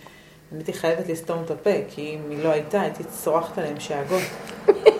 הייתי 0.53 0.73
חייבת 0.73 1.09
לסתום 1.09 1.43
את 1.45 1.51
הפה, 1.51 1.71
כי 1.89 2.01
אם 2.15 2.31
היא 2.31 2.45
לא 2.45 2.49
הייתה, 2.49 2.81
הייתי 2.81 3.05
צורחת 3.05 3.59
עליהם 3.59 3.81
שאגות. 3.81 4.23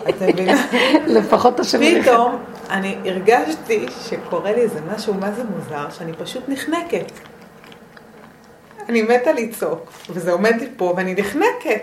את 0.09 0.21
מבינה? 0.27 0.67
לפחות 1.07 1.59
השם 1.59 2.01
פתאום 2.01 2.43
אני 2.69 2.95
הרגשתי 3.05 3.85
שקורה 4.09 4.51
לי 4.51 4.61
איזה 4.61 4.79
משהו, 4.95 5.13
מה 5.13 5.31
זה 5.31 5.43
מוזר, 5.43 5.89
שאני 5.89 6.13
פשוט 6.13 6.43
נחנקת. 6.47 7.11
אני 8.89 9.01
מתה 9.01 9.31
לצעוק, 9.31 9.91
וזה 10.09 10.31
עומד 10.31 10.53
לי 10.59 10.67
פה, 10.77 10.93
ואני 10.97 11.15
נחנקת. 11.17 11.81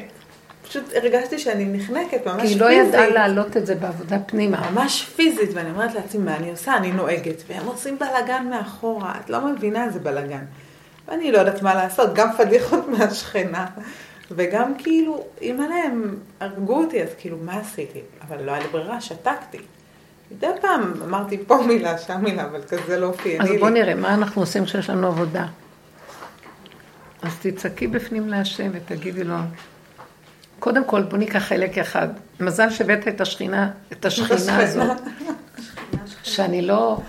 פשוט 0.68 0.85
הרגשתי 0.94 1.39
שאני 1.39 1.64
נחנקת, 1.64 2.26
ממש 2.26 2.40
פיזית. 2.40 2.59
כי 2.59 2.64
היא 2.64 2.82
לא 2.82 2.89
ידעה 2.89 3.09
להעלות 3.09 3.56
את 3.56 3.66
זה 3.66 3.74
בעבודה 3.74 4.18
פנימה. 4.26 4.70
ממש 4.70 5.05
פיזית, 5.16 5.51
ואני 5.55 5.70
אומרת 5.70 5.94
לעצמי, 5.94 6.24
מה 6.24 6.36
אני 6.36 6.51
עושה? 6.51 6.76
אני 6.76 6.93
נוהגת, 6.93 7.43
והם 7.48 7.66
עושים 7.66 7.98
בלאגן 7.98 8.47
מאחורה, 8.51 9.14
את 9.24 9.31
לא 9.31 9.47
מבינה 9.47 9.85
איזה 9.85 9.98
בלאגן. 9.98 10.44
ואני 11.09 11.32
לא 11.32 11.39
יודעת 11.39 11.62
מה 11.62 11.74
לעשות, 11.74 12.14
גם 12.14 12.28
פדיחות 12.36 12.89
מהשכנה, 12.98 13.66
וגם 14.31 14.74
כאילו, 14.78 15.24
אם 15.43 15.60
עליהם 15.64 16.16
הרגו 16.40 16.76
אותי, 16.82 17.02
אז 17.02 17.09
כאילו, 17.18 17.36
מה 17.44 17.60
עשיתי? 17.60 18.01
אבל 18.28 18.43
לא 18.44 18.52
היה 18.52 18.60
לי 18.60 18.68
ברירה, 18.68 19.01
שתקתי. 19.01 19.59
מדי 20.31 20.47
פעם 20.60 20.93
אמרתי 21.05 21.39
פה 21.47 21.62
מילה, 21.66 21.98
שם 21.98 22.20
מילה, 22.22 22.44
אבל 22.44 22.60
כזה 22.68 23.01
לא 23.01 23.06
אופייני 23.06 23.48
לי. 23.48 23.55
אז 23.55 23.60
בוא 23.60 23.70
נראה, 23.70 23.94
מה 23.94 24.14
אנחנו 24.14 24.43
עושים 24.43 24.64
כשיש 24.64 24.90
לנו 24.90 25.06
עבודה? 25.06 25.47
אז 27.24 27.32
תצעקי 27.42 27.86
בפנים 27.86 28.28
להשם 28.28 28.70
ותגידי 28.72 29.24
לו, 29.24 29.34
קודם 30.59 30.84
כל 30.84 31.02
בוא 31.02 31.18
ניקח 31.18 31.38
חלק 31.38 31.78
אחד. 31.78 32.09
מזל 32.40 32.70
שהבאת 32.70 33.09
את 33.09 33.20
השכינה, 33.20 33.70
את 33.92 34.05
השכינה 34.06 34.59
הזאת, 34.59 35.01
שאני 36.22 36.62
לא 36.62 37.01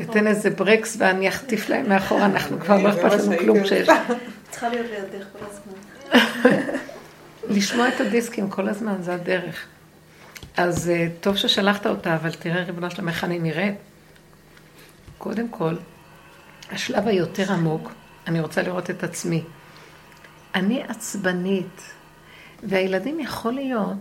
אתן 0.00 0.26
איזה 0.26 0.50
ברקס 0.50 0.96
ואני 0.98 1.28
אחטיף 1.28 1.68
להם 1.68 1.88
מאחור, 1.88 2.24
אנחנו 2.24 2.60
כבר 2.60 2.78
לא 2.78 2.88
אכפת 2.88 3.24
לנו 3.24 3.38
כלום 3.38 3.62
כשיש. 3.62 3.88
צריכה 4.50 4.68
להיות 4.68 4.86
לידך 4.90 5.26
כל 5.32 5.44
הזמן. 5.50 6.60
לשמוע 7.48 7.88
את 7.88 8.00
הדיסקים 8.00 8.50
כל 8.50 8.68
הזמן, 8.68 9.02
זה 9.02 9.14
הדרך. 9.14 9.66
אז 10.56 10.90
אה, 10.90 11.08
טוב 11.20 11.36
ששלחת 11.36 11.86
אותה, 11.86 12.14
אבל 12.14 12.32
תראה 12.32 12.62
ריבונו 12.62 12.90
שלום 12.90 13.08
איך 13.08 13.24
אני 13.24 13.38
נראית. 13.38 13.74
קודם 15.18 15.48
כל, 15.48 15.74
השלב 16.72 17.08
היותר 17.08 17.52
עמוק, 17.52 17.92
אני 18.26 18.40
רוצה 18.40 18.62
לראות 18.62 18.90
את 18.90 19.04
עצמי. 19.04 19.44
אני 20.54 20.82
עצבנית, 20.82 21.80
והילדים 22.62 23.20
יכול 23.20 23.52
להיות 23.52 23.96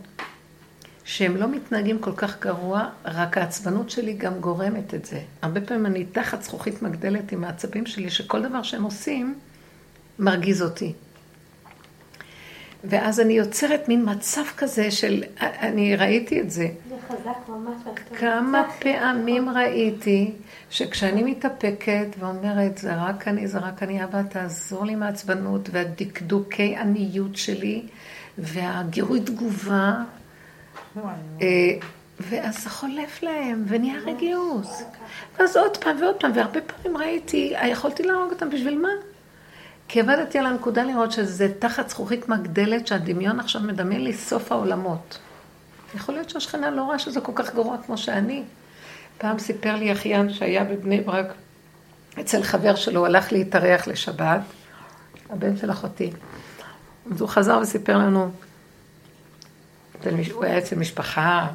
שהם 1.04 1.38
לא 1.38 1.48
מתנהגים 1.48 2.00
כל 2.00 2.12
כך 2.16 2.40
גרוע, 2.40 2.90
רק 3.06 3.38
העצבנות 3.38 3.90
שלי 3.90 4.14
גם 4.14 4.40
גורמת 4.40 4.94
את 4.94 5.06
זה. 5.06 5.22
הרבה 5.42 5.62
פעמים 5.62 5.86
אני 5.86 6.06
תחת 6.06 6.44
זכוכית 6.44 6.82
מגדלת 6.82 7.32
עם 7.32 7.44
העצבים 7.44 7.86
שלי, 7.86 8.10
שכל 8.10 8.42
דבר 8.42 8.64
שהם 8.64 8.84
עושים 8.84 9.40
מרגיז 10.20 10.62
אותי. 10.62 10.94
ואז 12.84 13.20
אני 13.20 13.34
יוצרת 13.34 13.88
מין 13.88 14.10
מצב 14.10 14.44
כזה 14.58 14.92
של, 14.92 15.24
אני 15.40 15.96
ראיתי 15.96 16.42
את 16.42 16.52
זה. 16.52 16.68
זה 16.90 16.96
חזק 17.08 17.50
ממש. 17.50 17.76
כמה 18.20 18.64
פעמים 18.80 19.50
ראיתי 19.50 20.34
שכשאני 20.76 21.24
מתאפקת 21.24 22.08
ואומרת, 22.20 22.78
זה 22.78 22.96
רק 22.96 23.28
אני, 23.28 23.48
זה 23.48 23.60
רק 23.60 23.84
אני, 23.84 24.04
אבא, 24.04 24.22
תעזור 24.22 24.86
לי 24.86 24.96
מהעצבנות 24.96 25.70
והדקדוקי 25.72 26.76
עניות 26.76 27.36
שלי 27.38 27.88
והגירוי 28.38 29.20
תגובה, 29.20 29.94
אה, 30.98 31.48
ואז 32.20 32.64
זה 32.64 32.70
חולף 32.70 33.24
להם 33.24 33.64
ונהיה 33.68 34.00
רגיעות. 34.06 34.68
ואז 35.40 35.58
עוד 35.58 35.78
פעם 35.78 36.02
ועוד 36.02 36.16
פעם, 36.16 36.32
והרבה 36.36 36.60
פעמים 36.62 36.98
ראיתי, 36.98 37.54
יכולתי 37.72 38.04
להרוג 38.04 38.32
אותם, 38.32 38.50
בשביל 38.50 38.80
מה? 38.80 38.90
כי 39.88 40.00
עבדתי 40.00 40.40
על 40.40 40.46
הנקודה 40.46 40.84
לראות 40.84 41.12
שזה 41.12 41.54
תחת 41.60 41.90
זכוכית 41.90 42.30
מגדלת 42.30 42.88
שהדמיון 42.88 43.40
עכשיו 43.40 43.62
מדמיין 43.62 44.04
לי 44.04 44.14
סוף 44.14 44.52
העולמות. 44.52 45.20
יכול 45.96 46.16
להיות 46.16 46.30
שהשכנה 46.30 46.70
לא 46.70 46.84
רואה 46.84 47.00
שזה 47.00 47.22
כל 47.22 47.32
כך 47.36 47.56
גרוע 47.56 47.78
כמו 47.86 47.98
שאני. 47.98 48.44
פעם 49.18 49.40
סיפר 49.40 49.76
לי 49.76 49.92
אחיין 49.92 50.34
שהיה 50.34 50.64
בבני 50.64 51.02
ברק 51.02 51.34
אצל 52.20 52.44
חבר 52.44 52.76
שלו, 52.76 53.06
הלך 53.06 53.32
להתארח 53.32 53.88
לשבת, 53.88 54.42
הבן 55.30 55.58
של 55.58 55.72
אחותי. 55.72 56.12
אז 57.12 57.22
הוא 57.22 57.30
חזר 57.30 57.60
וסיפר 57.62 57.98
לנו, 57.98 58.32
הוא 60.32 60.46
היה 60.46 60.58
אצל 60.58 60.76
משפחה 60.76 61.48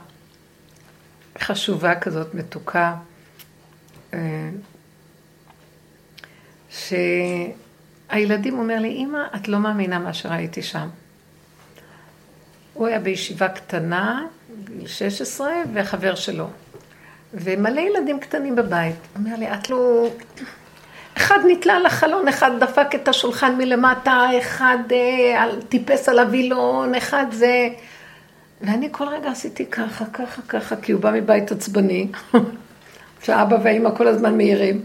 חשובה 1.39 2.01
כזאת, 2.01 2.35
מתוקה, 2.35 2.97
אה, 4.15 4.51
ש... 6.71 6.93
הילדים 8.11 8.59
אומר 8.59 8.79
לי, 8.79 8.89
אמא, 8.89 9.19
את 9.37 9.49
לא 9.49 9.59
מאמינה 9.59 9.99
מה 9.99 10.15
שראיתי 10.15 10.63
שם. 10.63 10.89
הוא 12.75 12.87
היה 12.87 13.01
בישיבה 13.01 13.49
קטנה, 13.49 14.27
גיל 14.65 14.87
16, 14.87 15.49
וחבר 15.75 16.15
שלו. 16.15 16.51
ומלא 17.35 17.81
ילדים 17.81 18.21
קטנים 18.21 18.57
בבית. 18.57 18.97
אומר 19.17 19.37
לי, 19.39 19.53
את 19.53 19.71
לא... 19.71 20.09
אחד 21.17 21.39
נתלה 21.49 21.73
על 21.77 21.87
החלון, 21.87 22.29
אחד 22.29 22.51
דפק 22.61 22.95
את 22.95 23.09
השולחן 23.09 23.57
מלמטה, 23.59 24.29
אחד 24.39 24.79
אה, 24.93 25.47
טיפס 25.69 26.09
על 26.09 26.19
הווילון, 26.19 26.95
אחד 26.95 27.27
זה... 27.31 27.69
ואני 28.61 28.89
כל 28.93 29.09
רגע 29.09 29.31
עשיתי 29.31 29.67
ככה, 29.67 30.05
ככה, 30.05 30.43
ככה, 30.49 30.77
כי 30.77 30.93
הוא 30.93 31.01
בא 31.01 31.11
מבית 31.11 31.53
עצבני, 31.53 32.09
שהאבא 33.23 33.57
והאימא 33.63 33.91
כל 33.97 34.09
הזמן 34.09 34.37
מעירים. 34.37 34.83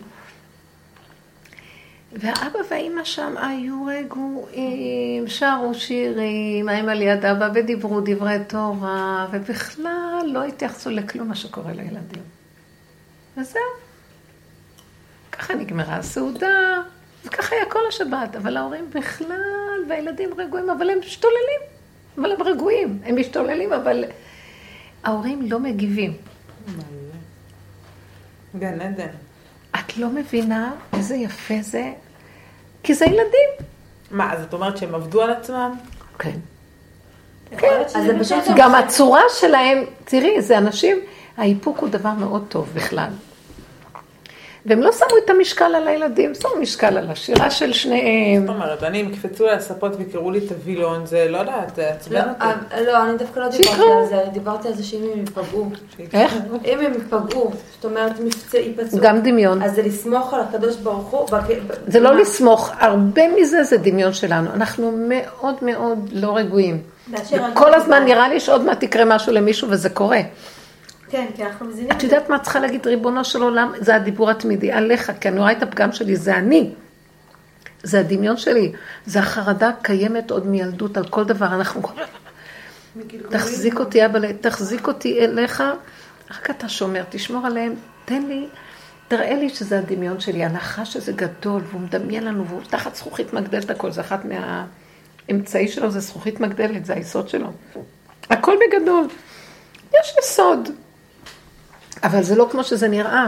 והאבא 2.12 2.60
והאימא 2.70 3.04
שם 3.04 3.36
היו 3.38 3.86
רגועים, 3.86 5.28
שרו 5.28 5.74
שירים, 5.74 6.70
האמא 6.70 6.92
ליד 6.92 7.26
אבא 7.26 7.50
ודיברו 7.54 8.02
דברי 8.06 8.38
תורה, 8.48 9.28
ובכלל 9.32 10.22
לא 10.26 10.44
התייחסו 10.44 10.90
לכלום 10.90 11.28
מה 11.28 11.36
שקורה 11.36 11.74
לילדים. 11.74 12.35
וזהו. 13.38 13.62
ככה 15.32 15.54
נגמרה 15.54 15.96
הסעודה, 15.96 16.82
וככה 17.26 17.56
היה 17.56 17.66
כל 17.66 17.80
השבת, 17.88 18.36
אבל 18.36 18.58
ההורים 18.58 18.90
בכלל, 18.94 19.84
והילדים 19.90 20.30
רגועים, 20.38 20.70
אבל 20.70 20.90
הם 20.90 21.00
משתוללים. 21.00 21.62
אבל 22.18 22.32
הם 22.32 22.42
רגועים, 22.42 23.00
הם 23.04 23.20
משתוללים, 23.20 23.74
אבל 23.74 24.04
ההורים 25.04 25.42
לא 25.42 25.60
מגיבים. 25.60 26.14
גן 28.60 28.82
עדן. 28.82 29.08
את 29.76 29.98
לא 29.98 30.10
מבינה 30.10 30.74
איזה 30.94 31.16
יפה 31.16 31.62
זה 31.62 31.92
כי 32.84 32.94
זה 32.94 33.06
ילדים. 33.06 33.50
מה, 34.12 34.34
אז 34.34 34.44
את 34.44 34.54
אומרת 34.54 34.78
שהם 34.78 34.96
עבדו 34.96 35.22
על 35.22 35.32
עצמם? 35.32 35.76
כן. 36.20 36.38
כן, 37.58 37.82
גם 38.56 38.76
הצורה 38.76 39.22
שלהם, 39.30 39.84
תראי, 40.06 40.42
זה 40.42 40.58
אנשים, 40.58 40.98
האיפוק 41.38 41.80
הוא 41.80 41.90
דבר 41.90 42.12
מאוד 42.12 42.46
טוב 42.50 42.72
בכלל. 42.76 43.10
והם 44.66 44.82
לא 44.82 44.92
שמו 44.92 45.18
את 45.26 45.30
המשקל 45.30 45.76
על 45.76 45.88
הילדים, 45.88 46.36
שמו 46.36 46.52
משקל 46.62 46.98
על 46.98 47.10
השירה 47.10 47.52
של 47.52 47.74
שניהם. 47.74 48.48
זאת 48.48 48.56
אומרת, 48.56 48.84
אני, 48.84 49.02
אם 49.02 49.10
יקפצו 49.10 49.48
על 49.48 49.58
הספות 49.58 49.96
ויקראו 49.98 50.32
לי 50.32 50.40
את 50.46 50.52
הווילון, 50.52 51.06
זה 51.06 51.28
לא 51.30 51.38
יודעת, 51.38 51.76
זה 51.76 51.82
לא, 51.82 51.90
עצבן 51.90 52.30
אותי. 52.30 52.44
אה, 52.74 52.82
לא, 52.82 53.04
אני 53.04 53.18
דווקא 53.18 53.40
לא 53.40 53.48
דיברתי. 53.48 53.82
על 53.82 54.06
זה, 54.10 54.22
אני 54.22 54.30
דיברתי 54.32 54.68
על 54.68 54.74
זה 54.74 54.84
שאם 54.84 55.04
הם 55.14 55.20
ייפגעו. 55.20 55.70
איך? 56.14 56.36
אם 56.66 56.80
הם 56.80 56.94
ייפגעו, 56.94 57.52
זאת 57.76 57.86
אומרת, 57.86 58.12
ייפצעו. 58.54 59.00
גם 59.02 59.22
דמיון. 59.22 59.62
אז 59.62 59.76
זה 59.76 59.82
לסמוך 59.82 60.34
על 60.34 60.42
הקדוש 60.42 60.76
ברוך 60.76 61.08
הוא. 61.08 61.28
זה 61.88 62.00
לא? 62.00 62.16
לסמוך, 62.16 62.72
הרבה 62.80 63.22
מזה 63.38 63.64
זה 63.64 63.78
דמיון 63.78 64.14
שלנו. 64.14 64.54
אנחנו 64.54 64.94
מאוד 64.98 65.56
מאוד 65.62 66.10
לא 66.12 66.38
רגועים. 66.38 66.82
כל 67.54 67.74
הזמן. 67.74 68.04
נראה 68.06 68.30
לי 68.30 68.40
שעוד 68.40 68.62
מעט 68.62 68.84
יקרה 68.84 69.06
משהו 69.06 69.34
למישהו 69.34 69.68
וזה 69.70 69.90
קורה. 69.90 70.20
כן, 71.10 71.26
כי 71.36 71.46
אנחנו 71.46 71.66
מזינים 71.66 71.92
את 71.92 72.04
יודעת 72.04 72.30
מה 72.30 72.40
צריכה 72.40 72.60
להגיד, 72.60 72.88
ריבונו 72.88 73.24
של 73.24 73.42
עולם, 73.42 73.72
זה 73.80 73.96
הדיבור 73.96 74.30
התמידי 74.30 74.72
עליך, 74.72 75.12
כי 75.22 75.30
אני 75.30 75.40
רואה 75.40 75.52
את 75.52 75.64
הפגם 75.64 75.92
שלי, 75.92 76.16
זה 76.16 76.36
אני. 76.36 76.72
זה 77.84 78.00
הדמיון 78.00 78.38
שלי. 78.38 78.72
זה 79.06 79.20
החרדה 79.20 79.72
קיימת 79.82 80.32
עוד 80.32 80.48
מילדות 80.48 80.98
על 80.98 81.08
כל 81.08 81.24
דבר. 81.24 81.46
אנחנו... 81.46 81.82
תחזיק 83.30 83.80
אותי, 83.80 84.06
אבא, 84.06 84.20
תחזיק 84.42 84.88
אותי 84.88 85.26
אליך, 85.26 85.64
רק 86.32 86.50
אתה 86.50 86.70
שומר, 86.70 87.04
תשמור 87.10 87.46
עליהם, 87.46 87.76
תן 88.06 88.22
לי, 88.22 88.48
תראה 89.08 89.36
לי 89.36 89.50
שזה 89.50 89.80
הדמיון 89.80 90.20
שלי, 90.20 90.46
הנחש 90.46 90.94
שזה 90.94 91.12
גדול, 91.12 91.62
והוא 91.70 91.82
מדמיין 91.82 92.24
לנו, 92.24 92.48
והוא 92.48 92.62
תחת 92.70 92.96
זכוכית 92.96 93.34
מגדלת 93.34 93.70
הכל, 93.70 93.92
זה 93.92 94.02
אחת 94.02 94.22
מהאמצעי 94.26 95.68
שלו, 95.68 95.92
זה 95.92 96.00
זכוכית 96.00 96.40
מגדלת, 96.40 96.86
זה 96.86 96.94
היסוד 96.94 97.30
שלו. 97.30 97.48
הכל 98.30 98.56
בגדול. 98.68 99.08
יש 100.00 100.16
יסוד, 100.20 100.70
אבל 102.04 102.24
זה 102.24 102.36
לא 102.36 102.48
כמו 102.52 102.64
שזה 102.64 102.88
נראה. 102.88 103.28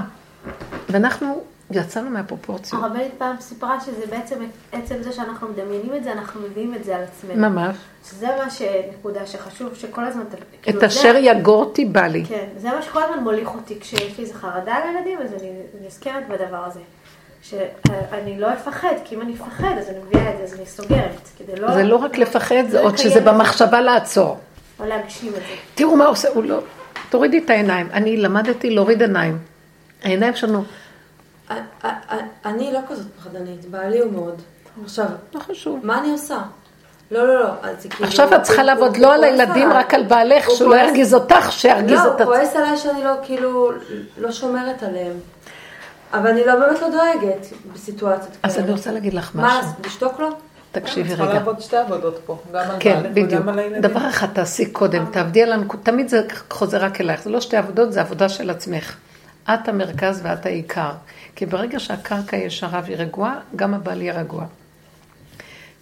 ואנחנו 0.90 1.42
יצאנו 1.72 2.10
מהפרופורציות. 2.10 2.84
הרבנית 2.84 3.12
פעם 3.18 3.36
סיפרה 3.40 3.80
שזה 3.80 4.06
בעצם 4.10 4.36
עצם 4.72 4.96
זה 5.02 5.12
שאנחנו 5.12 5.48
מדמיינים 5.48 5.96
את 5.96 6.04
זה, 6.04 6.12
אנחנו 6.12 6.42
מביאים 6.42 6.76
את 6.76 6.84
זה 6.84 6.96
על 6.96 7.04
עצמנו. 7.04 7.50
ממש. 7.50 7.76
שזה 8.10 8.28
מה 8.44 8.50
שנקודה 8.50 9.26
שחשוב 9.26 9.76
שכל 9.76 10.06
הזמן... 10.06 10.24
כאילו 10.62 10.78
את 10.78 10.82
זה- 10.82 10.88
אשר 10.88 11.16
יגורתי 11.20 11.86
בא 11.86 12.08
לי. 12.08 12.26
כן, 12.26 12.46
זה 12.58 12.70
מה 12.70 12.82
שכל 12.82 13.04
הזמן 13.04 13.24
מוליך 13.24 13.50
אותי 13.56 13.80
כשיש 13.80 14.18
לי 14.18 14.24
איזה 14.24 14.34
חרדה 14.34 14.76
על 14.76 14.84
הילדים, 14.88 15.20
אז 15.22 15.34
אני 15.42 15.52
נזכרת 15.86 16.28
בדבר 16.28 16.64
הזה. 16.66 16.80
שאני 17.42 18.40
לא 18.40 18.54
אפחד, 18.54 18.94
כי 19.06 19.16
אם 19.16 19.22
אני 19.22 19.34
אפחד, 19.34 19.76
אז 19.80 19.90
אני 19.90 19.98
מביאה 20.08 20.32
את 20.34 20.38
זה, 20.38 20.44
אז 20.44 20.54
אני 20.54 20.66
סוגרת. 20.66 21.30
כדי 21.38 21.56
לא... 21.62 21.74
זה 21.74 21.84
לא 21.84 21.96
רק 21.96 22.18
לפחד, 22.18 22.64
זה 22.70 22.80
עוד 22.82 22.98
שזה 22.98 23.10
זה, 23.10 23.22
במחשבה 23.22 23.82
לעצור. 23.82 24.38
או 24.80 24.86
להגשים 24.86 25.30
את 25.30 25.40
זה. 25.40 25.56
תראו 25.76 25.96
מה 25.96 26.06
עושה, 26.06 26.30
הוא 26.30 26.44
לא... 26.44 26.60
תורידי 27.10 27.38
את 27.38 27.50
העיניים. 27.50 27.88
אני 27.94 28.18
למדתי 28.18 28.70
להוריד 28.70 29.02
עיניים. 29.02 29.38
העיניים 30.04 30.36
שלנו, 30.36 30.64
אני 32.46 32.74
לא 32.74 32.80
כזאת 32.90 33.08
פחדנית, 33.18 33.66
בעלי 33.66 34.00
הוא 34.00 34.12
מאוד. 34.12 34.42
עכשיו, 34.84 35.06
לא 35.34 35.40
חשוב. 35.40 35.80
מה 35.84 36.00
אני 36.00 36.12
עושה? 36.12 36.38
לא, 37.12 37.28
לא, 37.28 37.40
לא, 37.40 37.50
כאילו... 37.90 38.08
עכשיו 38.08 38.36
את 38.36 38.44
צריכה 38.44 38.64
לעבוד 38.64 38.98
לא 38.98 39.14
על 39.14 39.24
הילדים. 39.24 39.72
רק 39.72 39.94
על 39.94 40.04
בעלך, 40.04 40.48
הוא 40.48 40.56
שהוא 40.56 40.70
לא 40.70 40.76
ירגיז 40.76 41.14
אותך, 41.14 41.52
שירגיז 41.52 42.00
לא, 42.00 42.16
את 42.16 42.22
הוא. 42.22 42.26
כועס 42.26 42.56
עליי 42.56 42.78
שאני 42.78 43.04
לא, 43.04 43.12
כאילו, 43.24 43.72
לא 44.18 44.32
שומרת 44.32 44.84
עליהם. 44.84 45.14
אבל 46.14 46.28
אני 46.28 46.46
לא 46.46 46.56
באמת 46.56 46.82
לא 46.82 46.90
דואגת 46.90 47.48
בסיטואציות 47.74 48.38
כאלה. 48.42 48.54
אז 48.54 48.60
אני 48.60 48.72
רוצה 48.72 48.92
להגיד 48.92 49.14
לך 49.14 49.32
מה, 49.34 49.48
משהו. 49.48 49.58
לעשות? 49.62 49.86
לשתוק 49.86 50.20
לו? 50.20 50.30
תקשיבי 50.72 51.10
צריכה 51.10 51.24
רגע. 51.24 51.34
לעבוד 51.34 51.62
שתי 51.62 51.78
עבודות 51.78 52.20
פה, 52.26 52.38
גם 52.54 52.70
על 52.70 52.76
כן, 52.80 52.94
בעלך 52.94 53.12
בדיוק. 53.12 53.28
וגם 53.32 53.50
על 53.50 53.60
הילדים. 53.60 53.82
דבר 53.82 54.10
אחד 54.10 54.28
תעשי 54.34 54.66
קודם, 54.66 55.06
תעבדי 55.06 55.44
על 55.44 55.54
הנקודה, 55.54 55.84
תמיד 55.84 56.08
זה 56.08 56.22
חוזר 56.50 56.84
רק 56.84 57.02
אלייך, 57.02 57.24
זה 57.24 57.30
לא 57.30 57.42
שתי 57.42 57.58
עבודות, 57.58 57.94
זה 57.94 58.02
עבודה 58.02 58.30
של 58.30 58.50
עצמך. 58.50 58.96
את 59.54 59.70
המרכז 59.70 60.20
ואת 60.24 60.46
העיקר. 60.46 60.92
כי 61.36 61.46
ברגע 61.46 61.80
שהקרקע 61.80 62.38
ישרה 62.38 62.82
והיא 62.86 62.98
רגועה, 62.98 63.40
גם 63.56 63.74
הבעל 63.74 64.02
יהיה 64.02 64.14
רגוע. 64.14 64.46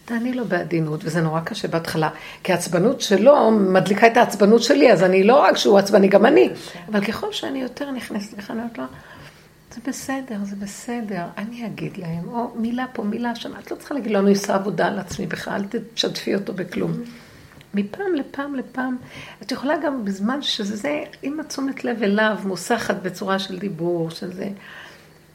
תעני 0.06 0.34
לו 0.34 0.46
בעדינות, 0.46 1.00
וזה 1.04 1.22
נורא 1.22 1.40
קשה 1.40 1.68
בהתחלה, 1.68 2.10
כי 2.44 2.52
העצבנות 2.52 3.02
שלו 3.02 3.52
מדליקה 3.52 4.08
את 4.08 4.18
העצבנות 4.18 4.64
שלי, 4.64 4.94
אז 4.94 5.04
אני 5.04 5.24
לא 5.24 5.40
רק 5.42 5.58
שהוא 5.58 5.78
עצבני, 5.78 6.08
גם 6.08 6.26
אני. 6.26 6.50
אבל 6.92 7.06
ככל 7.06 7.32
שאני 7.32 7.62
יותר 7.62 7.92
נכנסת 7.92 8.38
לך, 8.38 8.52
אני 8.52 8.60
אומרת 8.60 8.78
לו, 8.78 8.84
זה 9.74 9.82
בסדר, 9.88 10.38
זה 10.44 10.56
בסדר, 10.56 11.26
אני 11.38 11.66
אגיד 11.66 11.98
להם, 11.98 12.28
או 12.28 12.56
מילה 12.56 12.86
פה, 12.94 13.04
מילה 13.04 13.36
שם, 13.36 13.52
את 13.60 13.72
לא 13.72 13.76
צריכה 13.76 13.94
להגיד 13.94 14.12
לו, 14.12 14.20
אני 14.20 14.30
עושה 14.30 14.56
עבודה 14.56 14.88
על 14.88 15.00
עצמי 15.00 15.28
בכלל, 15.28 15.62
אל 15.74 15.80
תשתפי 15.94 16.36
אותו 16.36 16.54
בכלום. 16.54 16.92
מפעם 17.74 18.16
לפעם 18.16 18.56
לפעם, 18.56 18.98
את 19.42 19.52
יכולה 19.52 19.78
גם 19.78 20.06
בזמן 20.06 20.42
שזה, 20.42 21.04
עם 21.22 21.40
התשומת 21.40 21.84
לב 21.84 22.04
אליו, 22.04 22.38
מוסחת 22.46 22.96
בצורה 23.02 23.40
של 23.40 23.60
דיבור, 23.60 24.10
של 24.10 24.34
זה, 24.34 24.50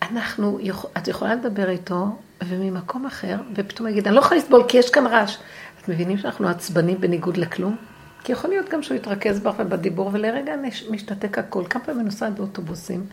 אנחנו, 0.02 0.58
את 0.96 1.08
יכולה 1.08 1.34
לדבר 1.34 1.70
איתו, 1.70 2.06
וממקום 2.44 3.06
אחר, 3.06 3.36
ופתאום 3.54 3.88
יגיד, 3.88 4.06
אני 4.06 4.16
לא 4.16 4.20
יכולה 4.20 4.40
לסבול 4.40 4.64
כי 4.68 4.78
יש 4.78 4.90
כאן 4.90 5.06
רעש. 5.06 5.36
את 5.82 5.88
מבינים 5.88 6.18
שאנחנו 6.18 6.48
עצבנים 6.48 7.00
בניגוד 7.00 7.36
לכלום? 7.36 7.76
כי 8.24 8.32
יכול 8.32 8.50
להיות 8.50 8.68
גם 8.68 8.82
שהוא 8.82 8.96
יתרכז 8.96 9.40
בך 9.40 9.54
ובדיבור, 9.58 10.10
ולרגע 10.12 10.52
משתתק 10.90 11.38
הכל. 11.38 11.64
כמה 11.70 11.84
פעמים 11.84 12.04
נוסעת 12.04 12.34
באוטובוסים, 12.34 13.06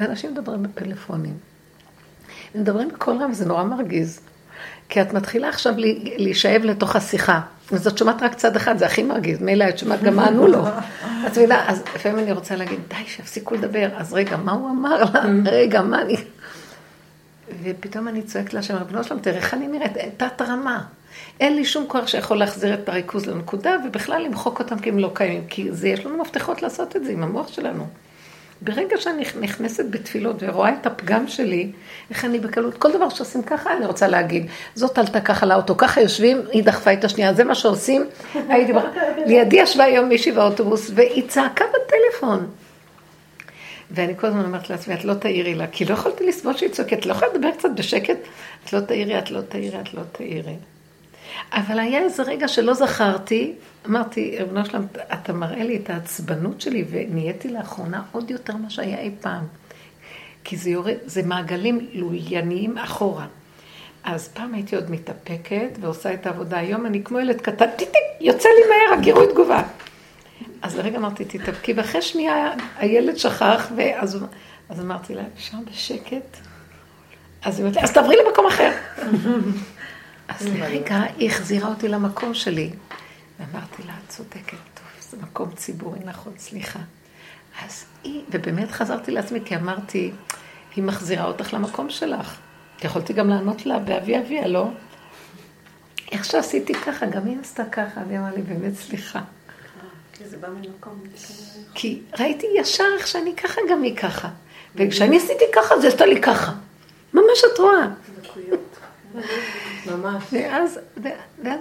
ואנשים 0.00 0.32
מדברים 0.32 0.62
בפלאפונים. 0.62 1.34
מדברים 2.54 2.88
בקול 2.88 3.16
רם, 3.22 3.30
וזה 3.30 3.46
נורא 3.46 3.64
מרגיז. 3.64 4.20
כי 4.88 5.02
את 5.02 5.12
מתחילה 5.12 5.48
עכשיו 5.48 5.74
להישאב 6.16 6.62
לתוך 6.64 6.96
השיחה. 6.96 7.40
אז 7.72 7.86
את 7.86 7.98
שומעת 7.98 8.22
רק 8.22 8.34
צד 8.34 8.56
אחד, 8.56 8.78
זה 8.78 8.86
הכי 8.86 9.02
מרגיז. 9.02 9.40
מילא 9.40 9.68
את 9.68 9.78
שומעת 9.78 10.02
גם 10.02 10.16
מה 10.16 10.26
ענו 10.26 10.46
לו. 10.46 10.66
את 11.26 11.30
מבינה, 11.30 11.70
אז 11.70 11.82
לפעמים 11.94 12.18
אני 12.18 12.32
רוצה 12.32 12.56
להגיד, 12.56 12.78
די, 12.88 13.04
שיפסיקו 13.06 13.54
לדבר. 13.54 13.88
אז 13.96 14.12
רגע, 14.12 14.36
מה 14.36 14.52
הוא 14.52 14.70
אמר 14.70 15.04
לה? 15.04 15.22
רגע, 15.44 15.82
מה 15.82 16.02
אני... 16.02 16.16
ופתאום 17.62 18.08
אני 18.08 18.22
צועקת 18.22 18.54
להשם, 18.54 18.76
ריבונו 18.76 19.04
שלום, 19.04 19.20
תראה 19.20 19.36
איך 19.36 19.54
אני 19.54 19.68
נראית, 19.68 19.92
תת 20.16 20.42
רמה. 20.42 20.84
אין 21.40 21.56
לי 21.56 21.64
שום 21.64 21.84
כוח 21.88 22.06
שיכול 22.06 22.36
להחזיר 22.36 22.74
את 22.74 22.88
הריכוז 22.88 23.26
לנקודה, 23.26 23.76
ובכלל 23.86 24.22
למחוק 24.22 24.58
אותם 24.58 24.78
כי 24.78 24.88
הם 24.88 24.98
לא 24.98 25.10
קיימים. 25.14 25.46
כי 25.48 25.72
זה, 25.72 25.88
יש 25.88 26.06
לנו 26.06 26.18
מפתחות 26.18 26.62
לעשות 26.62 26.96
את 26.96 27.04
זה 27.04 27.12
עם 27.12 27.22
המוח 27.22 27.48
שלנו. 27.48 27.86
ברגע 28.60 28.96
שאני 28.96 29.24
נכנסת 29.40 29.84
בתפילות 29.90 30.36
ורואה 30.40 30.72
את 30.80 30.86
הפגם 30.86 31.28
שלי, 31.28 31.72
איך 32.10 32.24
אני 32.24 32.38
בקלות, 32.38 32.78
כל 32.78 32.92
דבר 32.92 33.08
שעושים 33.08 33.42
ככה, 33.42 33.76
אני 33.76 33.86
רוצה 33.86 34.08
להגיד, 34.08 34.46
זאת 34.74 34.98
עלתה 34.98 35.20
ככה 35.20 35.46
לאוטו, 35.46 35.76
ככה 35.76 36.00
יושבים, 36.00 36.42
היא 36.52 36.64
דחפה 36.64 36.92
את 36.92 37.04
השנייה, 37.04 37.34
זה 37.34 37.44
מה 37.44 37.54
שעושים. 37.54 38.06
הייתי 38.48 38.72
בר... 38.72 38.84
לידי 39.26 39.56
ישבה 39.56 39.84
היום 39.84 40.08
מישהי 40.08 40.32
באוטובוס, 40.32 40.90
והיא 40.94 41.28
צעקה 41.28 41.64
בטלפון. 41.64 42.46
ואני 43.90 44.16
כל 44.16 44.26
הזמן 44.26 44.44
אומרת 44.44 44.70
לעצמי, 44.70 44.94
את 44.94 45.04
לא 45.04 45.14
תעירי 45.14 45.54
לה, 45.54 45.66
כי 45.66 45.84
לא 45.84 45.94
יכולתי 45.94 46.26
לסבול 46.26 46.56
שהיא 46.56 46.70
צועקת, 46.70 47.06
לא 47.06 47.12
יכולה 47.12 47.32
לדבר 47.34 47.50
קצת 47.50 47.70
בשקט? 47.74 48.16
את 48.64 48.72
לא 48.72 48.80
תעירי, 48.80 49.18
את 49.18 49.30
לא 49.30 49.40
תעירי, 49.40 49.80
את 49.80 49.94
לא 49.94 50.02
תעירי. 50.12 50.56
אבל 51.52 51.78
היה 51.78 51.98
איזה 51.98 52.22
רגע 52.22 52.48
שלא 52.48 52.74
זכרתי, 52.74 53.54
אמרתי, 53.86 54.36
ריבונו 54.38 54.64
שלם, 54.64 54.86
אתה 55.12 55.32
מראה 55.32 55.64
לי 55.64 55.76
את 55.76 55.90
העצבנות 55.90 56.60
שלי, 56.60 56.84
ונהייתי 56.90 57.48
לאחרונה 57.48 58.02
עוד 58.12 58.30
יותר 58.30 58.56
ממה 58.56 58.70
שהיה 58.70 58.98
אי 58.98 59.10
פעם. 59.20 59.44
כי 60.44 60.56
זה 60.56 60.70
יורד, 60.70 60.94
זה 61.06 61.22
מעגלים 61.22 61.88
לולייניים 61.92 62.78
אחורה. 62.78 63.26
אז 64.04 64.28
פעם 64.28 64.54
הייתי 64.54 64.76
עוד 64.76 64.90
מתאפקת 64.90 65.78
ועושה 65.80 66.14
את 66.14 66.26
העבודה. 66.26 66.58
היום 66.58 66.86
אני 66.86 67.04
כמו 67.04 67.20
ילד 67.20 67.40
קטן, 67.40 67.70
טיטיק, 67.76 68.02
יוצא 68.20 68.48
לי 68.48 68.62
מהר 68.68 68.98
הגירוי 68.98 69.26
תגובה. 69.32 69.62
אז 70.62 70.76
לרגע 70.76 70.98
אמרתי, 70.98 71.24
תתאפקי, 71.24 71.72
ואחרי 71.72 72.02
שנייה 72.02 72.54
הילד 72.78 73.16
שכח, 73.16 73.68
ואז 73.76 74.18
אז 74.68 74.80
אמרתי 74.80 75.14
לה, 75.14 75.22
אפשר 75.36 75.56
בשקט? 75.70 76.36
אז 77.44 77.58
היא 77.58 77.64
אומרת 77.64 77.76
לי, 77.76 77.82
אז 77.82 77.92
תעברי 77.92 78.16
למקום 78.26 78.46
אחר. 78.46 78.72
אז 80.28 80.46
לרגע 80.46 81.02
היא 81.16 81.30
החזירה 81.30 81.68
אותי 81.68 81.88
למקום 81.88 82.34
שלי. 82.34 82.70
ואמרתי 83.38 83.82
לה, 83.86 83.92
את 83.92 84.08
צודקת, 84.08 84.56
טוב, 84.74 84.86
זה 85.00 85.16
מקום 85.22 85.50
ציבורי, 85.54 85.98
נכון, 86.04 86.32
סליחה. 86.38 86.78
אז 87.64 87.84
היא, 88.04 88.22
ובאמת 88.30 88.70
חזרתי 88.70 89.10
לעצמי, 89.10 89.40
כי 89.44 89.56
אמרתי, 89.56 90.12
היא 90.76 90.84
מחזירה 90.84 91.24
אותך 91.24 91.54
למקום 91.54 91.90
שלך. 91.90 92.38
יכולתי 92.84 93.12
גם 93.12 93.28
לענות 93.28 93.66
לה 93.66 93.78
באבי 93.78 94.18
אביה, 94.18 94.48
לא? 94.48 94.68
איך 96.12 96.24
שעשיתי 96.24 96.74
ככה, 96.74 97.06
גם 97.06 97.26
היא 97.26 97.36
עשתה 97.40 97.64
ככה, 97.64 98.00
והיא 98.08 98.18
אמרה 98.18 98.30
לי, 98.30 98.42
באמת 98.42 98.74
סליחה. 98.74 99.20
כי 100.12 100.24
זה 100.28 100.36
בא 100.36 100.48
ממקום. 100.48 101.02
כי 101.74 102.00
ראיתי 102.18 102.46
ישר 102.56 102.84
איך 102.98 103.06
שאני 103.06 103.36
ככה, 103.36 103.60
גם 103.70 103.82
היא 103.82 103.96
ככה. 103.96 104.28
וכשאני 104.74 105.16
עשיתי 105.16 105.44
ככה, 105.54 105.80
זה 105.80 105.88
עשתה 105.88 106.06
לי 106.06 106.20
ככה. 106.20 106.52
ממש 107.14 107.42
את 107.52 107.58
רואה. 107.58 107.86
ממש. 109.86 110.24
ואז, 110.32 110.80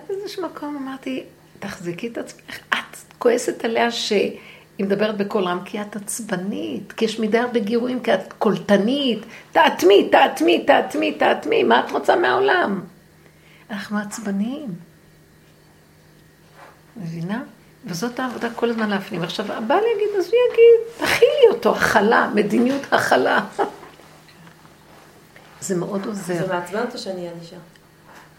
באיזשהו 0.07 0.43
מקום 0.43 0.77
אמרתי, 0.77 1.23
תחזיקי 1.59 2.07
את 2.07 2.17
עצמך. 2.17 2.59
את 2.69 2.97
כועסת 3.19 3.65
עליה 3.65 3.91
שהיא 3.91 4.39
מדברת 4.79 5.17
בקול 5.17 5.43
רם, 5.43 5.59
כי 5.65 5.81
את 5.81 5.95
עצבנית, 5.95 6.91
כי 6.91 7.05
יש 7.05 7.19
מדי 7.19 7.37
הרבה 7.37 7.59
גירויים, 7.59 7.99
כי 7.99 8.13
את 8.13 8.33
קולטנית. 8.33 9.19
תאטמי, 9.51 10.09
תאטמי, 10.11 10.65
תאטמי, 10.65 11.11
תאטמי, 11.11 11.63
מה 11.63 11.79
את 11.79 11.91
רוצה 11.91 12.15
מהעולם? 12.15 12.81
אנחנו 13.71 13.97
עצבניים. 13.97 14.69
מבינה? 16.97 17.43
וזאת 17.85 18.19
העבודה 18.19 18.49
כל 18.49 18.69
הזמן 18.69 18.89
להפנים. 18.89 19.23
עכשיו, 19.23 19.53
הבעל 19.53 19.83
יגיד, 19.95 20.09
אז 20.17 20.25
הוא 20.25 20.35
יגיד, 20.51 21.07
תכילי 21.07 21.47
אותו, 21.49 21.75
הכלה, 21.75 22.29
מדיניות 22.35 22.81
הכלה. 22.93 23.45
זה 25.61 25.75
מאוד 25.75 26.05
עוזר. 26.05 26.33
זה 26.33 26.53
מעצבן 26.53 26.79
אותו 26.79 26.97
שאני 26.97 27.19
אהיה 27.21 27.31
אדישה. 27.31 27.55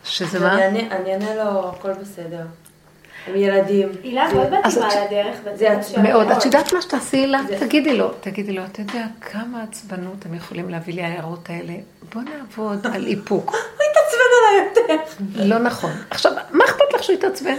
שזה 0.05 0.39
אני 0.39 0.82
מה? 0.82 0.97
אני 0.97 1.12
אענה 1.15 1.35
לו, 1.35 1.69
הכל 1.69 1.93
בסדר. 1.93 2.43
עם 3.27 3.36
ילדים. 3.36 3.89
הילה 4.03 4.32
מאוד 4.35 4.47
מתאימה 4.51 4.89
את- 4.89 5.11
לדרך. 5.11 5.36
מאוד. 6.03 6.31
את 6.31 6.45
יודעת 6.45 6.73
מה 6.73 6.82
שתעשי 6.82 7.27
לה? 7.27 7.40
זה- 7.49 7.57
תגידי 7.61 7.97
לו, 7.97 8.11
תגידי 8.20 8.53
לו, 8.53 8.65
אתה 8.65 8.81
יודע 8.81 9.05
כמה 9.20 9.62
עצבנות 9.62 10.27
הם 10.27 10.35
יכולים 10.35 10.69
להביא 10.69 10.95
לי 10.95 11.03
ההערות 11.03 11.51
האלה? 11.51 11.73
בוא 12.15 12.23
נעבוד 12.23 12.86
על 12.86 13.07
איפוק. 13.07 13.51
הוא 13.51 13.59
התעצבן 13.90 14.28
עליי 14.49 14.69
יותר. 14.99 15.45
לא 15.45 15.59
נכון. 15.59 15.90
עכשיו, 16.11 16.32
מה 16.51 16.65
אכפת 16.65 16.95
לך 16.95 17.03
שהוא 17.03 17.16
יתעצבן? 17.16 17.57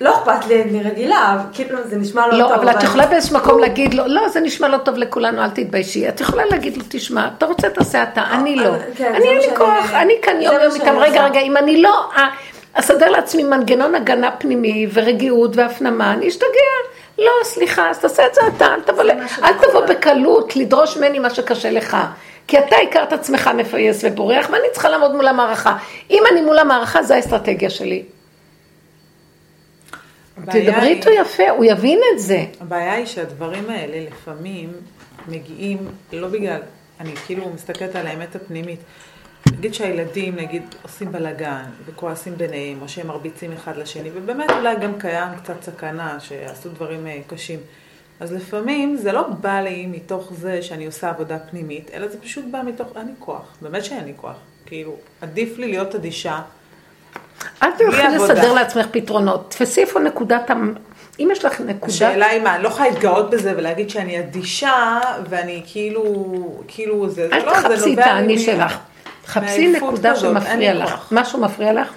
לא 0.00 0.14
אכפת 0.14 0.46
לי, 0.46 0.62
אני 0.62 0.82
רגילה, 0.82 1.38
כאילו 1.52 1.78
זה 1.84 1.96
נשמע 1.96 2.26
לא 2.26 2.30
טוב. 2.30 2.38
לא, 2.40 2.54
אבל 2.54 2.70
את 2.70 2.82
יכולה 2.82 3.06
באיזשהו 3.06 3.36
מקום 3.36 3.58
להגיד 3.58 3.94
לו, 3.94 4.06
לא, 4.06 4.28
זה 4.28 4.40
נשמע 4.40 4.68
לא 4.68 4.78
טוב 4.78 4.96
לכולנו, 4.96 5.42
אל 5.42 5.50
תתביישי. 5.50 6.08
את 6.08 6.20
יכולה 6.20 6.44
להגיד 6.50 6.76
לו, 6.76 6.84
תשמע, 6.88 7.28
אתה 7.36 7.46
רוצה 7.46 7.70
תעשה 7.70 8.02
אתה, 8.02 8.24
אני 8.32 8.56
לא. 8.56 8.70
כן, 8.96 9.14
אני 9.14 9.22
זה 9.22 9.28
אין 9.28 9.38
לי 9.38 9.56
כוח, 9.56 9.92
אני 9.94 10.12
כאן 10.22 10.42
יום 10.42 10.54
יום 10.54 10.74
איתם, 10.74 10.98
רגע. 10.98 11.24
רגע, 11.24 11.40
אם 11.40 11.56
אני 11.56 11.82
לא, 11.82 12.10
אה, 12.16 12.28
אסדר 12.72 13.10
לעצמי 13.10 13.42
מנגנון 13.42 13.94
הגנה 13.94 14.30
פנימי 14.30 14.86
ורגיעות 14.92 15.56
והפנמה, 15.56 16.12
אני 16.12 16.28
אשתגע. 16.28 16.46
לא, 17.18 17.32
סליחה, 17.42 17.90
אז 17.90 17.98
תעשה 17.98 18.26
את 18.26 18.34
זה 18.34 18.40
אתה, 18.56 18.66
אל 18.66 18.80
תבוא, 18.80 19.02
אל 19.42 19.52
תבוא 19.52 19.80
בקלות 19.86 20.56
לדרוש 20.56 20.96
ממני 20.96 21.18
מה 21.18 21.30
שקשה 21.30 21.70
לך. 21.70 21.96
כי 22.48 22.58
אתה 22.58 22.76
הכרת 22.76 23.12
עצמך 23.12 23.50
מפייס 23.56 24.00
ובורח, 24.04 24.46
ואני 24.50 24.66
צריכה 24.72 24.88
לעמוד 24.88 25.14
מול 25.14 25.28
המערכה. 25.28 25.76
אם 26.10 26.22
אני 26.32 26.40
מול 26.40 26.58
המערכה, 26.58 27.02
זו 27.02 27.14
האסטרטגיה 27.14 27.70
שלי. 27.70 28.02
תדברי 30.44 30.88
איתו 30.88 31.10
יפה, 31.10 31.50
הוא 31.50 31.64
יבין 31.64 32.00
את 32.14 32.20
זה. 32.20 32.44
הבעיה 32.60 32.92
היא 32.92 33.06
שהדברים 33.06 33.70
האלה 33.70 34.10
לפעמים 34.10 34.72
מגיעים, 35.28 35.78
לא 36.12 36.28
בגלל, 36.28 36.60
אני 37.00 37.16
כאילו 37.16 37.50
מסתכלת 37.54 37.96
על 37.96 38.06
האמת 38.06 38.36
הפנימית. 38.36 38.80
נגיד 39.52 39.74
שהילדים, 39.74 40.36
נגיד, 40.36 40.62
עושים 40.82 41.12
בלאגן 41.12 41.64
וכועסים 41.86 42.34
ביניהם, 42.36 42.82
או 42.82 42.88
שהם 42.88 43.06
מרביצים 43.06 43.52
אחד 43.52 43.76
לשני, 43.76 44.10
ובאמת 44.14 44.50
אולי 44.50 44.76
גם 44.76 44.98
קיים 44.98 45.28
קצת 45.42 45.62
סכנה 45.62 46.20
שעשו 46.20 46.68
דברים 46.68 47.06
אה, 47.06 47.20
קשים. 47.26 47.60
אז 48.20 48.32
לפעמים 48.32 48.96
זה 48.96 49.12
לא 49.12 49.28
בא 49.28 49.60
לי 49.60 49.86
מתוך 49.86 50.32
זה 50.34 50.62
שאני 50.62 50.86
עושה 50.86 51.10
עבודה 51.10 51.38
פנימית, 51.38 51.90
אלא 51.94 52.08
זה 52.08 52.20
פשוט 52.20 52.44
בא 52.50 52.62
מתוך, 52.66 52.88
אין 52.96 53.06
לי 53.06 53.12
כוח, 53.18 53.56
באמת 53.62 53.84
שאין 53.84 54.04
לי 54.04 54.12
כוח. 54.16 54.36
כאילו, 54.66 54.96
עדיף 55.20 55.58
לי 55.58 55.68
להיות 55.68 55.94
אדישה. 55.94 56.40
אל 57.62 57.70
תלכי. 57.70 58.02
לסדר 58.16 58.52
לעצמך 58.52 58.86
פתרונות. 58.90 59.50
תפסי 59.50 59.80
איפה 59.80 60.00
נקודת. 60.00 60.50
אם 61.20 61.28
יש 61.32 61.44
לך 61.44 61.60
נקודה... 61.60 61.92
השאלה 61.92 62.26
היא 62.26 62.42
מה, 62.42 62.54
אני 62.54 62.62
לא 62.62 62.68
יכולה 62.68 62.88
להתגאות 62.88 63.30
בזה 63.30 63.54
ולהגיד 63.56 63.90
שאני 63.90 64.18
אדישה, 64.18 65.00
ואני 65.28 65.62
כאילו, 65.66 66.02
כאילו 66.68 67.08
זה, 67.08 67.28
אל 67.32 67.40
זה 67.40 67.46
לא, 67.46 67.60
זה 67.60 67.68
תחפשי 67.68 67.92
את 67.92 67.98
נובע 67.98 68.04
האני 68.04 68.38
שלך. 68.38 68.78
חפשי 69.26 69.72
נקודה 69.72 70.16
שמפריע 70.16 70.74
לך. 70.74 71.08
משהו 71.12 71.40
מפריע 71.40 71.72
לך? 71.72 71.92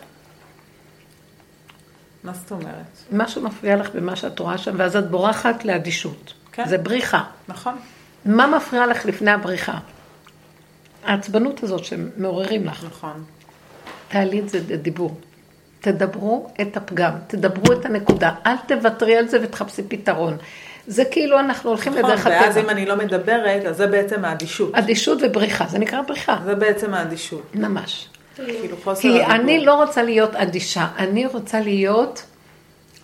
מה 2.24 2.34
זאת 2.34 2.52
אומרת? 2.52 2.98
משהו 3.12 3.42
מפריע 3.42 3.76
לך 3.76 3.90
במה 3.94 4.16
שאת 4.16 4.40
רואה 4.40 4.58
שם, 4.58 4.76
ואז 4.78 4.96
את 4.96 5.10
בורחת 5.10 5.66
לאדישות. 5.66 6.34
כן. 6.52 6.68
זה 6.68 6.78
בריחה. 6.78 7.24
נכון. 7.48 7.76
מה 8.26 8.48
מפריע 8.48 8.88
לך 8.88 9.06
לפני 9.06 9.32
הבריחה? 9.32 9.78
העצבנות 11.06 11.64
הזאת 11.64 11.86
שמעוררים 11.86 12.66
לך. 12.66 12.84
נכון. 12.84 13.24
תעלי 14.08 14.40
את 14.40 14.50
זה 14.50 14.60
בדיבור. 14.68 15.16
תדברו 15.80 16.50
את 16.62 16.78
הפגם, 16.78 17.12
תדברו 17.28 17.74
את 17.74 17.86
הנקודה, 17.86 18.32
אל 18.46 18.56
תוותרי 18.68 19.16
על 19.16 19.28
זה 19.28 19.40
ותחפשי 19.42 19.82
פתרון. 19.88 20.38
זה 20.88 21.06
כאילו 21.06 21.40
אנחנו 21.40 21.70
הולכים 21.70 21.94
נכון, 21.94 22.12
לדרך 22.12 22.26
ואז 22.26 22.58
אם 22.58 22.62
הטבע. 22.62 22.72
אני 22.72 22.86
לא 22.86 22.96
מדברת, 22.96 23.66
אז 23.66 23.78
זה 23.78 23.88
בעצם 23.88 24.26
האדישות. 24.26 24.76
אדישות 24.76 25.20
ובריחה, 25.22 25.66
זה 25.68 25.80
נקרא 25.80 26.02
בריחה, 26.02 26.38
זה 26.46 26.56
בעצם 26.56 26.94
האדישות. 26.94 27.56
ממש. 27.56 28.08
כאילו 28.36 28.78
חוסר 28.84 29.02
כי 29.02 29.10
הדיבור. 29.10 29.32
אני 29.36 29.66
לא 29.66 29.74
רוצה 29.74 30.04
להיות 30.04 30.36
אדישה, 30.36 30.88
אני 30.98 31.26
רוצה 31.26 31.60
להיות 31.60 32.24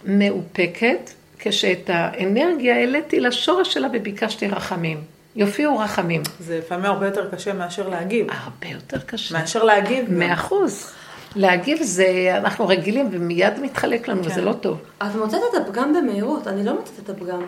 מאופקת, 0.05 1.09
כשאת 1.39 1.89
האנרגיה 1.93 2.75
העליתי 2.75 3.19
לשורש 3.19 3.73
שלה 3.73 3.87
וביקשתי 3.93 4.47
רחמים. 4.47 5.01
יופיעו 5.35 5.79
רחמים. 5.79 6.21
זה 6.39 6.57
לפעמים 6.57 6.85
הרבה 6.85 7.05
יותר 7.05 7.29
קשה 7.31 7.53
מאשר 7.53 7.89
להגיב. 7.89 8.27
הרבה 8.29 8.67
יותר 8.67 8.99
קשה. 8.99 9.39
מאשר 9.39 9.63
להגיב. 9.63 10.05
מאה 10.13 10.33
אחוז. 10.33 10.91
להגיב 11.35 11.83
זה, 11.83 12.33
אנחנו 12.37 12.67
רגילים 12.67 13.09
ומיד 13.11 13.59
מתחלק 13.59 14.07
לנו, 14.07 14.23
כן. 14.23 14.29
וזה 14.29 14.41
לא 14.41 14.53
טוב. 14.53 14.77
את 14.97 15.15
מוצאת 15.15 15.41
את 15.51 15.61
הפגם 15.61 15.93
במהירות, 15.93 16.47
אני 16.47 16.63
לא 16.63 16.73
מוצאת 16.73 16.99
את 17.03 17.09
הפגם. 17.09 17.41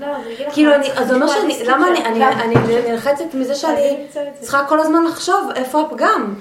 לא, 0.00 0.06
כאילו, 0.52 0.72
זה 1.06 1.14
אומר 1.14 1.28
שאני, 1.28 1.54
למה 1.64 1.88
אני, 1.88 2.04
אני, 2.04 2.24
הפגם. 2.24 2.40
אני 2.40 2.90
נלחצת 2.90 3.34
מזה 3.34 3.54
שאני. 3.54 4.06
צריכה 4.40 4.64
כל 4.68 4.80
הזמן 4.80 5.04
לחשוב 5.04 5.50
איפה 5.54 5.80
הפגם. 5.80 6.34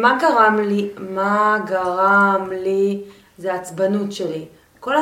מה 0.00 0.18
גרם 0.20 0.60
לי, 0.60 0.88
מה 0.98 1.58
גרם 1.66 2.50
לי, 2.62 3.00
זה 3.38 3.52
העצבנות 3.52 4.12
שלי. 4.12 4.44
כל 4.80 4.96
ה... 4.96 5.00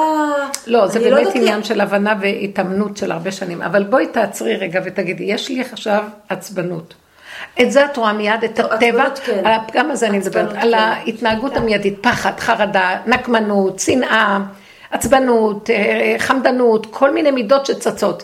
לא, 0.66 0.86
זה 0.86 0.98
אני 0.98 1.10
באמת 1.10 1.34
עניין 1.34 1.64
של 1.64 1.80
הבנה 1.80 2.14
והתאמנות 2.20 2.96
של 2.96 3.12
הרבה 3.12 3.32
שנים. 3.32 3.62
אבל 3.62 3.84
בואי 3.84 4.06
תעצרי 4.06 4.56
רגע 4.56 4.80
ותגידי, 4.84 5.24
יש 5.24 5.48
לי 5.48 5.60
עכשיו 5.60 6.04
עצבנות. 6.28 6.94
את 7.62 7.72
זה 7.72 7.84
את 7.84 7.96
רואה 7.96 8.12
מיד, 8.12 8.44
את 8.44 8.56
טוב, 8.56 8.72
הטבע, 8.72 9.04
כן. 9.24 9.42
על 9.44 9.52
הפגם 9.52 9.90
הזה 9.90 10.06
אני 10.06 10.18
מדברת, 10.18 10.52
על 10.56 10.72
כן. 10.72 10.74
ההתנהגות 10.74 11.56
המיידית, 11.56 11.98
פחד, 12.00 12.40
חרדה, 12.40 12.96
נקמנות, 13.06 13.78
שנאה, 13.78 14.38
עצבנות, 14.90 15.70
אה, 15.70 16.14
חמדנות, 16.18 16.86
כל 16.90 17.14
מיני 17.14 17.30
מידות 17.30 17.66
שצצות. 17.66 18.22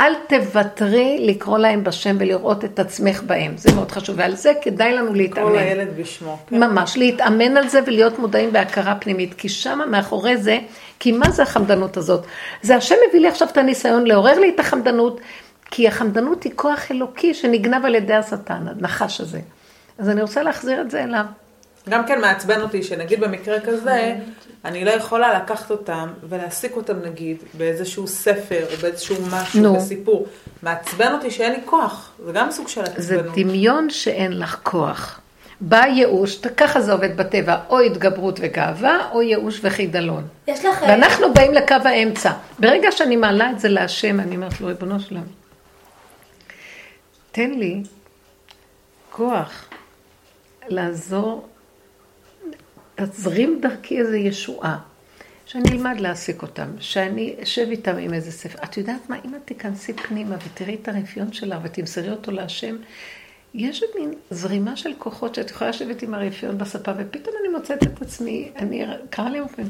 אל 0.00 0.12
תוותרי 0.28 1.18
לקרוא 1.20 1.58
להם 1.58 1.84
בשם 1.84 2.16
ולראות 2.18 2.64
את 2.64 2.78
עצמך 2.78 3.22
בהם, 3.26 3.52
זה 3.56 3.74
מאוד 3.74 3.90
חשוב, 3.90 4.16
ועל 4.18 4.34
זה 4.34 4.52
כדאי 4.62 4.92
לנו 4.92 5.14
להתאמן. 5.14 5.58
הילד 5.58 5.88
בשמו. 5.98 6.38
כן. 6.50 6.64
ממש, 6.64 6.96
להתאמן 6.96 7.56
על 7.56 7.68
זה 7.68 7.80
ולהיות 7.86 8.18
מודעים 8.18 8.52
בהכרה 8.52 8.94
פנימית, 8.94 9.34
כי 9.34 9.48
שם 9.48 9.80
מאחורי 9.90 10.36
זה, 10.36 10.58
כי 10.98 11.12
מה 11.12 11.30
זה 11.30 11.42
החמדנות 11.42 11.96
הזאת? 11.96 12.24
זה 12.62 12.76
השם 12.76 12.94
מביא 13.08 13.20
לי 13.20 13.28
עכשיו 13.28 13.48
את 13.48 13.56
הניסיון 13.56 14.06
לעורר 14.06 14.38
לי 14.38 14.52
את 14.54 14.60
החמדנות, 14.60 15.20
כי 15.70 15.88
החמדנות 15.88 16.42
היא 16.42 16.52
כוח 16.56 16.90
אלוקי 16.90 17.34
שנגנב 17.34 17.84
על 17.84 17.94
ידי 17.94 18.14
השטן, 18.14 18.68
הנחש 18.68 19.20
הזה. 19.20 19.40
אז 19.98 20.08
אני 20.08 20.22
רוצה 20.22 20.42
להחזיר 20.42 20.80
את 20.80 20.90
זה 20.90 21.04
אליו. 21.04 21.24
גם 21.88 22.06
כן 22.06 22.20
מעצבן 22.20 22.60
אותי 22.60 22.82
שנגיד 22.82 23.20
במקרה 23.20 23.60
כזה, 23.60 24.14
אני 24.64 24.84
לא 24.84 24.90
יכולה 24.90 25.38
לקחת 25.38 25.70
אותם 25.70 26.08
ולהעסיק 26.28 26.76
אותם 26.76 26.96
נגיד 27.04 27.36
באיזשהו 27.54 28.06
ספר 28.06 28.64
או 28.72 28.76
באיזשהו 28.76 29.16
משהו, 29.30 29.60
נו. 29.60 29.76
בסיפור. 29.76 30.26
מעצבן 30.62 31.12
אותי 31.12 31.30
שאין 31.30 31.52
לי 31.52 31.58
כוח, 31.64 32.12
זה 32.26 32.32
גם 32.32 32.50
סוג 32.50 32.68
של 32.68 32.84
זה 32.96 33.14
עצבנות. 33.14 33.38
דמיון 33.38 33.90
שאין 33.90 34.38
לך 34.38 34.60
כוח. 34.62 35.20
בא 35.60 35.84
ייאוש, 35.86 36.38
ככה 36.56 36.80
זה 36.80 36.92
עובד 36.92 37.16
בטבע, 37.16 37.56
או 37.68 37.80
התגברות 37.80 38.38
וגאווה, 38.42 39.08
או 39.12 39.22
ייאוש 39.22 39.60
וחידלון. 39.62 40.24
יש 40.48 40.64
לך... 40.64 40.82
אה, 40.82 40.88
ואנחנו 40.88 41.34
באים 41.34 41.54
לקו 41.54 41.74
האמצע. 41.84 42.30
ברגע 42.58 42.92
שאני 42.92 43.16
מעלה 43.16 43.50
את 43.50 43.60
זה 43.60 43.68
להשם, 43.68 44.20
אני 44.20 44.36
אומרת 44.36 44.60
לו, 44.60 44.66
ריבונו 44.66 45.00
שלם, 45.00 45.22
תן 47.36 47.50
לי 47.50 47.82
כוח 49.10 49.68
לעזור, 50.68 51.48
תזרים 52.94 53.58
דרכי 53.62 53.98
איזו 53.98 54.14
ישועה, 54.14 54.78
שאני 55.46 55.70
אלמד 55.72 56.00
להעסיק 56.00 56.42
אותם, 56.42 56.68
שאני 56.80 57.36
אשב 57.42 57.66
איתם 57.70 57.96
עם 57.96 58.14
איזה 58.14 58.32
ספר. 58.32 58.58
את 58.64 58.76
יודעת 58.76 59.10
מה, 59.10 59.16
אם 59.24 59.34
את 59.34 59.40
תיכנסי 59.44 59.92
פנימה 59.92 60.36
ותראי 60.46 60.74
את 60.82 60.88
הרפיון 60.88 61.32
שלה 61.32 61.58
ותמסרי 61.62 62.10
אותו 62.10 62.32
להשם, 62.32 62.76
יש 63.54 63.82
מין 63.98 64.14
זרימה 64.30 64.76
של 64.76 64.92
כוחות 64.98 65.34
שאת 65.34 65.50
יכולה 65.50 65.70
לשבת 65.70 66.02
עם 66.02 66.14
הרפיון 66.14 66.58
בספה, 66.58 66.92
ופתאום 66.98 67.34
אני 67.40 67.48
מוצאת 67.48 67.82
את 67.82 68.02
עצמי, 68.02 68.50
אני, 68.56 68.84
קרה 69.10 69.30
לי 69.30 69.40
אופן, 69.40 69.62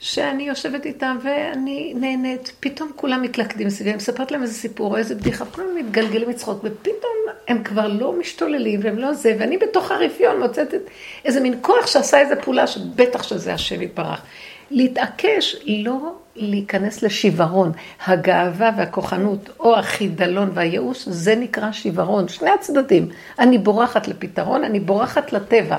שאני 0.00 0.42
יושבת 0.42 0.86
איתם 0.86 1.18
ואני 1.22 1.94
נהנית, 1.96 2.52
פתאום 2.60 2.90
כולם 2.96 3.22
מתלכדים 3.22 3.70
סביבי, 3.70 3.90
אני 3.90 3.96
מספרת 3.96 4.30
להם 4.32 4.42
איזה 4.42 4.54
סיפור 4.54 4.92
או 4.92 4.96
איזה 4.96 5.14
בדיחה, 5.14 5.44
כולם 5.44 5.66
מתגלגלים 5.76 6.28
מצחוק, 6.28 6.58
ופתאום 6.64 7.12
הם 7.48 7.62
כבר 7.62 7.88
לא 7.88 8.12
משתוללים 8.12 8.80
והם 8.82 8.98
לא 8.98 9.12
זה, 9.12 9.36
ואני 9.38 9.58
בתוך 9.58 9.90
הרפיון 9.90 10.40
מוצאת 10.40 10.74
את 10.74 10.80
איזה 11.24 11.40
מין 11.40 11.58
כוח 11.60 11.86
שעשה 11.86 12.20
איזה 12.20 12.36
פעולה 12.36 12.66
שבטח 12.66 13.22
שזה 13.22 13.54
השם 13.54 13.82
יתברך. 13.82 14.22
להתעקש, 14.70 15.56
לא 15.66 16.14
להיכנס 16.36 17.02
לשיוורון. 17.02 17.72
הגאווה 18.06 18.70
והכוחנות, 18.76 19.50
או 19.60 19.78
החידלון 19.78 20.50
והייאוש, 20.54 21.08
זה 21.08 21.34
נקרא 21.34 21.72
שיוורון. 21.72 22.28
שני 22.28 22.50
הצדדים. 22.50 23.08
אני 23.38 23.58
בורחת 23.58 24.08
לפתרון, 24.08 24.64
אני 24.64 24.80
בורחת 24.80 25.32
לטבע. 25.32 25.78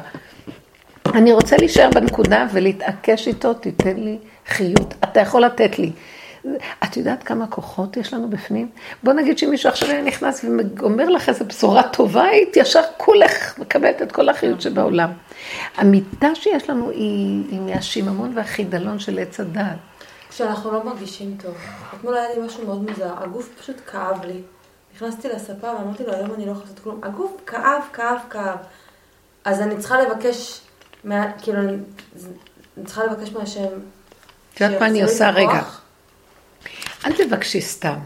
אני 1.14 1.34
רוצה 1.34 1.58
להישאר 1.58 1.90
בנקודה 1.96 2.48
ולהתעקש 2.52 3.28
איתו, 3.28 3.54
תיתן 3.54 3.96
לי 3.96 4.18
חיות. 4.48 4.94
אתה 5.04 5.20
יכול 5.20 5.42
לתת 5.42 5.80
לי. 5.80 5.92
את 6.84 6.98
יודעת 6.98 7.24
כמה 7.24 7.48
כוחות 7.48 7.98
יש 7.98 8.14
לנו 8.14 8.30
בפנים? 8.30 8.70
בוא 9.04 9.14
נגיד 9.14 9.38
שמישהו 9.38 9.70
עכשיו 9.70 9.90
היה 9.90 10.02
נכנס 10.02 10.46
ואומר 10.78 11.10
לך 11.10 11.30
איזו 11.30 11.46
בשורה 11.46 11.84
טובה, 11.84 12.24
היית 12.24 12.58
ישר 12.58 12.82
כולך 12.98 13.60
מקבלת 13.60 14.02
את 14.02 14.12
כל 14.12 14.30
החיות 14.30 14.62
שבעולם. 14.62 15.12
המיטה 15.78 16.36
שיש 16.36 16.70
לנו 16.70 16.90
היא, 16.90 17.44
היא 17.52 17.60
מהשיממון 17.60 18.32
והחידלון 18.36 19.00
של 19.00 19.20
עץ 19.20 19.40
הדעת. 19.40 19.78
כשאנחנו 20.30 20.72
לא 20.72 20.84
מרגישים 20.86 21.38
טוב. 21.44 21.56
אתמול 21.96 22.18
היה 22.18 22.36
לי 22.36 22.46
משהו 22.46 22.66
מאוד 22.66 22.90
מוזר, 22.90 23.14
הגוף 23.18 23.50
פשוט 23.62 23.76
כאב 23.92 24.26
לי. 24.26 24.42
נכנסתי 24.96 25.30
לספה 25.30 25.68
ואמרתי 25.68 26.04
לו, 26.04 26.14
היום 26.14 26.34
אני 26.34 26.46
לא 26.46 26.52
יכולה 26.52 26.66
לעשות 26.66 26.80
כלום. 26.80 27.00
הגוף 27.04 27.32
כאב, 27.46 27.82
כאב, 27.94 28.18
כאב. 28.30 28.58
אז 29.46 29.62
אני 29.62 29.78
צריכה 29.78 30.02
לבקש, 30.02 30.62
מה, 31.04 31.32
כאילו, 31.42 31.60
אני, 31.60 31.78
אני 32.78 32.86
צריכה 32.86 33.04
לבקש 33.06 33.30
מהשם. 33.30 33.68
את 34.54 34.62
יודעת 34.62 34.82
מה 34.82 34.88
אני 34.88 35.04
עושה? 35.04 35.30
רגע. 35.30 35.64
אל 37.06 37.12
תבקשי 37.18 37.62
סתם. 37.62 37.98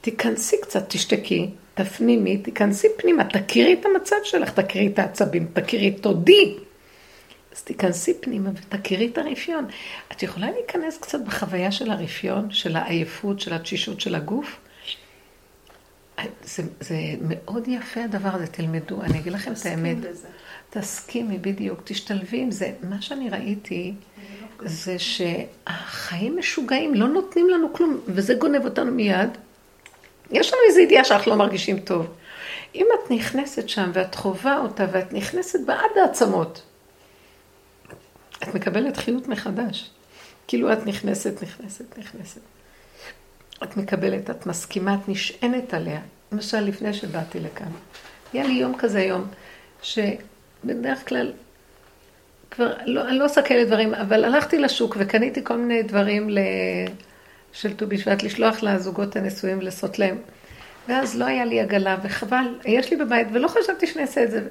תיכנסי 0.00 0.56
קצת, 0.62 0.84
תשתקי, 0.88 1.50
תפנימי, 1.74 2.38
תיכנסי 2.38 2.88
פנימה, 2.96 3.24
תכירי 3.24 3.72
את 3.72 3.86
המצב 3.86 4.16
שלך, 4.24 4.50
תכירי 4.60 4.86
את 4.86 4.98
העצבים, 4.98 5.46
תכירי, 5.52 5.90
תודי. 5.90 6.56
אז 7.52 7.62
תיכנסי 7.62 8.14
פנימה 8.20 8.50
ותכירי 8.54 9.10
את 9.12 9.18
הרפיון. 9.18 9.66
את 10.12 10.22
יכולה 10.22 10.50
להיכנס 10.50 10.98
קצת 10.98 11.20
בחוויה 11.20 11.72
של 11.72 11.90
הרפיון, 11.90 12.50
של 12.50 12.76
העייפות, 12.76 13.40
של 13.40 13.54
התשישות 13.54 14.00
של 14.00 14.14
הגוף? 14.14 14.60
זה, 16.44 16.62
זה 16.80 16.96
מאוד 17.20 17.68
יפה 17.68 18.04
הדבר 18.04 18.28
הזה, 18.28 18.46
תלמדו, 18.46 19.02
אני 19.02 19.18
אגיד 19.18 19.32
לכם 19.32 19.52
את 19.52 19.66
האמת. 19.66 19.96
בזה. 19.96 20.28
תסכימי 20.70 21.38
בדיוק, 21.38 21.80
תשתלבי 21.84 22.40
עם 22.40 22.50
זה. 22.50 22.72
מה 22.82 23.02
שאני 23.02 23.30
ראיתי 23.30 23.94
זה 24.62 24.96
שהחיים 24.98 26.38
משוגעים, 26.38 26.94
לא 26.94 27.08
נותנים 27.08 27.50
לנו 27.50 27.72
כלום, 27.72 28.00
וזה 28.06 28.34
גונב 28.34 28.64
אותנו 28.64 28.92
מיד. 28.92 29.28
יש 30.30 30.52
לנו 30.52 30.62
איזו 30.68 30.80
ידיעה 30.80 31.04
שאנחנו 31.04 31.30
לא 31.30 31.36
מרגישים 31.36 31.80
טוב. 31.80 32.06
אם 32.74 32.86
את 32.94 33.10
נכנסת 33.10 33.68
שם 33.68 33.90
ואת 33.92 34.14
חווה 34.14 34.58
אותה 34.58 34.86
ואת 34.92 35.12
נכנסת 35.12 35.58
בעד 35.66 35.90
העצמות, 36.02 36.62
את 38.42 38.54
מקבלת 38.54 38.96
חיות 38.96 39.28
מחדש. 39.28 39.90
כאילו 40.48 40.72
את 40.72 40.86
נכנסת, 40.86 41.42
נכנסת, 41.42 41.98
נכנסת. 41.98 42.40
את 43.62 43.76
מקבלת, 43.76 44.30
את 44.30 44.46
מסכימה, 44.46 44.94
את 44.94 45.08
נשענת 45.08 45.74
עליה. 45.74 46.00
למשל, 46.32 46.60
לפני 46.60 46.94
שבאתי 46.94 47.40
לכאן, 47.40 47.70
היה 48.32 48.46
לי 48.46 48.52
יום 48.52 48.74
כזה 48.78 49.00
יום, 49.00 49.26
שבדרך 50.62 51.08
כלל, 51.08 51.32
כבר, 52.50 52.72
לא, 52.86 53.08
אני 53.08 53.18
לא 53.18 53.24
עושה 53.24 53.42
כאלה 53.42 53.64
דברים, 53.64 53.94
אבל 53.94 54.24
הלכתי 54.24 54.58
לשוק 54.58 54.96
וקניתי 55.00 55.44
כל 55.44 55.56
מיני 55.56 55.82
דברים 55.82 56.30
ל... 56.30 56.38
של 57.52 57.76
ט"ו 57.76 57.86
בשבט, 57.86 58.22
לשלוח 58.22 58.62
לזוגות 58.62 59.16
הנשואים 59.16 59.58
ולעשות 59.58 59.98
להם. 59.98 60.18
ואז 60.88 61.18
לא 61.18 61.24
היה 61.24 61.44
לי 61.44 61.60
עגלה, 61.60 61.96
וחבל, 62.02 62.58
יש 62.64 62.90
לי 62.90 62.96
בבית, 62.96 63.28
ולא 63.32 63.48
חשבתי 63.48 63.86
שאני 63.86 64.02
אעשה 64.02 64.24
את 64.24 64.30
זה. 64.30 64.42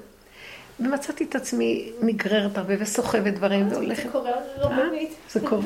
ומצאתי 0.80 1.24
את 1.24 1.36
עצמי 1.36 1.92
נגררת 2.02 2.58
הרבה 2.58 2.74
וסוחבת 2.80 3.34
דברים 3.34 3.72
והולכת. 3.72 4.04
זה 4.04 4.10
קורה 4.10 4.32
רבנית. 4.58 5.14
זה 5.30 5.40
קורה. 5.40 5.64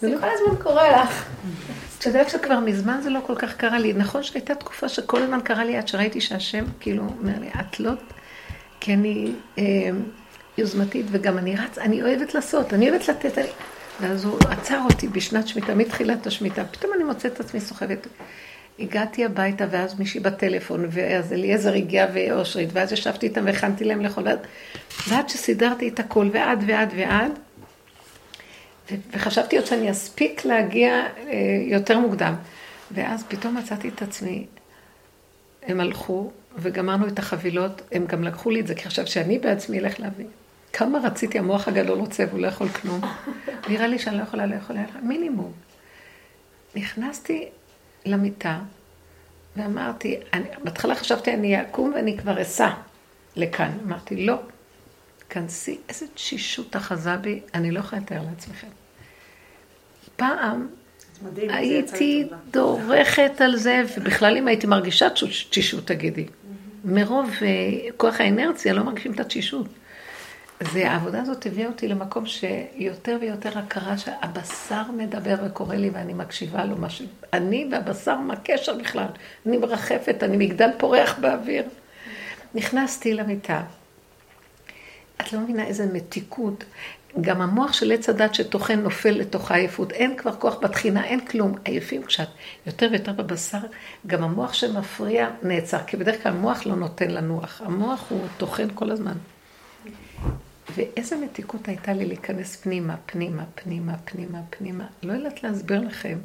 זה 0.00 0.14
כל 0.20 0.26
הזמן 0.26 0.62
קורה 0.62 1.02
לך. 1.02 1.24
את 1.98 2.06
יודעת 2.06 2.30
שכבר 2.30 2.60
מזמן 2.60 3.00
זה 3.02 3.10
לא 3.10 3.20
כל 3.26 3.34
כך 3.34 3.56
קרה 3.56 3.78
לי. 3.78 3.92
נכון 3.92 4.22
שהייתה 4.22 4.54
תקופה 4.54 4.88
שכל 4.88 5.22
הזמן 5.22 5.40
קרה 5.40 5.64
לי 5.64 5.76
עד 5.76 5.88
שראיתי 5.88 6.20
שהשם 6.20 6.64
כאילו 6.80 7.02
אומר 7.02 7.38
לי, 7.40 7.48
את 7.60 7.80
לא... 7.80 7.90
כי 8.80 8.94
אני 8.94 9.32
אה, 9.58 9.64
יוזמתית 10.58 11.06
וגם 11.10 11.38
אני 11.38 11.56
רץ, 11.56 11.78
אני 11.78 12.02
אוהבת 12.02 12.34
לעשות, 12.34 12.74
אני 12.74 12.90
אוהבת 12.90 13.08
לתת. 13.08 13.38
אני... 13.38 13.46
ואז 14.00 14.24
הוא 14.24 14.38
עצר 14.50 14.80
אותי 14.90 15.08
בשנת 15.08 15.48
שמיטה, 15.48 15.74
מתחילת 15.74 16.26
השמיטה. 16.26 16.64
פתאום 16.64 16.92
אני 16.96 17.04
מוצאת 17.04 17.32
את 17.32 17.40
עצמי 17.40 17.60
סוחבת. 17.60 18.06
הגעתי 18.78 19.24
הביתה 19.24 19.64
ואז 19.70 19.98
מישהי 19.98 20.20
בטלפון, 20.20 20.86
ואז 20.90 21.32
אליעזר 21.32 21.74
הגיע 21.74 22.06
ואושרית, 22.14 22.68
ואז 22.72 22.92
ישבתי 22.92 23.26
איתם 23.26 23.44
והכנתי 23.46 23.84
להם. 23.84 24.00
ואז- 24.04 24.38
ועד 25.08 25.28
שסידרתי 25.28 25.88
את 25.88 26.00
הכל, 26.00 26.28
ועד 26.32 26.64
ועד 26.66 26.92
ועד, 26.96 27.32
וחשבתי 29.12 29.56
עוד 29.56 29.66
שאני 29.66 29.90
אספיק 29.90 30.44
להגיע 30.44 30.90
אה, 30.90 31.32
יותר 31.66 31.98
מוקדם. 31.98 32.34
ואז 32.90 33.24
פתאום 33.28 33.56
מצאתי 33.56 33.88
את 33.88 34.02
עצמי, 34.02 34.46
הם 35.62 35.80
הלכו 35.80 36.30
וגמרנו 36.60 37.08
את 37.08 37.18
החבילות, 37.18 37.82
הם 37.92 38.06
גם 38.06 38.24
לקחו 38.24 38.50
לי 38.50 38.60
את 38.60 38.66
זה, 38.66 38.74
כי 38.74 38.84
חשבתי 38.84 39.10
שאני 39.10 39.38
בעצמי 39.38 39.78
אלך 39.78 40.00
להביא. 40.00 40.26
כמה 40.72 40.98
רציתי, 40.98 41.38
המוח 41.38 41.68
הגדול 41.68 41.98
רוצה 41.98 42.24
והוא 42.28 42.40
לא 42.40 42.46
יכול 42.46 42.68
כלום. 42.68 43.00
נראה 43.70 43.86
לי 43.86 43.98
שאני 43.98 44.18
לא 44.18 44.22
יכולה 44.22 44.46
לאכול, 44.46 44.76
מינימום. 45.02 45.52
נכנסתי 46.74 47.48
למיטה 48.06 48.58
ואמרתי, 49.56 50.16
אני, 50.32 50.48
בהתחלה 50.64 50.94
חשבתי 50.94 51.34
אני 51.34 51.62
אקום 51.62 51.92
ואני 51.94 52.18
כבר 52.18 52.42
אסע 52.42 52.68
לכאן. 53.36 53.72
אמרתי, 53.86 54.26
לא, 54.26 54.38
כנסי, 55.30 55.78
איזה 55.88 56.06
תשישות 56.14 56.76
אחזה 56.76 57.16
בי, 57.16 57.40
אני 57.54 57.70
לא 57.70 57.78
יכולה 57.78 58.02
לתאר 58.02 58.22
לעצמכם. 58.30 58.68
פעם 60.16 60.68
מדהים, 61.22 61.50
הייתי. 61.50 62.28
דורכת 62.50 63.40
על 63.40 63.56
זה, 63.56 63.82
ובכלל 63.96 64.36
אם 64.36 64.48
הייתי 64.48 64.66
מרגישה 64.66 65.08
תשישות, 65.50 65.86
תגידי. 65.86 66.26
מרוב 66.88 67.30
אה, 67.42 67.90
כוח 67.96 68.20
האינרציה 68.20 68.72
לא 68.72 68.84
מרגישים 68.84 69.12
את 69.12 69.20
התשישות. 69.20 69.66
זה, 70.60 70.90
העבודה 70.90 71.22
הזאת 71.22 71.46
הביאה 71.46 71.68
אותי 71.68 71.88
למקום 71.88 72.26
שיותר 72.26 73.18
ויותר 73.20 73.58
הכרה 73.58 73.98
שהבשר 73.98 74.82
מדבר 74.96 75.34
וקורא 75.46 75.74
לי 75.74 75.90
ואני 75.90 76.14
מקשיבה 76.14 76.64
לו. 76.64 76.76
מה 76.76 76.90
ש... 76.90 77.02
אני 77.32 77.68
והבשר, 77.72 78.16
מה 78.16 78.34
הקשר 78.34 78.78
בכלל? 78.78 79.06
אני 79.46 79.56
מרחפת, 79.56 80.22
אני 80.22 80.46
מגדל 80.46 80.70
פורח 80.78 81.18
באוויר. 81.18 81.64
נכנסתי 82.54 83.14
למיטה. 83.14 83.62
את 85.20 85.32
לא 85.32 85.40
מבינה 85.40 85.66
איזה 85.66 85.86
מתיקות. 85.92 86.64
גם 87.20 87.40
המוח 87.40 87.72
של 87.72 87.92
עץ 87.92 88.08
הדת 88.08 88.34
שטוחן 88.34 88.80
נופל 88.80 89.10
לתוך 89.10 89.50
העייפות. 89.50 89.92
אין 89.92 90.16
כבר 90.16 90.34
כוח 90.34 90.58
בתחינה, 90.62 91.04
אין 91.04 91.20
כלום. 91.20 91.54
עייפים 91.64 92.02
כשאת 92.02 92.28
יותר 92.66 92.88
ויותר 92.90 93.12
בבשר, 93.12 93.58
גם 94.06 94.22
המוח 94.22 94.52
שמפריע 94.52 95.30
נעצר. 95.42 95.78
כי 95.86 95.96
בדרך 95.96 96.22
כלל 96.22 96.32
המוח 96.32 96.66
לא 96.66 96.76
נותן 96.76 97.10
לנוח. 97.10 97.62
המוח 97.64 98.04
הוא 98.08 98.20
טוחן 98.36 98.68
כל 98.74 98.90
הזמן. 98.90 99.16
ואיזה 100.76 101.16
מתיקות 101.16 101.68
הייתה 101.68 101.92
לי 101.92 102.06
להיכנס 102.06 102.56
פנימה, 102.56 102.96
פנימה, 103.06 103.44
פנימה, 103.54 103.92
פנימה, 104.04 104.38
פנימה. 104.50 104.84
לא 105.02 105.12
יודעת 105.12 105.42
להסביר 105.42 105.80
לכם. 105.80 106.18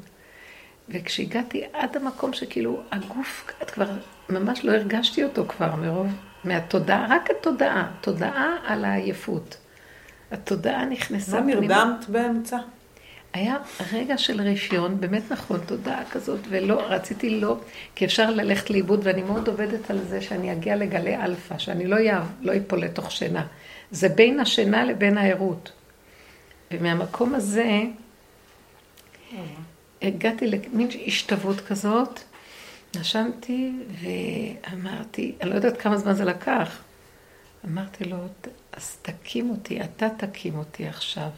וכשהגעתי 0.89 1.63
עד 1.73 1.97
המקום 1.97 2.33
שכאילו 2.33 2.81
הגוף, 2.91 3.51
את 3.61 3.71
כבר, 3.71 3.89
ממש 4.29 4.65
לא 4.65 4.71
הרגשתי 4.71 5.23
אותו 5.23 5.45
כבר 5.47 5.75
מרוב, 5.75 6.07
מהתודעה, 6.43 7.07
רק 7.09 7.29
התודעה, 7.31 7.91
תודעה 8.01 8.57
על 8.65 8.85
העייפות. 8.85 9.57
התודעה 10.33 10.85
נכנסה 10.85 11.41
מה 11.41 11.45
נרדמת 11.45 12.09
באמצע? 12.09 12.57
היה 13.33 13.57
רגע 13.93 14.17
של 14.17 14.41
רפיון, 14.41 15.01
באמת 15.01 15.23
נכון, 15.29 15.59
תודעה 15.65 16.05
כזאת, 16.11 16.39
ולא, 16.49 16.81
רציתי 16.81 17.29
לא, 17.29 17.57
כי 17.95 18.05
אפשר 18.05 18.29
ללכת 18.29 18.69
לאיבוד, 18.69 18.99
ואני 19.03 19.23
מאוד 19.23 19.47
עובדת 19.47 19.91
על 19.91 19.99
זה 20.07 20.21
שאני 20.21 20.51
אגיע 20.51 20.75
לגלי 20.75 21.17
אלפא, 21.17 21.57
שאני 21.57 21.87
לא, 21.87 21.95
יעב, 21.95 22.31
לא 22.41 22.53
אפול 22.57 22.79
לתוך 22.79 23.11
שינה. 23.11 23.45
זה 23.91 24.09
בין 24.09 24.39
השינה 24.39 24.85
לבין 24.85 25.17
הערות. 25.17 25.71
ומהמקום 26.71 27.35
הזה, 27.35 27.81
הגעתי 30.01 30.47
למין 30.47 30.87
השתוות 31.07 31.61
כזאת, 31.61 32.19
נשמתי 32.95 33.71
ואמרתי, 34.01 35.35
אני 35.41 35.49
לא 35.49 35.55
יודעת 35.55 35.81
כמה 35.81 35.97
זמן 35.97 36.13
זה 36.13 36.25
לקח. 36.25 36.81
אמרתי 37.65 38.03
לו, 38.03 38.17
אז 38.71 38.97
תקים 39.01 39.49
אותי, 39.49 39.81
אתה 39.81 40.07
תקים 40.17 40.57
אותי 40.57 40.87
עכשיו. 40.87 41.29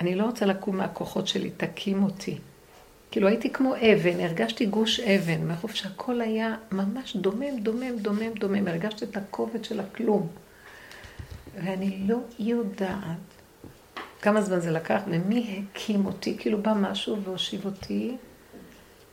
אני 0.00 0.14
לא 0.14 0.24
רוצה 0.24 0.46
לקום 0.46 0.76
מהכוחות 0.76 1.26
שלי, 1.26 1.50
תקים 1.50 2.02
אותי. 2.02 2.38
כאילו 3.10 3.28
הייתי 3.28 3.52
כמו 3.52 3.74
אבן, 3.76 4.20
הרגשתי 4.20 4.66
גוש 4.66 5.00
אבן, 5.00 5.46
מרוב 5.48 5.72
שהכל 5.72 6.20
היה 6.20 6.56
ממש 6.72 7.16
דומם, 7.16 7.58
דומם, 7.58 7.96
דומם, 7.98 8.32
דומם, 8.32 8.68
הרגשתי 8.68 9.04
את 9.04 9.16
הכובד 9.16 9.64
של 9.64 9.80
הכלום. 9.80 10.28
ואני 11.64 12.04
לא 12.08 12.16
יודעת 12.38 13.18
כמה 14.22 14.42
זמן 14.42 14.60
זה 14.60 14.70
לקח, 14.70 15.00
ומי 15.06 15.64
הקים 15.74 16.06
אותי, 16.06 16.36
כאילו 16.38 16.62
בא 16.62 16.72
משהו 16.76 17.22
והושיב 17.22 17.64
אותי, 17.64 18.16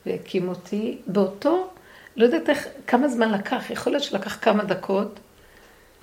והקים 0.05 0.47
אותי. 0.47 0.97
באותו, 1.07 1.69
לא 2.15 2.25
יודעת 2.25 2.49
איך, 2.49 2.67
כמה 2.87 3.07
זמן 3.09 3.31
לקח, 3.31 3.69
יכול 3.69 3.93
להיות 3.93 4.03
שלקח 4.03 4.37
כמה 4.41 4.63
דקות, 4.63 5.19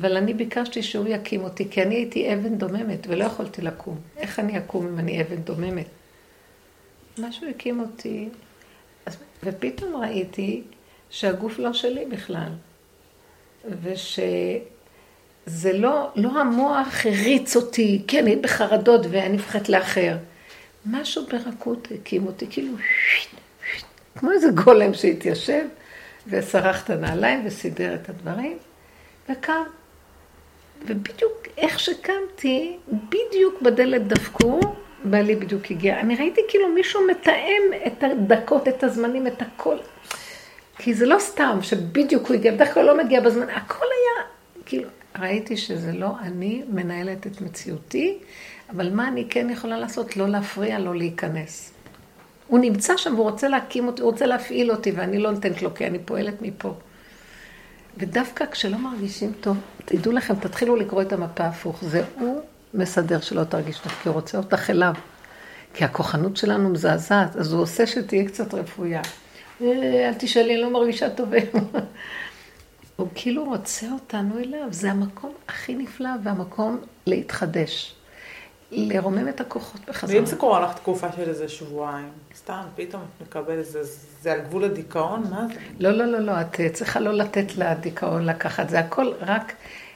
אבל 0.00 0.16
אני 0.16 0.34
ביקשתי 0.34 0.82
שהוא 0.82 1.08
יקים 1.08 1.44
אותי, 1.44 1.70
כי 1.70 1.82
אני 1.82 1.94
הייתי 1.94 2.34
אבן 2.34 2.54
דוממת, 2.54 3.06
ולא 3.08 3.24
יכולתי 3.24 3.62
לקום. 3.62 3.98
איך 4.16 4.40
אני 4.40 4.58
אקום 4.58 4.86
אם 4.86 4.98
אני 4.98 5.22
אבן 5.22 5.36
דוממת? 5.36 5.86
משהו 7.18 7.48
הקים 7.48 7.80
אותי, 7.80 8.28
אז, 9.06 9.16
ופתאום 9.44 9.96
ראיתי 9.96 10.62
שהגוף 11.10 11.58
לא 11.58 11.72
שלי 11.72 12.04
בכלל, 12.04 12.50
ושזה 13.82 15.72
לא, 15.72 16.10
לא 16.16 16.40
המוח 16.40 17.06
הריץ 17.06 17.56
אותי, 17.56 18.02
כי 18.06 18.20
אני 18.20 18.36
בחרדות 18.36 19.06
ואני 19.10 19.36
מפחדת 19.36 19.68
לאחר. 19.68 20.16
משהו 20.86 21.26
ברכות 21.26 21.88
הקים 21.94 22.26
אותי, 22.26 22.46
כאילו, 22.50 22.72
כמו 24.18 24.32
איזה 24.32 24.48
גולם 24.50 24.94
שהתיישב 24.94 25.64
ושרח 26.26 26.84
את 26.84 26.90
הנעליים 26.90 27.46
וסידר 27.46 27.94
את 27.94 28.08
הדברים, 28.08 28.58
וקם. 29.28 29.62
ובדיוק 30.86 31.46
איך 31.58 31.80
שקמתי, 31.80 32.76
בדיוק 32.88 33.62
בדלת 33.62 34.06
דפקו, 34.06 34.60
בעלי 35.04 35.36
בדיוק 35.36 35.70
הגיע. 35.70 36.00
אני 36.00 36.16
ראיתי 36.16 36.40
כאילו 36.48 36.68
מישהו 36.68 37.00
מתאם 37.10 37.62
את 37.86 38.04
הדקות, 38.04 38.68
את 38.68 38.84
הזמנים, 38.84 39.26
את 39.26 39.42
הכל. 39.42 39.76
כי 40.78 40.94
זה 40.94 41.06
לא 41.06 41.18
סתם 41.18 41.58
שבדיוק 41.62 42.26
הוא 42.26 42.34
הגיע, 42.34 42.52
בדרך 42.52 42.74
כלל 42.74 42.84
לא 42.84 43.04
מגיע 43.04 43.20
בזמן, 43.20 43.50
הכל 43.50 43.84
היה, 43.84 44.26
כאילו, 44.66 44.88
ראיתי 45.18 45.56
שזה 45.56 45.92
לא 45.92 46.10
אני 46.20 46.62
מנהלת 46.68 47.26
את 47.26 47.40
מציאותי, 47.40 48.18
אבל 48.70 48.90
מה 48.94 49.08
אני 49.08 49.26
כן 49.30 49.50
יכולה 49.50 49.78
לעשות? 49.78 50.16
לא 50.16 50.28
להפריע, 50.28 50.78
לא 50.78 50.94
להיכנס. 50.94 51.72
הוא 52.46 52.58
נמצא 52.58 52.96
שם 52.96 53.14
והוא 53.14 53.30
רוצה 53.30 53.48
להקים 53.48 53.86
אותי, 53.86 54.02
הוא 54.02 54.10
רוצה 54.10 54.26
להפעיל 54.26 54.70
אותי, 54.70 54.90
ואני 54.90 55.18
לא 55.18 55.30
נותנת 55.30 55.62
לו, 55.62 55.74
כי 55.74 55.86
אני 55.86 55.98
פועלת 55.98 56.42
מפה. 56.42 56.74
ודווקא 57.96 58.44
כשלא 58.50 58.78
מרגישים 58.78 59.32
טוב, 59.40 59.56
תדעו 59.84 60.12
לכם, 60.12 60.34
תתחילו 60.34 60.76
לקרוא 60.76 61.02
את 61.02 61.12
המפה 61.12 61.44
הפוך. 61.44 61.84
זה 61.84 62.04
הוא 62.18 62.40
מסדר 62.74 63.20
שלא 63.20 63.44
תרגיש 63.44 63.78
טוב, 63.78 63.92
כי 64.02 64.08
הוא 64.08 64.14
רוצה 64.14 64.38
אותך 64.38 64.70
אליו. 64.70 64.94
כי 65.74 65.84
הכוחנות 65.84 66.36
שלנו 66.36 66.68
מזעזעת, 66.68 67.36
אז 67.36 67.52
הוא 67.52 67.62
עושה 67.62 67.86
שתהיה 67.86 68.26
קצת 68.26 68.54
רפויה. 68.54 69.02
אה, 69.62 70.08
אל 70.08 70.14
תשאלי, 70.18 70.54
אני 70.54 70.62
לא 70.62 70.72
מרגישה 70.72 71.10
טוב. 71.10 71.28
הוא 72.96 73.08
כאילו 73.14 73.44
רוצה 73.44 73.86
אותנו 73.92 74.38
אליו, 74.38 74.66
זה 74.70 74.90
המקום 74.90 75.32
הכי 75.48 75.74
נפלא 75.74 76.10
והמקום 76.24 76.80
להתחדש. 77.06 77.95
לרומם 78.70 79.28
את 79.28 79.40
הכוחות 79.40 79.80
בחזרה. 79.88 80.16
ואם 80.16 80.26
זה 80.26 80.36
קורה 80.36 80.60
לך 80.60 80.74
תקופה 80.74 81.12
של 81.16 81.28
איזה 81.28 81.48
שבועיים, 81.48 82.08
סתם, 82.36 82.62
פתאום 82.76 83.02
את 83.02 83.28
מקבלת 83.28 83.58
איזה, 83.58 83.80
זה 84.22 84.32
על 84.32 84.40
גבול 84.40 84.64
הדיכאון? 84.64 85.22
מה 85.30 85.46
זה? 85.54 85.60
לא, 85.80 85.90
לא, 85.90 86.04
לא, 86.04 86.18
לא, 86.18 86.40
את 86.40 86.60
צריכה 86.72 87.00
לא 87.00 87.12
לתת 87.12 87.56
לדיכאון 87.56 88.24
לקחת, 88.24 88.68
זה 88.68 88.78
הכל 88.78 89.12
רק 89.20 89.52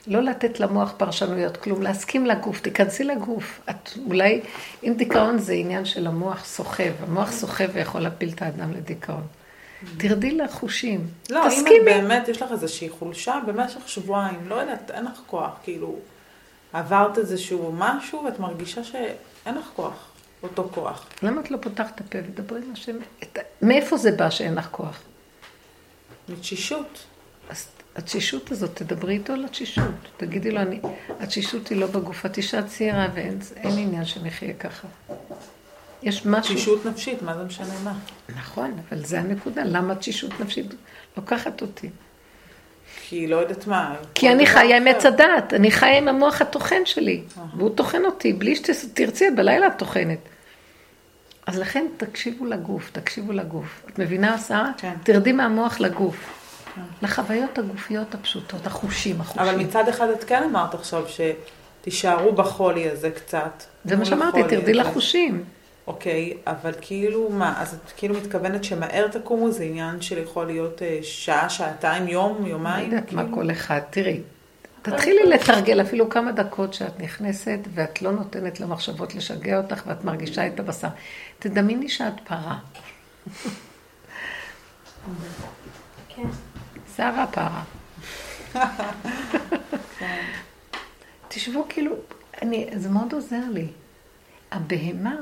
לא 0.06 0.20
לתת 0.20 0.60
למוח 0.60 0.92
פרשנויות, 0.96 1.56
כלום, 1.56 1.82
להסכים 1.82 2.26
לגוף, 2.26 2.60
תיכנסי 2.60 3.04
לגוף. 3.04 3.60
את 3.70 3.90
אולי, 4.06 4.40
אם 4.84 4.94
דיכאון 4.96 5.38
זה 5.38 5.52
עניין 5.52 5.84
של 5.84 6.06
המוח 6.06 6.44
סוחב, 6.44 6.92
המוח 7.08 7.32
סוחב 7.32 7.68
ויכול 7.72 8.00
להפיל 8.00 8.30
את 8.34 8.42
האדם 8.42 8.72
לדיכאון. 8.72 9.22
תרדי 9.96 10.30
לחושים, 10.30 11.06
לא, 11.30 11.42
אם 11.42 11.46
את 11.46 11.52
תסכימי. 11.52 11.84
באמת, 11.84 12.28
יש 12.28 12.42
לך 12.42 12.52
איזושהי 12.52 12.88
חולשה 12.88 13.40
במשך 13.46 13.88
שבועיים, 13.88 14.48
לא 14.48 14.54
יודעת, 14.54 14.90
אין 14.90 15.04
לך 15.04 15.20
כוח, 15.26 15.50
כאילו, 15.62 15.96
עברת 16.72 17.18
איזשהו 17.18 17.72
משהו 17.72 18.24
ואת 18.24 18.38
מרגישה 18.38 18.84
שאין 18.84 19.54
לך 19.54 19.64
כוח, 19.76 20.10
אותו 20.42 20.68
כוח. 20.74 21.06
למה 21.22 21.40
את 21.40 21.50
לא 21.50 21.56
פותחת 21.60 21.94
את 21.94 22.00
הפה 22.00 22.18
ודברי 22.18 22.60
עם 22.66 22.72
השם? 22.72 22.96
את 23.22 23.38
מאיפה 23.62 23.96
זה 23.96 24.12
בא 24.12 24.30
שאין 24.30 24.54
לך 24.54 24.68
כוח? 24.70 25.00
מתשישות. 26.28 27.04
אז 27.48 27.68
התשישות 27.96 28.52
הזאת, 28.52 28.70
תדברי 28.74 29.14
איתו 29.14 29.32
על 29.32 29.44
התשישות. 29.44 29.84
תגידי 30.16 30.50
לו, 30.50 30.60
אני, 30.60 30.80
התשישות 31.20 31.68
היא 31.68 31.78
לא 31.78 31.86
בגוף, 31.86 32.26
את 32.26 32.36
אישה 32.36 32.62
צעירה 32.62 33.08
ואין 33.14 33.38
אין 33.56 33.78
עניין 33.78 34.04
שנחיה 34.04 34.54
ככה. 34.54 34.88
יש 36.02 36.26
משהו... 36.26 36.54
תשישות 36.54 36.86
נפשית, 36.86 37.22
מה 37.22 37.36
זה 37.36 37.44
משנה 37.44 37.74
מה? 37.84 37.98
נכון, 38.36 38.78
אבל 38.88 39.04
זה 39.04 39.20
הנקודה. 39.20 39.62
למה 39.64 39.94
תשישות 39.94 40.40
נפשית 40.40 40.66
לוקחת 41.16 41.62
אותי? 41.62 41.90
כי 43.10 43.26
לא 43.26 43.36
יודעת 43.36 43.66
מה. 43.66 43.94
כי 44.14 44.32
אני 44.32 44.46
חיה 44.46 44.76
עם. 44.76 44.86
עץ 44.86 45.06
הדת, 45.06 45.54
אני 45.54 45.70
חיה 45.70 45.98
עם 45.98 46.08
המוח 46.08 46.40
הטוחן 46.40 46.84
שלי, 46.84 47.22
והוא 47.56 47.70
טוחן 47.74 48.04
אותי, 48.04 48.32
בלי 48.32 48.56
שתרצי, 48.56 49.30
בלילה 49.30 49.66
את 49.66 49.72
טוחנת. 49.78 50.18
אז 51.46 51.58
לכן 51.58 51.86
תקשיבו 51.96 52.44
לגוף, 52.44 52.90
תקשיבו 52.92 53.32
לגוף. 53.32 53.82
את 53.88 53.98
מבינה, 53.98 54.38
שרה? 54.38 54.70
כן. 54.78 54.92
תרדי 55.02 55.32
מהמוח 55.32 55.80
לגוף. 55.80 56.16
לחוויות 57.02 57.58
הגופיות 57.58 58.14
הפשוטות, 58.14 58.66
החושים, 58.66 59.20
החושים. 59.20 59.42
אבל 59.42 59.56
מצד 59.56 59.88
אחד 59.88 60.08
את 60.08 60.24
כן 60.24 60.42
אמרת 60.42 60.74
עכשיו 60.74 61.04
שתישארו 61.08 62.32
בחולי 62.32 62.90
הזה 62.90 63.10
קצת. 63.10 63.62
זה 63.84 63.96
מה 63.96 64.04
שאמרתי, 64.04 64.42
תרדי. 64.48 64.74
לחושים. 64.74 65.44
אוקיי, 65.90 66.36
אבל 66.46 66.72
כאילו 66.80 67.28
מה, 67.30 67.62
אז 67.62 67.74
את 67.74 67.92
כאילו 67.96 68.14
מתכוונת 68.14 68.64
שמהר 68.64 69.08
תקומו, 69.08 69.50
זה 69.50 69.64
עניין 69.64 70.00
של 70.00 70.18
יכול 70.18 70.46
להיות 70.46 70.82
אה, 70.82 70.98
שעה, 71.02 71.50
שעתיים, 71.50 72.08
יום, 72.08 72.42
לא 72.42 72.48
יומיים? 72.48 72.90
יודעת 72.90 73.12
מה 73.12 73.22
כאילו? 73.22 73.36
כל 73.36 73.50
אחד. 73.50 73.80
תראי, 73.90 74.20
תתחילי 74.82 75.26
לתרגל 75.26 75.80
אפילו 75.80 76.10
כמה 76.10 76.32
דקות 76.32 76.74
שאת 76.74 77.00
נכנסת 77.00 77.58
ואת 77.74 78.02
לא 78.02 78.12
נותנת 78.12 78.60
למחשבות 78.60 79.14
לשגע 79.14 79.58
אותך 79.58 79.82
ואת 79.86 80.04
מרגישה 80.04 80.46
את 80.46 80.60
הבשר. 80.60 80.88
תדמייני 81.38 81.88
שאת 81.88 82.20
פרה. 82.24 82.58
כן. 86.08 86.28
שערה 86.96 87.26
פרה. 87.26 87.62
תשבו 91.28 91.66
כאילו, 91.68 91.94
אני, 92.42 92.70
זה 92.76 92.88
מאוד 92.88 93.12
עוזר 93.12 93.42
לי. 93.52 93.66
הבהמה 94.52 95.16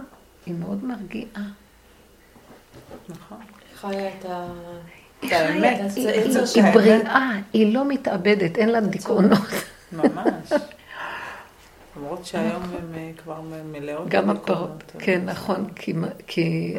היא 0.48 0.54
מאוד 0.54 0.84
מרגיעה. 0.84 1.42
נכון. 3.08 3.38
חיה 3.74 4.08
את 4.08 4.24
ה... 4.24 4.48
היא 5.22 5.30
זה 6.30 6.46
חיה, 6.46 6.46
זה. 6.46 6.70
בריאה, 6.74 7.30
היא 7.52 7.74
לא 7.74 7.88
מתאבדת, 7.88 8.58
אין 8.58 8.68
לה 8.68 8.80
דיכאונות. 8.80 9.48
ממש. 9.92 10.52
למרות 11.96 12.24
שהיום 12.24 12.62
הם 12.62 12.94
אה, 12.94 13.10
כבר 13.22 13.40
מלאות. 13.72 14.08
גם 14.08 14.30
הפרות, 14.30 14.82
אבל 14.94 15.04
כן, 15.04 15.24
נכון, 15.24 15.68
כי-. 16.26 16.76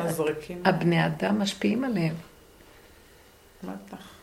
הבני 0.65 1.05
אדם 1.05 1.39
משפיעים 1.39 1.83
עליהם. 1.83 2.15
בטח. 3.63 4.19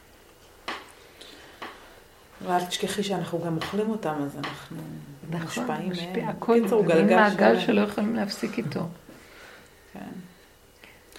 ואל 2.46 2.64
תשכחי 2.64 3.02
שאנחנו 3.02 3.40
גם 3.46 3.56
אוכלים 3.56 3.90
אותם, 3.90 4.14
אז 4.24 4.36
אנחנו 4.36 4.76
נכון, 5.30 5.42
מושפעים 5.42 5.90
משפיע, 5.90 6.24
מהם. 6.24 6.28
הכל, 6.28 6.60
בקיצור, 6.60 6.82
זה 6.86 6.94
מין 6.94 7.06
גלגל 7.06 7.16
מעגל. 7.16 7.60
שלא 7.60 7.80
יכולים 7.80 8.16
להפסיק 8.16 8.58
איתו. 8.58 8.80
כן. 9.98 10.20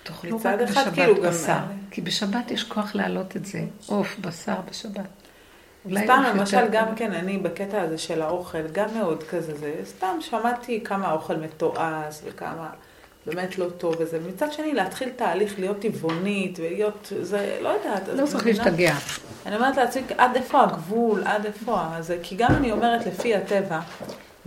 תאכלו 0.04 0.38
מצד 0.38 0.58
רק 0.62 0.70
אחד, 0.70 0.82
בשבת 0.82 0.94
כאילו, 0.96 1.16
גם- 1.16 1.30
בשר, 1.32 1.58
כי 1.92 2.02
בשבת 2.02 2.52
יש 2.52 2.64
כוח 2.64 2.96
להעלות 2.96 3.36
את 3.38 3.46
זה. 3.46 3.62
עוף, 3.88 4.16
בשר 4.22 4.56
בשבת. 4.72 5.06
סתם, 6.04 6.24
למשל, 6.36 6.68
גם. 6.72 6.96
כן, 6.96 7.12
אני 7.14 7.38
בקטע 7.38 7.82
הזה 7.82 7.98
של 7.98 8.22
האוכל, 8.22 8.68
גם 8.72 8.88
מאוד 8.98 9.24
כזה, 9.24 9.58
זה 9.58 9.74
סתם 9.86 10.18
שמעתי 10.20 10.84
כמה 10.84 11.08
האוכל 11.08 11.36
מתועש 11.36 12.16
וכמה 12.26 12.70
באמת 13.26 13.58
לא 13.58 13.70
טוב 13.78 13.96
וזה. 14.00 14.20
מצד 14.28 14.54
שני, 14.54 14.74
להתחיל 14.74 15.10
תהליך 15.10 15.60
להיות 15.60 15.80
טבעונית 15.80 16.60
ולהיות, 16.60 17.14
זה, 17.22 17.58
לא 17.62 17.70
יודעת. 17.70 18.08
לא 18.08 18.26
צריך? 18.28 18.46
להשתגע. 18.46 18.96
אני 19.46 19.56
אומרת 19.56 19.78
לעצמי, 19.78 20.04
עד 20.18 20.36
איפה 20.36 20.64
הגבול, 20.64 21.24
עד 21.26 21.46
איפה 21.46 21.88
זה, 22.00 22.18
כי 22.24 22.36
גם 22.36 22.56
אני 22.56 22.72
אומרת 22.72 23.06
לפי 23.06 23.36
הטבע, 23.36 23.80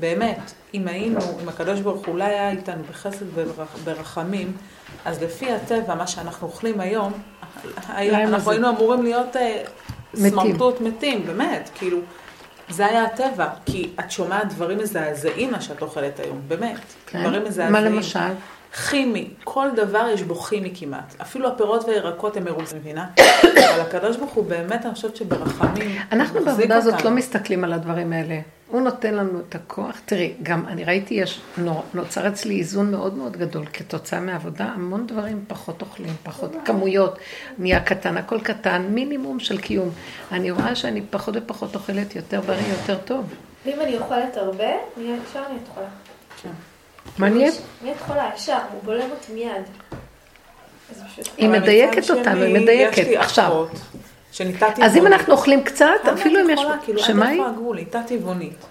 באמת, 0.00 0.52
אם 0.74 0.88
היינו, 0.88 1.20
אם 1.42 1.48
הקדוש 1.48 1.80
ברוך 1.80 2.06
הוא 2.06 2.12
אולי 2.12 2.24
היה 2.24 2.50
איתנו 2.50 2.82
בחסד 2.90 3.26
וברחמים, 3.34 4.52
אז 5.04 5.22
לפי 5.22 5.52
הטבע, 5.52 5.94
מה 5.94 6.06
שאנחנו 6.06 6.46
אוכלים 6.46 6.80
היום, 6.80 7.12
אנחנו? 7.76 8.50
היינו 8.50 8.68
אמורים 8.68 9.02
להיות 9.02 9.36
אה. 9.36 9.62
סמרטוט 10.14 10.80
מתים, 10.80 11.26
באמת, 11.26 11.70
כאילו, 11.74 11.98
זה 12.68 12.86
היה 12.86 13.04
הטבע, 13.04 13.48
כי 13.66 13.90
את 14.00 14.10
שומעת 14.10 14.48
דברים 14.48 14.78
מזעזעים 14.78 15.50
מה 15.50 15.60
שאת 15.60 15.82
אוכלת 15.82 16.20
היום, 16.20 16.40
באמת, 16.48 16.80
כן? 17.06 17.22
דברים 17.22 17.44
מזעזעים. 17.44 17.72
מה 17.72 17.80
למשל? 17.80 18.18
כימי, 18.90 19.28
כל 19.44 19.68
דבר 19.76 20.06
יש 20.14 20.22
בו 20.22 20.34
כימי 20.34 20.72
כמעט. 20.74 21.14
אפילו 21.22 21.48
הפירות 21.48 21.84
והירקות 21.84 22.36
הם 22.36 22.44
מרוצים, 22.44 22.78
מבינה? 22.78 23.06
אבל 23.18 23.80
הקדוש 23.80 24.16
ברוך 24.16 24.32
הוא 24.32 24.44
באמת, 24.44 24.86
אני 24.86 24.94
חושבת 24.94 25.16
שברחמים, 25.16 25.96
אנחנו 26.12 26.44
בעבודה 26.44 26.76
הזאת. 26.76 27.04
לא 27.04 27.10
מסתכלים 27.10 27.64
על 27.64 27.72
הדברים 27.72 28.12
האלה. 28.12 28.40
הוא 28.68 28.80
נותן 28.80 29.14
לנו 29.14 29.40
את 29.48 29.54
הכוח. 29.54 30.00
תראי, 30.04 30.32
גם 30.42 30.64
אני 30.68 30.84
ראיתי, 30.84 31.14
יש, 31.14 31.40
נו- 31.58 31.82
נוצר 31.94 32.28
אצלי 32.28 32.58
איזון 32.58 32.90
מאוד 32.90 33.14
מאוד 33.18 33.36
גדול 33.36 33.64
כתוצאה 33.72 34.20
מהעבודה, 34.20 34.64
המון 34.64 35.06
דברים 35.06 35.44
פחות 35.48 35.82
אוכלים, 35.82 36.12
פחות 36.22 36.52
כמויות, 36.64 37.18
נהיה 37.58 37.80
קטן, 37.80 38.16
הכל 38.16 38.40
קטן, 38.40 38.82
מינימום 38.90 39.40
של 39.40 39.58
קיום. 39.60 39.90
אני 40.32 40.50
רואה 40.50 40.74
שאני 40.74 41.02
פחות 41.10 41.34
ופחות 41.38 41.74
אוכלת 41.74 42.16
יותר 42.16 42.40
בריא, 42.40 42.66
יותר 42.68 42.98
טוב. 43.04 43.24
ואם 43.66 43.80
אני 43.80 43.98
אוכלת 43.98 44.36
הרבה, 44.36 44.64
אני- 44.96 45.16
ישר 45.30 45.42
נהיית 45.48 45.68
חולה. 45.74 45.86
מעניין? 47.18 47.52
נהיית 47.82 48.00
חולה, 48.06 48.30
ישר, 48.36 48.58
הוא 48.72 48.80
בולם 48.84 49.10
אותי 49.10 49.32
מיד. 49.32 49.62
היא 51.36 51.48
מדייקת 51.48 52.10
אותנו, 52.10 52.42
היא 52.42 52.54
מדייקת. 52.54 53.06
עכשיו. 53.16 53.66
אז 54.82 54.96
אם. 54.96 55.06
אנחנו 55.06 55.32
אוכלים 55.32 55.64
קצת, 55.64 55.86
אפילו 56.12 56.40
אם 56.40 56.50
יש... 56.50 56.60
יכולה? 56.60 56.76
כאילו, 56.84 56.98
שמה 57.02 57.24
עד 57.24 57.30
היא? 57.30 57.40
איפה 57.40 57.50
הגבול? 57.50 57.76
ניתה 57.76 58.02
טבעונית. 58.06 58.64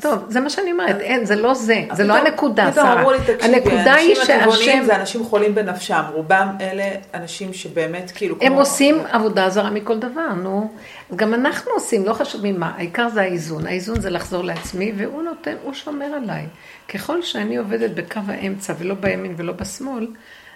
טוב, 0.00 0.24
זה 0.28 0.40
מה 0.40 0.50
שאני 0.50 0.72
אומרת, 0.72 1.00
אין, 1.00 1.24
זה 1.24 1.36
לא 1.36 1.54
זה, 1.54 1.84
זה 1.92 2.04
לא 2.04 2.14
הנקודה, 2.14 2.70
שרה. 2.74 3.04
הנקודה 3.40 3.94
היא 3.94 4.16
האנשים 4.16 4.36
הטבעוניים 4.36 4.70
שהשם, 4.70 4.84
זה 4.84 4.96
אנשים 4.96 5.24
חולים 5.24 5.54
בנפשם. 5.54 6.02
רובם 6.12 6.48
אלה 6.60 6.84
אנשים 7.14 7.52
שבאמת, 7.52 8.10
כאילו, 8.14 8.36
הם 8.40 8.52
עושים 8.52 8.98
עבודה 9.10 9.50
זרה 9.50 9.70
מכל 9.70 9.98
דבר, 9.98 10.34
נו. 10.42 10.70
גם 11.16 11.34
אנחנו 11.34 11.72
עושים, 11.72 12.04
לא 12.04 12.12
חשוב 12.12 12.40
ממה, 12.44 12.72
העיקר 12.76 13.08
זה 13.08 13.20
האיזון. 13.20 13.66
האיזון 13.66 14.00
זה 14.00 14.10
לחזור 14.10 14.44
לעצמי, 14.44 14.92
והוא 14.96 15.22
נותן, 15.22 15.54
הוא 15.62 15.74
שומר 15.74 16.06
עליי. 16.06 16.46
ככל 16.94 17.22
שאני 17.22 17.56
עובדת 17.56 17.90
בקו 17.90 18.20
האמצע, 18.26 18.72
ולא 18.78 18.94
בימין 18.94 19.34
ולא 19.36 19.52
בשמאל, 19.52 20.06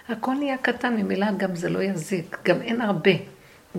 הכל 0.09 0.33
נהיה 0.33 0.57
קטן, 0.57 0.93
ממילא 0.93 1.27
גם 1.37 1.55
זה 1.55 1.69
לא 1.69 1.79
יזיק, 1.83 2.37
גם 2.45 2.61
אין 2.61 2.81
הרבה. 2.81 3.11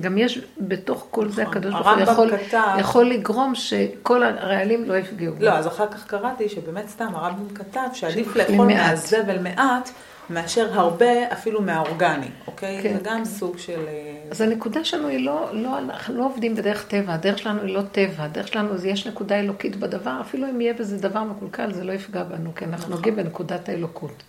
גם 0.01 0.19
יש 0.19 0.41
בתוך 0.61 1.07
כל 1.11 1.29
זה, 1.29 1.43
נכון. 1.43 1.57
הקדוש 1.57 1.73
ברוך 1.75 1.87
הוא 1.87 1.91
הרמב"ם 1.93 2.13
יכול, 2.13 2.31
כתב- 2.39 2.77
יכול 2.79 3.05
לגרום 3.11 3.55
שכל 3.55 4.23
הרעלים 4.23 4.85
לא 4.85 4.95
יפגעו. 4.97 5.35
לא, 5.41 5.51
אז 5.53 5.67
אחר 5.67 5.87
כך 5.87 6.07
קראתי 6.07 6.49
שבאמת 6.49 6.89
סתם 6.89 7.09
הרמב"ם 7.15 7.55
כתב 7.55 7.81
שעדיף 7.93 8.37
לאכול. 8.37 8.67
מהזבל 8.67 9.39
מעט, 9.39 9.91
מאשר 10.31 10.81
הרבה 10.81 11.33
אפילו 11.33 11.63
מהאורגני, 11.63 12.27
אוקיי? 12.47 12.83
כן, 12.83 12.95
זה 12.95 13.01
גם. 13.03 13.25
סוג 13.25 13.59
של... 13.59 13.81
אה, 13.89 14.17
אז 14.31 14.41
הנקודה 14.41 14.85
שלנו 14.85 15.09
היא 15.09 15.27
לא, 15.27 15.49
לא, 15.53 15.79
אנחנו 15.79 16.19
לא 16.19 16.25
עובדים 16.25 16.55
בדרך 16.57 16.85
טבע, 16.89 17.15
הדרך 17.15 17.39
שלנו 17.39 17.63
היא 17.63 17.75
לא 17.75 17.83
טבע, 17.93 18.25
הדרך 18.25 18.49
שלנו 18.49 18.79
זה 18.79 18.89
יש 18.89 19.07
נקודה 19.07 19.35
אלוקית 19.41 19.77
בדבר, 19.77 20.19
אפילו 20.21 20.51
אם 20.51 20.61
יהיה 20.61 20.75
בזה 20.75 20.99
דבר 20.99 21.23
מקולקל, 21.25 21.73
זה 21.73 21.85
לא 21.85 21.93
יפגע 21.93 22.23
בנו, 22.23 22.55
כי 22.55 22.65
אנחנו 22.65 22.97
נוגעים 22.97 23.17
בנקודת 23.17 23.69
האלוקות. 23.69 24.23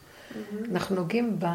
אנחנו 0.73 0.95
נוגעים 0.95 1.35
ב... 1.39 1.45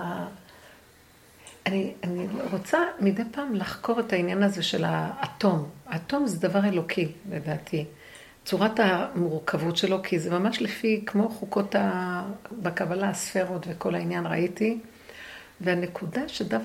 אני, 1.66 1.93
אני 2.05 2.27
רוצה 2.53 2.78
מדי 3.01 3.23
פעם 3.31 3.55
לחקור 3.55 4.01
את 4.01 4.12
העניין 4.12 4.43
הזה 4.43 4.62
של 4.62 4.85
האטום. 4.87 5.69
האטום 5.87 6.27
זה 6.27 6.49
דבר 6.49 6.65
אלוקי, 6.65 7.09
לדעתי. 7.31 7.85
צורת 8.45 8.81
המורכבות 8.81 9.77
שלו, 9.77 10.03
כי 10.03 10.19
זה 10.19 10.31
ממש 10.31 10.62
לפי, 10.62 11.03
כמו 11.07 11.28
חוקות 11.28 11.74
ה... 11.74 12.23
בקבלה, 12.53 13.09
הספרות 13.09 13.66
וכל 13.69 13.95
העניין, 13.95 14.27
ראיתי. 14.27 14.78
והנקודה 15.61 16.28
שדו... 16.28 16.57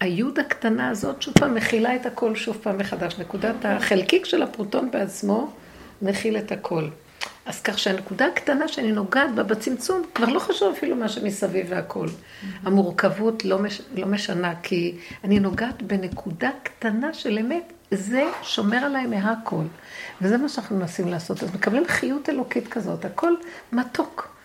היוד 0.00 0.38
הקטנה 0.38 0.88
הזאת 0.88 1.22
שוב 1.22 1.34
פעם 1.34 1.54
מכילה 1.54 1.96
את 1.96 2.06
הכל 2.06 2.36
שוב 2.36 2.58
פעם 2.62 2.78
מחדש. 2.78 3.18
נקודת 3.18 3.64
החלקיק 3.64 4.24
של 4.24 4.42
הפרוטון 4.42 4.90
בעצמו 4.90 5.52
מכיל 6.02 6.36
את 6.36 6.52
הכל. 6.52 6.88
אז 7.46 7.62
כך 7.62 7.78
שהנקודה 7.78 8.26
הקטנה 8.26 8.68
שאני 8.68 8.92
נוגעת 8.92 9.34
בה 9.34 9.42
בצמצום, 9.42 10.02
כבר 10.14 10.26
לא 10.26 10.38
חשוב 10.38 10.74
אפילו 10.76 10.96
מה 10.96 11.08
שמסביב 11.08 11.66
והכל. 11.68 12.06
המורכבות 12.62 13.44
לא, 13.44 13.58
מש... 13.58 13.82
לא 13.94 14.06
משנה, 14.06 14.54
כי 14.62 14.94
אני 15.24 15.40
נוגעת 15.40 15.82
בנקודה 15.82 16.50
קטנה 16.62 17.14
של 17.14 17.38
אמת, 17.38 17.72
זה 17.90 18.24
שומר 18.42 18.76
עליי 18.76 19.06
מהכל. 19.06 19.64
וזה 20.22 20.36
מה 20.36 20.48
שאנחנו 20.48 20.76
מנסים 20.76 21.08
לעשות. 21.08 21.42
אז 21.42 21.54
מקבלים 21.54 21.84
חיות 21.86 22.28
אלוקית 22.28 22.68
כזאת, 22.68 23.04
הכל 23.04 23.34
מתוק. 23.72 24.36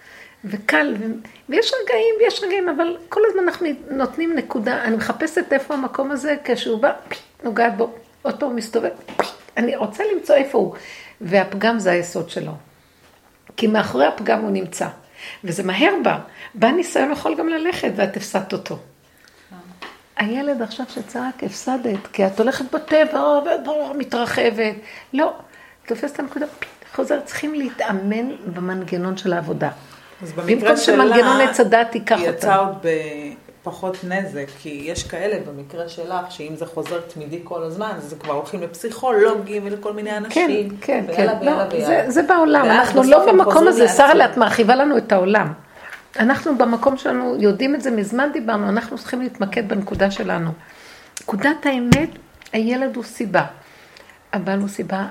וקל, 0.46 0.96
ו... 1.00 1.06
ויש 1.50 1.72
רגעים, 1.84 2.16
ויש 2.20 2.44
רגעים, 2.44 2.70
אבל 2.70 2.98
כל 3.10 3.22
הזמן 3.30 3.44
אנחנו 3.44 3.68
נותנים 3.90 4.36
נקודה, 4.36 4.84
אני 4.84 4.96
מחפשת 4.96 5.54
איפה 5.54 5.74
המקום 5.74 6.12
הזה, 6.12 6.36
כשהוא 6.44 6.82
בא, 6.82 6.92
נוגעת 7.44 7.78
בו, 7.78 7.94
אותו 8.26 8.50
מסתובב, 8.50 8.90
פי, 9.18 9.26
אני 9.58 9.76
רוצה 9.76 10.04
למצוא 10.16 10.36
איפה 10.36 10.58
הוא, 10.58 10.76
והפגם 11.22 11.80
זה 11.80 11.92
היסוד 11.92 12.30
שלו. 12.30 12.52
כי 13.58 13.68
מאחורי 13.68 14.06
הפגם 14.06 14.42
הוא 14.42 14.52
נמצא, 14.52 14.88
וזה 15.44 15.64
מהר 15.64 15.94
בא, 16.04 16.18
בא 16.54 16.68
ניסיון 16.68 17.12
יכול 17.12 17.36
גם 17.36 17.50
ללכת, 17.50 17.92
ואת 17.96 18.18
הפסדת 18.18 18.54
אותו. 18.54 18.78
הילד 20.16 20.62
עכשיו 20.62 20.86
שצעק, 20.90 21.44
הפסדת, 21.44 22.08
כי 22.14 22.28
את 22.28 22.40
הולכת 22.40 22.66
בטבע, 22.74 23.20
וברור, 23.22 23.94
מתרחבת. 23.98 24.76
לא, 25.14 25.34
תופסת 25.86 26.14
את 26.14 26.20
הנקודה, 26.20 26.46
חוזר, 26.96 27.20
צריכים 27.26 27.56
להתאמן 27.56 28.36
במנגנון 28.54 29.18
של 29.18 29.34
העבודה. 29.34 29.70
אז 30.22 30.32
במקרה 30.32 30.56
במקום 30.56 30.78
שלה, 30.78 30.78
שמנגנון 30.78 31.42
עץ 31.42 31.60
הדת 31.60 31.96
ייקח 31.96 32.18
היא 32.18 32.30
יצאה 32.30 32.60
אותה. 32.60 32.70
עוד 32.70 32.86
בפחות 33.62 33.98
נזק, 34.04 34.46
כי 34.62 34.82
יש 34.86 35.04
כאלה 35.04 35.38
במקרה 35.48 35.90
שלך, 35.90 36.32
שאם 36.32 36.56
זה 36.56 36.66
חוזר 36.66 37.00
תמידי 37.14 37.40
כל 37.44 37.64
הזמן, 37.64 37.92
אז 37.98 38.04
זה 38.04 38.16
כבר 38.16 38.34
הולכים 38.34 38.62
לפסיכולוגים 38.62 39.64
ולכל 39.66 39.94
מיני 39.94 40.10
כן, 40.10 40.26
אנשים. 40.26 40.70
כן, 40.70 41.06
כן. 41.06 41.06
ויאללה, 41.08 41.68
לא. 41.70 41.86
זה, 41.86 42.06
זה 42.08 42.24
בעולם, 42.24 42.66
אנחנו 42.66 43.04
לא 43.04 43.32
במקום 43.32 43.68
הזה. 43.68 43.88
שרה. 43.88 44.26
את 44.26 44.38
מרחיבה 44.38 44.76
לנו 44.76 44.98
את 44.98 45.12
העולם. 45.12 45.54
אנחנו 46.20 46.58
במקום 46.58 46.98
שלנו, 46.98 47.36
יודעים 47.40 47.76
את 47.76 47.82
זה, 47.82 47.92
מזמן 47.92 48.30
דיברנו, 48.34 48.70
אנחנו 48.70 48.98
צריכים 48.98 49.22
להתמקד 49.22 49.70
בנקודה 49.70 50.12
שלנו. 50.12 50.52
נקודת 51.22 51.66
האמת, 51.66 52.10
הילד 52.54 52.96
הוא 52.96 53.04
סיבה. 53.04 53.46
הבעל 54.34 54.60
הוא 54.60 54.68
סיבה, 54.68 55.06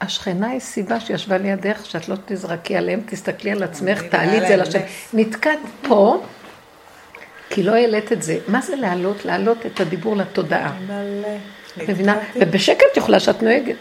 השכנה 0.00 0.48
היא 0.48 0.60
סיבה 0.60 1.00
שישבה 1.00 1.38
לידך, 1.38 1.80
שאת 1.84 2.08
לא 2.08 2.16
תזרקי 2.26 2.76
עליהם, 2.76 3.00
תסתכלי 3.06 3.50
על 3.50 3.62
עצמך, 3.62 4.02
תעלי 4.02 4.38
את 4.38 4.48
זה 4.48 4.56
לשם. 4.56 4.80
נתקעת 5.12 5.58
פה, 5.88 6.22
כי 7.50 7.62
לא 7.62 7.74
העלית 7.74 8.12
את 8.12 8.22
זה. 8.22 8.38
מה 8.48 8.60
זה 8.60 8.76
להעלות? 8.76 9.24
להעלות 9.24 9.66
את 9.66 9.80
הדיבור 9.80 10.16
לתודעה. 10.16 10.72
מלא. 10.86 11.28
מבינה? 11.76 12.14
נתקעתי. 12.14 12.38
ובשקט 12.42 12.96
יכולה 12.96 13.20
שאת 13.20 13.42
נוהגת. 13.42 13.76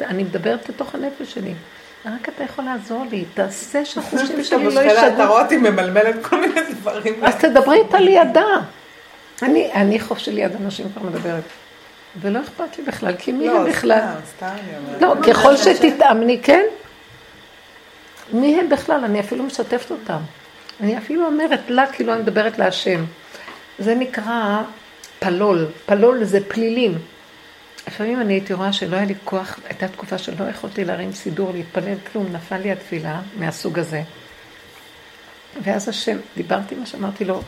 אני 0.00 0.22
מדברת 0.22 0.68
לתוך 0.68 0.94
הנפש 0.94 1.34
שלי. 1.34 1.54
רק 2.06 2.28
אתה 2.28 2.44
יכול 2.44 2.64
לעזור 2.64 3.04
לי, 3.10 3.24
תעשה 3.34 3.84
שהחושים 3.84 4.44
שלי 4.44 4.64
לא 4.64 4.70
בשכנה 4.70 5.08
אתה. 5.08 5.26
רואה 5.26 5.42
אותי 5.42 5.56
ממלמלת 5.56 6.14
כל 6.22 6.40
מיני 6.40 6.60
דברים. 6.70 7.24
אז 7.24 7.34
תדברי 7.34 7.78
איתה 7.78 8.00
לידה. 8.00 8.44
אני, 9.42 9.72
אני 9.72 10.00
חוף 10.00 10.18
של 10.18 10.32
ליד 10.32 10.52
אנשים 10.64 10.86
כבר 10.92 11.02
מדברת. 11.02 11.42
ולא 12.20 12.40
אכפת 12.40 12.78
לי 12.78 12.84
בכלל, 12.84 13.14
כי 13.18 13.32
מי 13.32 13.46
לא, 13.46 13.60
הם 13.60 13.66
בכלל? 13.68 13.98
סתם, 13.98 14.46
סתם 14.48 14.54
אומרת. 14.86 15.02
לא, 15.02 15.32
ככל 15.32 15.56
שתתאמני, 15.56 16.40
כן? 16.42 16.64
מי 18.32 18.60
הם 18.60 18.68
בכלל? 18.68 19.04
אני 19.04 19.20
אפילו 19.20 19.44
משתפת 19.44 19.90
אותם. 19.90 20.18
אני 20.82 20.98
אפילו 20.98 21.26
אומרת 21.26 21.60
לה, 21.68 21.92
כאילו 21.92 22.12
אני 22.12 22.22
מדברת 22.22 22.58
להשם. 22.58 23.04
זה 23.78 23.94
נקרא 23.94 24.62
פלול. 25.18 25.66
פלול 25.86 26.24
זה 26.24 26.48
פלילים. 26.48 26.98
לפעמים 27.88 28.20
אני 28.20 28.32
הייתי 28.32 28.52
רואה 28.52 28.72
שלא 28.72 28.96
היה 28.96 29.04
לי 29.04 29.14
כוח, 29.24 29.58
הייתה 29.68 29.88
תקופה 29.88 30.18
שלא 30.18 30.44
יכולתי 30.44 30.84
להרים 30.84 31.12
סידור, 31.12 31.52
להתפלל, 31.52 31.94
כלום, 32.12 32.32
נפל 32.32 32.56
לי 32.56 32.72
התפילה 32.72 33.20
מהסוג 33.38 33.78
הזה. 33.78 34.02
ואז 35.62 35.88
השם, 35.88 36.16
דיברתי 36.36 36.74
מה 36.74 36.86
שאמרתי 36.86 37.24
לו, 37.24 37.42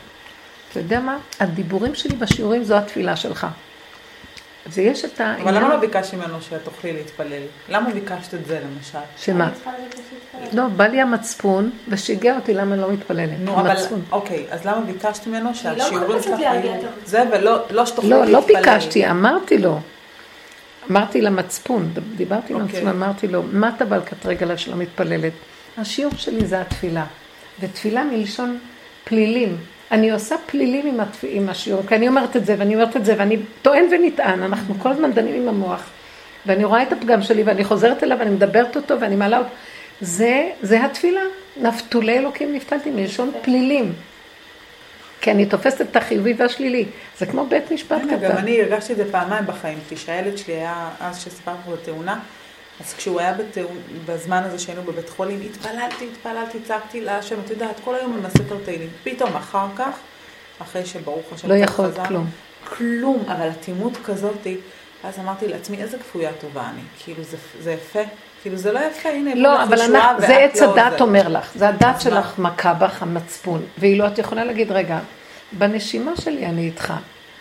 אתה 0.71 0.79
יודע 0.79 0.99
מה? 0.99 1.17
הדיבורים 1.39 1.95
שלי 1.95 2.15
בשיעורים 2.15 2.63
זו 2.63 2.77
התפילה 2.77 3.15
שלך. 3.15 3.47
ויש 4.69 5.05
את 5.05 5.19
העניין... 5.19 5.47
אבל 5.47 5.57
למה 5.57 5.69
לא 5.69 5.75
ביקשת 5.75 6.13
ממנו 6.13 6.41
שאת 6.41 6.63
תוכלי 6.63 6.93
להתפלל? 6.93 7.41
למה 7.69 7.89
ביקשת 7.89 8.33
את 8.33 8.45
זה 8.45 8.59
למשל? 8.59 8.97
שמה? 9.17 9.49
לא, 10.53 10.67
בא 10.67 10.87
לי 10.87 11.01
המצפון, 11.01 11.69
ושיגע 11.87 12.35
אותי 12.35 12.53
למה 12.53 12.73
אני 12.73 12.81
לא 12.81 12.91
מתפללת. 12.91 13.39
נו, 13.39 13.59
אבל. 13.59 13.75
אוקיי, 14.11 14.45
אז 14.49 14.65
למה 14.65 14.81
ביקשת 14.81 15.27
ממנו 15.27 15.49
לא 15.49 15.53
שהשיעורים 15.53 16.21
שלך 16.21 16.39
יהיו... 16.39 16.71
זה, 17.05 17.23
ולא 17.31 17.65
לא 17.69 17.85
שתוכלי 17.85 18.09
לא, 18.09 18.25
להתפלל. 18.25 18.55
לא 18.55 18.59
ביקשתי, 18.59 19.09
אמרתי 19.09 19.57
לו. 19.57 19.79
אמרתי 20.91 21.21
למצפון, 21.21 21.93
דיברתי 22.15 22.53
עם 22.53 22.61
אוקיי. 22.61 22.79
המצפון, 22.79 23.03
אמרתי 23.03 23.27
לו, 23.27 23.43
מה 23.51 23.71
אתה 23.75 23.85
בא 23.85 23.97
לקט 23.97 24.25
רגל 24.25 24.57
שלא 24.57 24.75
מתפללת? 24.75 25.33
השיעור 25.77 26.13
שלי 26.17 26.45
זה 26.45 26.61
התפילה. 26.61 27.05
ותפילה 27.59 28.03
מלשון 28.03 28.59
פלילים. 29.03 29.57
אני 29.91 30.11
עושה 30.11 30.35
פלילים 30.45 30.87
עם, 30.87 30.99
התפ... 30.99 31.25
עם 31.27 31.49
השיעור, 31.49 31.81
כי 31.87 31.95
אני 31.95 32.07
אומרת 32.07 32.35
את 32.35 32.45
זה, 32.45 32.55
ואני 32.57 32.75
אומרת 32.75 32.97
את 32.97 33.05
זה, 33.05 33.15
ואני 33.17 33.37
טוען 33.61 33.85
ונטען, 33.91 34.43
אנחנו 34.43 34.75
כל 34.79 34.89
הזמן 34.89 35.11
דנים 35.11 35.35
עם 35.35 35.49
המוח. 35.49 35.89
ואני 36.45 36.65
רואה 36.65 36.83
את 36.83 36.93
הפגם 36.93 37.21
שלי, 37.21 37.43
ואני 37.43 37.63
חוזרת 37.63 38.03
אליו, 38.03 38.19
ואני 38.19 38.29
מדברת 38.29 38.75
אותו, 38.75 38.99
ואני 38.99 39.15
מעלה 39.15 39.37
אותו. 39.37 39.49
זה, 40.01 40.49
זה 40.61 40.85
התפילה. 40.85 41.21
נפתולי 41.61 42.17
אלוקים 42.17 42.53
נפתלתי 42.53 42.91
מלשון 42.91 43.31
פלילים. 43.41 43.93
כי 45.21 45.31
אני 45.31 45.45
תופסת 45.45 45.81
את 45.81 45.95
החיובי 45.95 46.33
והשלילי. 46.37 46.85
זה 47.17 47.25
כמו 47.25 47.45
בית 47.45 47.71
משפט 47.71 48.01
הנה, 48.01 48.13
גם 48.13 48.19
קטן. 48.19 48.37
אני 48.37 48.61
הרגשתי 48.61 48.93
את 48.93 48.97
זה 48.97 49.11
פעמיים 49.11 49.45
בחיים, 49.45 49.77
כי 49.89 49.95
כשהילד 49.95 50.37
שלי 50.37 50.53
היה, 50.53 50.89
אז 50.99 51.19
שסיפרתי 51.19 51.69
לו 51.69 51.75
בתאונה, 51.75 52.19
אז 52.79 52.93
כשהוא 52.93 53.19
היה 53.19 53.33
בתאונה, 53.33 53.79
בזמן 54.05 54.43
הזה 54.43 54.59
שהיינו 54.59 54.83
בבית 54.83 55.09
חולים, 55.09 55.41
התפללתי, 55.45 56.07
התפללתי, 56.11 56.57
צעקתי 56.67 57.01
להשם, 57.01 57.35
את 57.45 57.49
יודעת, 57.49 57.79
כל 57.83 57.95
היום 57.95 58.25
הספר 58.25 58.57
תהילים. 58.65 58.89
פתאום 59.03 59.35
אחר 59.35 59.67
כך, 59.75 59.97
אחרי 60.61 60.85
שברוך 60.85 61.33
השם, 61.33 61.49
לא 61.49 61.53
יכול 61.53 61.85
חזר, 61.91 62.05
כלום. 62.05 62.29
כלום, 62.77 63.23
אבל 63.27 63.49
אטימות 63.49 63.97
כזאתי, 64.05 64.57
אז 65.03 65.19
אמרתי 65.19 65.47
לעצמי, 65.47 65.81
איזה 65.81 65.97
כפויה 65.97 66.31
טובה 66.41 66.69
אני, 66.69 66.81
כאילו 67.03 67.23
זה, 67.23 67.37
זה 67.61 67.71
יפה, 67.71 67.99
כאילו 68.41 68.57
זה 68.57 68.71
לא 68.71 68.79
יפה, 68.79 69.09
הנה, 69.09 69.35
לא, 69.35 69.63
אבל 69.63 69.81
אנחנו, 69.81 70.27
זה 70.27 70.37
עץ 70.37 70.61
לא 70.61 70.71
הדעת 70.71 70.97
זה. 70.97 71.03
אומר 71.03 71.27
לך, 71.27 71.51
זה 71.55 71.65
מה? 71.81 71.99
שלך 71.99 72.39
מכה 72.39 72.73
בך 72.73 73.01
המצפון, 73.01 73.61
ואילו 73.77 74.07
את 74.07 74.19
יכולה 74.19 74.45
להגיד, 74.45 74.71
רגע, 74.71 74.99
בנשימה 75.51 76.15
שלי 76.15 76.45
אני 76.45 76.61
איתך, 76.61 76.93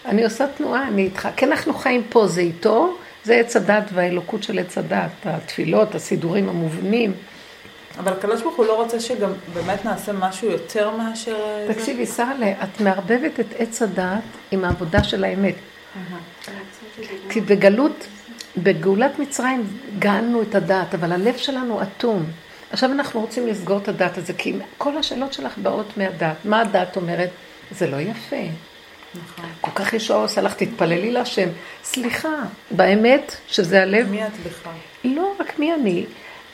אני 0.05 0.25
עושה 0.25 0.47
תנועה, 0.57 0.89
אני 0.89 1.03
איתך, 1.03 1.29
כי 1.37 1.45
אנחנו 1.45 1.75
חיים 1.75 2.03
פה, 2.09 2.27
זה 2.27 2.41
איתו, 2.41 2.97
זה 3.25 3.35
עץ 3.35 3.57
הדת 3.57 3.85
והאלוקות 3.93 4.43
של 4.43 4.59
עץ 4.59 4.79
הדת, 4.79 5.11
התפילות, 5.25 5.95
הסידורים 5.95 6.49
המובנים. 6.49 7.13
אבל 7.99 8.13
הקדוש 8.13 8.43
ברוך 8.43 8.57
הוא 8.57 8.67
לא 8.67 8.83
רוצה 8.83 9.01
שגם 9.01 9.33
באמת 9.55 9.85
נעשה 9.85 10.13
משהו 10.13 10.51
יותר 10.51 10.91
מאשר... 10.91 11.37
תקשיבי, 11.69 12.07
שרלה, 12.07 12.53
את 12.63 12.81
מערבבת 12.81 13.41
את 13.41 13.47
עץ 13.59 13.83
הדעת 13.83 14.23
עם 14.51 14.65
העבודה 14.65 15.05
של 15.05 15.25
האמת. 15.25 15.55
כי 17.29 17.41
בגלות, 17.41 18.07
בגאולת 18.57 19.19
מצרים 19.19 19.79
גאלנו 19.99 20.43
את 20.43 20.55
הדעת, 20.55 20.95
אבל 20.95 21.13
הלב 21.13 21.37
שלנו 21.37 21.83
אטום. 21.83 22.25
עכשיו 22.71 22.93
אנחנו 22.93 23.21
רוצים 23.21 23.47
לסגור 23.47 23.79
את 23.79 23.89
הדעת 23.89 24.19
הזה, 24.19 24.33
כי 24.33 24.55
כל 24.79 24.97
השאלות 24.97 25.33
שלך 25.33 25.59
באות 25.59 25.97
מהדעת. 25.97 26.37
מה 26.45 26.61
הדעת 26.61 26.97
אומרת? 26.97 27.31
זה 27.71 27.87
לא 27.87 27.97
יפה. 27.97 28.37
נכון. 29.23 29.45
כל 29.61 29.71
כך 29.75 29.93
ישועה 29.93 30.23
עושה 30.23 30.41
לך, 30.41 30.55
תתפללי 30.55 31.11
להשם. 31.11 31.49
סליחה, 31.85 32.35
באמת 32.71 33.37
שזה 33.49 33.83
הלב? 33.83 34.11
מי 34.11 34.27
את 34.27 34.33
בכלל? 34.47 34.73
לא, 35.05 35.33
רק 35.41 35.59
מי 35.59 35.75
אני. 35.75 36.05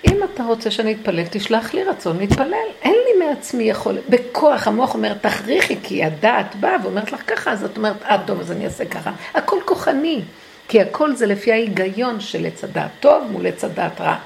אם 0.07 0.21
אתה 0.25 0.43
רוצה 0.43 0.71
שאני 0.71 0.93
אתפלל, 0.93 1.25
תשלח 1.31 1.75
לי 1.75 1.85
רצון 1.85 2.19
להתפלל. 2.19 2.69
אין 2.83 2.95
לי 2.95 3.27
מעצמי 3.27 3.65
יכולת. 3.65 4.03
בכוח 4.09 4.67
המוח 4.67 4.95
אומר, 4.95 5.15
תכריחי, 5.15 5.77
כי 5.83 6.05
הדעת 6.05 6.57
באה 6.57 6.77
ואומרת 6.83 7.13
לך 7.13 7.21
ככה, 7.27 7.53
אז 7.53 7.65
את 7.65 7.77
אומרת, 7.77 8.03
אה, 8.03 8.17
טוב, 8.27 8.41
אז 8.41 8.53
אני 8.53 8.65
אעשה 8.65 8.85
ככה. 8.85 9.11
הכל 9.35 9.57
כוחני. 9.65 10.23
כי 10.69 10.81
הכל 10.81 11.15
זה 11.15 11.27
לפי 11.27 11.53
ההיגיון 11.53 12.21
של 12.21 12.47
עץ 12.47 12.65
הדעת 12.65 12.91
טוב 13.01 13.25
מול 13.31 13.47
עץ 13.47 13.65
הדעת 13.65 14.01
רע. 14.01 14.17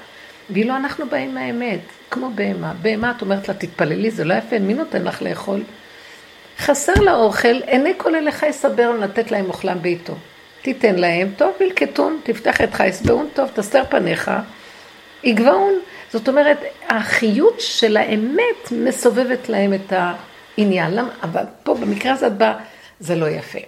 ואילו 0.49 0.75
אנחנו 0.75 1.09
באים 1.09 1.33
מהאמת, 1.33 1.79
כמו 2.09 2.29
בהמה. 2.35 2.73
בהמה, 2.81 3.11
את 3.17 3.21
אומרת 3.21 3.47
לה, 3.47 3.53
תתפללי, 3.53 4.11
זה 4.11 4.23
לא 4.23 4.33
יפה, 4.33 4.59
מי 4.59 4.73
נותן 4.73 5.03
לך 5.03 5.21
לאכול? 5.21 5.63
חסר 6.57 6.93
לה 6.93 7.15
אוכל, 7.15 7.61
עיני 7.65 7.93
כל 7.97 8.15
אליך 8.15 8.43
יסבר 8.43 8.91
לתת 8.91 9.31
להם 9.31 9.45
אוכלם 9.45 9.81
בעיתו. 9.81 10.13
תיתן 10.61 10.95
להם, 10.95 11.31
טוב, 11.37 11.53
ילקטון, 11.61 12.19
תפתח 12.23 12.61
את 12.61 12.73
חייס 12.73 13.01
באון 13.01 13.27
טוב, 13.33 13.49
תסתר 13.53 13.83
פניך, 13.89 14.31
יגבעון. 15.23 15.73
זאת 16.11 16.27
אומרת, 16.27 16.57
החיות 16.89 17.55
של 17.59 17.97
האמת 17.97 18.71
מסובבת 18.71 19.49
להם 19.49 19.73
את 19.73 19.93
העניין. 20.57 20.95
למה? 20.95 21.09
אבל 21.23 21.43
פה, 21.63 21.75
במקרה 21.75 22.13
הזה, 22.13 22.27
את 22.27 22.37
באה, 22.37 22.57
זה 22.99 23.15
לא 23.15 23.29
יפה. 23.29 23.59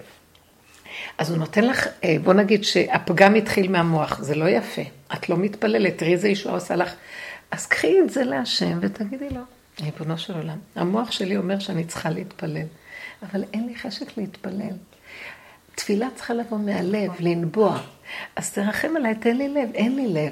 אז 1.17 1.29
הוא 1.29 1.37
נותן 1.37 1.63
לך, 1.63 1.87
אה, 2.03 2.15
בוא 2.23 2.33
נגיד 2.33 2.63
שהפגם 2.63 3.35
התחיל 3.35 3.71
מהמוח, 3.71 4.19
זה 4.21 4.35
לא 4.35 4.49
יפה. 4.49 4.81
את 5.13 5.29
לא 5.29 5.37
מתפללת, 5.37 5.97
תראי 5.97 6.13
איזה 6.13 6.29
ישועה 6.29 6.55
עושה 6.55 6.75
לך. 6.75 6.93
אז 7.51 7.65
קחי 7.65 7.99
את 7.99 8.09
זה 8.09 8.23
להשם 8.23 8.77
ותגידי 8.81 9.29
לו, 9.29 9.41
ריבונו 9.81 10.17
של 10.17 10.33
עולם, 10.33 10.57
המוח 10.75 11.11
שלי 11.11 11.37
אומר 11.37 11.59
שאני 11.59 11.85
צריכה 11.85 12.09
להתפלל, 12.09 12.65
אבל 13.23 13.43
אין 13.53 13.67
לי 13.67 13.75
חשק 13.75 14.17
להתפלל. 14.17 14.75
תפילה 15.75 16.07
צריכה 16.15 16.33
לבוא 16.33 16.57
מהלב, 16.57 17.11
לנבוע. 17.19 17.77
אז 18.35 18.51
תרחם 18.51 18.95
עליי, 18.95 19.15
תן 19.15 19.37
לי 19.37 19.49
לב, 19.49 19.69
אין 19.73 19.95
לי 19.95 20.07
לב. 20.07 20.31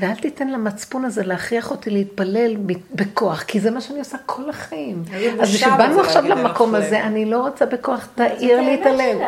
ואל 0.00 0.14
תיתן 0.14 0.48
למצפון 0.48 1.04
הזה 1.04 1.24
להכריח 1.24 1.70
אותי 1.70 1.90
להתפלל 1.90 2.56
בכוח, 2.94 3.42
כי 3.42 3.60
זה 3.60 3.70
מה 3.70 3.80
שאני 3.80 3.98
עושה 3.98 4.18
כל 4.26 4.50
החיים. 4.50 5.02
אז 5.40 5.54
כשבאנו 5.54 6.00
עכשיו 6.00 6.28
למקום 6.28 6.74
הזה, 6.74 7.04
אני 7.04 7.24
לא 7.24 7.40
רוצה 7.40 7.66
בכוח, 7.66 8.08
תאיר 8.14 8.60
לי 8.60 8.74
את 8.74 8.86
הלב. 8.86 9.18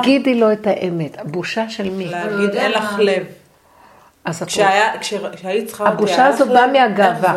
תגידי 0.00 0.34
לו 0.34 0.52
את 0.52 0.66
האמת. 0.66 1.18
הבושה 1.18 1.68
של 1.70 1.90
מי? 1.90 2.06
להגיד 2.06 2.50
אין 2.50 2.70
לך 2.70 2.98
לב. 2.98 3.26
כשהיית 4.46 5.66
צריכה 5.66 5.88
הבושה 5.88 6.26
הזו 6.26 6.46
באה 6.46 6.66
מהגאווה. 6.66 7.36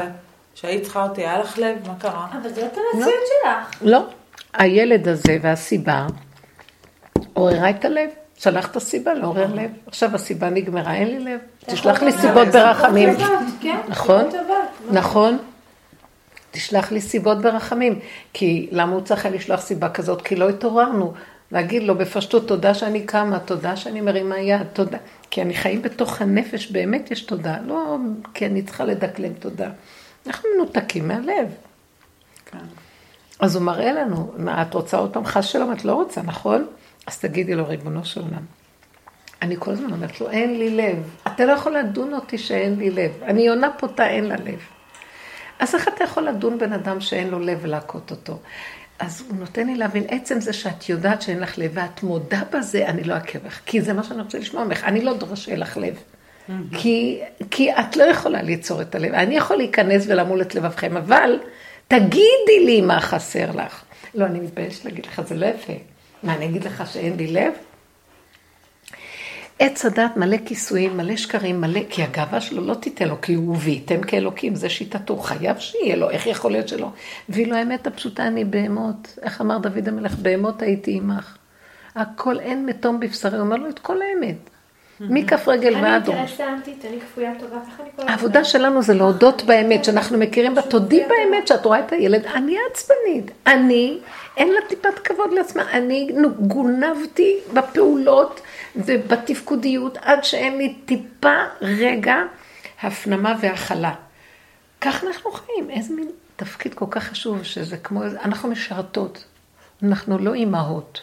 כשהיית 0.57 0.83
צריכה 0.83 1.03
אותי, 1.03 1.21
היה 1.21 1.39
לך 1.39 1.57
לב? 1.57 1.77
מה 1.87 1.93
קרה? 1.99 2.27
אבל 2.41 2.49
זאת 2.49 2.77
המציאות 2.93 3.23
שלך. 3.27 3.81
לא. 3.81 4.05
הילד 4.53 5.07
הזה 5.07 5.37
והסיבה 5.41 6.07
עוררה 7.33 7.69
את 7.69 7.85
הלב. 7.85 8.09
שלח 8.37 8.71
את 8.71 8.75
הסיבה 8.75 9.13
לעורר 9.13 9.53
לב. 9.53 9.71
עכשיו 9.87 10.15
הסיבה 10.15 10.49
נגמרה, 10.49 10.93
אין 10.93 11.07
לי 11.07 11.19
לב. 11.19 11.39
תשלח 11.65 12.03
לי 12.03 12.11
סיבות 12.11 12.47
ברחמים. 12.47 13.09
נכון? 13.87 14.23
נכון. 14.91 15.37
תשלח 16.51 16.91
לי 16.91 17.01
סיבות 17.01 17.41
ברחמים. 17.41 17.99
כי 18.33 18.67
למה 18.71 18.93
הוא 18.93 19.01
צריך 19.01 19.25
היה 19.25 19.35
לשלוח 19.35 19.61
סיבה 19.61 19.89
כזאת? 19.89 20.21
כי 20.21 20.35
לא 20.35 20.49
התעוררנו. 20.49 21.13
להגיד 21.51 21.83
לו 21.83 21.95
בפשטות, 21.95 22.47
תודה 22.47 22.73
שאני 22.73 23.01
קמה, 23.01 23.39
תודה 23.39 23.75
שאני 23.75 24.01
מרימה 24.01 24.39
יד, 24.39 24.67
תודה. 24.73 24.97
כי 25.31 25.41
אני 25.41 25.53
חיים 25.53 25.81
בתוך 25.81 26.21
הנפש, 26.21 26.71
באמת 26.71 27.11
יש 27.11 27.21
תודה. 27.21 27.57
לא 27.65 27.97
כי 28.33 28.45
אני 28.45 28.61
צריכה 28.61 28.83
לדקלם 28.83 29.33
תודה. 29.33 29.69
אנחנו 30.27 30.49
מנותקים 30.55 31.07
מהלב. 31.07 31.53
כן. 32.45 32.57
אז 33.39 33.55
הוא 33.55 33.63
מראה 33.63 33.93
לנו, 33.93 34.33
מה, 34.37 34.61
את 34.61 34.73
רוצה 34.73 34.97
עוד 34.97 35.13
פעם 35.13 35.25
חס 35.25 35.45
שלום? 35.45 35.73
את 35.73 35.85
לא 35.85 35.93
רוצה, 35.93 36.21
נכון? 36.21 36.67
אז 37.07 37.19
תגידי 37.19 37.55
לו, 37.55 37.67
ריבונו 37.67 38.05
של 38.05 38.21
עולם, 38.21 38.43
אני 39.41 39.55
כל 39.59 39.71
הזמן 39.71 39.91
אומרת 39.91 40.21
לו, 40.21 40.29
אין 40.29 40.59
לי 40.59 40.69
לב. 40.69 41.09
אתה 41.27 41.45
לא 41.45 41.51
יכול 41.51 41.77
לדון 41.77 42.13
אותי 42.13 42.37
שאין 42.37 42.79
לי 42.79 42.89
לב. 42.89 43.11
אני 43.23 43.47
עונה 43.47 43.69
פותה, 43.77 44.07
אין 44.07 44.23
לה 44.23 44.35
לב. 44.35 44.59
אז 45.59 45.75
איך 45.75 45.87
אתה 45.87 46.03
יכול 46.03 46.23
לדון 46.23 46.57
בן 46.57 46.73
אדם 46.73 47.01
שאין 47.01 47.29
לו 47.29 47.39
לב 47.39 47.59
ולהכות 47.61 48.11
אותו? 48.11 48.39
אז 48.99 49.23
הוא 49.29 49.37
נותן 49.39 49.67
לי 49.67 49.75
להבין, 49.75 50.03
עצם 50.07 50.39
זה 50.39 50.53
שאת 50.53 50.89
יודעת 50.89 51.21
שאין 51.21 51.39
לך 51.39 51.57
לב 51.57 51.71
ואת 51.73 52.03
מודה 52.03 52.41
בזה, 52.53 52.87
אני 52.87 53.03
לא 53.03 53.13
אעכב 53.13 53.45
לך. 53.45 53.59
כי 53.65 53.81
זה 53.81 53.93
מה 53.93 54.03
שאני 54.03 54.21
רוצה 54.21 54.39
לשמוע 54.39 54.63
ממך. 54.63 54.83
אני 54.83 55.01
לא 55.01 55.13
דורש 55.17 55.45
שיהיה 55.45 55.57
לך 55.57 55.77
לב. 55.77 55.99
כי, 56.77 57.19
כי 57.51 57.71
את 57.71 57.97
לא 57.97 58.03
יכולה 58.03 58.41
ליצור 58.41 58.81
את 58.81 58.95
הלב. 58.95 59.13
אני 59.13 59.37
יכול 59.37 59.57
להיכנס 59.57 60.05
ולמול 60.07 60.41
את 60.41 60.55
לבבכם, 60.55 60.97
אבל 60.97 61.39
תגידי 61.87 62.65
לי 62.65 62.81
מה 62.81 62.99
חסר 62.99 63.51
לך. 63.55 63.83
לא, 64.15 64.25
אני 64.25 64.39
מתביישת 64.39 64.85
להגיד 64.85 65.05
לך, 65.05 65.21
זה 65.21 65.35
לא 65.35 65.45
יפה. 65.45 65.73
מה, 66.23 66.35
אני 66.35 66.45
אגיד 66.45 66.63
לך 66.63 66.83
שאין 66.93 67.17
לי 67.17 67.27
לב? 67.27 67.53
עץ 69.59 69.85
הדת 69.85 70.17
מלא 70.17 70.37
כיסויים, 70.45 70.97
מלא 70.97 71.15
שקרים, 71.15 71.61
מלא, 71.61 71.79
כי 71.89 72.03
הגאווה 72.03 72.41
שלו 72.41 72.65
לא 72.65 72.73
תיתן 72.73 73.07
לו, 73.07 73.21
כי 73.21 73.33
הוא 73.33 73.57
וייתם 73.59 74.01
כאלוקים, 74.01 74.55
זה 74.55 74.69
שיטתו, 74.69 75.17
חייב 75.17 75.57
שיהיה 75.59 75.95
לו, 75.95 76.09
איך 76.09 76.27
יכול 76.27 76.51
להיות 76.51 76.67
שלא? 76.67 76.89
ואילו 77.29 77.55
האמת 77.55 77.87
הפשוטה, 77.87 78.27
אני 78.27 78.45
בהמות, 78.45 79.17
איך 79.21 79.41
אמר 79.41 79.57
דוד 79.57 79.87
המלך, 79.87 80.15
בהמות 80.15 80.61
הייתי 80.61 80.93
עמך. 80.97 81.37
הכל 81.95 82.39
אין 82.39 82.65
מתום 82.65 82.99
בבשרי, 82.99 83.37
הוא 83.37 83.45
אומר 83.45 83.55
לו 83.55 83.69
את 83.69 83.79
כל 83.79 83.97
האמת. 84.01 84.37
מכף 84.99 85.47
רגל 85.47 85.75
ועד 85.75 86.09
אני 86.09 86.21
ראש. 86.21 86.39
אינטרסנטית, 86.41 86.85
אני 86.85 86.99
כפויה 87.01 87.31
טובה, 87.39 87.55
איך 87.55 87.79
אני 87.79 87.89
כל 87.95 88.03
העבודה 88.07 88.43
שלנו 88.43 88.81
זה 88.81 88.93
להודות 88.93 89.43
באמת, 89.43 89.85
שאנחנו 89.85 90.17
מכירים 90.17 90.55
בה, 90.55 90.61
תודי 90.61 91.03
באמת 91.07 91.47
שאת 91.47 91.65
רואה 91.65 91.79
את 91.79 91.91
הילד, 91.91 92.25
אני 92.25 92.55
עצבנית, 92.71 93.31
אני, 93.47 93.99
אין 94.37 94.47
לה 94.47 94.59
טיפת 94.69 94.99
כבוד 94.99 95.33
לעצמה, 95.33 95.71
אני 95.71 96.09
גונבתי 96.39 97.37
בפעולות 97.53 98.41
ובתפקודיות 98.75 99.97
עד 100.01 100.23
שאין 100.23 100.57
לי 100.57 100.73
טיפה 100.85 101.35
רגע 101.61 102.15
הפנמה 102.81 103.35
והכלה. 103.41 103.93
כך 104.81 105.03
אנחנו 105.03 105.31
חיים, 105.31 105.69
איזה 105.69 105.93
מין 105.93 106.07
תפקיד 106.35 106.73
כל 106.73 106.85
כך 106.89 107.03
חשוב, 107.03 107.43
שזה 107.43 107.77
כמו, 107.77 108.03
אנחנו 108.03 108.49
משרתות, 108.49 109.23
אנחנו 109.83 110.17
לא 110.17 110.33
אימהות, 110.33 111.01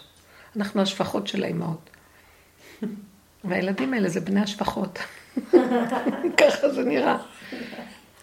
אנחנו 0.57 0.83
השפחות 0.83 1.27
של 1.27 1.45
האימהות. 1.45 1.91
והילדים 3.49 3.95
האלה 3.95 4.09
זה 4.09 4.21
בני 4.21 4.41
השפחות. 4.41 4.99
ככה 6.41 6.69
זה 6.69 6.85
נראה. 6.85 7.17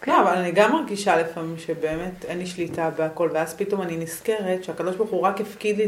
לא, 0.07 0.21
אבל 0.21 0.37
אני 0.37 0.51
גם 0.51 0.71
מרגישה 0.71 1.15
לפעמים 1.21 1.57
שבאמת 1.57 2.25
אין 2.25 2.37
לי 2.37 2.45
שליטה 2.45 2.89
בהכל, 2.89 3.29
ואז 3.33 3.53
פתאום 3.53 3.81
אני 3.81 3.97
נזכרת 3.97 4.63
שהקדוש 4.63 4.95
ברוך 4.95 5.09
הוא 5.09 5.21
רק 5.21 5.41
הפקיד 5.41 5.77
לי 5.77 5.85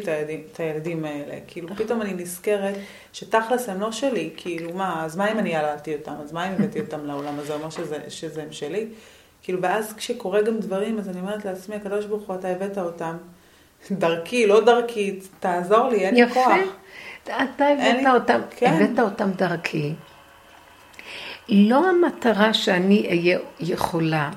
את 0.52 0.60
הילדים, 0.60 1.06
האלה. 1.06 1.36
כאילו, 1.48 1.76
פתאום 1.76 2.02
אני 2.02 2.14
נזכרת 2.14 2.76
שתכלס 3.14 3.70
הם 3.70 3.82
לא 3.82 3.92
שלי, 3.92 4.30
כאילו, 4.38 4.74
מה, 4.74 5.06
אז 5.06 5.16
מה 5.16 5.32
אם 5.32 5.40
אני 5.40 5.50
ילדתי 5.50 5.96
אותם? 5.96 6.14
אז 6.24 6.34
מה 6.34 6.48
אם 6.48 6.54
הבאתי 6.54 6.80
אותם 6.80 7.06
לעולם 7.06 7.40
הזה, 7.40 7.54
אומר 7.54 7.70
שזה, 7.70 7.98
שזה 8.10 8.44
הם 8.44 8.52
שלי? 8.52 8.88
כאילו, 9.44 9.62
ואז 9.62 9.94
כשקורה 9.94 10.42
גם 10.42 10.60
דברים, 10.60 11.00
אז 11.00 11.10
אני 11.10 11.20
אומרת 11.20 11.46
לעצמי, 11.46 11.76
הקדוש 11.76 12.06
ברוך 12.06 12.24
הוא, 12.28 12.36
אתה 12.36 12.48
הבאת 12.48 12.78
אותם, 12.78 13.18
דרכי, 13.92 14.48
לא 14.48 14.66
דרכי, 14.66 15.20
תעזור 15.40 15.90
לי, 15.90 16.06
אין 16.06 16.16
לי 16.16 16.30
כוח. 16.30 16.48
יפה. 16.48 16.83
אתה 17.24 17.68
הבאת 17.68 18.14
אותם, 18.14 18.40
כן. 18.56 18.74
הבאת 18.74 19.00
אותם 19.00 19.32
דרכי. 19.32 19.94
לא 21.50 21.90
המטרה 21.90 22.54
שאני 22.54 23.08
אהיה 23.10 23.40
יכולה. 23.60 24.30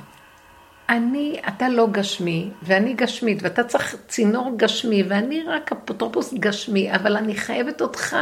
אני, 0.88 1.40
אתה 1.48 1.68
לא 1.68 1.88
גשמי, 1.92 2.50
ואני 2.62 2.94
גשמית, 2.94 3.38
ואתה 3.42 3.64
צריך 3.64 3.96
צינור 4.08 4.52
גשמי, 4.56 5.02
ואני 5.08 5.42
רק 5.42 5.72
אפוטרופוס 5.72 6.34
גשמי, 6.34 6.92
אבל 6.94 7.16
אני 7.16 7.34
חייבת 7.34 7.80
אותך. 7.80 8.16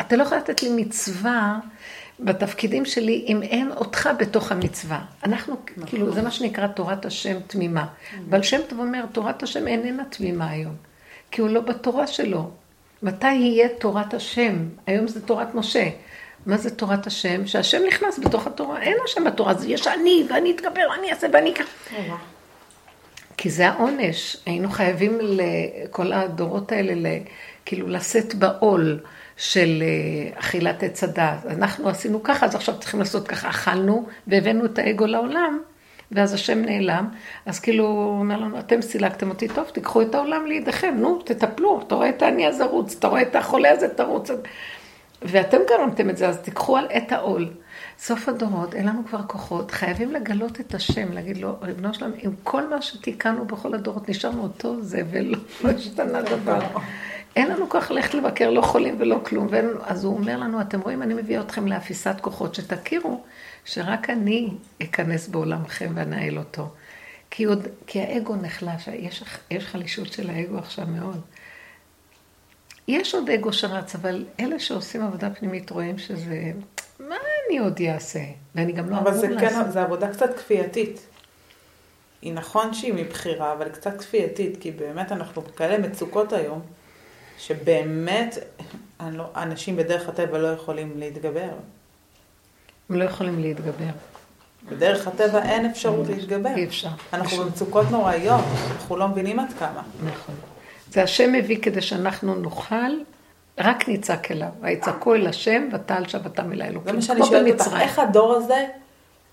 אתה 0.00 0.16
לא 0.16 0.22
יכול 0.22 0.38
לתת 0.38 0.62
לי 0.62 0.68
מצווה 0.70 1.58
בתפקידים 2.20 2.84
שלי 2.84 3.24
אם 3.28 3.42
אין 3.42 3.72
אותך 3.72 4.08
בתוך 4.18 4.52
המצווה. 4.52 5.00
אנחנו, 5.24 5.56
נכון. 5.76 5.88
כאילו, 5.88 6.12
זה 6.12 6.22
מה 6.22 6.30
שנקרא 6.30 6.66
תורת 6.66 7.06
השם 7.06 7.36
תמימה. 7.46 7.86
אבל 8.30 8.42
שם 8.42 8.60
טוב 8.68 8.78
אומר, 8.78 9.04
תורת 9.12 9.42
השם 9.42 9.68
איננה 9.68 10.04
תמימה 10.04 10.50
היום, 10.50 10.74
כי 11.30 11.40
הוא 11.40 11.50
לא 11.50 11.60
בתורה 11.60 12.06
שלו. 12.06 12.50
מתי 13.06 13.32
יהיה 13.32 13.68
תורת 13.68 14.14
השם? 14.14 14.56
היום 14.86 15.08
זה 15.08 15.26
תורת 15.26 15.54
משה. 15.54 15.88
מה 16.46 16.56
זה 16.56 16.70
תורת 16.70 17.06
השם? 17.06 17.46
שהשם 17.46 17.82
נכנס 17.88 18.18
בתוך 18.18 18.46
התורה, 18.46 18.82
אין 18.82 18.96
השם 19.04 19.24
בתורה, 19.24 19.54
זה 19.54 19.68
יש 19.68 19.86
אני, 19.86 20.26
ואני 20.30 20.50
אתגבר, 20.50 20.94
אני 20.98 21.10
אעשה 21.10 21.26
ואני 21.32 21.52
אקח. 21.52 21.66
כי 23.36 23.50
זה 23.50 23.68
העונש, 23.68 24.36
היינו 24.46 24.70
חייבים 24.70 25.18
לכל 25.20 26.12
הדורות 26.12 26.72
האלה, 26.72 27.18
כאילו 27.64 27.88
לשאת 27.88 28.34
בעול 28.34 29.00
של 29.36 29.82
אה, 29.82 30.40
אכילת 30.40 30.82
עץ 30.82 31.04
הדת. 31.04 31.46
אנחנו 31.46 31.88
עשינו 31.88 32.22
ככה, 32.22 32.46
אז 32.46 32.54
עכשיו 32.54 32.80
צריכים 32.80 33.00
לעשות 33.00 33.28
ככה, 33.28 33.50
אכלנו 33.50 34.06
והבאנו 34.26 34.64
את 34.64 34.78
האגו 34.78 35.06
לעולם, 35.06 35.60
ואז 36.12 36.34
השם 36.34 36.62
נעלם, 36.62 37.08
אז 37.46 37.60
כאילו 37.60 37.84
הוא 37.84 38.18
אומר 38.18 38.36
לנו, 38.36 38.58
אתם 38.58 38.82
סילקתם 38.82 39.28
אותי, 39.28 39.48
טוב, 39.48 39.64
תיקחו 39.64 40.02
את 40.02 40.14
העולם 40.14 40.46
לידיכם, 40.46 40.94
נו, 40.98 41.22
תטפלו, 41.24 41.80
אתה 41.86 41.94
רואה 41.94 42.08
את 42.08 42.22
העני 42.22 42.46
הזה 42.46 42.64
רוץ, 42.64 42.96
אתה 42.98 43.08
רואה 43.08 43.22
את 43.22 43.36
החולה 43.36 43.70
הזה 43.70 43.88
תרוץ. 43.88 44.30
ואתם 45.22 45.58
גרמתם 45.68 46.10
את 46.10 46.16
זה, 46.16 46.28
אז 46.28 46.38
תיקחו 46.38 46.76
על 46.76 46.86
את 46.96 47.12
העול. 47.12 47.48
סוף 47.98 48.28
הדורות, 48.28 48.74
אין 48.74 48.86
לנו 48.86 49.02
כבר 49.08 49.22
כוחות, 49.26 49.70
חייבים 49.70 50.12
לגלות 50.12 50.60
את 50.60 50.74
השם, 50.74 51.12
להגיד 51.12 51.36
לו, 51.36 51.56
ריבונו 51.62 51.94
שלנו, 51.94 52.14
עם 52.18 52.30
כל 52.42 52.68
מה 52.68 52.82
שתיקנו 52.82 53.44
בכל 53.44 53.74
הדורות, 53.74 54.08
נשארנו 54.08 54.42
אותו 54.42 54.82
זבל, 54.82 55.34
לא 55.64 55.70
השתנה 55.70 56.22
דבר. 56.22 56.60
אין 57.36 57.48
לנו 57.48 57.68
כוח 57.68 57.90
ללכת 57.90 58.14
לבקר, 58.14 58.50
לא 58.50 58.60
חולים 58.60 58.96
ולא 58.98 59.20
כלום. 59.24 59.46
ואין, 59.50 59.68
אז 59.86 60.04
הוא 60.04 60.16
אומר 60.16 60.36
לנו, 60.36 60.60
אתם 60.60 60.80
רואים, 60.80 61.02
אני 61.02 61.14
מביא 61.14 61.40
אתכם 61.40 61.66
לאפיסת 61.66 62.16
כוחות, 62.20 62.54
שתכירו 62.54 63.20
שרק 63.66 64.10
אני 64.10 64.50
אכנס 64.82 65.28
בעולמכם 65.28 65.92
ואנהל 65.94 66.38
אותו. 66.38 66.68
כי, 67.30 67.44
עוד, 67.44 67.66
כי 67.86 68.00
האגו 68.00 68.36
נחלש, 68.36 68.88
יש, 68.88 69.24
יש 69.50 69.66
חלישות 69.66 70.12
של 70.12 70.30
האגו 70.30 70.58
עכשיו 70.58 70.86
מאוד. 70.86 71.20
יש 72.88 73.14
עוד 73.14 73.30
אגו 73.30 73.52
שרץ, 73.52 73.94
אבל 73.94 74.24
אלה 74.40 74.58
שעושים 74.58 75.02
עבודה 75.02 75.30
פנימית 75.30 75.70
רואים 75.70 75.98
שזה... 75.98 76.52
מה 77.00 77.14
אני 77.48 77.58
עוד 77.58 77.80
אעשה? 77.80 78.24
ואני 78.54 78.72
גם 78.72 78.90
לא 78.90 78.98
אבל 78.98 79.10
אמור 79.10 79.20
זה 79.20 79.28
לעשות. 79.28 79.64
כן, 79.64 79.70
זה 79.70 79.82
עבודה 79.82 80.12
קצת 80.12 80.36
כפייתית. 80.36 81.06
היא 82.22 82.32
נכון 82.32 82.74
שהיא 82.74 82.94
מבחירה, 82.94 83.52
אבל 83.52 83.68
קצת 83.68 83.98
כפייתית, 83.98 84.60
כי 84.60 84.70
באמת 84.70 85.12
אנחנו 85.12 85.42
בכאלה 85.42 85.78
מצוקות 85.78 86.32
היום, 86.32 86.60
שבאמת 87.38 88.38
לא, 89.00 89.30
אנשים 89.36 89.76
בדרך 89.76 90.08
הטבע 90.08 90.38
לא 90.38 90.48
יכולים 90.48 90.98
להתגבר. 90.98 91.50
הם 92.90 92.96
לא 92.96 93.04
יכולים 93.04 93.40
להתגבר. 93.40 93.90
בדרך 94.70 95.06
הטבע 95.06 95.42
אין 95.42 95.66
אפשרות 95.66 96.06
להתגבר. 96.08 96.50
אי 96.56 96.64
אפשר. 96.64 96.88
אנחנו 97.12 97.44
במצוקות 97.44 97.90
נוראיות, 97.90 98.44
אנחנו 98.76 98.96
לא 98.96 99.08
מבינים 99.08 99.38
עד 99.38 99.52
כמה. 99.58 99.82
נכון. 100.04 100.34
זה 100.90 101.02
השם 101.02 101.32
מביא 101.32 101.58
כדי 101.62 101.80
שאנחנו 101.80 102.34
נוכל, 102.34 102.74
רק 103.58 103.88
נצעק 103.88 104.30
אליו. 104.30 104.48
ויצעקו 104.60 105.14
אל 105.14 105.26
השם, 105.26 105.68
ותעל 105.72 106.08
שבתם 106.08 106.52
אל 106.52 106.58
זה 106.58 106.64
האלוקים. 106.64 106.94
מה 106.94 107.02
שאני 107.02 107.26
שואלת 107.26 107.60
אותך. 107.60 107.76
איך 107.80 107.98
הדור 107.98 108.34
הזה, 108.34 108.66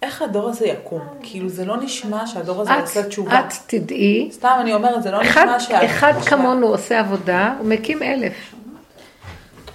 איך 0.01 0.21
הדור 0.21 0.49
הזה 0.49 0.67
יקום? 0.67 1.01
כאילו 1.21 1.49
זה 1.49 1.65
לא 1.65 1.77
נשמע 1.77 2.27
שהדור 2.27 2.61
הזה 2.61 2.73
עושה 2.73 3.03
תשובה. 3.03 3.39
את 3.39 3.53
תדעי, 3.67 4.30
סתם 4.31 4.57
אני 4.59 4.73
אומרת, 4.73 5.03
זה 5.03 5.11
לא 5.11 5.23
נשמע 5.23 5.59
שה... 5.59 5.85
אחד 5.85 6.13
כמונו 6.30 6.67
עושה 6.67 6.99
עבודה, 6.99 7.55
הוא 7.59 7.67
מקים 7.67 8.03
אלף. 8.03 8.34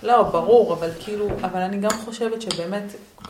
לא, 0.03 0.23
ברור, 0.23 0.73
אבל 0.73 0.91
כאילו, 1.01 1.29
אבל 1.45 1.61
אני 1.61 1.77
גם 1.77 1.91
חושבת 1.91 2.43
שבאמת 2.43 2.83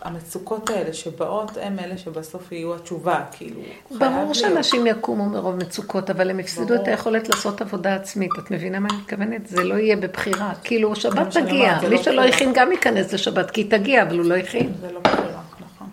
המצוקות 0.03 0.71
האלה 0.71 0.93
שבאות 0.93 1.51
הם 1.63 1.79
אלה 1.79 1.99
שבסוף 1.99 2.53
יהיו 2.53 2.75
התשובה, 2.75 3.21
כאילו, 3.33 3.61
ברור. 3.99 4.35
שאנשים 4.35 4.87
יקומו 4.87 5.29
מרוב 5.29 5.57
מצוקות, 5.57 6.11
אבל 6.11 6.31
הם 6.31 6.39
הפסידו 6.39 6.67
ברור. 6.69 6.83
את 6.83 6.89
היכולת 6.89 7.29
לעשות 7.29 7.61
עבודה 7.61 7.95
עצמית. 7.95 8.31
את 8.39 8.51
מבינה 8.51 8.79
מה 8.81 8.89
אני 8.91 8.99
מתכוונת? 8.99 9.47
זה 9.47 9.65
לא 9.65 9.75
יהיה 9.75 9.97
בבחירה. 9.97 10.53
כאילו, 10.65 10.97
שבת 10.97 11.31
תגיע. 11.37 11.79
מי 11.83 11.91
לא 11.91 12.03
שלא. 12.03 12.23
הכין 12.25 12.53
גם 12.55 12.73
ייכנס 12.73 13.13
לשבת, 13.13 13.51
כי 13.51 13.61
היא 13.61 13.71
תגיע, 13.71 14.03
אבל 14.03 14.19
הוא 14.19 14.27
לא 14.27 14.35
הכין. 14.37 14.73
זה 14.81 14.93
לא 14.93 15.01
בחירה, 15.01 15.43
נכון. 15.61 15.89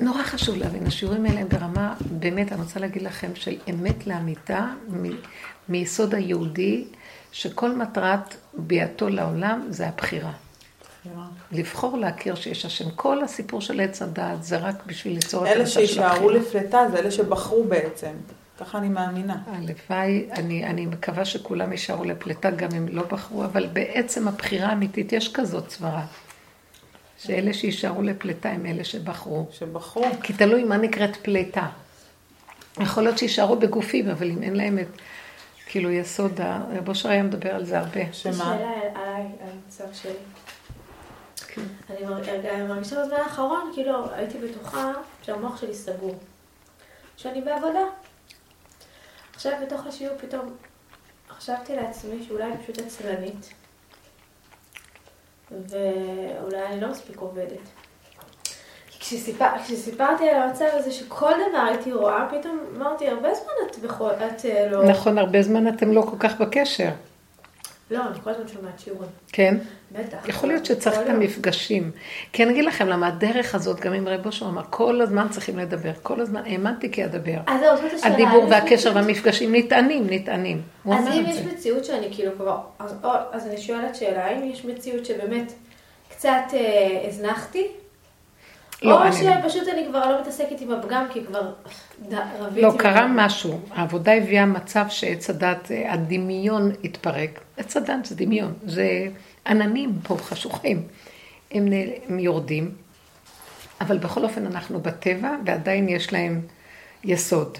נורא 0.00 0.22
חשוב 0.22 0.56
להבין, 0.56 0.86
השיעורים 0.86 1.24
האלה 1.24 1.40
הם 1.40 1.48
ברמה, 1.48 1.94
באמת, 2.10 2.52
אני 2.52 2.60
רוצה 2.60 2.80
להגיד 2.80 3.02
לכם, 3.02 3.30
של 3.34 3.56
אמת 3.70 4.06
לאמיתה, 4.06 4.66
מ- 4.88 5.16
מיסוד 5.68 6.14
היהודי, 6.14 6.84
שכל 7.36 7.76
מטרת 7.76 8.34
ביאתו 8.54 9.08
לעולם 9.08 9.66
זה 9.68 9.88
הבחירה. 9.88 10.32
בחירה. 11.00 11.26
לבחור 11.52 11.98
להכיר 11.98 12.34
שיש 12.34 12.64
השם. 12.64 12.90
כל 12.90 13.24
הסיפור 13.24 13.60
של 13.60 13.80
עץ 13.80 14.02
הדעת 14.02 14.44
זה 14.44 14.56
רק 14.56 14.86
בשביל 14.86 15.14
ליצור 15.14 15.44
את 15.44 15.48
אלה 15.48 15.60
המצב 15.60 15.70
של 15.70 15.86
שיישארו 15.86 16.30
הבחירה. 16.30 16.32
לפלטה 16.32 16.78
זה 16.90 16.98
אלה 16.98 17.10
שבחרו 17.10 17.64
בעצם. 17.64 18.10
ככה 18.60 18.78
אני 18.78 18.88
מאמינה. 18.88 19.36
הלוואי, 19.46 20.26
אני, 20.32 20.64
אני 20.64 20.86
מקווה 20.86 21.24
שכולם 21.24 21.72
יישארו 21.72 22.04
לפלטה 22.04 22.50
גם 22.50 22.68
אם 22.76 22.88
לא 22.88 23.02
בחרו, 23.02 23.44
אבל 23.44 23.66
בעצם 23.72 24.28
הבחירה 24.28 24.68
האמיתית 24.68 25.12
יש 25.12 25.32
כזאת 25.32 25.70
סברה. 25.70 26.06
שאלה 27.18 27.52
שיישארו 27.52 28.02
לפלטה 28.02 28.50
הם 28.50 28.66
אלה 28.66 28.84
שבחרו. 28.84 29.46
שבחרו. 29.52 30.06
כי 30.22 30.32
תלוי 30.32 30.64
מה 30.64 30.76
נקראת 30.76 31.16
פלטה. 31.16 31.66
יכול 32.80 33.02
להיות 33.02 33.18
שיישארו 33.18 33.56
בגופים, 33.56 34.08
אבל 34.08 34.30
אם 34.30 34.42
אין 34.42 34.56
להם 34.56 34.78
את, 34.78 34.86
כאילו, 35.66 35.90
יסוד 35.90 36.40
ה... 36.40 36.64
רב 36.70 36.88
אושר 36.88 37.08
היה 37.08 37.22
מדבר 37.22 37.54
על 37.54 37.64
זה 37.64 37.78
הרבה. 37.78 38.12
שמה? 38.12 38.32
שאלה 38.32 38.70
עליי, 38.94 39.26
על 39.40 39.48
המצב 39.52 39.84
שלי. 39.92 40.12
אני 41.90 42.62
מרגישה 42.68 43.02
בזמן 43.02 43.16
האחרון, 43.16 43.70
כאילו, 43.74 44.10
הייתי 44.12 44.38
בטוחה 44.38 44.92
שהמוח 45.22 45.60
שלי 45.60 45.74
סגור. 45.74 46.16
שאני 47.16 47.40
בעבודה. 47.40 47.80
עכשיו 49.34 49.52
בתוך 49.66 49.86
השיעור 49.86 50.18
פתאום 50.18 50.56
חשבתי 51.30 51.76
לעצמי 51.76 52.24
שאולי 52.28 52.44
אני 52.44 52.62
פשוט 52.62 52.78
עצלנית. 52.78 53.52
ואולי 55.50 56.66
אני 56.66 56.80
לא 56.80 56.90
מספיק 56.90 57.16
עובדת. 57.16 57.68
כשסיפר, 59.06 59.46
כשסיפרתי 59.64 60.28
על 60.28 60.42
המצב 60.42 60.64
הזה 60.72 60.92
שכל 60.92 61.32
דבר 61.50 61.58
הייתי 61.58 61.92
רואה, 61.92 62.26
פתאום 62.30 62.58
אמרתי, 62.76 63.08
הרבה 63.08 63.34
זמן 63.34 63.70
את, 63.70 63.78
בכל, 63.78 64.10
את 64.10 64.44
אה, 64.44 64.68
לא... 64.70 64.84
נכון, 64.84 65.18
הרבה 65.18 65.42
זמן 65.42 65.68
אתם 65.68 65.92
לא 65.92 66.02
כל 66.02 66.16
כך 66.18 66.40
בקשר, 66.40 66.88
לא, 67.90 68.00
אני 68.10 68.20
כל 68.24 68.30
הזמן 68.30 68.48
שומעת 68.48 68.78
שיעורים. 68.78 69.10
כן? 69.32 69.56
בטח. 69.92 70.28
יכול 70.28 70.48
להיות 70.48 70.66
שצריך 70.66 70.96
כל 70.96 71.02
את 71.02 71.06
יום. 71.08 71.16
המפגשים. 71.16 71.90
כי 72.32 72.42
אני 72.42 72.52
אגיד 72.52 72.64
לכם 72.64 72.88
למה 72.88 73.06
הדרך 73.06 73.54
הזאת, 73.54 73.80
גם 73.80 73.92
עם 73.92 74.08
רב 74.08 74.26
אושר 74.26 74.46
אמר, 74.46 74.62
כל 74.70 75.00
הזמן 75.00 75.26
צריכים 75.30 75.58
לדבר, 75.58 75.92
כל 76.02 76.20
הזמן, 76.20 76.42
האמנתי 76.46 76.92
כי 76.92 77.04
אדבר. 77.04 77.38
אז 77.46 77.60
זהו, 77.60 77.76
זאת 77.76 77.92
השאלה. 77.92 78.14
הדיבור 78.14 78.44
אם 78.44 78.50
והקשר 78.50 78.92
והמפגשים 78.94 79.54
נטענים, 79.54 80.06
נטענים. 80.10 80.62
אז 80.92 81.06
אם 81.06 81.24
יש. 81.28 81.38
מציאות 81.38 81.84
שאני 81.84 82.08
כאילו 82.12 82.32
כבר, 82.36 82.58
אז, 83.32 83.46
אני 83.46 83.58
שואלת 83.58 83.94
שאלה, 83.94 84.24
האם 84.24 84.50
יש 84.50 84.64
מציאות 84.64 85.06
שבאמת 85.06 85.52
קצת 86.08 86.44
אה, 86.54 87.08
הזנחתי? 87.08 87.66
לא, 88.82 88.98
או 88.98 89.02
אני- 89.02 89.12
שפשוט 89.12 89.68
אני 89.68 89.86
כבר 89.88 90.10
לא 90.12 90.20
מתעסקת 90.20 90.60
עם 90.60 90.70
הפגם, 90.70 91.06
כי 91.12 91.24
כבר 91.24 91.52
רביתי. 92.38 92.62
לא, 92.62 92.74
קרה. 92.78 93.06
משהו. 93.10 93.60
העבודה 93.70 94.12
הביאה 94.12 94.46
מצב 94.46 94.84
שעץ 94.88 95.30
הדת, 95.30 95.70
אה, 95.72 95.92
הדמיון 95.92 96.70
התפרק. 96.84 97.40
עץ 97.56 97.76
הדת 97.76 98.04
זה 98.04 98.14
דמיון, 98.14 98.52
זה 98.66 99.08
עננים 99.46 99.92
פה 100.02 100.16
חשוכים. 100.16 100.82
הם, 101.50 101.66
הם 102.08 102.18
יורדים, 102.18 102.70
אבל 103.80 103.98
בכל 103.98 104.24
אופן 104.24 104.46
אנחנו 104.46 104.80
בטבע, 104.80 105.30
ועדיין 105.46 105.88
יש 105.88 106.12
להם 106.12 106.40
יסוד. 107.04 107.58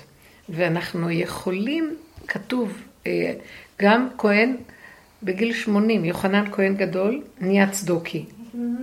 ואנחנו 0.49 1.11
יכולים, 1.11 1.97
כתוב, 2.29 2.73
אה, 3.07 3.33
גם 3.83 4.09
כהן 4.19 4.57
בגיל 5.23 5.53
80, 5.53 6.05
יוחנן 6.05 6.45
כהן 6.53 6.75
גדול, 6.77 7.23
נהיה 7.41 7.71
צדוקי. 7.71 8.25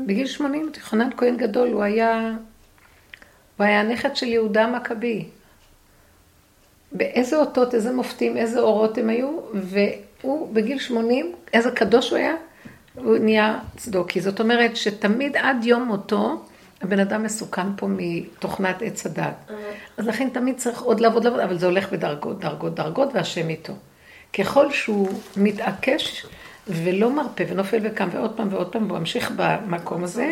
בגיל 0.05 0.27
80, 0.27 0.71
יוחנן 0.77 1.09
כהן 1.17 1.37
גדול, 1.37 1.69
הוא 1.69 1.83
היה, 1.83 2.31
הוא 3.57 3.65
היה 3.65 3.81
הנכד 3.81 4.15
של 4.15 4.25
יהודה 4.27 4.63
המכבי. 4.63 5.25
באיזה 6.91 7.37
אותות, 7.37 7.73
איזה 7.73 7.91
מופתים, 7.91 8.37
איזה 8.37 8.59
אורות 8.59 8.97
הם 8.97 9.09
היו, 9.09 9.39
והוא 9.53 10.53
בגיל 10.53 10.79
80, 10.79 11.35
איזה 11.53 11.71
קדוש 11.71 12.09
הוא 12.09 12.17
היה, 12.17 12.35
הוא 12.95 13.17
נהיה 13.17 13.59
צדוקי. 13.77 14.21
זאת 14.21 14.39
אומרת 14.39 14.75
שתמיד 14.75 15.37
עד 15.37 15.63
יום 15.63 15.83
מותו, 15.83 16.45
הבן 16.81 16.99
אדם 16.99 17.23
מסוכן 17.23 17.75
פה 17.75 17.87
מתוכנת 17.89 18.81
עץ 18.81 19.05
הדת. 19.05 19.35
אז 19.97 20.07
לכן 20.07 20.29
תמיד 20.29 20.57
צריך 20.57 20.81
עוד 20.81 20.99
לעבוד, 20.99 21.23
לעבוד, 21.23 21.39
אבל 21.39 21.57
זה 21.57 21.65
הולך 21.65 21.91
בדרגות, 21.91 22.39
דרגות, 22.39 22.75
דרגות, 22.75 23.09
והשם 23.13 23.49
איתו. 23.49 23.73
ככל 24.33 24.71
שהוא 24.71 25.09
מתעקש 25.37 26.25
ולא 26.67 27.11
מרפה 27.11 27.43
ונופל 27.49 27.79
וקם 27.83 28.09
ועוד 28.11 28.37
פעם 28.37 28.47
ועוד 28.51 28.71
פעם, 28.71 28.87
והוא 28.87 28.99
ממשיך 28.99 29.31
במקום 29.35 30.03
הזה, 30.03 30.31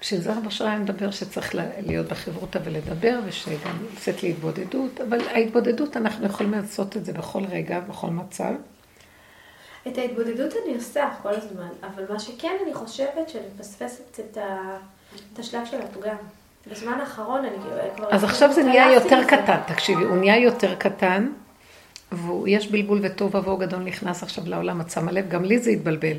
בשביל 0.00 0.20
זה 0.20 0.32
רב 0.32 0.46
אשר 0.46 0.66
היה 0.66 0.78
מדבר 0.78 1.10
שצריך 1.10 1.54
להיות 1.86 2.06
בחברותה 2.06 2.58
ולדבר, 2.64 3.20
ושגם 3.26 3.76
לצאת 3.92 4.22
להתבודדות, 4.22 5.00
אבל 5.08 5.20
ההתבודדות 5.28 5.96
אנחנו 5.96 6.26
יכולים 6.26 6.52
לעשות 6.52 6.96
את 6.96 7.04
זה 7.04 7.12
בכל 7.12 7.44
רגע, 7.44 7.80
בכל 7.80 8.10
מצב. 8.10 8.52
את 9.88 9.98
ההתבודדות 9.98 10.52
אני 10.64 10.74
עושה 10.74 11.08
כל 11.22 11.28
הזמן, 11.28 11.68
אבל 11.82 12.04
מה 12.12 12.18
שכן 12.18 12.56
אני 12.64 12.74
חושבת 12.74 13.28
שאני 13.28 13.44
מפספסת 13.54 14.20
את, 14.20 14.36
ה... 14.36 14.76
את 15.32 15.38
השלב 15.38 15.66
של 15.66 15.80
הפגם. 15.82 16.16
בזמן 16.70 17.00
האחרון 17.00 17.44
אני 17.44 17.56
כבר... 17.96 18.08
אז 18.10 18.24
עכשיו 18.24 18.52
זה 18.52 18.62
נהיה 18.62 18.92
יותר. 18.92 19.24
קטן, 19.26 19.58
תקשיבי, 19.66 20.04
הוא 20.04 20.16
נהיה 20.16 20.38
יותר 20.38 20.74
קטן, 20.74 21.32
ויש 22.14 22.70
בלבול 22.70 22.98
וטוב 23.02 23.34
ובוהו 23.34 23.56
גדול 23.56 23.80
נכנס 23.80 24.22
עכשיו 24.22 24.44
לעולם, 24.46 24.80
את 24.80 24.90
שמה 24.90 25.12
לב, 25.12 25.28
גם 25.28 25.44
לי 25.44 25.58
זה 25.58 25.70
התבלבל. 25.70 26.16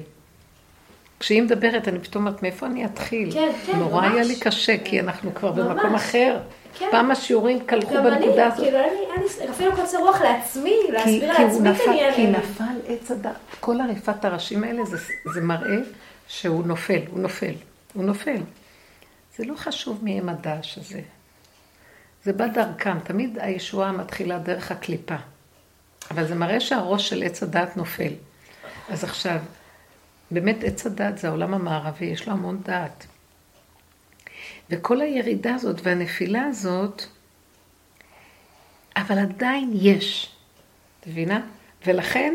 כשהיא 1.19 1.41
מדברת, 1.41 1.87
אני 1.87 1.99
פתאום 1.99 2.27
אומרת, 2.27 2.43
מאיפה 2.43 2.65
אני 2.65 2.85
אתחיל? 2.85 3.31
כן, 3.31 3.51
כן, 3.65 3.79
נורא 3.79 4.01
ממש. 4.01 4.13
היה 4.13 4.23
לי 4.23 4.39
קשה, 4.39 4.77
כי 4.83 4.99
אנחנו 4.99 5.35
כבר 5.35 5.51
ממש. 5.51 5.67
במקום 5.67 5.95
אחר. 5.95 6.39
כן. 6.79 6.87
פעם 6.91 7.11
השיעורים 7.11 7.59
קלחו 7.59 7.97
אני, 7.97 8.03
בנקודה 8.03 8.47
הזאת. 8.47 8.59
כאילו, 8.59 8.77
לי, 8.77 8.85
אין 8.85 9.23
לי, 9.41 9.49
אפילו 9.49 9.75
קוצר 9.75 9.97
רוח 9.97 10.21
לעצמי, 10.21 10.75
כי, 10.85 10.91
להסביר 10.91 11.33
כי 11.35 11.43
לעצמי 11.43 11.71
את 11.71 11.75
העניין. 11.87 12.13
כי 12.13 12.27
נפל 12.27 12.63
עץ 12.87 13.11
הדת. 13.11 13.31
כל 13.59 13.81
עריפת 13.81 14.25
הראשים 14.25 14.63
האלה 14.63 14.85
זה, 14.85 14.97
זה 15.33 15.41
מראה 15.41 15.77
שהוא 16.27 16.65
נופל, 16.65 17.01
הוא 17.11 17.19
נופל, 17.19 17.53
הוא 17.93 18.03
נופל. 18.03 18.37
זה 19.37 19.45
לא 19.45 19.55
חשוב 19.55 19.99
מי 20.03 20.19
הם 20.19 20.29
הדש 20.29 20.77
הזה. 20.77 21.01
זה 22.23 22.33
בא 22.33 22.47
דרכם, 22.47 22.99
תמיד 22.99 23.37
הישועה 23.41 23.91
מתחילה 23.91 24.39
דרך 24.39 24.71
הקליפה. 24.71 25.15
אבל 26.11 26.27
זה 26.27 26.35
מראה 26.35 26.59
שהראש 26.59 27.09
של 27.09 27.23
עץ 27.23 27.43
הדת 27.43 27.77
נופל. 27.77 28.13
אז 28.89 29.03
עכשיו, 29.03 29.37
באמת 30.31 30.63
עץ 30.63 30.85
הדת 30.85 31.17
זה 31.17 31.27
העולם 31.27 31.53
המערבי, 31.53 32.05
יש 32.05 32.27
לו 32.27 32.33
המון 32.33 32.61
דעת. 32.63 33.05
וכל 34.69 35.01
הירידה 35.01 35.55
הזאת 35.55 35.75
והנפילה 35.83 36.43
הזאת, 36.43 37.03
אבל 38.95 39.19
עדיין 39.19 39.71
יש. 39.73 40.35
את 40.99 41.07
מבינה? 41.07 41.41
ולכן 41.85 42.33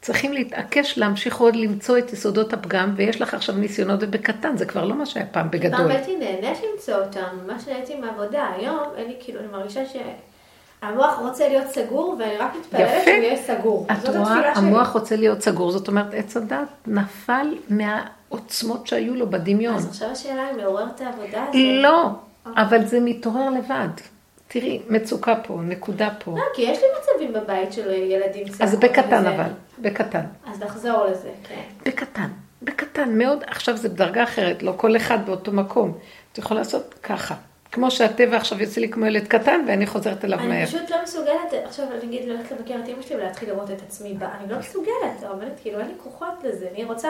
צריכים 0.00 0.32
להתעקש 0.32 0.98
להמשיך 0.98 1.36
עוד 1.36 1.56
למצוא 1.56 1.98
את 1.98 2.12
יסודות 2.12 2.52
הפגם, 2.52 2.94
ויש 2.96 3.20
לך 3.20 3.34
עכשיו 3.34 3.54
ניסיונות 3.54 4.00
ובקטן, 4.02 4.56
זה 4.56 4.66
כבר 4.66 4.84
לא 4.84 4.94
מה 4.94 5.06
שהיה 5.06 5.26
פעם 5.26 5.50
בגדול. 5.50 5.78
פעם 5.78 5.90
הייתי 5.90 6.16
נהנית 6.16 6.58
למצוא 6.72 6.94
אותם, 6.94 7.38
ממש 7.46 7.68
נהניתי 7.68 7.94
מהעבודה. 7.94 8.48
היום 8.56 8.78
אין 8.96 9.08
לי, 9.08 9.16
כאילו, 9.20 9.40
אני 9.40 9.48
מרגישה 9.48 9.86
שהמוח 10.80 11.18
רוצה 11.18 11.48
להיות 11.48 11.66
סגור, 11.66 12.16
ואני 12.18 12.36
רק 12.36 12.50
מתפללת. 12.60 13.04
שהוא 13.04 13.14
יהיה 13.14 13.36
סגור. 13.36 13.86
את 13.92 14.08
רואה. 14.08 14.52
המוח 14.52 14.92
רוצה 14.92 15.16
להיות 15.16 15.42
סגור, 15.42 15.70
זאת 15.70 15.88
אומרת, 15.88 16.14
עץ 16.14 16.36
הדת 16.36 16.68
נפל 16.86 17.54
מה, 17.70 18.04
העוצמות 18.30 18.86
שהיו 18.86 19.14
לו 19.14 19.30
בדמיון. 19.30 19.74
אז 19.74 19.86
עכשיו 19.86 20.08
השאלה 20.10 20.50
אם 20.50 20.56
לעורר 20.58 20.86
את 20.94 21.00
העבודה 21.00 21.42
הזאת. 21.42 21.54
לא, 21.82 22.08
אבל 22.56 22.86
זה 22.86 23.00
מתעורר 23.00 23.50
לבד. 23.50 23.88
תראי, 24.48 24.82
מצוקה 24.88 25.34
פה, 25.46 25.58
נקודה 25.62 26.08
פה. 26.24 26.30
לא, 26.30 26.42
כי 26.54 26.62
יש 26.62 26.78
לי 26.78 26.86
מצבים 27.00 27.32
בבית 27.32 27.72
של 27.72 27.92
ילדים 27.92 28.46
אז 28.60 28.74
צעקות 28.74 28.80
בקטן 28.80 29.18
וזה. 29.20 29.34
אבל, 29.34 29.50
בקטן. 29.78 30.24
אז 30.46 30.62
נחזור 30.62 31.04
לזה, 31.04 31.30
כן. 31.48 31.62
בקטן, 31.86 32.28
בקטן 32.62 33.18
מאוד, 33.18 33.44
עכשיו 33.46 33.76
זה 33.76 33.88
בדרגה 33.88 34.22
אחרת, 34.22 34.62
לא 34.62 34.72
כל 34.76 34.96
אחד 34.96 35.26
באותו 35.26 35.52
מקום. 35.52 35.92
את 36.32 36.38
יכולה 36.38 36.60
לעשות 36.60 36.94
ככה. 37.02 37.34
כמו 37.72 37.90
שהטבע 37.90 38.36
עכשיו 38.36 38.60
יוצא 38.60 38.80
לי 38.80 38.88
כמו 38.88 39.06
ילד 39.06 39.26
קטן 39.28 39.64
ואני 39.68 39.86
חוזרת 39.86 40.24
אליו 40.24 40.38
אני 40.38 40.48
מהר. 40.48 40.66
פשוט 40.66 40.90
לא 40.90 40.96
מסוגלת, 41.02 41.52
עכשיו 41.64 41.86
נגיד 42.04 42.28
ללכת 42.28 42.52
לבקר 42.52 42.74
את 42.84 42.88
אמא 42.88 43.02
שלי 43.02 43.16
ולהתחיל 43.16 43.48
לראות 43.48 43.70
את 43.70 43.82
עצמי 43.82 44.14
בה, 44.14 44.28
אני 44.40 44.52
לא 44.52 44.58
מסוגלת, 44.58 45.30
אומרת, 45.30 45.52
כאילו 45.62 45.80
אין 45.80 45.88
לי 45.88 45.94
כוחות 46.02 46.34
לזה, 46.44 46.68
אני 46.74 46.84
רוצה, 46.84 47.08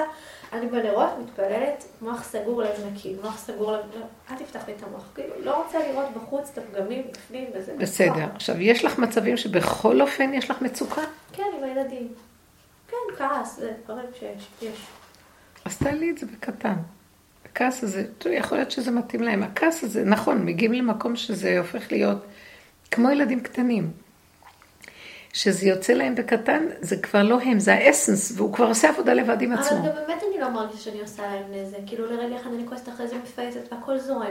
אני 0.52 0.66
בנרות 0.66 1.10
מתפללת, 1.22 1.85
מוח 2.02 2.24
סגור 2.24 2.62
לב 2.62 2.86
נקי, 2.93 3.14
מוח 3.22 3.39
סגור 3.39 3.72
לב, 3.72 3.80
לא, 3.94 4.06
אל 4.30 4.36
תפתח 4.36 4.60
לי 4.68 4.74
את 4.76 4.82
המוח, 4.82 5.05
כאילו 5.14 5.35
לא 5.44 5.62
רוצה 5.62 5.78
לראות 5.89 6.06
בחוץ 6.16 6.51
את 6.52 6.59
הפגמים, 6.59 7.02
בפנים 7.12 7.44
וזה. 7.55 7.74
בסדר. 7.78 8.26
עכשיו, 8.35 8.60
יש 8.60 8.85
לך 8.85 8.98
מצבים 8.98 9.36
שבכל 9.36 10.01
אופן 10.01 10.35
יש 10.35 10.51
לך 10.51 10.62
מצוקה? 10.62 11.02
כן, 11.32 11.43
עם 11.59 11.64
הילדים. 11.64 12.09
כן, 12.89 12.97
כעס, 13.18 13.56
זה 13.56 13.72
דברים 13.85 14.06
שיש, 14.18 14.48
יש. 14.62 14.86
אז 15.64 15.78
תעלי 15.78 16.10
את 16.10 16.18
זה 16.18 16.26
בקטן. 16.26 16.74
הכעס 17.52 17.84
הזה, 17.84 18.04
תראי, 18.18 18.36
יכול 18.36 18.58
להיות 18.58 18.70
שזה 18.70 18.90
מתאים 18.90 19.22
להם. 19.22 19.42
הכעס 19.42 19.84
הזה, 19.84 20.04
נכון, 20.04 20.44
מגיעים 20.44 20.72
למקום 20.72 21.16
שזה 21.16 21.58
הופך 21.58 21.92
להיות 21.92 22.18
כמו 22.90 23.10
ילדים 23.10 23.40
קטנים. 23.40 23.90
שזה 25.32 25.68
יוצא 25.68 25.92
להם 25.92 26.14
בקטן, 26.14 26.66
זה 26.80 26.96
כבר 26.96 27.22
לא 27.22 27.40
הם, 27.40 27.58
זה 27.58 27.74
האסנס, 27.74 28.32
והוא 28.36 28.52
כבר 28.52 28.66
עושה 28.66 28.88
עבודה 28.88 29.14
לבד 29.14 29.42
עם 29.42 29.52
עצמו. 29.52 29.78
אבל 29.78 29.88
גם 29.88 29.94
באמת 29.94 30.22
אני 30.30 30.40
לא 30.40 30.50
מרגישה 30.50 30.82
שאני 30.82 31.00
עושה 31.00 31.22
להם 31.22 31.44
נזק, 31.52 31.78
כאילו 31.86 32.06
לרגע 32.06 32.36
אחד 32.36 32.50
אני 32.52 32.68
כועסת 32.68 32.88
אחרי 32.88 33.08
זה 33.08 33.16
מפייסת 33.16 33.72
והכל 33.72 33.98
זורם. 33.98 34.30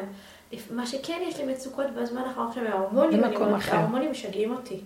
מה 0.72 0.86
שכן 0.86 1.20
יש 1.28 1.40
לי 1.40 1.54
מצוקות 1.54 1.86
בזמן 1.96 2.22
האחרון 2.22 2.48
עכשיו, 2.48 2.68
ההורמונים. 2.68 3.24
ההורמונים 3.72 4.12
משגעים 4.12 4.52
אותי. 4.52 4.82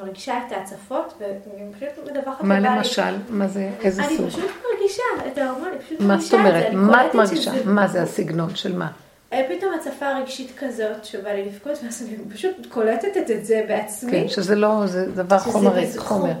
אני 0.00 0.04
מרגישה 0.06 0.38
את 0.46 0.52
ההצפות, 0.52 1.14
ואני 1.18 1.72
פשוט 1.72 2.10
מדווחת 2.10 2.44
מה 2.44 2.58
לבעלי. 2.60 2.76
למשל? 2.76 3.14
מה 3.28 3.48
זה? 3.48 3.70
איזה 3.80 4.04
אני 4.04 4.16
סוג? 4.16 4.28
פשוט 4.28 4.50
מרגישה 4.72 5.02
את 5.26 5.38
ההורמונים, 5.38 5.78
פשוט 5.78 6.00
מה 6.00 6.06
מרגישה 6.06 6.28
זאת 6.30 6.34
אומרת? 6.34 6.54
את 6.56 6.60
זה. 6.60 6.66
אני 6.68 6.76
מה 6.76 7.06
את 7.06 7.14
מרגישה? 7.14 7.52
מה 7.64 7.88
זה 7.88 8.02
הסגנון 8.02 8.56
של 8.56 8.76
מה? 8.76 8.88
אה, 9.32 9.46
פתאום 9.48 9.74
הצפה 9.74 10.12
רגשית 10.12 10.52
כזאת 10.58 11.04
שבא 11.04 11.30
לי 11.30 11.44
לבכות, 11.44 11.72
ואז 11.84 12.02
אני 12.02 12.34
פשוט 12.34 12.66
קולטת 12.68 13.16
את 13.16 13.44
זה 13.46 13.64
בעצמי. 13.68 14.10
כן, 14.10 14.28
שזה 14.28 14.54
לא, 14.54 14.86
זה 14.86 15.12
דבר 15.12 15.38
חומרי, 15.38 15.86
חומר. 15.98 16.32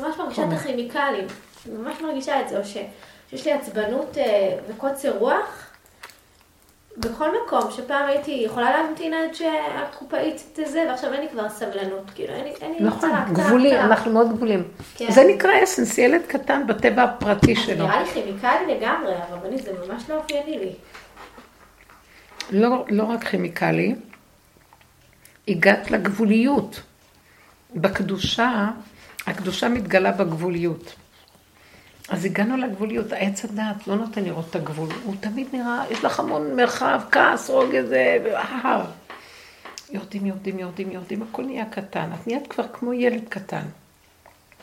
ממש 0.00 0.16
מרגישה. 0.18 0.44
את 0.44 0.52
הכימיקלים, 0.52 1.26
ממש 1.72 2.00
מרגישה 2.00 2.40
את 2.40 2.48
זה, 2.48 2.58
או 2.58 2.64
שיש 2.64 3.46
לי 3.46 3.52
עצבנות 3.52 4.18
אה, 4.18 4.56
וקוצר 4.68 5.18
רוח 5.18 5.71
בכל 6.96 7.28
מקום, 7.44 7.70
שפעם 7.70 8.06
הייתי 8.06 8.30
יכולה 8.30 8.70
להמתין 8.70 9.14
עד 9.14 9.34
שהקופאית 9.34 10.42
תזה, 10.52 10.84
ועכשיו 10.88 11.12
אין 11.12 11.20
לי 11.20 11.28
כבר 11.28 11.48
סבלנות, 11.48 12.10
כאילו 12.14 12.34
אין 12.34 12.44
לי, 12.44 12.52
אין 12.60 12.72
לי 12.72 12.80
נכון, 12.80 13.10
צלק, 13.10 13.32
גבולי. 13.32 13.80
אנחנו 13.80 14.12
מאוד 14.12 14.32
גבולים. 14.32 14.64
כן. 14.96 15.10
זה 15.10 15.24
נקרא 15.24 15.50
אסנס, 15.64 15.98
ילד 15.98 16.22
קטן 16.26 16.66
בטבע 16.66 17.02
הפרטי 17.02 17.56
שלו. 17.56 17.86
נראה 17.86 18.02
לי 18.02 18.08
כימיקלי 18.08 18.74
לגמרי, 18.74 19.12
הרבנית 19.14 19.62
זה 19.62 19.72
ממש 19.88 20.02
לא 20.08 20.16
אופייני 20.16 20.58
לי. 20.58 20.72
לא, 22.50 22.84
לא 22.88 23.04
רק 23.04 23.24
כימיקלי, 23.24 23.94
הגעת 25.48 25.90
לגבוליות. 25.90 26.82
בקדושה, 27.74 28.68
הקדושה 29.26 29.68
מתגלה 29.68 30.12
בגבוליות. 30.12 30.94
אז 32.12 32.24
הגענו 32.24 32.56
לגבוליות, 32.56 33.12
העץ 33.12 33.44
הדעת 33.44 33.86
לא 33.86 33.96
נותן 33.96 34.24
לראות 34.24 34.50
את 34.50 34.56
הגבול, 34.56 34.88
הוא 35.04 35.14
תמיד 35.20 35.46
נראה, 35.52 35.84
יש 35.90 36.04
לך 36.04 36.20
המון 36.20 36.56
מרחב, 36.56 37.00
כעס, 37.10 37.50
רוגז, 37.50 37.92
הר. 38.34 38.84
יורדים, 39.90 40.26
יורדים, 40.26 40.58
יורדים, 40.58 40.90
יורדים, 40.90 41.22
הכל 41.22 41.44
נהיה 41.44 41.64
קטן. 41.64 42.10
את 42.14 42.26
נהיית 42.26 42.46
כבר 42.46 42.64
כמו 42.72 42.92
ילד 42.92 43.22
קטן. 43.28 43.62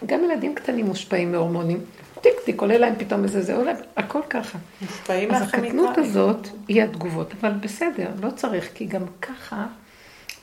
גם 0.05 0.23
ילדים 0.23 0.55
קטנים 0.55 0.85
מושפעים 0.85 1.31
מהורמונים. 1.31 1.79
טיק 2.21 2.33
טיק, 2.45 2.61
עולה 2.61 2.77
להם 2.77 2.95
פתאום 2.97 3.23
איזה 3.23 3.41
זה, 3.41 3.55
עולה, 3.55 3.71
הכל 3.97 4.21
ככה. 4.29 4.57
מושפעים 4.81 5.31
אז 5.31 5.41
הקטנות. 5.41 5.97
הזאת 5.97 6.47
היא 6.67 6.83
התגובות, 6.83 7.33
אבל 7.41 7.51
בסדר, 7.51 8.09
לא 8.21 8.29
צריך, 8.29 8.69
כי 8.73 8.85
גם 8.85 9.03
ככה 9.21 9.65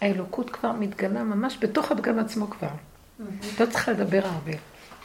האלוקות 0.01 0.51
כבר 0.51 0.73
מתגלה 0.73 1.23
ממש 1.23 1.59
בתוך 1.61 1.93
הפגם 1.93 2.19
עצמו 2.19 2.51
כבר. 2.51 2.69
לא 3.61 3.67
צריכה 3.67 3.93
לדבר 3.93 4.21
הרבה. 4.25 4.53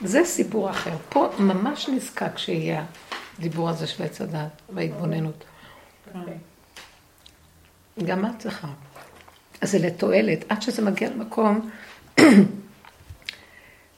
זה 0.03 0.25
סיפור 0.25 0.69
אחר. 0.69 0.97
פה 1.09 1.29
ממש 1.39 1.89
נזקק 1.89 2.37
שיהיה 2.37 2.85
הדיבור 3.39 3.69
הזה 3.69 3.87
של 3.87 4.03
עץ 4.03 4.21
הדעת 4.21 4.61
וההתבוננות. 4.69 5.43
גם 8.05 8.25
את 8.25 8.31
צריכה. 8.39 8.67
אז 9.61 9.71
זה 9.71 9.79
לתועלת, 9.79 10.45
עד 10.49 10.61
שזה 10.61 10.81
מגיע 10.81 11.09
למקום 11.09 11.69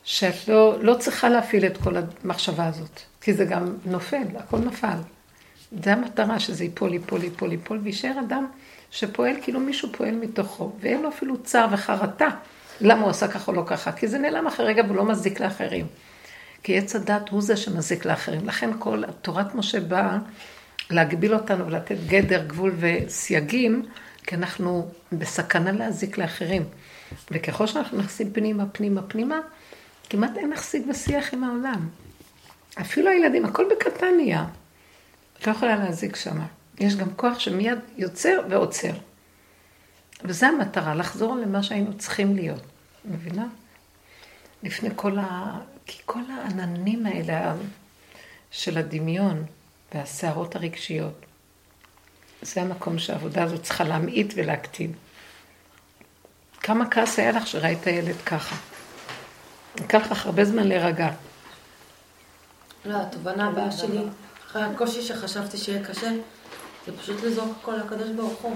שאת 0.03 0.47
לא, 0.47 0.83
לא 0.83 0.95
צריכה 0.99 1.29
להפעיל 1.29 1.65
את 1.65 1.77
כל 1.77 1.95
המחשבה 1.97 2.67
הזאת, 2.67 2.99
כי 3.21 3.33
זה 3.33 3.45
גם 3.45 3.75
נופל, 3.85 4.23
הכל 4.37 4.57
נפל. 4.57 4.97
זה 5.83 5.93
המטרה, 5.93 6.39
שזה 6.39 6.63
ייפול, 6.63 6.93
ייפול, 6.93 7.23
ייפול, 7.23 7.51
ייפול, 7.51 7.79
ויישאר 7.83 8.19
אדם 8.27 8.47
שפועל 8.91 9.35
כאילו 9.41 9.59
מישהו 9.59 9.89
פועל 9.91 10.15
מתוכו, 10.15 10.71
ואין 10.79 11.01
לו 11.01 11.09
אפילו 11.09 11.43
צער 11.43 11.67
וחרטה. 11.71 12.27
למה 12.81 13.01
הוא 13.01 13.09
עשה 13.09 13.27
ככה 13.27 13.51
או 13.51 13.55
לא 13.57 13.63
ככה? 13.65 13.91
כי 13.91 14.07
זה 14.07 14.17
נעלם 14.17 14.47
אחרי 14.47 14.65
רגע 14.65 14.83
והוא 14.85 14.95
לא 14.95 15.05
מזיק 15.05 15.39
לאחרים. 15.39 15.87
כי 16.63 16.77
עץ 16.77 16.95
הדת 16.95 17.29
הוא 17.29 17.41
זה 17.41 17.57
שמזיק 17.57 18.05
לאחרים. 18.05 18.47
לכן 18.47 18.69
כל 18.79 19.03
תורת 19.21 19.55
משה 19.55 19.79
באה 19.79 20.17
להגביל 20.89 21.33
אותנו 21.33 21.67
ולתת 21.67 21.97
גדר, 22.07 22.43
גבול 22.47 22.75
וסייגים, 22.79 23.85
כי 24.27 24.35
אנחנו 24.35 24.91
בסכנה 25.11 25.71
להזיק 25.71 26.17
לאחרים. 26.17 26.63
וככל 27.31 27.67
שאנחנו 27.67 27.97
נכנסים 27.97 28.33
פנימה, 28.33 28.65
פנימה, 28.71 29.01
פנימה, 29.01 29.39
כמעט 30.09 30.37
אין 30.37 30.49
לך 30.49 30.63
שיג 30.63 30.89
ושיח 30.89 31.33
עם 31.33 31.43
העולם. 31.43 31.89
אפילו 32.81 33.09
הילדים, 33.09 33.45
הכל 33.45 33.65
בקטן 33.71 34.15
נהיה. 34.17 34.45
לא 35.47 35.51
יכולה 35.51 35.75
להזיק 35.75 36.15
שם. 36.15 36.39
יש 36.79 36.95
גם 36.95 37.13
כוח 37.15 37.39
שמיד 37.39 37.79
יוצר 37.97 38.39
ועוצר. 38.49 38.91
וזו 40.23 40.45
המטרה, 40.45 40.95
לחזור 40.95 41.35
למה 41.35 41.63
שהיינו 41.63 41.97
צריכים 41.97 42.35
להיות. 42.35 42.61
מבינה? 43.05 43.45
לפני 44.63 44.89
כל 44.95 45.19
ה... 45.19 45.59
כי 45.85 46.01
כל 46.05 46.21
העננים 46.37 47.05
האלה 47.05 47.53
של 48.51 48.77
הדמיון 48.77 49.45
והסערות 49.93 50.55
הרגשיות, 50.55 51.25
זה 52.41 52.61
המקום 52.61 52.99
שהעבודה 52.99 53.43
הזאת 53.43 53.63
צריכה 53.63 53.83
להמעיט 53.83 54.33
ולהקטין. 54.35 54.93
כמה 56.61 56.89
כעס 56.89 57.19
היה 57.19 57.31
לך 57.31 57.47
שראית 57.47 57.87
ילד 57.87 58.15
ככה? 58.25 58.55
ייקח 59.79 60.11
לך 60.11 60.25
הרבה 60.25 60.45
זמן 60.45 60.67
להירגע. 60.67 61.09
לא, 62.85 62.97
התובנה 63.01 63.47
הבאה 63.47 63.71
שלי, 63.71 64.01
אחרי 64.47 64.63
הקושי 64.63 65.01
שחשבתי 65.01 65.57
שיהיה 65.57 65.85
קשה, 65.85 66.11
זה 66.85 66.97
פשוט 66.97 67.23
לזרוק 67.23 67.57
הכל 67.61 67.75
לקדוש 67.75 68.09
ברוך 68.09 68.41
הוא. 68.41 68.55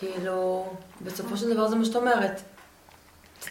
כאילו, 0.00 0.66
בסופו 1.02 1.36
של 1.36 1.54
דבר 1.54 1.68
זה 1.68 1.76
מה 1.76 1.84
שאת 1.84 1.96
אומרת. 1.96 2.40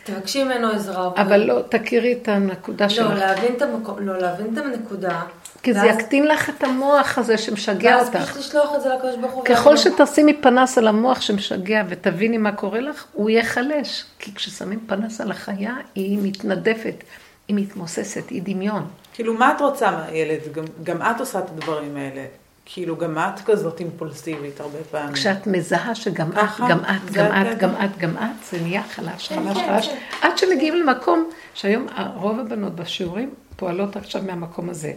תבקשי 0.03 0.43
ממנו 0.43 0.67
עזרה. 0.71 1.09
אבל 1.17 1.37
לא, 1.43 1.61
תכירי 1.69 2.13
את 2.21 2.27
הנקודה 2.27 2.85
לא, 2.85 2.89
שלך. 2.89 3.19
להבין 3.19 3.53
את 3.57 3.61
המקום, 3.61 3.99
לא, 3.99 4.17
להבין 4.17 4.53
את 4.53 4.65
הנקודה. 4.65 5.21
כי 5.63 5.73
זה 5.73 5.79
ואז- 5.79 5.99
יקטין 5.99 6.27
לך 6.27 6.49
את 6.49 6.63
המוח 6.63 7.17
הזה 7.17 7.37
שמשגע 7.37 7.95
ואז 7.97 8.07
אותך. 8.07 8.19
פשוט 8.19 8.37
לשלוח 8.37 8.75
את 8.75 8.81
זה 8.81 8.89
לקדוש 8.89 9.15
ברוך 9.15 9.33
הוא. 9.33 9.45
ככל 9.45 9.77
שתשימי 9.77 10.33
פנס 10.41 10.77
על 10.77 10.87
המוח 10.87 11.21
שמשגע 11.21 11.83
ותביני 11.89 12.37
מה 12.37 12.51
קורה 12.51 12.79
לך, 12.79 13.05
הוא 13.13 13.29
ייחלש. 13.29 14.03
כי 14.19 14.35
כששמים 14.35 14.79
פנס 14.87 15.21
על 15.21 15.31
החיה, 15.31 15.73
היא 15.95 16.19
מתנדפת, 16.23 17.03
היא 17.47 17.55
מתמוססת, 17.55 18.29
היא 18.29 18.41
דמיון. 18.45 18.87
כאילו, 19.13 19.33
מה 19.33 19.53
את 19.55 19.61
רוצה 19.61 19.91
מהילד? 19.91 20.39
גם, 20.53 20.63
גם 20.83 21.01
את 21.01 21.19
עושה 21.19 21.39
את 21.39 21.49
הדברים 21.49 21.97
האלה. 21.97 22.25
כאילו, 22.65 22.97
גם 22.97 23.17
את 23.17 23.39
כזאת 23.45 23.79
אימפולסיבית 23.79 24.59
הרבה 24.59 24.83
פעמים. 24.91 25.13
כשאת 25.13 25.47
מזהה 25.47 25.95
שגם 25.95 26.31
את, 26.31 26.37
גם 26.69 26.79
את, 26.79 27.11
גם. 27.11 27.27
את, 27.27 27.57
גם 27.57 27.69
את, 27.85 27.97
גם 27.97 28.17
את, 28.17 28.45
זה 28.51 28.61
נהיה 28.61 28.83
חלש, 28.83 29.27
כן, 29.27 29.43
חלש, 29.43 29.57
כן, 29.57 29.67
חלש. 29.67 29.87
כן. 29.87 29.97
עד 30.21 30.37
שמגיעים 30.37 30.75
למקום 30.75 31.29
שהיום 31.53 31.87
רוב 32.15 32.39
הבנות 32.39 32.75
בשיעורים 32.75 33.33
פועלות 33.55 33.95
עכשיו 33.95 34.21
מהמקום 34.23 34.69
הזה. 34.69 34.93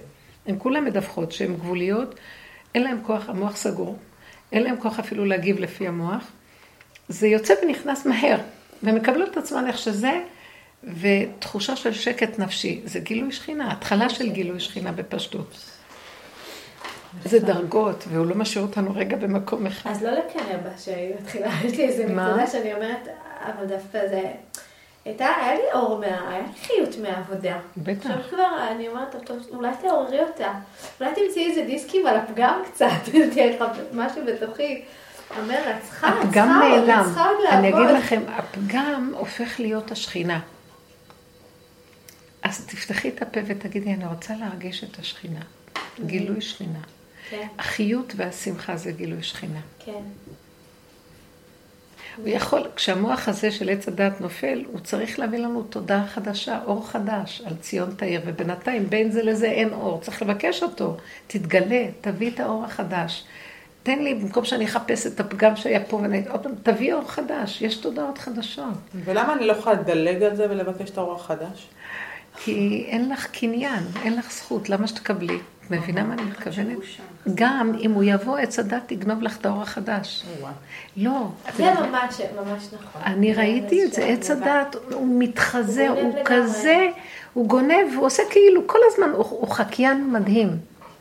הן 0.46 0.54
כולן 0.58 0.84
מדווחות 0.84 1.32
שהן 1.32 1.54
גבוליות, 1.54 2.14
אין 2.74 2.82
להן 2.82 2.98
כוח, 3.02 3.28
המוח 3.28 3.56
סגור, 3.56 3.98
אין 4.52 4.62
להן 4.62 4.74
כוח 4.78 4.98
אפילו 4.98 5.24
להגיב 5.24 5.58
לפי 5.58 5.88
המוח. 5.88 6.24
זה 7.08 7.26
יוצא 7.26 7.54
ונכנס 7.62 8.06
מהר, 8.06 8.38
ומקבלות 8.82 9.28
את 9.30 9.36
עצמן 9.36 9.66
איך 9.66 9.78
שזה, 9.78 10.20
ותחושה 11.00 11.76
של 11.76 11.92
שקט 11.92 12.38
נפשי. 12.38 12.80
זה 12.84 13.00
גילוי 13.00 13.32
שכינה, 13.32 13.72
התחלה 13.72 14.08
של 14.08 14.30
גילוי 14.30 14.60
שכינה 14.60 14.92
בפשטות. 14.92 15.77
זה 17.24 17.38
דרגות, 17.40 18.04
והוא 18.08 18.26
לא 18.26 18.34
משאיר 18.34 18.64
אותנו 18.64 18.92
רגע 18.94 19.16
במקום 19.16 19.66
אחד. 19.66 19.90
אז 19.90 20.02
לא 20.02 20.10
לקנא 20.10 20.56
בה 20.56 20.78
שהיא 20.78 21.14
מתחילה, 21.20 21.50
יש 21.64 21.72
לי 21.72 21.88
איזה? 21.88 22.04
נקודה 22.04 22.46
שאני 22.46 22.74
אומרת, 22.74 23.08
אבל 23.40 23.66
דווקא 23.66 24.08
זה, 24.08 24.22
הייתה, 25.04 25.26
היה 25.40 25.54
לי 25.54 25.72
אור, 25.74 25.98
מה, 26.00 26.06
היה 26.06 26.40
לי 26.40 26.52
חיות 26.66 26.96
מהעבודה. 27.02 27.58
בטח. 27.76 28.10
עכשיו 28.10 28.22
כבר, 28.30 28.68
אני 28.70 28.88
אומרת, 28.88 29.16
טוב, 29.24 29.36
אולי 29.50 29.70
תעוררי 29.80 30.20
אותה. 30.20 30.52
אולי 31.00 31.10
תמצאי 31.14 31.50
איזה 31.50 31.62
דיסקים 31.66 32.06
על 32.06 32.16
הפגם 32.16 32.62
קצת, 32.72 32.86
תהיה 33.32 33.56
לך 33.56 33.64
משהו 33.92 34.22
בתוכי. 34.26 34.84
צריכה, 35.82 36.08
הפגם 36.08 36.60
צריכה 37.04 37.28
עוד, 37.28 37.36
נעלם. 37.44 37.58
אני 37.58 37.68
אגיד. 37.68 37.96
לכם, 37.96 38.22
הפגם 38.28 39.12
הופך 39.16 39.60
להיות 39.60 39.90
השכינה. 39.90 40.40
אז 42.42 42.66
תפתחי 42.66 43.08
את 43.08 43.22
הפה 43.22 43.40
ותגידי, 43.46 43.94
אני 43.94 44.06
רוצה 44.06 44.34
להרגיש 44.40 44.84
את 44.84 44.98
השכינה. 44.98 45.40
גילוי 46.06 46.40
שכינה. 46.40 46.78
כן, 47.30 47.46
החיות 47.58 48.12
והשמחה 48.16 48.76
זה 48.76 48.92
גילוי 48.92 49.22
שכינה. 49.22 49.60
כן. 49.78 50.02
הוא 52.16 52.28
יכול, 52.28 52.66
כשהמוח 52.76 53.28
הזה 53.28 53.50
של 53.50 53.68
עץ 53.68 53.88
הדת 53.88 54.20
נופל, 54.20 54.64
הוא 54.72 54.80
צריך 54.80 55.18
להביא 55.18 55.38
לנו 55.38 55.62
תודעה 55.62 56.06
חדשה, 56.06 56.58
אור 56.66 56.88
חדש, 56.88 57.42
על 57.46 57.56
ציון 57.60 57.94
תאיר, 57.94 58.20
ובינתיים 58.26 58.90
בין 58.90 59.10
זה 59.10 59.22
לזה 59.22 59.46
אין 59.46 59.72
אור, 59.72 60.00
צריך 60.00 60.22
לבקש 60.22 60.62
אותו. 60.62 60.96
תתגלה, 61.26 61.86
תביא 62.00 62.30
את 62.30 62.40
האור 62.40 62.64
החדש. 62.64 63.24
תן 63.82 63.98
לי, 63.98 64.14
במקום 64.14 64.44
שאני 64.44 64.64
אחפש 64.64 65.06
את 65.06 65.20
הפגם 65.20 65.56
שהיה 65.56 65.84
פה, 65.84 65.96
ואני, 65.96 66.22
עוד 66.28 66.42
פעם, 66.42 66.52
תביא 66.62 66.94
אור 66.94 67.10
חדש, 67.10 67.62
יש 67.62 67.76
תודעות 67.76 68.18
חדשות. 68.18 68.74
ולמה 69.04 69.32
אני 69.32 69.46
לא 69.46 69.52
יכולה 69.52 69.80
לדלג 69.80 70.22
על 70.22 70.36
זה 70.36 70.46
ולבקש 70.50 70.90
את 70.90 70.98
האור 70.98 71.14
החדש? 71.14 71.68
כי 72.36 72.86
אין 72.88 73.08
לך 73.08 73.26
קניין, 73.26 73.84
אין 74.04 74.16
לך 74.16 74.32
זכות, 74.32 74.68
למה 74.68 74.86
שתקבלי? 74.86 75.38
מבינה 75.70 76.04
מה 76.04 76.14
אני 76.14 76.22
מתכוונת? 76.22 76.78
גם 77.34 77.72
אם 77.80 77.92
הוא 77.92 78.04
יבוא 78.06 78.38
עץ 78.38 78.58
הדת, 78.58 78.82
תגנוב 78.86 79.22
לך 79.22 79.36
את 79.36 79.46
האור 79.46 79.62
החדש. 79.62 80.24
לא. 80.96 81.28
זה 81.56 81.70
ממש, 81.74 82.20
נכון. 82.64 83.02
אני 83.04 83.34
ראיתי 83.34 83.84
את 83.84 83.92
זה, 83.92 84.04
עץ 84.04 84.30
הדת, 84.30 84.76
הוא 84.92 85.06
מתחזה, 85.18 85.88
הוא. 85.88 86.14
כזה, 86.24 86.88
הוא 87.32 87.48
גונב, 87.48 87.94
הוא 87.96 88.06
עושה 88.06 88.22
כאילו, 88.30 88.66
כל 88.66 88.78
הזמן, 88.92 89.10
הוא 89.14 89.48
חקיין 89.48 90.12
מדהים. 90.12 90.48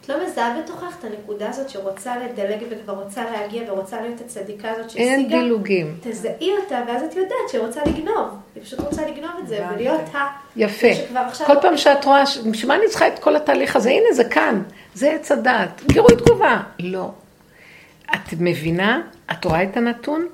את 0.07 0.11
לא 0.11 0.27
מזהה 0.27 0.61
בתוכך 0.61 0.95
את 0.99 1.03
הנקודה 1.03 1.49
הזאת 1.49 1.69
שרוצה 1.69 2.15
לדלג 2.17 2.63
וכבר 2.69 2.93
רוצה 2.93 3.23
להגיע 3.31 3.73
ורוצה 3.73 4.01
להיות 4.01 4.21
הצדיקה 4.21 4.71
הזאת 4.71 4.95
אין 4.95 5.19
שהשיגה? 5.19 5.41
דילוגים. 5.41 5.97
תזהי 6.01 6.51
אותה 6.63 6.84
ואז 6.88 7.03
את 7.03 7.15
יודעת 7.15 7.49
שהיא 7.49 7.61
רוצה 7.61 7.81
לגנוב. 7.85 8.27
היא 8.55 8.63
פשוט 8.63 8.79
רוצה 8.79 9.07
לגנוב 9.07 9.31
את 9.39 9.47
זה. 9.47 9.65
ולהיות 9.73 10.01
ה... 10.13 10.17
יפה. 10.55 10.88
כל 11.45 11.55
פעם 11.61 11.77
שאת 11.77 12.05
רואה, 12.05 12.23
בשביל 12.51 12.67
מה 12.67 12.75
אני 12.75 12.88
צריכה 12.89 13.07
את 13.07 13.19
כל 13.19 13.35
התהליך 13.35 13.75
הזה? 13.75 13.89
הנה, 13.89 14.13
זה 14.13 14.23
כאן, 14.23 14.63
זה 14.93 15.11
עץ 15.11 15.31
הדת. 15.31 15.81
גירוי 15.88 16.15
תגובה. 16.15 16.61
לא. 16.79 17.11
את 18.15 18.34
מבינה, 18.39 19.01
את 19.31 19.45
רואה 19.45 19.63
את 19.63 19.77
הנתון, 19.77 20.27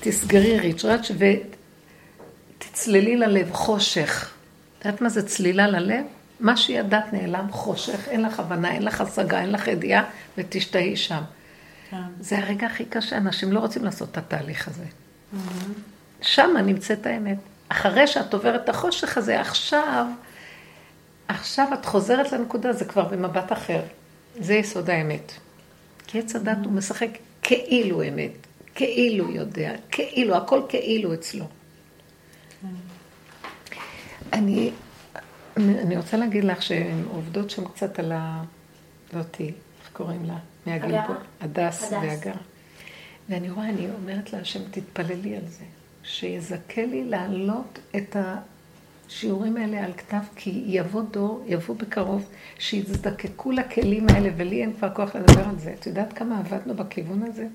תסגרי 0.00 0.58
ריצ'ראץ' 0.58 1.10
ותצללי 2.58 3.16
ללב 3.16 3.52
חושך. 3.52 4.30
את 4.78 4.84
יודעת 4.84 5.00
מה 5.00 5.08
זה 5.08 5.26
צלילה 5.26 5.66
ללב? 5.66 6.04
מה 6.42 6.56
שידעת 6.56 7.12
נעלם 7.12 7.52
חושך, 7.52 8.08
אין 8.08 8.22
לך 8.22 8.40
הבנה, 8.40 8.72
אין 8.72 8.82
לך 8.82 9.00
השגה, 9.00 9.40
אין 9.40 9.52
לך 9.52 9.68
ידיעה, 9.68 10.04
ותשתהי 10.38 10.96
שם. 10.96 11.22
כן. 11.90 11.96
זה 12.20 12.38
הרגע 12.38 12.66
הכי 12.66 12.84
קשה, 12.84 13.16
אנשים 13.16 13.52
לא 13.52 13.60
רוצים 13.60 13.84
לעשות 13.84 14.08
את 14.10 14.18
התהליך 14.18 14.68
הזה. 14.68 14.84
שם 16.22 16.50
נמצאת 16.64 17.06
האמת. 17.06 17.38
אחרי 17.68 18.06
שאת 18.06 18.34
עוברת 18.34 18.64
את 18.64 18.68
החושך 18.68 19.18
הזה, 19.18 19.40
עכשיו, 19.40 20.06
עכשיו 21.28 21.68
את 21.74 21.84
חוזרת 21.84 22.32
לנקודה, 22.32 22.72
זה 22.72 22.84
כבר 22.84 23.04
במבט 23.04 23.52
אחר. 23.52 23.80
זה 24.40 24.54
יסוד 24.54 24.90
האמת. 24.90 25.32
כי 26.06 26.18
עץ 26.18 26.36
הדת 26.36 26.64
הוא 26.64 26.72
משחק 26.72 27.08
כאילו 27.42 28.02
אמת, 28.02 28.32
כאילו 28.74 29.30
יודע, 29.30 29.72
כאילו, 29.90 30.36
הכל 30.36 30.62
כאילו 30.68 31.14
אצלו. 31.14 31.44
אני, 34.32 34.70
אני 35.56 35.96
רוצה 35.96 36.16
להגיד 36.16 36.44
לך 36.44 36.62
שהן 36.62 37.02
עובדות 37.12 37.50
שם 37.50 37.68
קצת 37.68 37.98
על 37.98 38.12
ה... 38.12 38.42
זאתי, 39.12 39.44
איך 39.44 39.90
קוראים 39.92 40.24
לה? 40.24 40.38
מהגלבוע. 40.66 40.98
הגר. 40.98 41.14
הדס 41.40 41.82
הדס. 41.82 41.92
והגר. 41.92 42.34
ואני 43.28 43.50
רואה, 43.50 43.68
אני 43.68 43.86
אומרת 43.90 44.32
להשם, 44.32 44.60
תתפללי 44.70 45.36
על 45.36 45.46
זה. 45.46 45.64
שיזכה 46.04 46.86
לי 46.86 47.04
להעלות 47.04 47.78
את 47.96 48.16
השיעורים 49.08 49.56
האלה 49.56 49.84
על 49.84 49.92
כתב, 49.92 50.22
כי 50.36 50.62
יבוא 50.66 51.02
דור, 51.10 51.44
יבוא 51.46 51.76
בקרוב, 51.76 52.28
שיזדקקו 52.58 53.52
לכלים 53.52 54.06
האלה, 54.08 54.30
ולי 54.36 54.62
אין 54.62 54.72
כבר 54.72 54.94
כוח 54.94 55.16
לדבר 55.16 55.48
על 55.48 55.58
זה. 55.58 55.74
את 55.80 55.86
יודעת 55.86 56.12
כמה 56.12 56.38
עבדנו 56.38 56.74
בכיוון 56.74 57.22
הזה? 57.22 57.46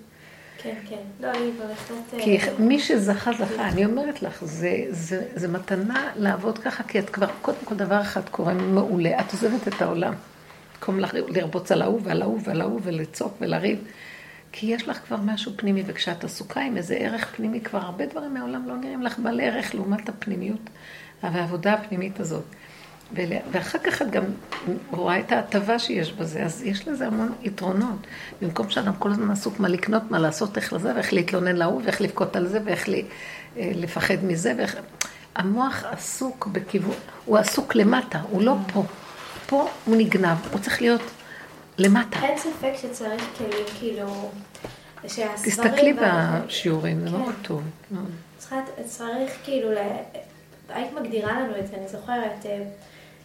כן, 0.58 0.76
כן. 0.90 0.96
לא, 1.20 1.32
אני 1.32 1.52
בהחלט... 1.52 2.24
כי 2.24 2.38
אה, 2.40 2.54
מי 2.60 2.80
שזכה, 2.80 3.32
זכה. 3.34 3.68
אני 3.70 3.86
אומרת 3.86 4.22
לך, 4.22 4.46
זה, 4.46 4.72
זה, 4.90 5.26
זה 5.36 5.48
מתנה 5.48 6.10
לעבוד 6.16 6.58
ככה, 6.58 6.84
כי 6.84 7.00
את 7.00 7.10
כבר, 7.10 7.28
קודם 7.42 7.58
כל 7.66 7.76
דבר 7.76 8.02
אחד 8.02 8.30
קורה 8.30 8.54
מעולה, 8.54 9.20
את 9.20 9.32
עוזבת 9.32 9.68
את 9.68 9.82
העולם. 9.82 10.14
במקום 10.80 11.00
לר- 11.00 11.26
לרבוץ 11.28 11.72
על 11.72 11.82
ההוא 11.82 12.02
ועל 12.04 12.22
ההוא 12.22 12.40
ועל 12.44 12.62
ההוא 12.62 12.80
ולצעוק 12.84 13.34
ולריב. 13.42 13.80
כי 14.52 14.66
יש 14.66 14.88
לך 14.88 14.98
כבר 15.08 15.18
משהו 15.18 15.52
פנימי, 15.56 15.84
וכשאת 15.86 16.24
עסוקה 16.24 16.62
עם 16.62 16.78
איזה 16.78 16.96
ערך 16.96 17.36
פנימי, 17.36 17.62
כבר 17.62 17.80
הרבה 17.80 18.06
דברים 18.06 18.34
מהעולם 18.34 18.68
לא 18.68 18.78
נראים 18.78 19.02
לך 19.04 19.20
בעלי 19.20 19.48
ערך 19.48 19.76
לעומת 19.76 20.10
הפנימיות 20.10 20.60
והעבודה 21.24 21.74
הפנימית 21.74 22.20
הזאת. 22.20 22.44
ואחר 23.52 23.80
כך 23.80 24.02
את 24.02 24.12
גם 24.12 24.24
רואה 24.92 25.20
את 25.20 25.32
ההטבה 25.32 25.80
שיש 25.80 26.14
בזה, 26.14 26.44
אז 26.44 26.64
יש 26.64 26.88
לזה 26.88 27.08
המון 27.08 27.34
יתרונות. 27.42 28.08
במקום 28.42 28.70
שאדם 28.70 28.94
כל 29.00 29.12
הזמן 29.12 29.32
עסוק 29.32 29.60
מה 29.60 29.68
לקנות, 29.68 30.12
מה 30.12 30.20
לעשות, 30.20 30.58
איך 30.58 30.74
לזה, 30.74 30.96
ואיך 30.96 31.14
להתלונן 31.14 31.56
להוא, 31.56 31.82
ואיך 31.86 32.02
לבכות 32.02 32.36
על 32.36 32.48
זה, 32.48 32.60
ואיך 32.66 32.90
אה, 32.90 32.94
לפחד 33.58 34.24
מזה, 34.24 34.54
ואיך... 34.58 34.78
המוח 35.36 35.84
עסוק 35.92 36.48
בכיוון, 36.48 36.96
הוא 37.26 37.38
עסוק 37.38 37.76
למטה, 37.76 38.20
הוא 38.30 38.42
לא 38.42 38.56
פה. 38.74 38.84
פה 39.48 39.70
הוא 39.86 39.96
נגנב, 39.96 40.38
הוא 40.52 40.60
צריך 40.60 40.82
להיות 40.82 41.02
למטה. 41.78 42.20
אין 42.24 42.38
ספק 42.38 42.72
שצריך 42.82 43.24
כלים, 43.38 43.66
כאילו... 43.80 44.30
תסתכלי 45.44 45.94
בשיעורים, 45.94 47.00
זה 47.02 47.06
כן. 47.10 47.12
מאוד 47.18 47.36
טוב. 47.42 47.62
מאוד. 47.92 48.12
צריכה- 48.38 48.56
צריך 48.86 49.32
כאילו. 49.44 49.70
היית 50.70 50.92
מגדירה 50.94 51.32
לנו 51.32 51.58
את 51.60 51.68
זה, 51.68 51.76
אני 51.76 51.88
זוכרת, 51.88 52.46
אה, 52.46 52.64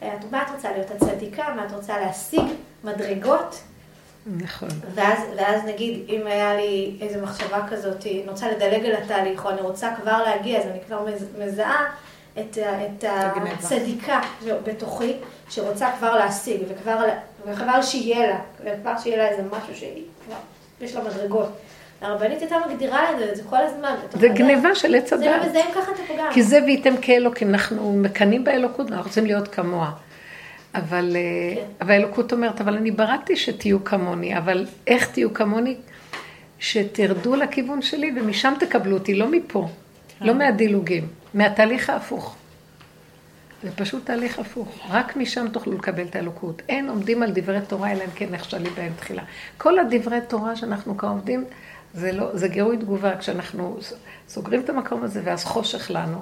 את- 0.06 0.30
מה 0.32 0.42
את 0.42 0.50
רוצה 0.54 0.72
להיות 0.72 0.90
הצדיקה, 0.90 1.44
מה 1.56 1.66
את 1.66 1.72
רוצה 1.72 2.00
להשיג, 2.00 2.42
מדרגות, 2.84 3.60
נכון. 4.36 4.68
ואז, 4.94 5.18
ואז 5.36 5.64
נגיד, 5.64 6.00
אם 6.08 6.26
היה 6.26 6.54
לי 6.56 6.96
איזו 7.00 7.18
מחשבה 7.22 7.66
כזאת, 7.70 8.06
אני 8.06 8.24
רוצה 8.28 8.50
לדלג 8.50 8.84
על 8.86 8.92
התהליך, 9.02 9.44
או 9.44 9.50
אני 9.50 9.60
רוצה 9.60 9.90
כבר 10.02 10.22
להגיע, 10.22 10.58
אז 10.58 10.66
אני 10.66 10.78
כבר 10.86 11.00
מז- 11.04 11.38
מזהה 11.38 11.84
את, 12.38 12.58
את. 12.58 13.04
הצדיקה 13.58 14.20
בתוכי, 14.64 15.16
שרוצה 15.50 15.90
כבר 15.98 16.14
להשיג, 16.16 16.60
וכבר, 16.68 17.04
וכבר 17.46 17.82
שיהיה 17.82 18.26
לה, 18.26 18.38
וכבר 18.64 18.98
שיהיה 18.98 19.16
לה 19.16 19.28
איזה 19.28 19.42
משהו 19.50 19.76
שהיא, 19.76 20.04
כבר, 20.26 20.36
יש 20.80 20.94
לה 20.94 21.04
מדרגות. 21.04 21.48
הרבנית 22.02 22.40
הייתה 22.40 22.56
מגדירה 22.68 23.12
לנו 23.12 23.24
את 23.24 23.36
זה 23.36 23.42
כל 23.50 23.56
הזמן. 23.56 23.94
זה. 24.12 24.28
גניבה 24.28 24.74
של 24.74 24.94
עץ 24.94 25.10
זה 25.10 25.16
לא 25.16 25.30
הדת. 25.30 25.48
מזהים 25.48 25.66
ככה 25.74 25.92
את 25.92 25.96
הפגם. 26.10 26.28
כי 26.32 26.42
זה 26.42 26.58
וייתם 26.66 26.94
כאלוקים, 27.02 27.48
אנחנו 27.48 27.92
מקנאים 27.92 28.44
באלוקות, 28.44 28.88
אנחנו 28.88 29.04
רוצים 29.04 29.26
להיות 29.26 29.48
כמוה. 29.48 29.90
אבל, 30.74 31.16
אה, 31.16 31.56
כן. 31.56 31.62
אבל 31.80 31.90
האלוקות 31.90 32.32
אומרת, 32.32 32.60
אבל 32.60 32.76
אני 32.76 32.90
בראתי 32.90 33.36
שתהיו 33.36 33.84
כמוני, 33.84 34.38
אבל 34.38 34.66
איך 34.86 35.10
תהיו 35.10 35.34
כמוני? 35.34 35.76
שתרדו 36.58 37.36
לכיוון 37.36 37.82
שלי 37.82 38.12
ומשם 38.16 38.54
תקבלו 38.60 38.96
אותי, 38.96 39.14
לא 39.14 39.28
מפה, 39.30 39.68
לא 40.20 40.34
מהדילוגים, 40.34 41.08
מהתהליך 41.34 41.90
ההפוך. 41.90 42.36
זה 43.62 43.70
פשוט 43.76 44.06
תהליך 44.06 44.38
הפוך, 44.38 44.78
רק 44.90 45.16
משם 45.16 45.46
תוכלו 45.52 45.72
לקבל 45.72 46.02
את 46.02 46.16
האלוקות. 46.16 46.62
אין 46.68 46.88
עומדים 46.88 47.22
על 47.22 47.30
דברי 47.34 47.60
תורה, 47.68 47.92
אלא 47.92 48.04
אם 48.04 48.10
כן 48.14 48.26
נכשלי 48.30 48.70
בהם 48.70 48.92
תחילה. 48.96 49.22
כל 49.58 49.78
הדברי 49.78 50.18
תורה 50.28 50.56
שאנחנו 50.56 50.96
כאן 50.96 51.08
עומדים, 51.08 51.44
זה, 51.94 52.12
לא, 52.12 52.36
זה 52.36 52.48
גירוי 52.48 52.76
תגובה, 52.76 53.16
כשאנחנו 53.16 53.78
סוגרים 54.28 54.60
את 54.60 54.70
המקום 54.70 55.02
הזה 55.02 55.20
ואז 55.24 55.44
חושך 55.44 55.90
לנו. 55.90 56.20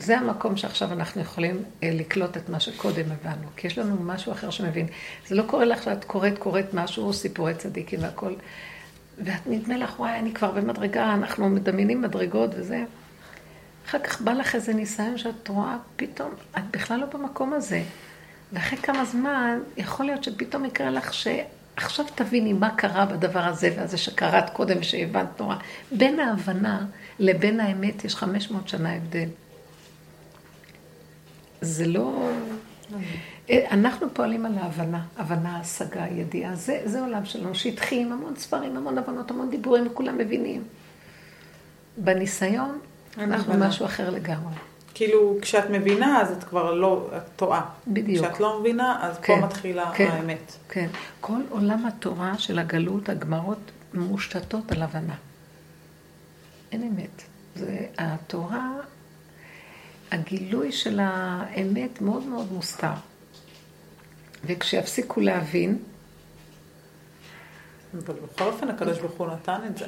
זה 0.00 0.18
המקום 0.18 0.56
שעכשיו 0.56 0.92
אנחנו 0.92 1.20
יכולים 1.20 1.62
אה, 1.82 1.90
לקלוט 1.92 2.36
את 2.36 2.48
מה 2.48 2.60
שקודם 2.60 3.04
הבנו, 3.12 3.48
כי 3.56 3.66
יש 3.66 3.78
לנו 3.78 3.96
משהו 4.02 4.32
אחר 4.32 4.50
שמבין. 4.50 4.86
זה 5.26 5.34
לא 5.34 5.42
קורה 5.46 5.64
לך 5.64 5.82
שאת 5.82 6.04
קוראת, 6.04 6.38
קוראת 6.38 6.74
משהו, 6.74 7.12
סיפורי 7.12 7.54
צדיקים 7.54 8.02
והכל, 8.02 8.34
ואת 9.18 9.46
נדמה 9.46 9.76
לך, 9.76 10.00
וואי, 10.00 10.18
אני 10.18 10.34
כבר 10.34 10.50
במדרגה, 10.50 11.14
אנחנו 11.14 11.48
מדמיינים 11.48 12.02
מדרגות 12.02 12.50
וזה. 12.54 12.84
אחר 13.86 13.98
כך 13.98 14.20
בא 14.20 14.32
לך 14.32 14.54
איזה 14.54 14.74
ניסיון 14.74 15.18
שאת 15.18 15.48
רואה, 15.48 15.76
פתאום, 15.96 16.30
את 16.58 16.62
בכלל 16.70 17.00
לא 17.00 17.06
במקום 17.06 17.52
הזה. 17.52 17.82
ואחרי 18.52 18.78
כמה 18.78 19.04
זמן, 19.04 19.58
יכול 19.76 20.06
להיות 20.06 20.24
שפתאום 20.24 20.64
יקרה 20.64 20.90
לך 20.90 21.14
שעכשיו 21.78 22.04
תביני 22.14 22.52
מה 22.52 22.70
קרה 22.70 23.06
בדבר 23.06 23.40
הזה 23.40 23.74
והזה 23.76 23.98
שקראת 23.98 24.50
קודם 24.50 24.76
ושהבנת 24.80 25.40
נורא. 25.40 25.56
בין 25.92 26.20
ההבנה 26.20 26.86
לבין 27.18 27.60
האמת 27.60 28.04
יש 28.04 28.16
500 28.16 28.68
שנה 28.68 28.94
הבדל. 28.94 29.28
זה 31.60 31.86
לא... 31.86 32.30
אנחנו 33.50 34.06
פועלים 34.14 34.46
על 34.46 34.58
ההבנה, 34.58 35.04
הבנה, 35.16 35.60
השגה, 35.60 36.06
ידיעה. 36.06 36.54
זה, 36.54 36.80
זה 36.84 37.00
עולם 37.00 37.24
שלנו, 37.24 37.54
שטחי 37.54 38.02
עם 38.02 38.12
המון 38.12 38.36
ספרים, 38.36 38.76
המון 38.76 38.98
הבנות, 38.98 39.30
המון 39.30 39.50
דיבורים, 39.50 39.86
וכולם 39.86 40.18
מבינים. 40.18 40.64
בניסיון, 41.96 42.78
אנחנו 43.18 43.52
הבנה. 43.52 43.68
משהו 43.68 43.86
אחר 43.86 44.10
לגמרי. 44.10 44.54
כאילו, 44.94 45.36
כשאת 45.42 45.70
מבינה, 45.70 46.20
אז 46.20 46.32
את 46.32 46.44
כבר 46.44 46.74
לא, 46.74 47.10
את 47.16 47.22
טועה. 47.36 47.70
בדיוק. 47.86 48.26
כשאת 48.26 48.40
לא 48.40 48.60
מבינה, 48.60 48.98
אז 49.02 49.18
כן, 49.18 49.40
פה 49.40 49.46
מתחילה 49.46 49.92
כן. 49.94 50.08
האמת. 50.10 50.52
כן. 50.68 50.88
כל 51.20 51.40
עולם 51.50 51.86
התורה 51.86 52.38
של 52.38 52.58
הגלות, 52.58 53.08
הגמרות, 53.08 53.58
מושתתות 53.94 54.72
על 54.72 54.82
הבנה. 54.82 55.14
אין 56.72 56.82
אמת. 56.82 57.22
זה 57.54 57.86
התורה, 57.98 58.70
הגילוי 60.10 60.72
של 60.72 61.00
האמת 61.02 62.00
מאוד 62.00 62.26
מאוד 62.26 62.52
מוסתר. 62.52 62.92
וכשיפסיקו 64.44 65.20
להבין, 65.20 65.78
אבל 67.94 68.14
בכל 68.14 68.44
אופן, 68.44 68.68
הקדוש 68.68 68.98
ברוך 68.98 69.12
הוא 69.18 69.26
נתן 69.26 69.60
את 69.66 69.78
זה. 69.78 69.86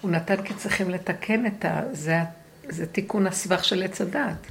הוא 0.00 0.10
נתן 0.10 0.42
כי 0.42 0.54
צריכים 0.54 0.90
לתקן 0.90 1.46
את 1.46 1.64
ה... 1.64 1.80
זה, 1.92 2.18
זה 2.68 2.86
תיקון 2.86 3.26
הסבך 3.26 3.64
של 3.64 3.82
עץ 3.82 4.00
הדעת. 4.00 4.46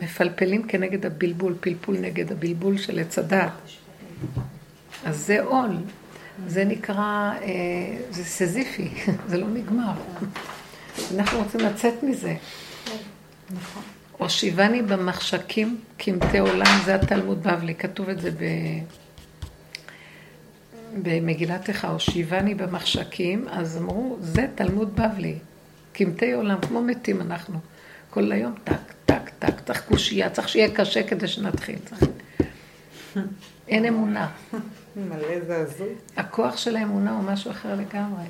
מפלפלים 0.00 0.62
כנגד 0.62 1.06
הבלבול, 1.06 1.54
פלפול 1.60 1.96
נגד 1.98 2.32
הבלבול 2.32 2.78
של 2.78 2.98
עץ 2.98 3.18
הדעת. 3.18 3.52
אז 5.04 5.26
זה 5.26 5.42
עול. 5.42 5.76
זה 6.46 6.64
נקרא, 6.64 7.32
אה, 7.42 7.96
זה 8.10 8.24
סזיפי, 8.24 8.88
זה 9.28 9.38
לא 9.38 9.48
נגמר. 9.48 9.92
אנחנו 11.14 11.38
רוצים 11.38 11.60
לצאת 11.60 12.02
מזה. 12.02 12.34
נכון. 13.50 13.82
הושיבני 14.18 14.82
במחשכים 14.82 15.80
קמטי 15.96 16.38
עולם, 16.38 16.80
זה 16.84 16.94
התלמוד 16.94 17.42
בבלי, 17.42 17.74
כתוב 17.74 18.08
את 18.08 18.20
זה 18.20 18.30
ב... 18.30 18.44
במגילת 21.02 21.68
איכה, 21.68 21.88
הושיבני 21.88 22.54
במחשכים, 22.54 23.48
אז 23.48 23.76
אמרו, 23.76 24.16
זה 24.20 24.46
תלמוד 24.54 24.96
בבלי, 24.96 25.38
קמטי 25.92 26.32
עולם, 26.32 26.60
כמו 26.60 26.82
מתים 26.82 27.20
אנחנו. 27.20 27.58
כל 28.10 28.32
היום 28.32 28.54
טק, 28.64 28.74
טק, 29.06 29.30
טק, 29.38 29.60
צריך 29.66 29.84
קושייה, 29.88 30.30
צריך 30.30 30.48
שיהיה 30.48 30.74
קשה 30.74 31.08
כדי 31.08 31.28
שנתחיל. 31.28 31.78
אין 33.68 33.84
אמונה. 33.84 34.28
מלא 34.96 35.40
זעזוע. 35.46 35.86
הכוח 36.16 36.56
של 36.56 36.76
האמונה 36.76 37.10
הוא 37.10 37.22
משהו 37.22 37.50
אחר 37.50 37.74
לגמרי. 37.74 38.24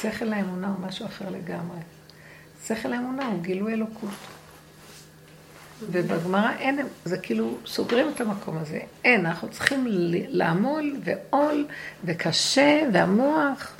שכל 0.00 0.32
האמונה 0.32 0.68
הוא 0.68 0.86
משהו 0.86 1.06
אחר 1.06 1.30
לגמרי. 1.30 1.78
שכל 2.66 2.92
האמונה 2.92 3.26
הוא 3.26 3.42
גילוי 3.42 3.72
אלוקות. 3.72 4.10
ובגמרא 5.90 6.50
אין, 6.58 6.80
זה 7.04 7.18
כאילו, 7.18 7.58
סוגרים 7.66 8.08
את 8.14 8.20
המקום 8.20 8.58
הזה. 8.58 8.80
אין, 9.04 9.26
אנחנו 9.26 9.48
צריכים 9.48 9.84
לעמול 10.28 10.96
ועול 11.04 11.66
וקשה 12.04 12.82
והמוח. 12.92 13.77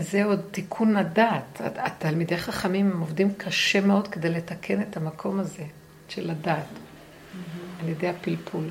זה 0.00 0.24
עוד 0.24 0.40
תיקון 0.50 0.96
הדעת. 0.96 1.60
התלמידי 1.60 2.36
חכמים 2.36 2.90
הם 2.90 3.00
עובדים 3.00 3.34
קשה 3.34 3.80
מאוד 3.80 4.08
כדי 4.08 4.30
לתקן 4.30 4.82
את 4.82 4.96
המקום 4.96 5.40
הזה 5.40 5.64
של 6.08 6.30
הדעת. 6.30 6.66
על 7.80 7.88
ידי 7.88 8.08
הפלפול. 8.08 8.64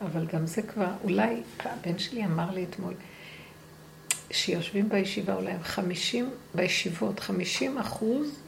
אבל 0.00 0.26
גם 0.26 0.46
זה 0.46 0.62
כבר, 0.62 0.90
אולי, 1.04 1.42
הבן 1.64 1.98
שלי 1.98 2.24
אמר 2.24 2.50
לי 2.50 2.64
אתמול, 2.70 2.94
שיושבים 4.30 4.88
בישיבה 4.88 5.34
אולי 5.34 5.50
הם 5.50 5.62
חמישים, 5.62 6.30
בישיבות, 6.54 7.20
חמישים 7.20 7.78
אחוז 7.78 8.38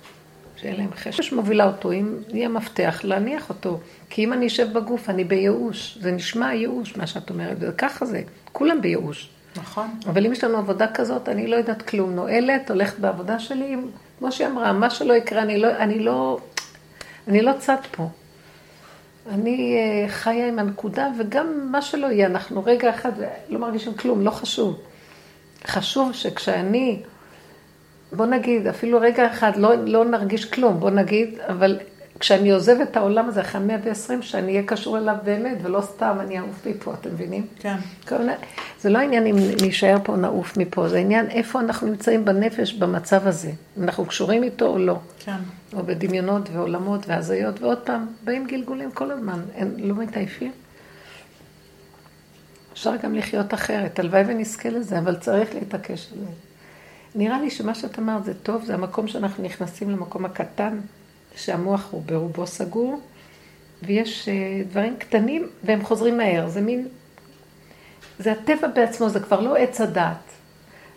שאין 0.56 0.76
להם 0.76 0.90
חשש 0.96 1.32
מובילה 1.32 1.66
אותו, 1.66 1.92
אם 1.92 2.14
יהיה 2.28 2.48
מפתח, 2.48 3.00
להניח 3.04 3.48
אותו. 3.48 3.80
כי 4.10 4.24
אם 4.24 4.32
אני 4.32 4.46
אשב 4.46 4.72
בגוף, 4.72 5.10
אני 5.10 5.24
בייאוש. 5.24 5.98
זה 6.00 6.12
נשמע 6.12 6.54
ייאוש, 6.54 6.96
מה 6.96 7.06
שאת 7.06 7.30
אומרת, 7.30 7.56
וככה 7.60 8.06
זה, 8.06 8.22
כולם 8.52 8.82
בייאוש. 8.82 9.30
נכון. 9.56 9.86
אבל 10.06 10.26
אם 10.26 10.32
יש 10.32 10.44
לנו 10.44 10.58
עבודה 10.58 10.86
כזאת, 10.86 11.28
אני 11.28 11.46
לא 11.46 11.56
יודעת 11.56 11.82
כלום. 11.82 12.14
נועלת, 12.14 12.70
הולכת 12.70 12.98
בעבודה 12.98 13.38
שלי, 13.38 13.76
כמו 14.18 14.32
שהיא 14.32 14.48
אמרה, 14.48 14.72
מה 14.72 14.90
שלא 14.90 15.14
יקרה, 15.14 15.42
אני 15.42 15.58
לא, 15.58 15.76
אני 15.76 15.98
לא, 15.98 16.38
אני 17.28 17.42
לא 17.42 17.52
צד 17.58 17.76
פה. 17.90 18.08
אני 19.30 19.76
אה, 19.76 20.08
חיה 20.08 20.48
עם 20.48 20.58
הנקודה, 20.58 21.08
וגם 21.18 21.68
מה 21.72 21.82
שלא 21.82 22.06
יהיה, 22.06 22.26
אנחנו 22.26 22.64
רגע 22.64 22.90
אחד 22.90 23.12
לא 23.48 23.58
מרגישים 23.58 23.94
כלום, 23.94 24.24
לא 24.24 24.30
חשוב. 24.30 24.78
חשוב 25.66 26.12
שכשאני, 26.12 27.02
בוא 28.12 28.26
נגיד, 28.26 28.66
אפילו 28.66 29.00
רגע 29.00 29.26
אחד 29.32 29.56
לא, 29.56 29.74
לא 29.74 30.04
נרגיש 30.04 30.44
כלום, 30.44 30.80
בוא 30.80 30.90
נגיד, 30.90 31.38
אבל 31.48 31.78
כשאני 32.20 32.50
עוזב 32.50 32.80
את 32.80 32.96
העולם 32.96 33.28
הזה 33.28 33.40
אחרי 33.40 33.60
120, 33.60 34.22
שאני 34.22 34.52
אהיה 34.52 34.62
קשור 34.66 34.98
אליו 34.98 35.16
באמת, 35.24 35.58
ולא 35.62 35.80
סתם 35.80 36.16
אני 36.20 36.38
אעוף 36.38 36.66
מפה, 36.66 36.94
אתם 36.94 37.10
מבינים? 37.10 37.46
כן. 37.58 37.76
זה 38.80 38.90
לא 38.90 38.98
העניין 38.98 39.26
אם 39.26 39.36
נישאר 39.62 39.96
פה 40.04 40.16
נעוף 40.16 40.56
מפה, 40.56 40.88
זה 40.88 40.96
העניין 40.96 41.30
איפה 41.30 41.60
אנחנו 41.60 41.86
נמצאים 41.86 42.24
בנפש 42.24 42.72
במצב 42.72 43.26
הזה. 43.26 43.50
אנחנו 43.82 44.06
קשורים 44.06 44.42
איתו 44.42 44.66
או 44.66 44.78
לא. 44.78 44.98
כן. 45.18 45.36
או 45.72 45.82
בדמיונות 45.82 46.48
ועולמות 46.52 47.08
והזיות, 47.08 47.60
ועוד 47.62 47.78
פעם, 47.78 48.06
באים 48.24 48.46
גלגולים 48.46 48.90
כל 48.90 49.10
הזמן, 49.10 49.40
הם 49.56 49.74
לא 49.78 49.94
מתעייפים. 49.94 50.52
אפשר 52.72 52.96
גם 53.02 53.14
לחיות 53.14 53.54
אחרת, 53.54 53.98
הלוואי 53.98 54.22
ונזכה 54.26 54.68
לזה, 54.68 54.98
אבל 54.98 55.16
צריך 55.16 55.54
להתעקש 55.54 56.08
על 56.12 56.18
זה. 56.18 56.30
נראה 57.14 57.40
לי 57.40 57.50
שמה 57.50 57.74
שאת 57.74 57.98
אמרת 57.98 58.24
זה 58.24 58.34
טוב, 58.34 58.64
זה 58.64 58.74
המקום 58.74 59.08
שאנחנו 59.08 59.44
נכנסים 59.44 59.90
למקום 59.90 60.24
הקטן, 60.24 60.78
שהמוח 61.36 61.88
הוא 61.90 62.02
ברובו 62.06 62.46
סגור, 62.46 63.00
ויש 63.82 64.28
אה, 64.28 64.34
דברים 64.68 64.96
קטנים 64.96 65.48
והם 65.64 65.84
חוזרים 65.84 66.18
מהר, 66.18 66.48
זה 66.48 66.60
מין... 66.60 66.88
זה 68.18 68.32
הטבע 68.32 68.68
בעצמו, 68.68 69.08
זה 69.08 69.20
כבר 69.20 69.40
לא 69.40 69.56
עץ 69.56 69.80
הדעת. 69.80 70.16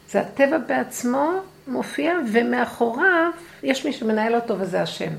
זה 0.10 0.22
הטבע 0.22 0.57
בעצמו 0.57 1.32
מופיע, 1.68 2.14
ומאחוריו 2.34 3.32
יש 3.64 3.86
מי 3.86 3.94
שמנהל 3.94 4.36
אותו 4.36 4.60
וזה 4.60 4.82
השם. 4.82 5.06